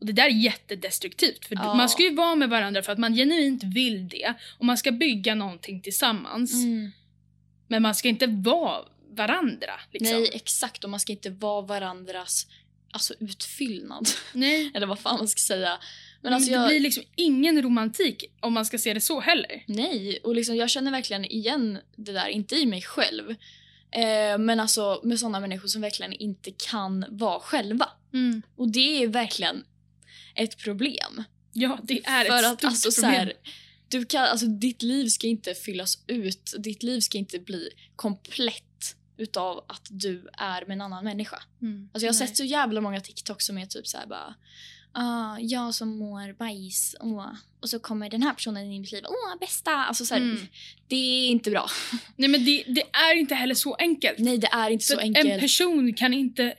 Och 0.00 0.06
det 0.06 0.12
där 0.12 0.24
är 0.24 0.28
jättedestruktivt. 0.30 1.44
För 1.46 1.54
Ja. 1.54 1.74
man 1.74 1.88
ska 1.88 2.02
ju 2.02 2.14
vara 2.14 2.34
med 2.34 2.50
varandra 2.50 2.82
för 2.82 2.92
att 2.92 2.98
man 2.98 3.14
genuint 3.14 3.62
vill 3.64 4.08
det. 4.08 4.34
Och 4.58 4.64
man 4.64 4.76
ska 4.78 4.92
bygga 4.92 5.34
någonting 5.34 5.80
tillsammans. 5.80 6.54
Mm. 6.64 6.90
Men 7.68 7.82
man 7.82 7.94
ska 7.94 8.08
inte 8.08 8.26
vara 8.26 8.78
varandra. 9.12 9.72
Liksom. 9.92 10.18
Nej, 10.18 10.30
exakt. 10.32 10.84
Och 10.84 10.90
man 10.90 11.00
ska 11.00 11.12
inte 11.12 11.30
vara 11.30 11.62
varandras 11.62 12.46
alltså, 12.90 13.14
utfyllnad. 13.20 14.08
Nej. 14.32 14.70
Eller 14.74 14.86
vad 14.86 14.98
fan 14.98 15.18
man 15.18 15.28
ska 15.28 15.38
säga. 15.38 15.68
Men 15.70 15.78
Men 16.20 16.32
alltså 16.32 16.50
det 16.50 16.56
jag... 16.56 16.68
blir 16.68 16.80
liksom 16.80 17.02
ingen 17.16 17.62
romantik 17.62 18.24
om 18.40 18.52
man 18.52 18.66
ska 18.66 18.78
se 18.78 18.94
det 18.94 19.00
så 19.00 19.20
heller. 19.20 19.64
Nej, 19.66 20.18
och 20.22 20.34
liksom, 20.34 20.56
jag 20.56 20.70
känner 20.70 20.90
verkligen 20.90 21.24
igen 21.24 21.78
det 21.96 22.12
där, 22.12 22.28
inte 22.28 22.56
i 22.56 22.66
mig 22.66 22.82
själv. 22.82 23.30
Eh, 23.90 24.38
men 24.38 24.60
alltså 24.60 25.00
med 25.04 25.18
sådana 25.18 25.40
människor 25.40 25.68
som 25.68 25.80
verkligen 25.80 26.12
inte 26.12 26.50
kan 26.50 27.04
vara 27.08 27.40
själva. 27.40 27.88
Och 28.56 28.72
det 28.72 29.02
är 29.02 29.08
verkligen 29.08 29.64
ett 30.34 30.58
problem. 30.58 31.24
Ja, 31.52 31.78
det 31.82 32.00
är 32.04 32.24
För 32.24 32.38
ett 32.38 32.44
att 32.44 32.58
stort 32.58 32.64
alltså, 32.64 32.90
så 32.90 33.00
problem. 33.02 33.20
här, 33.20 33.32
du 33.88 34.04
kan, 34.04 34.24
alltså, 34.24 34.46
ditt 34.46 34.82
liv 34.82 35.08
ska 35.08 35.26
inte 35.26 35.54
fyllas 35.54 35.98
ut. 36.06 36.54
Ditt 36.58 36.82
liv 36.82 37.00
ska 37.00 37.18
inte 37.18 37.38
bli 37.38 37.68
komplett 37.96 38.96
utav 39.16 39.64
att 39.68 39.88
du 39.90 40.28
är 40.32 40.64
med 40.66 40.74
en 40.74 40.80
annan 40.80 41.04
människa. 41.04 41.42
Mm. 41.62 41.90
Alltså 41.92 42.06
jag 42.06 42.12
har 42.12 42.20
Nej. 42.20 42.28
sett 42.28 42.36
så 42.36 42.44
jävla 42.44 42.80
många 42.80 43.00
TikTok 43.00 43.42
som 43.42 43.58
är 43.58 43.66
typ 43.66 43.86
så 43.86 43.98
här 43.98 44.06
bara 44.06 44.34
ah, 44.92 45.38
jag 45.38 45.74
som 45.74 45.98
mår 45.98 46.32
bajs 46.32 46.96
åh. 47.00 47.26
och 47.62 47.68
så 47.70 47.78
kommer 47.78 48.10
den 48.10 48.22
här 48.22 48.34
personen 48.34 48.64
in 48.66 48.72
i 48.72 48.80
mitt 48.80 48.92
liv. 48.92 49.04
Åh, 49.08 49.38
bästa! 49.40 49.70
Alltså 49.70 50.04
så 50.04 50.14
här, 50.14 50.20
Mm. 50.20 50.46
Det 50.88 50.96
är 50.96 51.28
inte 51.28 51.50
bra. 51.50 51.66
Nej 52.16 52.28
men 52.28 52.44
det, 52.44 52.64
det 52.66 52.82
är 52.92 53.18
inte 53.18 53.34
heller 53.34 53.54
så 53.54 53.74
enkelt. 53.74 54.18
Nej, 54.18 54.38
det 54.38 54.46
är 54.52 54.70
inte 54.70 54.84
så 54.84 54.94
att 54.94 55.00
enkelt. 55.02 55.26
En 55.26 55.40
person 55.40 55.94
kan 55.94 56.14
inte 56.14 56.54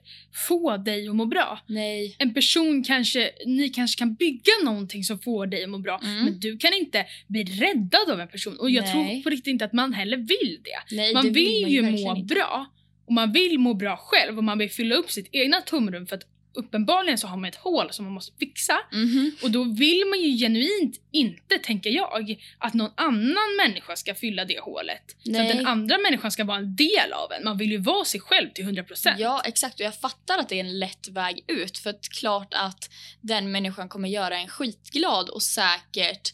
få 0.48 0.78
dig 0.78 1.08
att 1.08 1.16
må 1.16 1.26
bra. 1.26 1.60
Nej. 1.68 2.16
En 2.20 2.34
person 2.34 2.84
kanske, 2.84 3.32
ni 3.46 3.70
kanske 3.70 4.00
kan 4.00 4.14
bygga 4.14 4.52
någonting 4.64 5.04
som 5.04 5.20
får 5.20 5.48
dig 5.48 5.64
att 5.64 5.70
må 5.70 5.78
bra. 5.78 6.00
Mm. 6.04 6.26
Men 6.26 6.40
du 6.40 6.58
kan 6.58 6.74
inte 6.74 7.06
bli 7.28 7.44
räddad 7.44 8.10
av 8.12 8.20
en 8.20 8.28
person. 8.28 8.58
Och 8.60 8.70
jag 8.70 8.84
Nej. 8.86 8.94
tror 8.94 9.24
på 9.24 9.30
riktigt 9.30 9.52
inte 9.52 9.66
att 9.66 9.74
man 9.74 9.94
heller 9.94 10.18
vill 10.18 10.60
det. 10.64 10.96
Nej, 10.96 11.14
Man 11.14 11.26
det 11.26 11.32
vill 11.32 11.62
man 11.62 11.72
ju 11.72 11.82
må 11.82 12.16
inte. 12.16 12.36
bra. 12.36 12.66
Och 13.06 13.14
man 13.14 13.32
vill 13.32 13.60
må 13.60 13.74
bra 13.74 13.98
själv 13.98 14.38
och 14.38 14.44
man 14.44 14.58
vill 14.58 14.70
fylla 14.72 14.96
upp 14.96 15.12
sitt 15.12 15.30
egna 15.32 15.62
tomrum 15.62 16.08
för 16.08 16.16
att 16.16 16.24
uppenbarligen 16.54 17.18
så 17.18 17.28
har 17.28 17.38
man 17.38 17.50
ett 17.50 17.56
hål 17.56 17.88
som 17.92 18.06
man 18.06 18.14
måste 18.14 18.38
fixa. 18.40 18.80
Mhm. 18.92 19.32
Och 19.44 19.52
då 19.52 19.64
vill 19.64 20.06
man 20.10 20.22
ju 20.22 20.38
genuint 20.38 21.02
inte, 21.12 21.58
tänker 21.64 21.90
jag, 21.90 22.42
att 22.58 22.74
någon 22.74 22.92
annan 22.96 23.56
människa 23.58 23.96
ska 23.96 24.16
fylla 24.16 24.46
det 24.46 24.60
hålet. 24.60 25.16
Så 25.24 25.32
att 25.32 25.38
Nej. 25.38 25.56
den 25.56 25.68
andra 25.68 25.98
människan 25.98 26.32
ska 26.32 26.44
vara 26.44 26.58
en 26.58 26.76
del 26.76 27.14
av 27.14 27.32
en. 27.32 27.44
Man 27.44 27.58
vill 27.58 27.72
ju 27.72 27.78
vara 27.78 28.06
sig 28.06 28.20
själv 28.20 28.50
till 28.50 28.66
100%. 28.66 29.16
Ja, 29.18 29.42
exakt. 29.46 29.80
Och 29.80 29.86
jag 29.86 29.96
fattar 29.96 30.38
att 30.38 30.50
det 30.50 30.56
är 30.56 30.60
en 30.60 30.80
lätt 30.80 31.08
väg 31.08 31.44
ut. 31.48 31.78
För 31.78 31.90
att 31.90 32.10
klart 32.10 32.54
att 32.54 32.90
den 33.22 33.52
människan 33.52 33.90
kommer 33.90 34.10
göra 34.10 34.38
en 34.38 34.48
skitglad 34.48 35.30
och 35.30 35.44
säkert, 35.44 36.34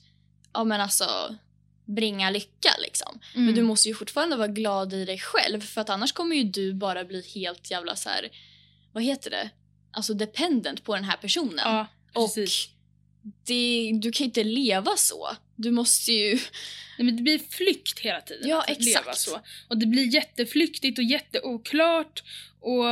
ja 0.54 0.64
men 0.64 0.82
alltså, 0.82 1.36
bringa 1.86 2.30
lycka 2.30 2.70
liksom. 2.82 3.20
Mm. 3.34 3.46
Men 3.46 3.56
du 3.56 3.62
måste 3.62 3.88
ju 3.88 3.96
fortfarande 3.96 4.36
vara 4.36 4.48
glad 4.48 4.94
i 4.94 5.06
dig 5.06 5.20
själv 5.20 5.62
för 5.62 5.82
att 5.82 5.90
annars 5.90 6.12
kommer 6.12 6.36
ju 6.36 6.44
du 6.44 6.74
bara 6.74 7.04
bli 7.04 7.26
helt 7.36 7.72
jävla 7.72 7.96
så 7.96 8.10
här. 8.10 8.30
vad 8.94 9.04
heter 9.04 9.30
det? 9.30 9.50
Alltså 9.92 10.14
dependent 10.14 10.84
på 10.84 10.96
den 10.96 11.04
här 11.04 11.18
personen. 11.18 11.60
Ja, 11.64 11.88
och 12.14 12.30
det, 13.46 13.92
du 14.02 14.12
kan 14.12 14.26
inte 14.26 14.44
leva 14.44 14.98
så. 14.98 15.30
Du 15.56 15.72
måste 15.72 16.12
ju... 16.12 16.34
Nej, 16.98 17.06
men 17.06 17.16
det 17.16 17.24
blir 17.24 17.40
flykt 17.40 18.00
hela 18.00 18.22
tiden 18.22 18.50
Ja, 18.50 18.62
att 18.62 18.70
exakt. 18.70 18.86
leva 18.86 19.14
så. 19.14 19.42
Och 19.68 19.78
det 19.78 19.86
blir 19.86 20.14
jätteflyktigt 20.14 20.98
och 20.98 21.04
jätteoklart. 21.04 22.24
Och 22.60 22.86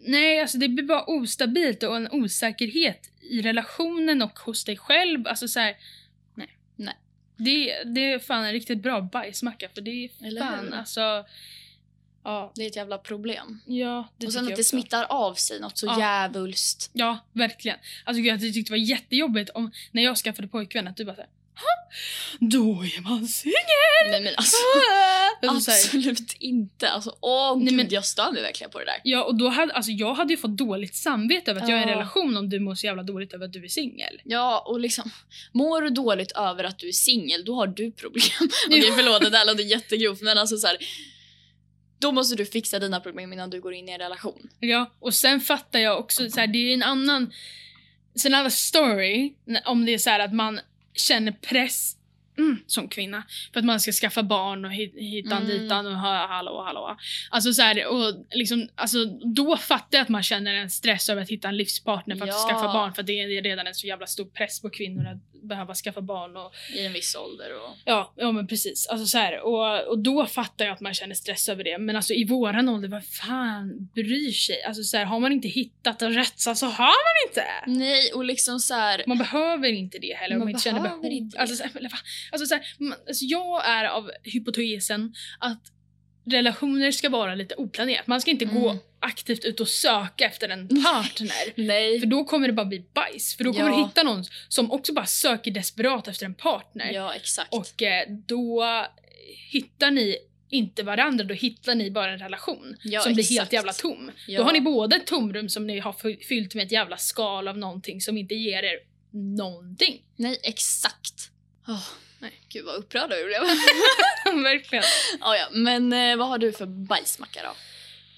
nej, 0.00 0.40
alltså 0.40 0.58
det 0.58 0.68
blir 0.68 0.84
bara 0.84 1.04
ostabilt 1.04 1.82
och 1.82 1.96
en 1.96 2.08
osäkerhet 2.10 3.10
i 3.20 3.42
relationen 3.42 4.22
och 4.22 4.38
hos 4.38 4.64
dig 4.64 4.76
själv. 4.76 5.26
Alltså 5.28 5.48
så 5.48 5.60
här, 5.60 5.76
nej. 6.34 6.48
Nej. 6.76 6.94
Det, 7.36 7.82
det 7.84 8.12
är 8.12 8.18
fan 8.18 8.44
en 8.44 8.52
riktigt 8.52 8.82
bra 8.82 9.00
bajsmacka 9.00 9.68
för 9.74 9.80
det 9.80 9.90
är 9.90 10.38
fan 10.40 10.72
alltså... 10.72 11.24
Ja, 12.26 12.52
Det 12.54 12.62
är 12.62 12.66
ett 12.66 12.76
jävla 12.76 12.98
problem. 12.98 13.60
ja 13.66 14.08
det 14.18 14.26
och 14.26 14.32
sen 14.32 14.46
att 14.48 14.56
det 14.56 14.64
smittar 14.64 15.04
av 15.08 15.34
sig 15.34 15.60
något 15.60 15.78
så 15.78 15.86
Ja. 15.86 15.98
djävulskt. 15.98 16.90
Ja, 16.92 17.18
verkligen. 17.32 17.78
Alltså 18.04 18.20
jag 18.22 18.40
tyckte 18.40 18.60
det 18.60 18.70
var 18.70 18.86
jättejobbigt 18.86 19.50
om, 19.50 19.70
när 19.92 20.02
jag 20.02 20.16
skaffade 20.16 20.48
pojkvän 20.48 20.88
att 20.88 20.96
du 20.96 21.04
bara 21.04 21.14
såhär 21.16 21.28
"Ha? 21.54 21.96
Då 22.46 22.62
är 22.82 23.00
man 23.02 23.28
singel! 23.28 24.10
Nej 24.10 24.20
men 24.22 24.34
alltså. 24.36 24.56
Alltså, 25.48 25.70
Absolut 25.70 26.32
inte. 26.38 26.88
Alltså, 26.88 27.16
åh 27.20 27.56
Nej, 27.56 27.64
gud, 27.66 27.74
men- 27.76 27.86
jag 27.90 28.04
stör 28.04 28.32
mig 28.32 28.42
verkligen 28.42 28.70
på 28.70 28.78
det 28.78 28.84
där. 28.84 29.00
Ja, 29.04 29.24
och 29.24 29.34
då 29.34 29.48
hade, 29.48 29.72
alltså, 29.72 29.90
jag 29.90 30.14
hade 30.14 30.32
ju 30.32 30.36
fått 30.36 30.56
dåligt 30.56 30.94
samvete 30.94 31.50
över 31.50 31.60
att 31.60 31.68
jag 31.68 31.78
är 31.78 31.80
i 31.80 31.84
en 31.84 31.88
Ja. 31.88 31.94
relation 31.96 32.36
om 32.36 32.48
du 32.48 32.60
mår 32.60 32.74
så 32.74 32.86
jävla 32.86 33.02
dåligt 33.02 33.32
över 33.34 33.44
att 33.46 33.52
du 33.52 33.64
är 33.64 33.68
singel. 33.68 34.20
Ja, 34.24 34.64
och 34.66 34.80
liksom, 34.80 35.10
mår 35.52 35.82
du 35.82 35.90
dåligt 35.90 36.32
över 36.32 36.64
att 36.64 36.78
du 36.78 36.88
är 36.88 36.92
singel, 36.92 37.44
då 37.44 37.54
har 37.54 37.66
du 37.66 37.92
problem. 37.92 38.22
Okej, 38.68 38.84
Ja. 38.88 38.94
förlåt, 38.96 39.22
det 39.22 39.30
där 39.30 39.46
låter 39.46 39.62
jättegrovt, 39.64 40.22
men 40.22 40.38
alltså 40.38 40.56
så 40.56 40.66
här, 40.66 40.76
Då 41.98 42.12
måste 42.12 42.36
du 42.36 42.46
fixa 42.46 42.78
dina 42.78 43.00
problem 43.00 43.32
innan 43.32 43.50
du 43.50 43.60
går 43.60 43.74
in 43.74 43.88
i 43.88 43.92
en 43.92 43.98
relation. 43.98 44.48
Ja, 44.60 44.90
och 45.00 45.14
sen 45.14 45.40
fattar 45.40 45.78
jag 45.78 45.98
också 45.98 46.30
så 46.30 46.40
här, 46.40 46.46
det 46.46 46.58
är 46.58 46.74
en 46.74 46.82
annan, 46.82 47.32
sen 48.16 48.34
annan 48.34 48.50
story 48.50 49.32
om 49.64 49.84
det 49.86 49.94
är 49.94 49.98
så 49.98 50.10
här 50.10 50.20
att 50.20 50.32
man 50.34 50.60
känner 50.94 51.32
press 51.32 51.96
mm, 52.38 52.58
som 52.66 52.88
kvinna 52.88 53.22
för 53.52 53.60
att 53.60 53.66
man 53.66 53.80
ska 53.80 53.92
skaffa 53.92 54.22
barn 54.22 54.64
och 54.64 54.72
hit, 54.72 54.94
hitan 54.96 55.42
Mm. 55.42 55.48
ditan 55.62 55.86
och 55.86 55.98
ha, 55.98 56.26
hallå 56.26 56.62
hallå. 56.66 56.96
Alltså 57.30 57.52
så 57.52 57.62
här, 57.62 57.86
och 57.86 58.14
liksom, 58.30 58.68
alltså, 58.74 59.04
då 59.34 59.56
fattar 59.56 59.98
jag 59.98 60.02
att 60.02 60.08
man 60.08 60.22
känner 60.22 60.54
en 60.54 60.70
stress 60.70 61.08
över 61.08 61.22
att 61.22 61.28
hitta 61.30 61.48
en 61.48 61.56
livspartner 61.56 62.16
för 62.16 62.22
att 62.22 62.28
Ja. 62.28 62.48
skaffa 62.50 62.72
barn 62.72 62.94
för 62.94 63.02
det 63.02 63.12
är 63.22 63.42
redan 63.42 63.66
en 63.66 63.74
så 63.74 63.86
jävla 63.86 64.06
stor 64.06 64.24
press 64.24 64.60
på 64.60 64.70
kvinnor 64.70 65.06
att 65.06 65.35
behöva 65.46 65.74
skaffa 65.74 66.00
barn 66.00 66.36
och 66.36 66.54
I 66.74 66.86
en 66.86 66.92
viss 66.92 67.14
ålder 67.14 67.54
och... 67.54 67.76
Ja, 67.84 68.12
ja 68.16 68.32
men 68.32 68.46
precis. 68.46 68.86
Alltså 68.86 69.06
så 69.06 69.18
här, 69.18 69.40
och, 69.40 69.88
och 69.88 69.98
då 69.98 70.26
fattar 70.26 70.64
jag 70.64 70.74
att 70.74 70.80
man 70.80 70.94
känner 70.94 71.14
stress 71.14 71.48
över 71.48 71.64
det. 71.64 71.78
Men 71.78 71.96
alltså 71.96 72.14
i 72.14 72.24
våran 72.24 72.68
ålder, 72.68 72.88
vad 72.88 73.04
fan 73.06 73.88
bryr 73.94 74.32
sig? 74.32 74.62
Alltså 74.62 74.82
så 74.82 74.96
här, 74.96 75.04
har 75.04 75.20
man 75.20 75.32
inte 75.32 75.48
hittat 75.48 76.02
rätt 76.02 76.40
så 76.40 76.54
så 76.54 76.66
har 76.66 76.84
man 76.84 77.28
inte. 77.28 77.44
Nej, 77.84 78.12
och 78.12 78.24
liksom 78.24 78.60
så 78.60 78.74
här... 78.74 79.04
Man 79.06 79.18
behöver 79.18 79.68
inte 79.72 79.98
det 79.98 80.16
heller 80.16 80.34
om 80.34 80.38
Man 80.38 80.46
man 80.46 80.50
inte 80.50 80.62
känner 80.62 80.80
behöver 80.80 81.02
behov. 81.02 81.12
inte 81.12 81.36
det. 81.36 81.40
Alltså, 81.40 81.56
så 81.56 81.62
här, 81.62 81.90
alltså, 82.32 82.46
så 82.46 82.54
här, 82.54 82.64
man, 82.78 82.98
alltså 83.08 83.24
jag 83.24 83.68
är 83.68 83.84
av 83.84 84.10
hypotesen 84.22 85.14
att 85.38 85.62
relationer 86.30 86.90
ska 86.92 87.08
vara 87.08 87.34
lite 87.34 87.54
oplanerat. 87.54 88.06
Man 88.06 88.20
ska 88.20 88.30
inte 88.30 88.44
gå 88.44 88.70
Mm. 88.70 88.82
aktivt 89.00 89.44
ut 89.44 89.60
och 89.60 89.68
söka 89.68 90.24
efter 90.26 90.48
en 90.48 90.68
partner. 90.68 91.52
Nej. 91.54 92.00
För 92.00 92.06
då 92.06 92.24
kommer 92.24 92.46
det 92.46 92.52
bara 92.52 92.66
bli 92.66 92.84
bajs. 92.94 93.36
För 93.36 93.44
då 93.44 93.52
kommer 93.52 93.70
Ja. 93.70 93.76
du 93.76 93.82
hitta 93.84 94.02
någon 94.02 94.24
som 94.48 94.72
också 94.72 94.92
bara 94.92 95.06
söker 95.06 95.50
desperat 95.50 96.08
efter 96.08 96.26
en 96.26 96.34
partner. 96.34 96.92
Ja, 96.92 97.14
exakt. 97.14 97.54
Och 97.54 97.82
eh, 97.82 98.04
då 98.26 98.64
hittar 99.52 99.90
ni 99.90 100.16
inte 100.50 100.82
varandra, 100.82 101.24
då 101.24 101.34
hittar 101.34 101.74
ni 101.74 101.90
bara 101.90 102.12
en 102.12 102.18
relation 102.18 102.76
Ja, 102.82 103.00
som 103.00 103.12
blir 103.12 103.22
exakt. 103.24 103.38
helt 103.38 103.52
jävla 103.52 103.72
tom. 103.72 104.10
Ja. 104.28 104.38
Då 104.38 104.44
har 104.44 104.52
ni 104.52 104.60
både 104.60 104.96
ett 104.96 105.06
tomrum 105.06 105.48
som 105.48 105.66
ni 105.66 105.78
har 105.78 105.92
fy- 106.02 106.24
fyllt 106.24 106.54
med 106.54 106.66
ett 106.66 106.72
jävla 106.72 106.96
skal 106.96 107.48
av 107.48 107.58
någonting 107.58 108.00
som 108.00 108.18
inte 108.18 108.34
ger 108.34 108.62
er 108.62 108.78
någonting. 109.36 110.02
Nej, 110.16 110.38
exakt. 110.42 111.30
Åh, 111.68 111.82
Nej. 112.26 112.40
Gud 112.48 112.64
vad 112.64 112.74
upprörda 112.74 113.16
vi 113.16 113.24
blev. 113.24 113.40
Verkligen. 114.42 114.84
ja, 115.20 115.36
ja. 115.36 115.48
Men 115.52 115.92
eh, 115.92 116.16
vad 116.16 116.28
har 116.28 116.38
du 116.38 116.52
för 116.52 116.66
bajsmacka 116.66 117.40
då? 117.42 117.52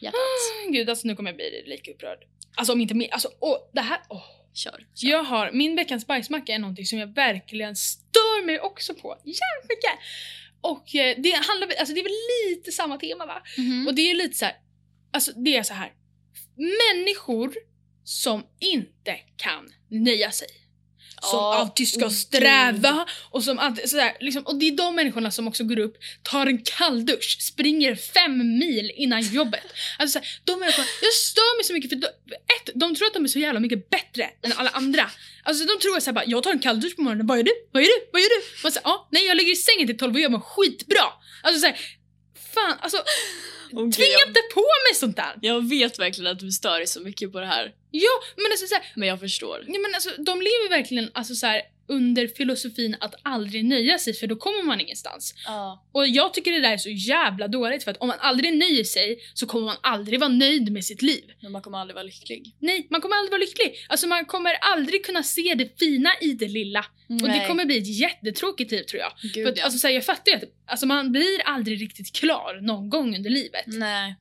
Hjärtat. 0.01 0.21
Gud, 0.73 0.91
alltså 0.91 1.09
nu 1.09 1.17
kommer 1.17 1.31
jag 1.31 1.37
bli 1.37 1.63
lika 1.67 1.91
upprörd. 1.91 2.19
Alltså 2.57 2.73
om 2.73 2.81
inte 2.81 2.95
mer. 2.95 3.09
Alltså, 3.13 3.29
åh, 3.41 3.57
det 3.73 3.81
här. 3.81 4.01
Åh. 4.09 4.23
Kör. 4.55 4.71
kör. 4.71 5.09
Jag 5.09 5.23
har, 5.23 5.53
min 5.53 5.77
veckans 5.77 6.07
bajsmacka 6.07 6.53
är 6.53 6.59
någonting 6.59 6.87
som 6.87 6.99
jag 6.99 7.15
verkligen 7.15 7.77
stör 7.77 8.45
mig 8.47 8.61
också 8.61 8.95
på. 8.95 9.09
Jävligt 9.25 9.69
mycket! 9.69 9.99
Och 10.61 10.95
eh, 10.95 11.17
det 11.19 11.33
handlar 11.33 11.69
alltså 11.79 11.95
det 11.95 12.01
är 12.01 12.05
väl 12.05 12.57
lite 12.57 12.73
samma 12.73 12.97
tema 12.99 13.27
va? 13.27 13.43
Mhm. 13.59 13.87
Och 13.87 13.95
det 13.95 14.11
är 14.11 14.15
lite 14.15 14.39
så 14.39 14.45
här, 14.45 14.55
alltså 15.13 15.33
det 15.33 15.57
är 15.57 15.63
så 15.63 15.75
här. 15.75 15.93
Människor 16.57 17.55
som 18.05 18.47
inte 18.61 19.17
kan 19.37 19.73
nöja 19.91 20.31
sig. 20.31 20.49
Som 21.23 21.39
Ja, 21.39 21.55
alltid 21.55 21.89
ska 21.89 22.07
oh, 22.07 22.11
sträva 22.11 23.07
och 23.31 23.45
som 23.45 23.59
alltid 23.59 23.91
sådär, 23.91 24.17
liksom, 24.21 24.43
och 24.43 24.57
det 24.57 24.69
är 24.69 24.77
de 24.77 24.95
människorna 24.95 25.31
som 25.31 25.49
också 25.49 25.65
går 25.65 25.79
upp, 25.79 25.97
tar 26.23 26.47
en 26.47 26.63
kalldusch, 26.63 27.39
springer 27.41 27.95
fem 27.95 28.59
mil 28.59 28.93
innan 28.95 29.23
jobbet. 29.23 29.65
Alltså 29.99 30.13
såhär, 30.13 30.29
de 30.45 30.61
människorna, 30.61 30.87
jag 31.03 31.13
stör 31.13 31.57
mig 31.59 31.65
så 31.65 31.73
mycket 31.73 31.91
för 31.91 31.97
de, 31.97 32.07
ett, 32.07 32.71
de 32.75 32.95
tror 32.95 33.07
att 33.07 33.15
de 33.15 33.25
är 33.25 33.29
så 33.29 33.39
jävla 33.39 33.61
mycket 33.61 33.91
bättre 33.91 34.31
än 34.43 34.53
alla 34.57 34.71
andra. 34.71 35.11
Alltså 35.43 35.65
de 35.65 35.79
tror 35.79 36.13
bara, 36.13 36.25
jag 36.27 36.43
tar 36.43 36.51
en 36.51 36.59
kalldusch 36.59 36.97
på 36.97 37.03
morgonen, 37.03 37.27
vad 37.27 37.39
gör 37.39 37.45
du? 37.45 37.53
Vad 37.73 37.83
gör 37.83 37.89
du? 37.89 38.09
Vad 38.13 38.23
gör 38.23 38.29
du? 38.29 38.63
Man 38.63 38.73
säger, 38.73 38.87
ja, 38.87 39.09
nej 39.11 39.27
jag 39.27 39.37
ligger 39.37 39.53
i 39.53 39.57
sängen 39.57 39.87
till 39.87 39.99
tolv 39.99 40.15
och 40.15 40.21
gör 40.21 40.29
mig 40.29 40.41
skitbra. 40.41 41.05
Alltså 41.43 41.61
såhär, 41.61 41.77
fan 42.55 42.79
alltså 42.81 43.03
gud, 43.71 43.95
tvinga 43.95 44.19
inte 44.27 44.41
på 44.55 44.61
mig 44.61 44.95
sånt 44.95 45.17
där. 45.17 45.39
jag 45.43 45.69
vet 45.69 45.99
verkligen 45.99 46.33
att 46.33 46.39
du 46.39 46.53
stör 46.53 46.79
dig 46.79 46.87
så 46.87 47.01
mycket 47.01 47.33
på 47.33 47.41
det 47.41 47.47
här. 47.47 47.73
Ja, 47.91 48.21
men 48.37 48.47
alltså 48.51 48.67
såhär, 48.67 48.85
Men 48.95 49.09
jag 49.09 49.21
förstår. 49.21 49.65
Ja, 49.67 49.79
men 49.79 49.95
alltså, 49.95 50.11
de 50.19 50.39
lever 50.39 50.69
verkligen 50.69 51.11
alltså, 51.15 51.35
så 51.35 51.47
här, 51.47 51.63
under 51.89 52.27
filosofin 52.27 52.97
att 53.01 53.15
aldrig 53.23 53.65
nöja 53.65 53.99
sig 53.99 54.15
för 54.15 54.27
då 54.27 54.37
kommer 54.37 54.63
man 54.63 54.81
ingenstans. 54.81 55.35
Ja. 55.45 55.87
Och 55.93 56.09
jag 56.09 56.35
tycker 56.35 56.53
det 56.53 56.61
där 56.61 56.73
är 56.73 56.77
så 56.77 56.91
jävla 56.91 57.49
dåligt 57.49 57.85
för 57.85 57.91
att 57.91 57.97
om 57.97 58.09
man 58.09 58.17
aldrig 58.21 58.59
nöjer 58.59 58.85
sig 58.85 59.19
så 59.35 59.47
kommer 59.47 59.67
man 59.67 59.77
aldrig 59.81 60.21
vara 60.21 60.29
nöjd 60.29 60.73
med 60.73 60.85
sitt 60.85 61.03
liv. 61.03 61.25
Men 61.41 61.53
man 61.53 61.63
kommer 61.63 61.79
aldrig 61.79 61.95
vara 61.95 62.05
lycklig. 62.05 62.57
Nej, 62.59 62.87
man 62.91 63.01
kommer 63.01 63.17
aldrig 63.17 63.31
vara 63.31 63.41
lycklig. 63.41 63.75
Alltså 63.89 64.07
man 64.07 64.25
kommer 64.25 64.55
aldrig 64.61 65.05
kunna 65.05 65.23
se 65.23 65.55
det 65.55 65.79
fina 65.79 66.11
i 66.21 66.33
det 66.33 66.49
lilla. 66.49 66.85
Och 67.23 67.29
det 67.29 67.45
kommer 67.49 67.65
bli 67.65 67.79
ett 67.79 67.99
jättetråkigt 67.99 68.71
liv 68.71 68.83
tror 68.83 69.01
jag. 69.01 69.13
Gud, 69.23 69.45
för 69.45 69.53
att, 69.53 69.59
ja. 69.59 69.65
alltså, 69.65 69.79
så 69.79 69.87
här, 69.87 69.95
jag 69.95 70.05
fattar 70.05 70.33
ju 70.33 70.37
att 70.37 70.45
alltså, 70.67 70.87
man 70.87 71.13
blir 71.13 71.43
aldrig 71.45 71.81
riktigt 71.83 72.13
klar 72.13 72.61
någon 72.63 72.91
gång 72.91 73.17
under 73.17 73.31
livet. 73.31 73.65
Nej. 73.67 74.17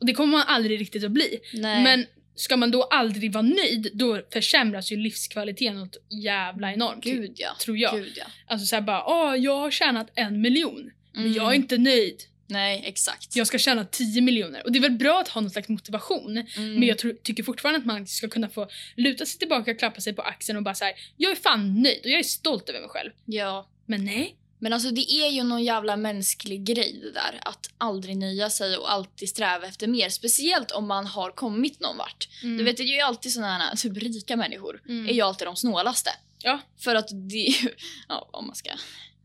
Och 0.00 0.06
det 0.06 0.12
kommer 0.12 0.32
man 0.32 0.46
aldrig 0.46 0.80
riktigt 0.80 1.04
att 1.04 1.10
bli. 1.10 1.38
Nej. 1.52 1.82
Men 1.82 2.06
ska 2.34 2.56
man 2.56 2.70
då 2.70 2.82
aldrig 2.82 3.32
vara 3.32 3.42
nöjd 3.42 3.90
då 3.94 4.20
försämras 4.32 4.92
ju 4.92 4.96
livskvaliteten 4.96 5.76
något 5.76 5.96
jävla 6.24 6.72
enormt. 6.72 7.04
Gud 7.04 7.32
ja. 7.36 7.56
tror 7.60 7.78
jag. 7.78 7.94
Gud 7.94 8.12
ja. 8.16 8.24
Alltså 8.46 8.66
såhär 8.66 8.82
bara, 8.82 9.04
åh 9.06 9.36
jag 9.36 9.56
har 9.56 9.70
tjänat 9.70 10.10
en 10.14 10.40
miljon. 10.40 10.90
Men 11.12 11.22
Mm. 11.22 11.32
jag 11.36 11.50
är 11.50 11.54
inte 11.54 11.78
nöjd. 11.78 12.22
Nej, 12.46 12.82
exakt. 12.86 13.36
Jag 13.36 13.46
ska 13.46 13.58
tjäna 13.58 13.84
10 13.84 14.20
miljoner. 14.20 14.62
Och 14.64 14.72
det 14.72 14.78
är 14.78 14.80
väl 14.80 14.90
bra 14.92 15.20
att 15.20 15.28
ha 15.28 15.40
någon 15.40 15.50
slags 15.50 15.68
motivation. 15.68 16.36
Mm. 16.36 16.74
Men 16.74 16.88
jag 16.88 16.98
tror, 16.98 17.12
tycker 17.12 17.42
fortfarande 17.42 17.78
att 17.78 17.86
man 17.86 18.06
ska 18.06 18.28
kunna 18.28 18.48
få 18.48 18.68
luta 18.96 19.26
sig 19.26 19.38
tillbaka, 19.38 19.74
klappa 19.74 20.00
sig 20.00 20.12
på 20.12 20.22
axeln 20.22 20.56
och 20.56 20.62
bara 20.62 20.74
säga 20.74 20.94
jag 21.16 21.32
är 21.32 21.36
fan 21.36 21.82
nöjd 21.82 22.00
och 22.04 22.10
jag 22.10 22.18
är 22.18 22.22
stolt 22.24 22.68
över 22.68 22.80
mig 22.80 22.88
själv. 22.88 23.10
Ja. 23.24 23.68
Men 23.86 24.04
nej. 24.04 24.36
Men 24.62 24.72
alltså 24.72 24.90
det 24.90 25.12
är 25.12 25.30
ju 25.30 25.42
någon 25.42 25.64
jävla 25.64 25.96
mänsklig 25.96 26.64
grej 26.64 27.00
det 27.02 27.12
där. 27.12 27.40
Att 27.42 27.70
aldrig 27.78 28.16
nöja 28.16 28.50
sig 28.50 28.76
och 28.76 28.92
alltid 28.92 29.28
sträva 29.28 29.66
efter 29.66 29.86
mer. 29.86 30.08
Speciellt 30.08 30.70
om 30.70 30.86
man 30.86 31.06
har 31.06 31.30
kommit 31.30 31.80
någon 31.80 31.96
vart. 31.96 32.28
Du 32.42 32.64
vet 32.64 32.76
det 32.76 32.82
är 32.82 32.86
ju 32.86 33.00
alltid 33.00 33.32
såna 33.32 33.58
här 33.58 33.76
typ 33.76 33.96
rika 33.96 34.36
människor. 34.36 34.82
Mm. 34.88 35.08
är 35.08 35.12
ju 35.12 35.20
alltid 35.20 35.46
de 35.46 35.56
snålaste. 35.56 36.10
Ja. 36.42 36.60
För 36.78 36.94
att 36.94 37.08
det 37.30 37.46
är 37.46 37.62
ju, 37.62 37.68
ja 38.08 38.28
om 38.32 38.46
man 38.46 38.56
ska 38.56 38.70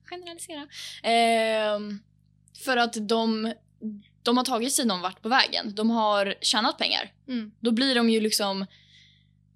generalisera. 0.06 0.68
Ehm, 1.04 2.00
för 2.66 2.78
att 2.78 3.08
de, 3.08 3.54
de 4.24 4.38
har 4.38 4.44
tagit 4.44 4.74
sig 4.74 4.86
någon 4.86 5.02
vart 5.02 5.22
på 5.22 5.30
vägen. 5.30 5.76
De 5.76 5.90
har 5.90 6.36
tjänat 6.42 6.78
pengar. 6.78 7.12
Mm. 7.28 7.52
Då 7.60 7.72
blir 7.72 7.96
de 7.96 8.10
ju 8.10 8.20
liksom 8.20 8.66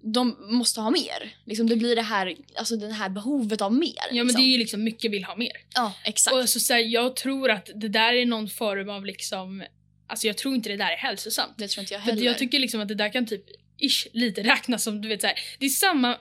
de 0.02 0.36
måste 0.40 0.80
ha 0.80 0.90
mer. 0.90 1.34
Liksom 1.44 1.68
det 1.68 1.76
blir 1.76 1.96
det 1.96 2.02
här, 2.02 2.36
alltså 2.56 2.76
det 2.76 2.92
här 2.92 3.08
behovet 3.08 3.60
av 3.60 3.72
mer. 3.72 3.94
Ja 4.10 4.14
men 4.14 4.26
liksom. 4.26 4.42
det 4.42 4.48
är 4.48 4.52
ju 4.52 4.58
liksom 4.58 4.84
mycket 4.84 5.10
vill 5.10 5.24
ha 5.24 5.36
mer. 5.36 5.52
Ja, 5.74 5.94
exakt. 6.04 6.34
Och 6.34 6.40
alltså, 6.40 6.60
så 6.60 6.72
här, 6.72 6.80
jag 6.80 7.16
tror 7.16 7.50
att 7.50 7.70
det 7.74 7.88
där 7.88 8.12
är 8.12 8.26
någon 8.26 8.48
form 8.48 8.90
av 8.90 9.04
liksom, 9.06 9.64
alltså 10.06 10.26
jag 10.26 10.36
tror 10.36 10.54
inte 10.54 10.68
det 10.68 10.76
där 10.76 10.90
är 10.92 10.96
hälsosamt. 10.96 11.54
det 11.56 11.68
tror 11.68 11.82
inte 11.82 11.94
jag 11.94 12.02
För 12.02 12.10
heller. 12.10 12.22
att 12.22 12.26
jag 12.26 12.38
tycker 12.38 12.58
liksom 12.58 12.80
att 12.80 12.88
det 12.88 12.94
där 12.94 13.12
kan 13.12 13.26
typ 13.26 13.44
ish, 13.78 14.06
lite 14.12 14.42
räknas 14.42 14.82
som, 14.82 15.02
du 15.02 15.08
vet 15.08 15.20
så 15.20 15.26
här, 15.26 15.38
det 15.58 15.66
är 15.66 15.70
samma 15.70 16.08
mm, 16.08 16.20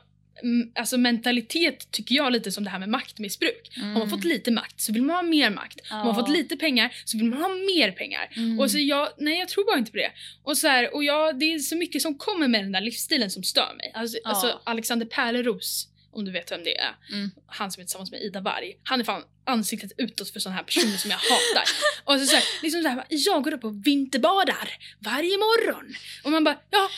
alltså 0.75 0.97
mentalitet 0.97 1.91
tycker 1.91 2.15
jag 2.15 2.31
lite 2.33 2.51
som 2.51 2.63
det 2.63 2.69
här 2.69 2.79
med 2.79 2.89
maktmissbruk. 2.89 3.71
mm. 3.77 3.91
Har 3.91 3.99
man 3.99 4.09
fått 4.09 4.23
lite 4.23 4.51
makt 4.51 4.81
så 4.81 4.93
vill 4.93 5.01
man 5.03 5.15
ha 5.15 5.23
mer 5.23 5.49
makt. 5.49 5.87
Har 5.89 5.97
man 5.97 6.07
Ja. 6.07 6.13
fått 6.15 6.29
lite 6.29 6.57
pengar 6.57 6.93
så 7.05 7.17
vill 7.17 7.27
man 7.27 7.41
ha 7.41 7.49
mer 7.49 7.91
pengar. 7.91 8.33
Mm. 8.35 8.59
Och 8.59 8.71
så 8.71 8.79
jag, 8.79 9.09
nej 9.17 9.39
jag 9.39 9.49
tror 9.49 9.65
bara 9.65 9.77
inte 9.77 9.91
på 9.91 9.97
det. 9.97 10.11
Och, 10.43 10.57
så 10.57 10.67
här, 10.67 10.93
och 10.95 11.03
jag, 11.03 11.39
det 11.39 11.53
är 11.53 11.59
så 11.59 11.75
mycket 11.75 12.01
som 12.01 12.17
kommer 12.17 12.47
med 12.47 12.63
den 12.63 12.71
där 12.71 12.81
livsstilen 12.81 13.31
som 13.31 13.43
stör 13.43 13.73
mig. 13.77 13.91
Alltså, 13.95 14.17
Ja. 14.23 14.29
alltså 14.29 14.61
Alexander 14.63 15.05
Pärleros, 15.05 15.87
om 16.11 16.25
du 16.25 16.31
vet 16.31 16.51
vem 16.51 16.63
det 16.63 16.77
är. 16.77 16.95
Mm. 17.11 17.31
Han 17.47 17.71
som 17.71 17.81
är 17.81 17.85
tillsammans 17.85 18.11
med 18.11 18.21
Ida 18.21 18.41
Warg. 18.41 18.73
Han 18.83 18.99
är 18.99 19.03
fan 19.03 19.23
ansiktet 19.45 19.91
utåt 19.97 20.29
för 20.29 20.39
sådana 20.39 20.55
här 20.57 20.63
personer 20.63 20.97
som 20.97 21.11
jag 21.11 21.17
hatar. 21.17 21.63
Och 22.13 22.19
så, 22.19 22.25
så 22.25 22.35
här, 22.35 22.43
liksom 22.63 22.81
så 22.83 22.87
här, 22.89 23.03
jag 23.09 23.43
går 23.43 23.53
upp 23.53 23.63
och 23.63 23.87
vinterbadar 23.87 24.69
varje 24.99 25.37
morgon. 25.37 25.95
Och 26.23 26.31
man 26.31 26.43
bara, 26.43 26.57
ja, 26.71 26.89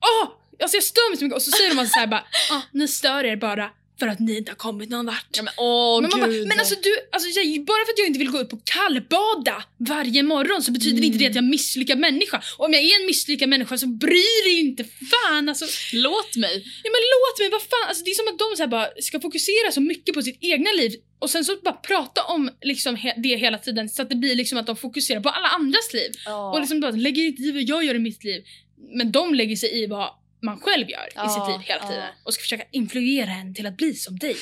åh! 0.00 0.28
Alltså 0.62 0.76
jag 0.76 0.84
stör 0.84 1.10
mig 1.10 1.18
så 1.18 1.24
mycket. 1.24 1.36
Och 1.36 1.42
så 1.42 1.50
säger 1.50 1.74
de 1.74 1.86
så 1.86 1.98
här 1.98 2.06
bara, 2.06 2.24
ah, 2.50 2.62
ni 2.72 2.88
stör 2.88 3.24
er 3.24 3.36
bara 3.36 3.70
för 3.98 4.08
att 4.08 4.20
ni 4.20 4.36
inte 4.36 4.50
har 4.50 4.56
kommit 4.56 4.90
någon 4.90 5.06
vart. 5.06 5.26
Ja, 5.36 5.42
men 5.42 5.54
åh 5.56 6.00
Men, 6.00 6.10
man 6.10 6.20
bara, 6.20 6.30
men 6.30 6.58
alltså 6.58 6.74
du, 6.82 6.96
alltså 7.12 7.40
jag, 7.40 7.64
bara 7.64 7.84
för 7.86 7.92
att 7.92 7.98
jag 7.98 8.06
inte 8.06 8.18
vill 8.18 8.30
gå 8.30 8.38
upp 8.38 8.52
och 8.52 8.64
kallbada 8.64 9.64
varje 9.78 10.22
morgon 10.22 10.62
så 10.62 10.72
betyder 10.72 10.92
Mm. 10.98 11.04
inte 11.04 11.18
det 11.18 11.26
att 11.26 11.34
jag 11.34 11.42
är 11.42 11.46
en 11.46 11.50
misslyckad 11.50 11.98
människa. 11.98 12.42
Och 12.58 12.64
om 12.64 12.72
jag 12.72 12.82
är 12.82 13.00
en 13.00 13.06
misslyckad 13.06 13.48
människa 13.48 13.78
så 13.78 13.86
bryr 13.86 14.44
dig 14.44 14.60
inte 14.60 14.84
fan 14.84 15.48
alltså. 15.48 15.64
Låt 15.92 16.36
mig. 16.36 16.54
Ja 16.84 16.90
men 16.94 17.00
låt 17.14 17.38
mig, 17.40 17.48
vad 17.50 17.62
fan. 17.62 17.88
Alltså, 17.88 18.04
det 18.04 18.10
är 18.10 18.14
som 18.14 18.28
att 18.28 18.38
de 18.38 18.56
så 18.56 18.66
bara 18.68 18.88
ska 19.00 19.20
fokusera 19.20 19.72
så 19.72 19.80
mycket 19.80 20.14
på 20.14 20.22
sitt 20.22 20.38
egna 20.40 20.70
liv 20.72 20.92
och 21.18 21.30
sen 21.30 21.44
så 21.44 21.56
bara 21.64 21.74
prata 21.74 22.22
om 22.24 22.50
liksom 22.62 22.96
he 22.96 23.14
det 23.16 23.36
hela 23.36 23.58
tiden 23.58 23.88
så 23.88 24.02
att 24.02 24.08
det 24.10 24.16
blir 24.16 24.34
liksom 24.34 24.58
att 24.58 24.66
de 24.66 24.76
fokuserar 24.76 25.20
på 25.20 25.28
alla 25.28 25.48
andras 25.48 25.92
liv. 25.92 26.10
Ja. 26.24 26.50
Och 26.52 26.60
liksom 26.60 26.80
bara 26.80 26.90
lägger 26.90 27.22
inte 27.22 27.42
i 27.42 27.52
vad 27.52 27.62
jag 27.62 27.84
gör 27.84 27.94
i 27.94 27.98
mitt 27.98 28.24
liv. 28.24 28.44
Men 28.92 29.12
de 29.12 29.34
lägger 29.34 29.56
sig 29.56 29.82
i 29.82 29.86
vad 29.86 30.08
man 30.42 30.60
själv 30.60 30.90
gör 30.90 31.06
i 31.06 31.12
Ja, 31.14 31.28
sitt 31.28 31.48
liv 31.48 31.60
hela 31.68 31.80
ja. 31.82 31.88
tiden. 31.88 32.08
Och 32.24 32.34
ska 32.34 32.40
försöka 32.40 32.64
influera 32.70 33.30
en 33.30 33.54
till 33.54 33.66
att 33.66 33.76
bli 33.76 33.94
som 33.94 34.18
dig. 34.18 34.36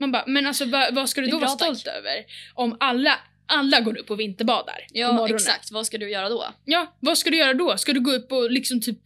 Man 0.00 0.12
bara, 0.12 0.24
men 0.26 0.46
alltså 0.46 0.64
vad, 0.64 0.94
vad 0.94 1.08
ska 1.08 1.20
du 1.20 1.26
då 1.26 1.38
vara 1.38 1.50
stolt 1.50 1.86
över? 1.86 2.24
Om 2.54 2.76
alla, 2.80 3.18
alla 3.46 3.80
går 3.80 3.98
upp 3.98 4.10
och 4.10 4.20
vinterbadar 4.20 4.74
på 4.74 4.84
ja 4.88 5.12
morgonen. 5.12 5.34
exakt, 5.36 5.70
vad 5.70 5.86
ska 5.86 5.98
du 5.98 6.10
göra 6.10 6.28
då? 6.28 6.44
Ja, 6.64 6.96
vad 7.00 7.18
ska 7.18 7.30
du 7.30 7.36
göra 7.36 7.54
då? 7.54 7.78
Ska 7.78 7.92
du 7.92 8.00
gå 8.00 8.12
upp 8.12 8.32
och 8.32 8.50
liksom 8.50 8.80
typ 8.80 8.98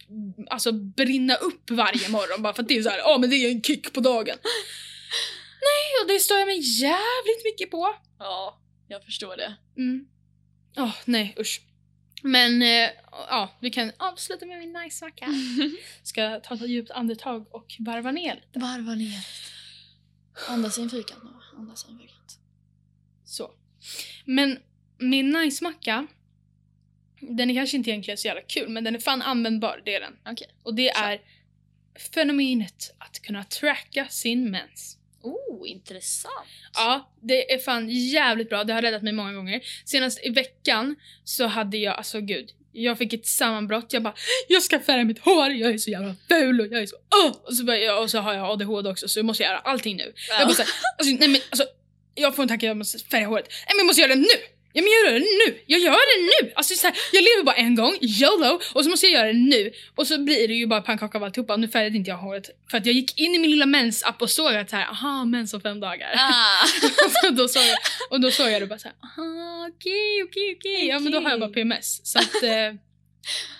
alltså 0.49 0.71
brinna 0.71 1.35
upp 1.35 1.69
varje 1.71 2.09
morgon 2.09 2.41
bara 2.43 2.53
för 2.53 2.61
att 2.63 2.67
det 2.69 2.77
är 2.77 2.83
så 2.83 2.89
här, 2.89 2.97
ja 2.97 3.17
men 3.17 3.29
det 3.29 3.35
är 3.35 3.51
en 3.51 3.61
kick 3.63 3.93
på 3.93 3.99
dagen. 3.99 4.37
Nej, 5.61 6.01
och 6.03 6.07
det 6.07 6.19
stör 6.19 6.37
jag 6.37 6.47
mig 6.47 6.59
jävligt 6.81 7.43
mycket 7.45 7.71
på. 7.71 7.95
Ja, 8.19 8.59
jag 8.87 9.03
förstår 9.03 9.37
det. 9.37 9.55
Mm. 9.77 10.05
Åh, 10.77 10.95
nej 11.05 11.35
usch. 11.39 11.61
Men 12.21 12.61
eh, 12.61 12.89
ja, 13.11 13.49
vi 13.59 13.69
kan 13.69 13.91
avsluta 13.97 14.45
med 14.45 14.59
min 14.59 14.73
nice-macka. 14.73 15.27
Ska 16.03 16.39
ta 16.39 16.53
ett 16.53 16.69
djupt 16.69 16.91
andetag 16.91 17.55
och 17.55 17.75
varva 17.79 18.11
ner 18.11 18.35
lite. 18.35 18.59
Varva 18.59 18.95
ner. 18.95 19.25
Andas 20.49 20.77
i 20.77 20.81
en 20.81 20.89
fyrkant 20.89 21.23
Nova. 21.23 21.43
Andas 21.57 21.85
i 21.89 21.91
en 21.91 21.99
fyrkant. 21.99 22.39
Så. 23.25 23.51
Men 24.25 24.59
min 24.97 25.29
nice-macka, 25.29 26.07
den 27.21 27.49
är 27.49 27.55
kanske 27.55 27.77
inte 27.77 27.89
egentligen 27.89 28.17
så 28.17 28.27
jävla 28.27 28.41
kul, 28.41 28.69
men 28.69 28.83
den 28.83 28.95
är 28.95 28.99
fan 28.99 29.21
användbar, 29.21 29.81
det 29.85 29.95
är 29.95 30.01
den. 30.01 30.17
Okej. 30.25 30.47
Och 30.63 30.75
det 30.75 30.91
Så. 30.95 31.03
är 31.03 31.21
fenomenet 32.13 32.95
att 32.97 33.21
kunna 33.21 33.43
tracka 33.43 34.07
sin 34.07 34.51
mens. 34.51 34.97
Oh, 35.23 35.69
intressant. 35.69 36.47
Ja, 36.73 37.11
det 37.21 37.53
är 37.53 37.57
fan 37.57 37.89
jävligt 37.89 38.49
bra. 38.49 38.63
Det 38.63 38.73
har 38.73 38.81
räddat 38.81 39.01
mig 39.03 39.13
många 39.13 39.33
gånger. 39.33 39.61
Senast 39.85 40.25
i 40.25 40.29
veckan 40.29 40.95
så 41.23 41.45
hade 41.45 41.77
jag, 41.77 41.97
alltså 41.97 42.21
gud, 42.21 42.49
jag 42.71 42.97
fick 42.97 43.13
ett 43.13 43.27
sammanbrott. 43.27 43.93
Jag 43.93 44.03
bara, 44.03 44.13
jag 44.47 44.63
ska 44.63 44.79
färga 44.79 45.03
mitt 45.03 45.19
hår, 45.19 45.51
jag 45.51 45.73
är 45.73 45.77
så 45.77 45.89
jävla 45.89 46.15
ful 46.27 46.61
och 46.61 46.67
jag 46.67 46.81
är 46.81 46.85
så, 46.85 46.95
åh! 47.25 47.31
Och 47.43 47.55
så, 47.55 47.63
bara, 47.63 47.77
ja, 47.77 47.99
och 47.99 48.11
så 48.11 48.19
har 48.19 48.33
jag 48.33 48.49
ADHD 48.49 48.89
också 48.89 49.07
så 49.07 49.19
jag 49.19 49.25
måste 49.25 49.43
göra 49.43 49.59
allting 49.59 49.97
nu. 49.97 50.13
Jag 50.29 50.47
bara 50.47 50.55
såhär, 50.55 50.71
alltså, 50.97 51.15
nej 51.19 51.29
men 51.29 51.41
alltså, 51.49 51.65
jag 52.15 52.35
får 52.35 52.43
en 52.43 52.49
tanke 52.49 52.65
jag 52.65 52.77
måste 52.77 52.99
färga 52.99 53.27
håret. 53.27 53.47
Nej 53.49 53.65
men 53.67 53.77
jag 53.77 53.85
måste 53.85 54.01
göra 54.01 54.15
det 54.15 54.21
nu! 54.21 54.60
Ja 54.73 54.81
men 54.81 54.91
jag 54.91 55.13
gör 55.13 55.19
det 55.19 55.25
nu! 55.25 55.59
Jag 55.65 55.79
gör 55.79 55.91
det 55.91 56.45
nu! 56.45 56.51
Alltså 56.55 56.75
så 56.75 56.87
här, 56.87 56.95
jag 57.11 57.23
lever 57.23 57.43
bara 57.43 57.55
en 57.55 57.75
gång, 57.75 57.97
YOLO, 58.01 58.59
och 58.73 58.83
så 58.83 58.89
måste 58.89 59.05
jag 59.05 59.13
göra 59.13 59.33
det 59.33 59.39
nu. 59.39 59.71
Och 59.95 60.07
så 60.07 60.23
blir 60.23 60.47
det 60.47 60.53
ju 60.53 60.67
bara 60.67 60.81
pannkaka 60.81 61.17
av 61.17 61.23
alltihopa. 61.23 61.57
Nu 61.57 61.67
färgade 61.67 61.97
inte 61.97 62.09
jag 62.09 62.17
håret. 62.17 62.49
För 62.71 62.77
att 62.77 62.85
jag 62.85 62.95
gick 62.95 63.19
in 63.19 63.35
i 63.35 63.39
min 63.39 63.51
lilla 63.51 63.65
mensapp 63.65 64.21
och 64.21 64.29
såg 64.29 64.55
att 64.55 64.69
så 64.69 64.75
här, 64.75 64.85
aha, 64.85 65.25
mens 65.25 65.53
om 65.53 65.61
fem 65.61 65.79
dagar. 65.79 66.13
Ah. 66.15 66.63
och, 67.27 67.33
då 67.33 67.47
såg 67.47 67.63
jag, 67.63 67.77
och 68.09 68.21
då 68.21 68.31
såg 68.31 68.51
jag 68.51 68.61
det 68.61 68.67
bara 68.67 68.79
såhär, 68.79 68.95
aha 69.03 69.51
okej 69.69 70.23
okej 70.23 70.55
okej, 70.57 70.87
ja 70.87 70.99
men 70.99 71.11
då 71.11 71.19
har 71.19 71.29
jag 71.29 71.39
bara 71.39 71.49
PMS. 71.49 72.01
Så 72.03 72.19
att, 72.19 72.43
eh, 72.43 72.73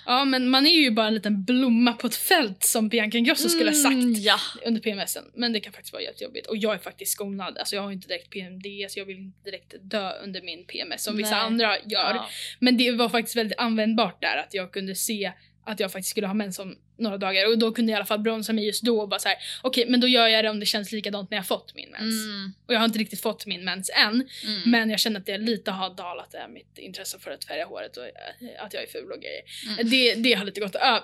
Ja, 0.06 0.24
men 0.24 0.48
man 0.48 0.66
är 0.66 0.70
ju 0.80 0.90
bara 0.90 1.06
en 1.06 1.14
liten 1.14 1.44
blomma 1.44 1.92
på 1.92 2.06
ett 2.06 2.14
fält 2.16 2.64
som 2.64 2.88
Bianca 2.88 3.18
Ingrosso 3.18 3.48
skulle 3.48 3.70
ha 3.70 3.74
sagt 3.74 3.92
Mm, 3.92 4.14
ja. 4.14 4.36
under 4.66 4.80
PMSen. 4.80 5.24
Men 5.34 5.52
det 5.52 5.60
kan 5.60 5.72
faktiskt 5.72 5.92
vara 5.92 6.02
jättejobbigt. 6.02 6.46
Och 6.46 6.56
jag 6.56 6.74
är 6.74 6.78
faktiskt 6.78 7.12
skonad. 7.12 7.58
Alltså 7.58 7.76
jag 7.76 7.82
har 7.82 7.92
inte 7.92 8.08
direkt 8.08 8.30
PMD 8.30 8.66
så 8.88 8.98
jag 8.98 9.06
vill 9.06 9.16
inte 9.16 9.50
direkt 9.50 9.74
dö 9.80 10.12
under 10.24 10.42
min 10.42 10.64
PMS 10.66 11.04
som 11.04 11.16
vissa 11.16 11.30
Nej. 11.30 11.40
andra 11.40 11.78
gör. 11.78 12.14
Ja. 12.14 12.28
Men 12.58 12.76
det 12.76 12.90
var 12.92 13.08
faktiskt 13.08 13.36
väldigt 13.36 13.58
användbart 13.58 14.20
där 14.20 14.36
att 14.36 14.54
jag 14.54 14.72
kunde 14.72 14.94
se 14.94 15.32
att 15.66 15.80
jag 15.80 15.92
faktiskt 15.92 16.10
skulle 16.10 16.26
ha 16.26 16.34
mens 16.34 16.58
om 16.58 16.76
några 17.02 17.18
dagar 17.18 17.46
och 17.46 17.58
då 17.58 17.72
kunde 17.72 17.92
jag 17.92 17.96
i 17.96 17.98
alla 17.98 18.06
fall 18.06 18.18
bromsa 18.18 18.52
mig 18.52 18.66
just 18.66 18.82
då 18.82 19.00
och 19.00 19.08
bara 19.08 19.20
så 19.20 19.28
här: 19.28 19.38
okej 19.62 19.86
men 19.88 20.00
då 20.00 20.08
gör 20.08 20.28
jag 20.28 20.44
det 20.44 20.50
om 20.50 20.60
det 20.60 20.66
känns 20.66 20.92
likadant 20.92 21.30
när 21.30 21.38
jag 21.38 21.46
fått 21.46 21.74
min 21.74 21.90
mens. 21.90 22.24
Mm, 22.24 22.52
Och 22.66 22.74
jag 22.74 22.78
har 22.78 22.84
inte 22.84 22.98
riktigt 22.98 23.22
fått 23.22 23.46
min 23.46 23.64
mens 23.64 23.90
än 23.94 24.28
mm. 24.44 24.62
men 24.70 24.90
jag 24.90 25.00
känner 25.00 25.20
att 25.20 25.26
det 25.26 25.38
lite 25.38 25.70
har 25.70 25.94
dalat 25.94 26.30
det 26.32 26.38
här, 26.38 26.48
mitt 26.48 26.78
intresse 26.78 27.18
för 27.18 27.30
att 27.30 27.44
färga 27.44 27.66
håret 27.66 27.96
och 27.96 28.04
eh, 28.04 28.64
att 28.64 28.74
jag 28.74 28.82
är 28.82 28.86
ful 28.86 29.12
och 29.12 29.20
grejer. 29.20 29.42
Mm. 29.66 29.90
Det, 29.90 30.14
det 30.14 30.32
har 30.32 30.44
lite 30.44 30.60
gått 30.60 30.74
över. 30.74 31.02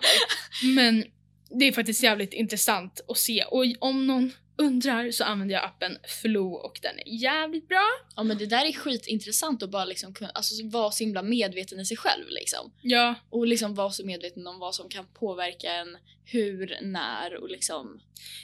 Men 0.74 1.04
det 1.50 1.64
är 1.64 1.72
faktiskt 1.72 2.02
jävligt 2.02 2.32
intressant 2.32 3.00
att 3.08 3.18
se 3.18 3.44
och 3.44 3.64
om 3.78 4.06
någon 4.06 4.32
undrar 4.58 5.10
så 5.10 5.24
använder 5.24 5.54
jag 5.54 5.64
appen 5.64 5.98
Flow 6.22 6.52
och 6.52 6.78
den 6.82 6.98
är 6.98 7.22
jävligt 7.22 7.68
bra. 7.68 7.88
Ja 8.16 8.22
men 8.22 8.38
det 8.38 8.46
där 8.46 8.64
är 8.64 8.72
skitintressant 8.72 9.62
att 9.62 9.70
bara 9.70 9.84
liksom 9.84 10.14
kunna, 10.14 10.30
alltså 10.30 10.54
vara 10.64 10.90
så 10.90 11.04
himla 11.04 11.22
medveten 11.22 11.80
i 11.80 11.84
sig 11.84 11.96
själv 11.96 12.24
liksom. 12.28 12.72
Ja, 12.82 13.14
Och 13.30 13.46
liksom 13.46 13.74
vara 13.74 13.90
så 13.90 14.06
medveten 14.06 14.46
om 14.46 14.58
vad 14.58 14.74
som 14.74 14.88
kan 14.88 15.06
påverka 15.06 15.72
en, 15.72 15.96
hur, 16.24 16.78
när 16.82 17.34
och 17.42 17.50
liksom 17.50 18.00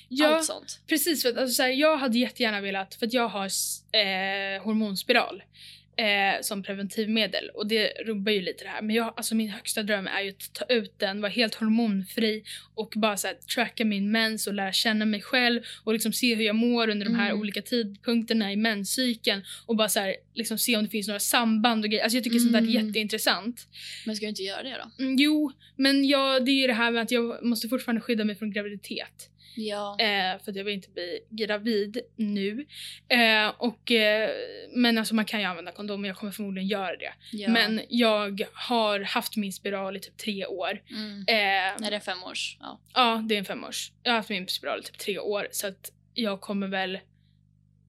ja 0.08 0.36
allt 0.36 0.44
sånt. 0.44 0.80
precis. 0.86 1.22
För 1.22 1.28
att, 1.28 1.36
alltså, 1.36 1.54
så 1.54 1.62
här, 1.62 1.70
jag 1.70 1.96
hade 1.96 2.18
jättegärna 2.18 2.60
velat, 2.60 2.94
för 2.94 3.06
att 3.06 3.12
jag 3.12 3.28
har 3.28 3.46
eh, 3.92 4.62
hormonspiral 4.62 5.42
eh, 5.96 6.40
som 6.42 6.62
preventivmedel 6.62 7.50
och 7.54 7.66
det 7.66 7.88
rubbar 8.06 8.32
ju 8.32 8.40
lite 8.40 8.64
det 8.64 8.70
här. 8.70 8.82
Men 8.82 8.96
jag, 8.96 9.14
alltså, 9.16 9.34
min 9.34 9.48
högsta 9.48 9.82
dröm 9.82 10.06
är 10.06 10.22
ju 10.22 10.30
att 10.30 10.52
ta 10.54 10.64
ut 10.64 10.94
den, 10.98 11.20
vara 11.20 11.32
helt 11.32 11.54
hormonfri 11.54 12.44
och 12.74 12.92
bara 12.96 13.16
så 13.16 13.26
här, 13.26 13.34
tracka 13.54 13.84
min 13.84 14.10
mens 14.10 14.46
och 14.46 14.54
lära 14.54 14.72
känna 14.72 15.04
mig 15.04 15.22
själv 15.22 15.62
och 15.84 15.92
liksom 15.92 16.12
se 16.12 16.34
hur 16.34 16.44
jag 16.44 16.56
mår 16.56 16.88
under 16.88 17.06
de 17.06 17.14
här 17.14 17.28
Mm. 17.30 17.40
olika 17.40 17.62
tidpunkterna 17.62 18.52
i 18.52 18.56
menscykeln 18.56 19.42
och 19.66 19.76
bara 19.76 19.88
så 19.88 20.00
här, 20.00 20.16
liksom 20.34 20.58
se 20.58 20.76
om 20.76 20.84
det 20.84 20.90
finns 20.90 21.08
några 21.08 21.20
samband 21.20 21.84
och 21.84 21.90
grejer. 21.90 22.02
Alltså 22.04 22.16
jag 22.16 22.24
tycker 22.24 22.38
sånt 22.38 22.52
där 22.52 22.58
är 22.62 22.68
Mm. 22.76 22.86
jätteintressant. 22.86 23.68
Men 24.06 24.16
ska 24.16 24.24
du 24.26 24.30
inte 24.30 24.42
göra 24.42 24.62
det 24.62 24.76
då? 24.98 25.04
Mm, 25.04 25.16
jo, 25.18 25.52
men 25.76 26.08
jag, 26.08 26.44
det 26.44 26.50
är 26.50 26.60
ju 26.60 26.66
det 26.66 26.72
här 26.72 26.90
med 26.90 27.02
att 27.02 27.10
jag 27.10 27.44
måste 27.44 27.68
fortfarande 27.68 28.00
skydda 28.00 28.24
mig 28.24 28.36
från 28.36 28.52
graviditet. 28.52 29.30
Ja. 29.56 29.96
Eh, 30.00 30.42
för 30.44 30.50
att 30.50 30.56
jag 30.56 30.64
vill 30.64 30.74
inte 30.74 30.90
bli 30.90 31.20
gravid 31.30 31.98
nu. 32.16 32.66
Eh, 33.08 33.48
och, 33.58 33.90
eh, 33.90 34.30
men 34.74 34.98
alltså 34.98 35.14
man 35.14 35.24
kan 35.24 35.40
ju 35.40 35.46
använda 35.46 35.72
kondom 35.72 36.04
jag 36.04 36.16
kommer 36.16 36.32
förmodligen 36.32 36.68
göra 36.68 36.96
det. 36.96 37.12
ja. 37.32 37.48
Men 37.48 37.80
jag 37.88 38.46
har 38.52 39.00
haft 39.00 39.36
min 39.36 39.52
spiral 39.52 39.96
i 39.96 40.00
typ 40.00 40.16
tre 40.16 40.46
år. 40.46 40.82
Mm. 40.90 41.18
Eh, 41.20 41.80
Nej 41.80 41.90
det 41.90 41.96
är 41.96 42.00
fem 42.00 42.24
års. 42.24 42.56
Ja. 42.60 42.80
ja, 42.94 43.22
det 43.28 43.34
är 43.34 43.38
en 43.38 43.44
femårs. 43.44 43.92
Jag 44.02 44.12
har 44.12 44.16
haft 44.16 44.30
min 44.30 44.48
spiral 44.48 44.78
i 44.78 44.82
typ 44.82 44.98
tre 44.98 45.18
år 45.18 45.48
så 45.50 45.66
att 45.66 45.92
jag 46.14 46.40
kommer 46.40 46.68
väl 46.68 46.94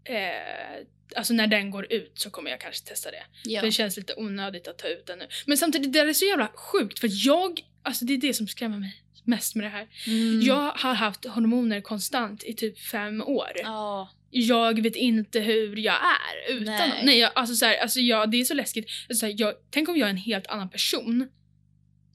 eh, 0.03 0.85
Alltså 1.15 1.33
när 1.33 1.47
den 1.47 1.71
går 1.71 1.93
ut 1.93 2.19
så 2.19 2.29
kommer 2.29 2.51
jag 2.51 2.59
kanske 2.59 2.87
testa 2.87 3.11
det. 3.11 3.23
Ja. 3.43 3.59
För 3.59 3.67
det 3.67 3.71
känns 3.71 3.97
lite 3.97 4.13
onödigt 4.17 4.67
att 4.67 4.77
ta 4.77 4.87
ut 4.87 5.05
den 5.05 5.19
nu. 5.19 5.27
Men 5.45 5.57
samtidigt, 5.57 5.93
det 5.93 5.99
är 5.99 6.13
så 6.13 6.25
jävla 6.25 6.47
sjukt 6.47 6.99
för 6.99 7.09
jag, 7.11 7.61
alltså 7.83 8.05
det 8.05 8.13
är 8.13 8.17
det 8.17 8.33
som 8.33 8.47
skrämmer 8.47 8.77
mig 8.77 9.01
mest 9.27 9.55
med 9.55 9.65
det 9.65 9.69
här. 9.69 9.87
Mm. 10.07 10.41
Jag 10.41 10.71
har 10.75 10.93
haft 10.93 11.25
hormoner 11.25 11.81
konstant 11.81 12.43
i 12.43 12.53
typ 12.53 12.79
fem 12.79 13.21
år. 13.21 13.51
Ja. 13.63 14.09
Jag 14.29 14.81
vet 14.81 14.95
inte 14.95 15.39
hur 15.39 15.75
jag 15.77 15.95
är 15.95 16.53
utan 16.53 16.65
Nej. 16.65 17.01
Nej. 17.03 17.19
Jag, 17.19 17.31
alltså 17.35 17.55
så 17.55 17.65
här, 17.65 17.77
alltså 17.77 17.99
jag, 17.99 18.31
det 18.31 18.41
är 18.41 18.45
så 18.45 18.53
läskigt. 18.53 18.89
Så 19.09 19.25
här, 19.25 19.33
jag, 19.37 19.53
tänk 19.71 19.89
om 19.89 19.97
jag 19.97 20.05
är 20.05 20.09
en 20.09 20.17
helt 20.17 20.47
annan 20.47 20.69
person. 20.69 21.29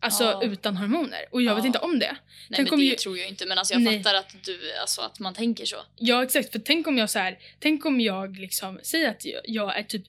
Alltså 0.02 0.24
Ja. 0.24 0.42
utan 0.44 0.76
hormoner. 0.76 1.18
Och 1.30 1.42
jag 1.42 1.50
Ja. 1.52 1.54
vet 1.56 1.64
inte 1.64 1.78
om 1.78 1.98
det. 1.98 2.16
Nej 2.48 2.56
Tänk 2.56 2.70
men 2.70 2.78
det 2.78 2.84
ju- 2.84 2.94
tror 2.94 3.18
jag 3.18 3.28
inte 3.28 3.46
men 3.46 3.58
alltså 3.58 3.74
jag 3.74 3.82
Nej. 3.82 4.02
fattar 4.02 4.14
att 4.18 4.34
du, 4.44 4.58
alltså 4.80 5.00
att 5.00 5.18
man 5.18 5.34
tänker 5.34 5.64
så. 5.64 5.76
Ja 5.96 6.22
exakt, 6.24 6.52
för 6.52 6.58
tänk 6.58 6.86
om 6.86 6.98
jag 6.98 7.10
så 7.10 7.18
här, 7.18 7.38
tänk 7.60 7.84
om 7.86 8.00
jag 8.00 8.36
liksom 8.38 8.80
säger 8.82 9.10
att 9.10 9.24
jag, 9.24 9.40
jag 9.44 9.78
är 9.78 9.82
typ 9.82 10.04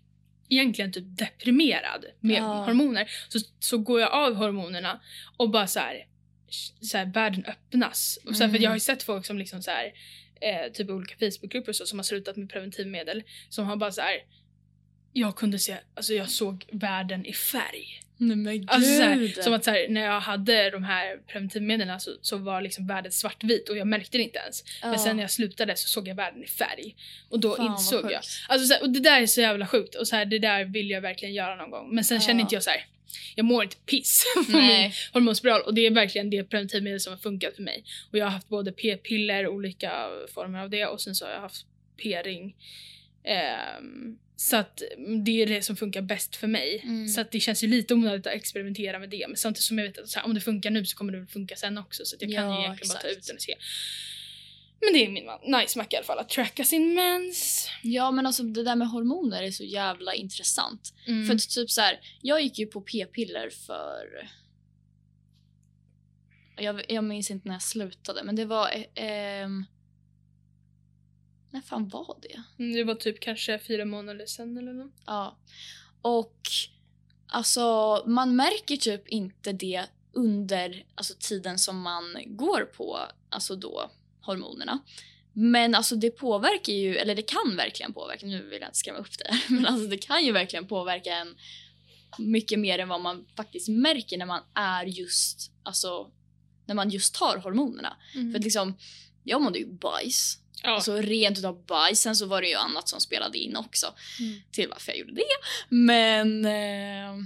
egentligen 0.49 0.91
typ 0.91 1.03
deprimerad 1.07 2.05
med 2.19 2.37
Ja. 2.37 2.65
hormoner. 2.65 3.11
Så, 3.29 3.39
så 3.59 3.77
går 3.77 4.01
jag 4.01 4.11
av 4.11 4.33
hormonerna 4.35 4.99
och 5.37 5.49
bara 5.49 5.67
så 5.67 5.79
här, 5.79 6.05
så 6.81 6.97
här 6.97 7.05
världen 7.05 7.45
öppnas. 7.45 8.19
Och 8.25 8.35
så 8.35 8.43
här, 8.43 8.49
För 8.49 8.55
Mm. 8.55 8.63
jag 8.63 8.69
har 8.69 8.75
ju 8.75 8.79
sett 8.79 9.03
folk 9.03 9.25
som 9.25 9.37
liksom 9.37 9.61
så 9.63 9.71
här, 9.71 9.85
eh, 10.41 10.71
typ 10.71 10.89
olika 10.89 11.15
Facebookgrupper 11.15 11.69
och 11.69 11.75
så 11.75 11.85
som 11.85 11.99
har 11.99 12.03
slutat 12.03 12.37
med 12.37 12.49
preventivmedel 12.49 13.23
som 13.49 13.65
har 13.65 13.75
bara 13.75 13.91
så 13.91 14.01
här. 14.01 14.15
Jag 15.13 15.35
kunde 15.35 15.59
se, 15.59 15.77
alltså 15.95 16.13
jag 16.13 16.29
såg 16.29 16.65
världen 16.71 17.25
i 17.25 17.33
färg. 17.33 17.99
Nej 18.17 18.35
men 18.37 18.53
gud. 18.59 18.69
Alltså 18.71 18.95
så 18.97 19.01
här, 19.03 19.41
som 19.41 19.53
att 19.53 19.65
så 19.65 19.71
när 19.89 20.01
jag 20.01 20.19
hade 20.19 20.69
de 20.69 20.83
här 20.83 21.17
preventivmedlen 21.27 21.99
så, 21.99 22.11
så 22.21 22.37
var 22.37 22.61
liksom 22.61 22.87
världen 22.87 23.11
svartvit 23.11 23.69
och 23.69 23.77
jag 23.77 23.87
märkte 23.87 24.17
det 24.17 24.23
inte 24.23 24.39
ens. 24.39 24.63
Men 24.83 24.99
sen 24.99 25.15
när 25.15 25.23
jag 25.23 25.31
slutade 25.31 25.75
så 25.75 25.87
såg 25.87 26.07
jag 26.07 26.15
världen 26.15 26.43
i 26.43 26.47
färg. 26.47 26.95
Och 27.29 27.39
då 27.39 27.55
Fan, 27.55 27.65
insåg 27.65 28.11
jag. 28.11 28.21
Alltså, 28.49 28.67
så 28.75 28.81
och 28.81 28.89
det 28.89 28.99
där 28.99 29.21
är 29.21 29.25
så 29.25 29.41
jävla 29.41 29.67
sjukt 29.67 29.95
och 29.95 30.07
så 30.07 30.15
det 30.25 30.39
där 30.39 30.65
vill 30.65 30.89
jag 30.89 31.01
verkligen 31.01 31.33
göra 31.33 31.55
någon 31.55 31.71
gång. 31.71 31.95
Men 31.95 32.03
sen 32.03 32.17
Ja. 32.17 32.21
känner 32.21 32.41
inte 32.41 32.55
jag 32.55 32.63
så 32.63 32.69
här. 32.69 32.85
Jag 33.35 33.45
mår 33.45 33.63
inte 33.63 33.75
piss 33.77 34.23
på 34.51 34.57
min 34.57 34.91
hormonspiral 35.13 35.61
och 35.61 35.73
det 35.73 35.85
är 35.85 35.91
verkligen 35.91 36.29
det 36.29 36.43
preventivmedel 36.43 36.99
som 36.99 37.13
har 37.13 37.17
funkat 37.17 37.55
för 37.55 37.63
mig. 37.63 37.83
Och 38.11 38.17
jag 38.17 38.25
har 38.25 38.31
haft 38.31 38.49
både 38.49 38.71
p-piller, 38.71 39.47
olika 39.47 40.09
former 40.33 40.59
av 40.59 40.69
det 40.69 40.85
och 40.85 41.01
sen 41.01 41.15
så 41.15 41.25
har 41.25 41.31
jag 41.31 41.41
haft 41.41 41.65
p-ring. 42.03 42.55
Ehm, 43.23 44.17
så 44.35 44.55
att 44.57 44.81
det 45.25 45.41
är 45.41 45.45
det 45.45 45.61
som 45.61 45.75
funkar 45.75 46.01
bäst 46.01 46.35
för 46.35 46.47
mig. 46.47 46.81
Mm. 46.83 47.07
Så 47.07 47.21
att 47.21 47.31
det 47.31 47.39
känns 47.39 47.63
ju 47.63 47.67
lite 47.67 47.93
onödigt 47.93 48.27
att 48.27 48.33
experimentera 48.33 48.99
med 48.99 49.09
det. 49.09 49.25
Men 49.27 49.37
samtidigt 49.37 49.63
som 49.63 49.79
jag 49.79 49.85
vet 49.85 49.97
att 49.97 50.13
här, 50.15 50.25
om 50.25 50.33
det 50.33 50.41
funkar 50.41 50.69
nu 50.71 50.85
så 50.85 50.97
kommer 50.97 51.13
det 51.13 51.27
funka 51.27 51.55
sen 51.55 51.77
också. 51.77 52.05
Så 52.05 52.15
jag 52.19 52.31
kan 52.33 52.45
Ja, 52.45 52.57
ju 52.57 52.63
egentligen 52.63 52.89
bara 52.89 52.99
ta 53.01 53.07
exakt. 53.07 53.17
ut 53.19 53.27
den 53.27 53.35
och 53.35 53.41
se. 53.41 53.55
Men 54.81 54.93
det 54.93 55.05
är 55.05 55.09
min 55.09 55.59
nice 55.59 55.79
mack 55.79 55.93
i 55.93 55.95
alla 55.95 56.05
fall, 56.05 56.19
att 56.19 56.29
tracka 56.29 56.63
sin 56.63 56.93
mens. 56.93 57.69
Ja 57.83 58.11
men 58.11 58.25
alltså 58.25 58.43
det 58.43 58.63
där 58.63 58.75
med 58.75 58.89
hormoner 58.89 59.43
är 59.43 59.51
så 59.51 59.63
jävla 59.63 60.13
intressant. 60.13 60.93
Mm. 61.07 61.27
För 61.27 61.49
typ 61.49 61.71
så 61.71 61.81
här, 61.81 61.99
jag 62.21 62.41
gick 62.41 62.59
ju 62.59 62.65
på 62.65 62.81
p-piller 62.81 63.49
för... 63.49 64.29
Jag, 66.57 66.91
jag 66.91 67.03
minns 67.03 67.31
inte 67.31 67.47
när 67.47 67.55
jag 67.55 67.61
slutade 67.61 68.23
men 68.23 68.35
det 68.35 68.45
var... 68.45 68.69
Eh, 68.71 68.85
ehm... 68.95 69.65
När 71.51 71.61
fan 71.61 71.89
var 71.89 72.17
det? 72.21 72.43
Mm, 72.63 72.75
det 72.75 72.83
var 72.83 72.95
typ 72.95 73.19
kanske 73.19 73.59
fyra 73.59 73.85
månader 73.85 74.25
sen 74.25 74.57
eller 74.57 74.73
något. 74.73 74.93
Ja. 75.05 75.37
Och 76.01 76.37
alltså 77.27 78.03
man 78.07 78.35
märker 78.35 78.77
typ 78.77 79.07
inte 79.07 79.51
det 79.51 79.85
under 80.13 80.85
alltså, 80.95 81.13
tiden 81.19 81.59
som 81.59 81.81
man 81.81 82.03
går 82.25 82.61
på 82.61 82.99
alltså 83.29 83.55
då 83.55 83.91
hormonerna. 84.21 84.79
Men 85.33 85.75
alltså 85.75 85.95
det 85.95 86.09
påverkar 86.09 86.73
ju, 86.73 86.97
eller 86.97 87.15
det 87.15 87.21
kan 87.21 87.55
verkligen 87.55 87.93
påverka, 87.93 88.25
nu 88.25 88.43
vill 88.43 88.61
jag 88.61 88.69
inte 88.69 88.77
skrämma 88.77 88.99
upp 88.99 89.17
det, 89.17 89.39
men 89.53 89.65
alltså 89.65 89.87
det 89.87 89.97
kan 89.97 90.25
ju 90.25 90.31
verkligen 90.31 90.67
påverka 90.67 91.15
en 91.15 91.35
mycket 92.17 92.59
mer 92.59 92.79
än 92.79 92.89
vad 92.89 93.01
man 93.01 93.25
faktiskt 93.35 93.69
märker 93.69 94.17
när 94.17 94.25
man 94.25 94.41
är 94.53 94.85
just, 94.85 95.51
alltså 95.63 96.11
när 96.65 96.75
man 96.75 96.89
just 96.89 97.15
tar 97.15 97.37
hormonerna. 97.37 97.97
För 98.13 98.35
att 98.35 98.43
liksom, 98.43 98.77
jag 99.23 99.41
mådde 99.41 99.59
ju 99.59 99.67
bajs. 99.73 100.37
ja. 100.63 100.69
Alltså 100.69 100.95
rent 100.95 101.37
utav 101.37 101.65
bajs. 101.65 101.99
Sen 102.01 102.15
så 102.15 102.25
var 102.25 102.41
det 102.41 102.47
ju 102.47 102.55
annat 102.55 102.89
som 102.89 102.99
spelade 102.99 103.37
in 103.37 103.55
också. 103.55 103.93
Mm. 104.19 104.41
Till 104.51 104.69
varför 104.69 104.91
jag 104.91 104.99
gjorde 104.99 105.13
det. 105.13 105.23
Men... 105.69 106.45
Eh, 106.45 107.25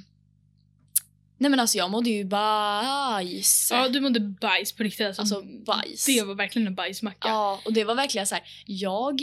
nej 1.38 1.50
men 1.50 1.60
alltså 1.60 1.78
jag 1.78 1.92
mådde 1.92 2.10
ju 2.10 2.24
bajs. 2.26 3.70
ja, 3.72 3.90
du 3.90 4.00
mådde 4.02 4.20
bajs 4.20 4.72
på 4.74 4.84
riktigt. 4.84 5.06
Alltså, 5.08 5.22
Alltså, 5.22 5.42
bajs. 5.66 6.06
Det 6.06 6.22
var 6.22 6.36
verkligen 6.36 6.68
en 6.68 6.76
bajsmacka. 6.76 7.28
Ja, 7.28 7.62
och 7.66 7.74
det 7.74 7.84
var 7.84 7.96
verkligen 7.96 8.28
så 8.28 8.36
här. 8.36 8.44
jag... 8.66 9.22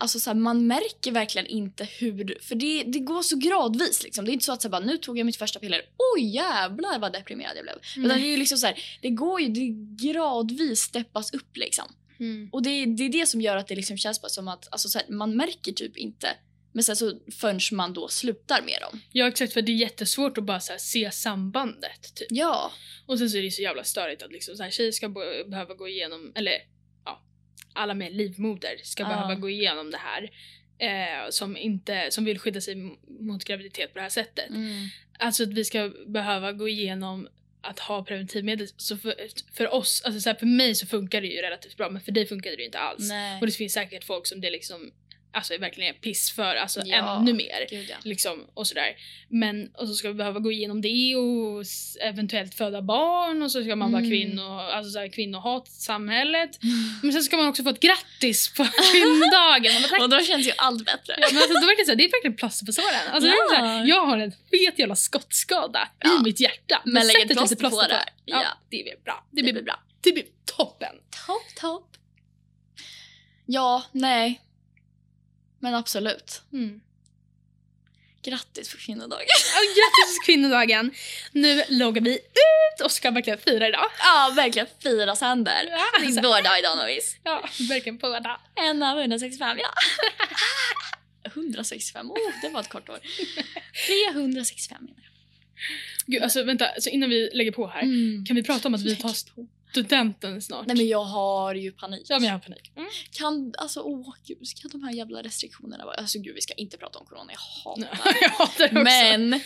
Alltså 0.00 0.20
så 0.20 0.30
här, 0.30 0.34
man 0.34 0.66
märker 0.66 1.12
verkligen 1.12 1.46
inte 1.46 1.84
hur... 1.84 2.38
För 2.42 2.54
det, 2.54 2.82
det 2.84 2.98
går 2.98 3.22
så 3.22 3.36
gradvis 3.36 4.02
liksom. 4.02 4.24
Det 4.24 4.30
är 4.30 4.32
inte 4.32 4.44
så 4.44 4.52
att 4.52 4.62
så 4.62 4.68
här, 4.68 4.70
bara, 4.70 4.80
nu 4.84 4.96
tog 4.96 5.18
jag 5.18 5.26
mitt 5.26 5.36
första 5.36 5.60
piller. 5.60 5.80
Oj 6.16 6.22
jävlar 6.34 6.98
vad 6.98 7.12
deprimerad 7.12 7.52
jag 7.56 7.64
blev. 7.64 7.76
Utan 8.06 8.20
det 8.20 8.26
är 8.26 8.30
ju 8.30 8.36
liksom 8.36 8.58
så 8.58 8.66
här, 8.66 8.78
det 9.02 9.10
går 9.10 9.40
ju, 9.40 9.48
det 9.48 9.68
gradvis 10.06 10.80
steppas 10.80 11.32
upp 11.34 11.56
liksom. 11.56 11.84
Mm. 12.20 12.48
Och 12.52 12.62
det, 12.62 12.70
är- 12.70 12.86
det 12.86 13.02
är 13.04 13.08
det 13.08 13.26
som 13.26 13.40
gör 13.40 13.56
att 13.56 13.68
det 13.68 13.74
liksom 13.74 13.96
känns 13.96 14.22
bara 14.22 14.28
som 14.28 14.48
att 14.48 14.68
alltså, 14.72 14.88
så 14.88 14.98
här, 14.98 15.06
man 15.08 15.36
märker 15.36 15.72
typ 15.72 15.96
inte 15.96 16.28
men 16.78 16.84
sen 16.84 16.96
så 16.96 17.20
förrän 17.40 17.60
man 17.72 17.92
då 17.92 18.08
slutar 18.08 18.62
med 18.62 18.78
dem. 18.80 19.00
Ja 19.12 19.28
exakt 19.28 19.52
för 19.52 19.62
det 19.62 19.72
är 19.72 19.76
jättesvårt 19.76 20.38
att 20.38 20.44
bara 20.44 20.60
här, 20.68 20.78
se 20.78 21.10
sambandet. 21.10 22.14
Typ. 22.14 22.26
Ja. 22.30 22.72
Och 23.06 23.18
sen 23.18 23.30
så 23.30 23.38
är 23.38 23.42
det 23.42 23.50
så 23.50 23.62
jävla 23.62 23.84
störigt 23.84 24.22
att 24.22 24.32
liksom, 24.32 24.56
så 24.56 24.62
här, 24.62 24.70
tjejer 24.70 24.92
ska 24.92 25.08
behöva 25.46 25.74
gå 25.74 25.88
igenom, 25.88 26.32
eller 26.34 26.52
ja, 27.04 27.22
alla 27.74 27.94
med 27.94 28.12
livmoder 28.16 28.76
ska 28.82 29.02
Ja. 29.02 29.08
behöva 29.08 29.34
gå 29.34 29.50
igenom 29.50 29.90
det 29.90 29.98
här. 29.98 30.30
Eh, 30.78 31.30
som, 31.30 31.56
inte, 31.56 32.10
som 32.10 32.24
vill 32.24 32.38
skydda 32.38 32.60
sig 32.60 32.74
mot 33.20 33.44
graviditet 33.44 33.92
på 33.92 33.98
det 33.98 34.02
här 34.02 34.08
sättet. 34.08 34.48
Mm. 34.50 34.86
Alltså 35.18 35.42
att 35.42 35.52
vi 35.52 35.64
ska 35.64 35.92
behöva 36.06 36.52
gå 36.52 36.68
igenom 36.68 37.28
att 37.62 37.78
ha 37.78 38.04
preventivmedel. 38.04 38.68
Så 38.76 38.96
för, 38.96 39.14
för 39.52 39.74
oss, 39.74 40.02
alltså 40.04 40.20
så 40.20 40.28
här, 40.30 40.36
för 40.36 40.46
mig 40.46 40.74
så 40.74 40.86
funkar 40.86 41.20
det 41.20 41.26
ju 41.26 41.42
relativt 41.42 41.76
bra 41.76 41.90
men 41.90 42.02
för 42.02 42.12
dig 42.12 42.26
funkar 42.26 42.50
det 42.50 42.56
ju 42.56 42.64
inte 42.64 42.78
alls. 42.78 43.08
Nej. 43.08 43.40
Och 43.40 43.46
det 43.46 43.52
finns 43.52 43.72
säkert 43.72 44.04
folk 44.04 44.26
som 44.26 44.40
det 44.40 44.50
liksom 44.50 44.92
alltså 45.32 45.58
verkligen 45.58 45.94
är 45.94 45.98
piss 45.98 46.30
för, 46.32 46.54
alltså 46.56 46.80
Ja. 46.84 47.16
ännu 47.16 47.32
mer. 47.32 47.66
Gud 47.70 47.86
ja. 47.90 47.96
Liksom, 48.02 48.46
och 48.54 48.66
sådär. 48.66 48.96
Men, 49.28 49.68
och 49.74 49.88
så 49.88 49.94
ska 49.94 50.08
vi 50.08 50.14
behöva 50.14 50.38
gå 50.40 50.52
igenom 50.52 50.80
det 50.82 51.16
och 51.16 51.64
eventuellt 52.00 52.54
föda 52.54 52.82
barn 52.82 53.42
och 53.42 53.52
så 53.52 53.62
ska 53.64 53.76
man 53.76 53.92
vara 53.92 54.02
Mm. 54.04 54.10
kvinno, 54.10 54.42
alltså 54.58 54.90
såhär, 54.92 55.08
kvinnohat 55.12 55.68
i 55.68 55.70
samhället. 55.70 56.58
Men 57.02 57.12
sen 57.12 57.22
ska 57.22 57.36
man 57.36 57.48
också 57.48 57.62
få 57.62 57.70
ett 57.70 57.80
grattis 57.80 58.54
på 58.56 58.64
kvinnodagen. 58.92 59.82
Bara. 59.90 60.02
Och 60.02 60.10
då 60.10 60.20
känns 60.20 60.46
ju 60.46 60.52
allt 60.56 60.84
bättre. 60.84 61.14
Ja, 61.18 61.28
men 61.32 61.36
alltså, 61.42 61.54
då 61.60 61.66
verkar 61.66 61.82
det, 61.82 61.84
så 61.84 61.90
här, 61.90 61.96
det 61.96 62.04
är 62.04 62.10
verkligen 62.12 62.36
plåster 62.36 62.66
på 62.66 62.72
såren. 62.72 63.08
Alltså, 63.12 63.30
här, 63.30 63.78
Ja. 63.78 63.84
jag 63.86 64.06
har 64.06 64.18
en 64.18 64.32
fet 64.50 64.78
jävla 64.78 64.96
skottskada 64.96 65.88
Ja. 66.00 66.20
i 66.20 66.24
mitt 66.24 66.40
hjärta. 66.40 66.82
Men 66.84 67.06
lägg 67.06 67.30
ett 67.30 67.36
plåster 67.36 67.56
på 67.56 67.82
det. 67.82 68.04
Ja, 68.24 68.42
Ja. 68.42 68.48
det 68.70 68.82
blir 68.82 68.94
bra. 69.04 69.24
Det 69.30 69.36
Det 69.36 69.42
blir, 69.42 69.52
blir 69.52 69.62
bra. 69.62 69.80
det 70.00 70.12
blir 70.12 70.24
toppen. 70.56 70.94
Topp, 71.26 71.54
topp. 71.60 71.84
Ja, 73.46 73.82
nej. 73.92 74.40
Men 75.60 75.74
absolut. 75.74 76.42
Mm. 76.52 76.80
Grattis 78.22 78.72
på 78.72 78.78
kvinnodagen. 78.78 79.26
Ja, 79.54 79.60
grattis 79.60 80.18
kvinnodagen! 80.26 80.94
Nu 81.32 81.62
loggar 81.68 82.02
vi 82.02 82.14
ut 82.14 82.84
och 82.84 82.92
ska 82.92 83.10
verkligen 83.10 83.38
fira 83.38 83.68
idag. 83.68 83.86
Ja, 83.98 84.32
verkligen 84.36 84.68
fira 84.82 85.16
sönder. 85.16 85.68
Ja, 85.70 85.84
Det 85.98 86.02
är 86.02 86.06
alltså, 86.06 86.20
vår 86.20 86.42
dag 86.42 86.58
idag 86.58 86.76
Novis. 86.78 87.16
ja 87.24 87.48
verkligen 87.68 87.98
båda. 87.98 88.40
En 88.54 88.82
av 88.82 88.98
165, 89.00 89.58
ja. 89.58 89.68
165, 91.34 92.10
oh 92.10 92.16
det 92.42 92.48
var 92.48 92.60
ett 92.60 92.68
kort 92.68 92.88
år. 92.88 92.98
365 93.86 94.78
menar 94.80 95.00
jag. 95.02 95.12
Gud, 96.06 96.22
alltså 96.22 96.42
vänta, 96.42 96.68
så 96.80 96.90
innan 96.90 97.10
vi 97.10 97.30
lägger 97.32 97.52
på 97.52 97.66
här. 97.66 97.82
Mm. 97.82 98.24
Kan 98.26 98.36
vi 98.36 98.42
prata 98.42 98.68
om 98.68 98.74
att 98.74 98.82
vi 98.82 98.96
tar 98.96 99.14
studenten 99.70 100.42
snart? 100.42 100.66
Nej 100.66 100.76
men 100.76 100.88
jag 100.88 101.04
har 101.04 101.54
ju 101.54 101.72
panik. 101.72 102.02
Ja, 102.08 102.18
men 102.18 102.26
jag 102.26 102.34
har 102.34 102.40
panik. 102.40 102.72
Mm. 102.76 102.88
Kan, 103.10 103.54
alltså 103.58 103.80
åh 103.80 104.14
gud, 104.26 104.46
ska 104.48 104.68
de 104.68 104.82
här 104.82 104.92
jävla 104.92 105.22
restriktionerna 105.22 105.84
vara... 105.84 105.94
Alltså 105.94 106.18
gud 106.18 106.34
vi 106.34 106.40
ska 106.40 106.52
inte 106.54 106.76
prata 106.76 106.98
om 106.98 107.06
corona, 107.06 107.32
jag 107.32 107.40
hatar 107.70 107.88
Ja, 108.04 108.12
jag 108.20 108.28
hatar 108.30 108.58
det 108.58 108.64
också. 108.64 108.82
Men 108.84 109.40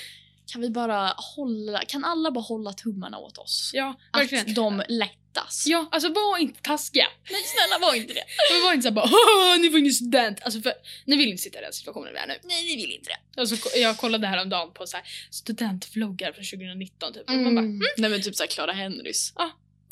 kan 0.46 0.60
vi 0.60 0.70
bara 0.70 1.14
hålla, 1.36 1.84
kan 1.84 2.04
alla 2.04 2.30
bara 2.30 2.40
hålla 2.40 2.72
tummarna 2.72 3.18
åt 3.18 3.38
oss? 3.38 3.70
Ja, 3.74 3.94
verkligen. 4.12 4.48
Att 4.48 4.54
de 4.54 4.82
lättas. 4.88 5.64
Ja, 5.66 5.88
alltså 5.92 6.08
var 6.08 6.38
inte 6.38 6.60
taskiga. 6.62 7.06
Nej 7.30 7.42
snälla 7.44 7.86
var 7.86 7.94
inte 7.94 8.14
det. 8.14 8.20
Och 8.58 8.64
var 8.64 8.72
inte 8.72 8.82
såhär 8.82 8.94
bara 8.94 9.06
"Haha, 9.06 9.56
ni 9.60 9.70
får 9.70 9.78
ingen 9.78 9.92
student. 9.92 10.38
Alltså 10.42 10.60
för 10.60 10.72
ni 11.04 11.16
vill 11.16 11.28
inte 11.28 11.42
sitta 11.42 11.58
i 11.58 11.62
den 11.62 11.72
situationen 11.72 12.12
vi 12.12 12.18
är 12.18 12.26
nu. 12.26 12.34
Nej 12.44 12.64
vi 12.66 12.76
vill 12.76 12.92
inte 12.94 13.10
det. 13.10 13.40
Alltså, 13.40 13.78
jag 13.78 13.96
kollade 13.96 14.26
häromdagen 14.26 14.72
på 14.74 14.86
så 14.86 14.96
här 14.96 15.06
studentvloggar 15.30 16.32
från 16.32 16.44
2019 16.44 17.12
typ. 17.12 17.28
Och 17.30 17.34
man 17.36 17.54
bara, 17.54 17.60
Mm. 17.64 17.80
Nej 17.98 18.10
men 18.10 18.22
typ 18.22 18.34
såhär 18.36 18.48
Clara 18.48 18.72
Henrys. 18.72 19.32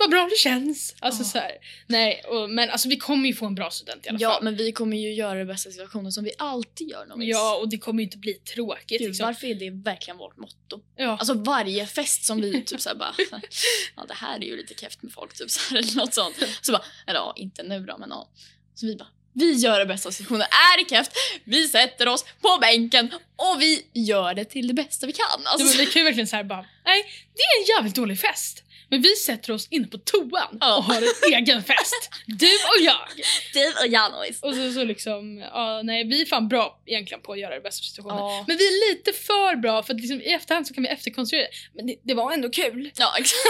Vad 0.01 0.11
bra 0.11 0.29
det 0.31 0.37
känns. 0.39 0.95
Alltså 1.01 1.23
Ja. 1.23 1.27
så 1.27 1.39
här, 1.39 1.53
nej, 1.87 2.23
och, 2.29 2.51
men 2.51 2.71
alltså 2.71 2.89
vi 2.89 2.97
kommer 2.97 3.29
ju 3.29 3.35
få 3.35 3.47
en 3.47 3.55
bra 3.55 3.71
student 3.71 4.07
i 4.07 4.09
alla 4.09 4.19
Ja 4.21 4.31
fall. 4.31 4.45
men 4.45 4.57
vi 4.57 4.73
kommer 4.73 4.97
ju 4.97 5.13
göra 5.15 5.39
det 5.39 5.45
bästa 5.45 5.69
i 5.69 5.73
situationen 5.73 6.13
som 6.13 6.25
vi 6.25 6.33
alltid 6.39 6.89
gör 6.89 7.07
Novis. 7.07 7.29
Ja, 7.29 7.57
och 7.57 7.69
det 7.69 7.79
kommer 7.79 8.01
ju 8.01 8.05
inte 8.05 8.19
bli 8.19 8.33
tråkigt 8.35 8.99
Gud, 9.01 9.09
liksom. 9.09 9.27
varför 9.27 9.47
är 9.47 9.55
det 9.55 9.71
verkligen 9.71 10.19
vårt 10.19 10.37
motto? 10.37 10.81
Ja. 10.97 11.11
Alltså 11.19 11.35
varje 11.35 11.87
fest 11.87 12.25
som 12.25 12.41
vi 12.41 12.65
typ 12.65 12.81
såhär 12.81 12.97
bara, 12.97 13.15
ja 13.97 14.05
det 14.09 14.15
här 14.15 14.37
är 14.37 14.45
ju 14.45 14.57
lite 14.57 14.75
keft 14.75 15.03
med 15.03 15.13
folk 15.13 15.35
typ 15.35 15.51
såhär 15.51 15.79
eller 15.81 15.97
något 15.97 16.15
sånt. 16.15 16.37
Så 16.63 16.73
bara, 16.73 16.85
eller 17.07 17.19
ja 17.19 17.33
inte 17.37 17.63
nu 17.63 17.81
då 17.81 17.99
men 17.99 18.11
ja. 18.11 18.29
Så 18.75 18.87
vi 18.87 18.97
bara, 18.97 19.09
vi 19.33 19.53
gör 19.53 19.79
det 19.79 19.87
bästa 19.87 20.09
av 20.09 20.13
situationen. 20.13 20.43
Är 20.43 20.85
det 20.85 20.91
keft, 20.91 21.13
vi 21.45 21.69
sätter 21.69 22.09
oss 22.09 22.25
på 22.41 22.59
bänken 22.61 23.11
och 23.37 23.61
vi 23.61 23.87
gör 23.95 24.35
det 24.35 24.45
till 24.45 24.69
det 24.69 24.75
bästa 24.75 25.07
vi 25.07 25.13
kan. 25.13 25.27
Ja, 25.45 25.51
Alltså, 25.51 25.67
men 25.67 25.77
vi 25.87 25.87
kan 25.93 26.01
ju 26.01 26.05
verkligen 26.05 26.27
säga 26.27 26.45
bara, 26.45 26.65
nej 26.85 27.05
det 27.35 27.43
är 27.43 27.61
en 27.61 27.67
jävligt 27.77 27.95
dålig 27.95 28.21
fest. 28.21 28.63
Men 28.91 29.03
vi 29.03 29.09
sätter 29.17 29.53
oss 29.53 29.69
inne 29.71 29.87
på 29.87 29.99
toan 29.99 30.59
Ja. 30.61 30.77
och 30.77 30.85
har 30.85 30.97
en 30.97 31.33
egen 31.35 31.63
fest. 31.63 32.11
Du 32.27 32.47
och 32.47 32.81
jag. 32.85 33.09
du 33.55 33.69
och 33.81 33.87
jag 33.93 34.13
Nois. 34.13 34.43
Och 34.43 34.55
så, 34.55 34.73
så 34.73 34.85
liksom, 34.85 35.39
ja, 35.39 35.81
nej 35.85 36.05
vi 36.05 36.23
är 36.23 36.27
fan 36.27 36.49
bra 36.49 36.81
egentligen 36.87 37.23
på 37.23 37.33
att 37.33 37.39
göra 37.39 37.55
det 37.55 37.61
bästa 37.61 37.81
av 37.83 37.85
situationen. 37.85 38.17
Ja. 38.19 38.45
Men 38.49 38.57
vi 38.57 38.67
är 38.67 38.91
lite 38.95 39.13
för 39.13 39.57
bra 39.57 39.83
för 39.83 39.95
att 39.95 40.01
liksom, 40.01 40.21
i 40.21 40.33
efterhand 40.33 40.67
så 40.67 40.75
kan 40.75 40.83
vi 40.83 40.89
efterkonstruera 40.89 41.43
det. 41.45 41.51
Men 41.77 41.87
det, 41.87 41.97
det 42.05 42.15
var 42.15 42.33
ändå 42.33 42.49
kul. 42.51 42.91
Ja 42.99 43.15
exakt. 43.19 43.41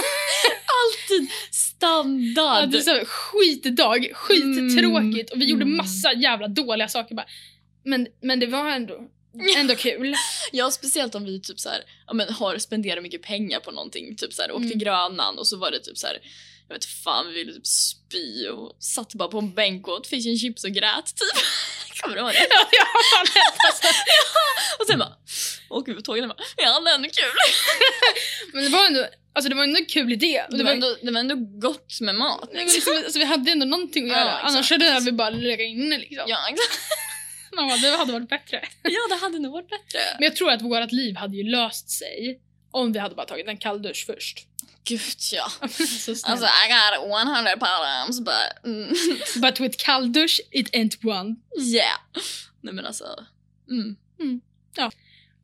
Alltid 0.81 1.29
Ja, 1.29 1.35
standard. 1.51 2.69
det 2.69 2.77
är 2.77 2.81
så 2.81 2.91
här, 2.93 3.05
skitdag, 3.05 4.07
skittråkigt 4.13 5.31
och 5.31 5.41
vi 5.41 5.45
gjorde 5.45 5.63
Mm. 5.63 5.77
massa 5.77 6.13
jävla 6.13 6.47
dåliga 6.47 6.87
saker 6.87 7.15
bara. 7.15 7.25
Men, 7.85 8.07
men 8.21 8.39
det 8.39 8.47
var 8.47 8.69
ändå, 8.69 8.99
ändå 9.57 9.75
kul. 9.75 10.15
Ja, 10.51 10.71
speciellt 10.71 11.15
om 11.15 11.25
vi 11.25 11.41
typ 11.41 11.59
så 11.59 11.69
här, 11.69 11.79
ja, 12.07 12.13
men 12.13 12.33
har 12.33 12.57
spenderat 12.57 13.03
mycket 13.03 13.21
pengar 13.21 13.59
på 13.59 13.71
någonting. 13.71 14.15
Typ 14.15 14.33
så 14.33 14.41
här, 14.41 14.51
åkte 14.51 14.65
Mm. 14.65 14.79
Grönan 14.79 15.37
och 15.39 15.47
så 15.47 15.57
var 15.57 15.71
det 15.71 15.79
typ 15.79 15.97
så 15.97 16.07
här, 16.07 16.17
jag 16.67 16.75
vet 16.75 16.85
fan, 16.85 17.27
vi 17.27 17.33
ville 17.33 17.53
typ 17.53 17.67
spy 17.67 18.47
och 18.47 18.75
satt 18.79 19.13
bara 19.13 19.27
på 19.29 19.37
en 19.39 19.53
bänk 19.53 19.87
och 19.87 19.93
åt 19.93 20.07
fish 20.07 20.27
and 20.27 20.39
chips 20.39 20.63
och 20.63 20.71
grät 20.71 21.05
typ. 21.05 21.43
Kommer 22.01 22.15
du 22.15 22.21
ihåg 22.21 22.31
det? 22.31 22.47
Ja, 22.49 22.67
jag 22.71 22.85
har 22.85 23.25
fan 23.25 23.41
alltså. 23.67 23.87
Och 24.79 24.85
sen 24.87 24.99
bara, 24.99 25.13
åker 25.69 25.91
vi 25.91 25.95
på 25.95 26.01
tåget 26.01 26.23
och 26.23 26.29
bara, 26.29 26.43
ja 26.57 26.79
det 26.79 26.89
är 26.91 26.95
ändå 26.95 27.09
kul. 27.09 27.31
Men 28.53 28.63
det 28.63 28.69
var 28.69 28.85
ändå, 28.87 29.05
alltså 29.35 29.49
det 29.49 29.55
var 29.55 29.63
ändå 29.63 29.77
en 29.79 29.85
kul 29.85 30.11
idé. 30.13 30.41
Och 30.51 30.57
Det 30.57 30.63
var 30.63 30.71
ändå, 30.71 30.95
det 31.01 31.11
var 31.11 31.19
ändå 31.19 31.35
gott 31.67 31.99
med 32.01 32.15
mat. 32.15 32.49
Men 32.53 32.65
liksom, 32.65 32.93
alltså, 32.97 33.19
vi 33.19 33.25
hade 33.25 33.51
ändå 33.51 33.65
någonting 33.65 34.11
att 34.11 34.17
Ja, 34.17 34.23
göra. 34.23 34.31
exakt. 34.37 34.49
Annars 34.51 34.71
hade 34.71 34.99
vi 35.05 35.11
bara 35.11 35.29
legat 35.29 35.59
inne 35.65 35.97
liksom. 35.97 36.25
Ja, 36.27 36.37
exakt. 36.49 36.79
Bara, 37.55 37.77
det 37.77 37.97
hade 37.97 38.13
varit 38.13 38.29
bättre. 38.29 38.61
ja, 38.83 38.99
det 39.09 39.15
hade 39.15 39.39
nog 39.39 39.51
varit 39.51 39.69
bättre. 39.69 39.99
Men 40.19 40.23
jag 40.23 40.35
tror 40.35 40.51
att 40.51 40.61
vårt 40.61 40.91
liv 40.91 41.15
hade 41.15 41.37
ju 41.37 41.43
löst 41.43 41.89
sig 41.89 42.41
om 42.71 42.91
vi 42.91 42.99
hade 42.99 43.15
bara 43.15 43.25
tagit 43.25 43.47
en 43.47 43.57
kalldusch 43.57 44.03
först. 44.05 44.47
Gud 44.83 45.01
ja. 45.31 45.51
Alltså 45.61 46.45
I 46.45 46.67
got 46.69 47.11
100 47.27 47.57
pounds 47.57 48.19
but 48.19 48.65
mm, 48.65 48.93
But 49.41 49.59
with 49.59 49.85
kalldusch 49.85 50.41
it 50.51 50.75
ain't 50.75 51.05
one. 51.05 51.35
yeah. 51.59 51.99
Nej 52.61 52.73
men 52.73 52.85
alltså. 52.85 53.25
Mm. 53.69 53.95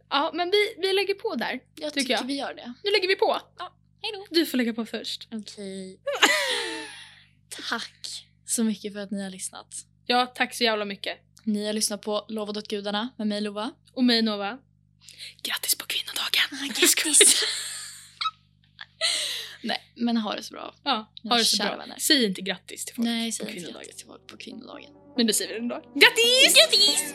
Ja, 0.09 0.31
men 0.33 0.51
vi, 0.51 0.75
vi 0.77 0.93
lägger 0.93 1.13
på 1.13 1.35
där. 1.35 1.59
Jag 1.75 1.93
Tycker 1.93 2.13
jag. 2.13 2.23
vi 2.23 2.33
gör 2.37 2.53
det. 2.53 2.73
Nu 2.83 2.91
lägger 2.91 3.07
vi 3.07 3.15
på. 3.15 3.41
Hejdå. 4.01 4.25
Du 4.29 4.45
får 4.45 4.57
lägga 4.57 4.73
på 4.73 4.85
först. 4.85 5.27
Okej. 5.31 5.99
Tack 7.69 8.25
så 8.45 8.63
mycket 8.63 8.93
för 8.93 8.99
att 8.99 9.11
ni 9.11 9.23
har 9.23 9.29
lyssnat. 9.29 9.67
Ja, 10.05 10.25
tack 10.25 10.53
så 10.55 10.63
jävla 10.63 10.85
mycket. 10.85 11.17
Ni 11.47 11.65
har 11.65 11.73
lyssnat 11.73 12.01
på 12.01 12.25
Lovat 12.29 12.57
åt 12.57 12.67
gudarna 12.67 13.09
med 13.17 13.27
mig 13.27 13.41
Lova. 13.41 13.71
Och 13.93 14.03
mig 14.03 14.21
Nova. 14.21 14.57
Grattis 15.43 15.75
på 15.75 15.85
kvinnodagen! 15.85 16.67
Grattis! 16.75 17.43
Nej, 19.63 19.77
men 19.95 20.17
ha 20.17 20.35
det 20.35 20.43
så 20.43 20.53
bra. 20.53 20.75
Ja, 20.83 21.13
Mina 21.23 21.35
ha 21.35 21.39
det 21.39 21.45
så 21.45 21.63
bra. 21.63 21.77
vänner. 21.77 21.95
Säg 21.99 22.25
inte 22.25 22.41
grattis 22.41 22.85
till 22.85 22.95
folk 22.95 23.05
Nej, 23.05 23.31
på 23.39 23.45
kvinnodagen. 23.45 23.87
till 23.97 24.05
folk 24.05 24.27
på 24.27 24.37
kvinnodagen. 24.37 24.91
Men 25.17 25.27
det 25.27 25.33
säger 25.33 25.53
vi 25.53 25.59
ändå. 25.59 25.75
Grattis! 25.75 26.55
Grattis! 26.55 27.13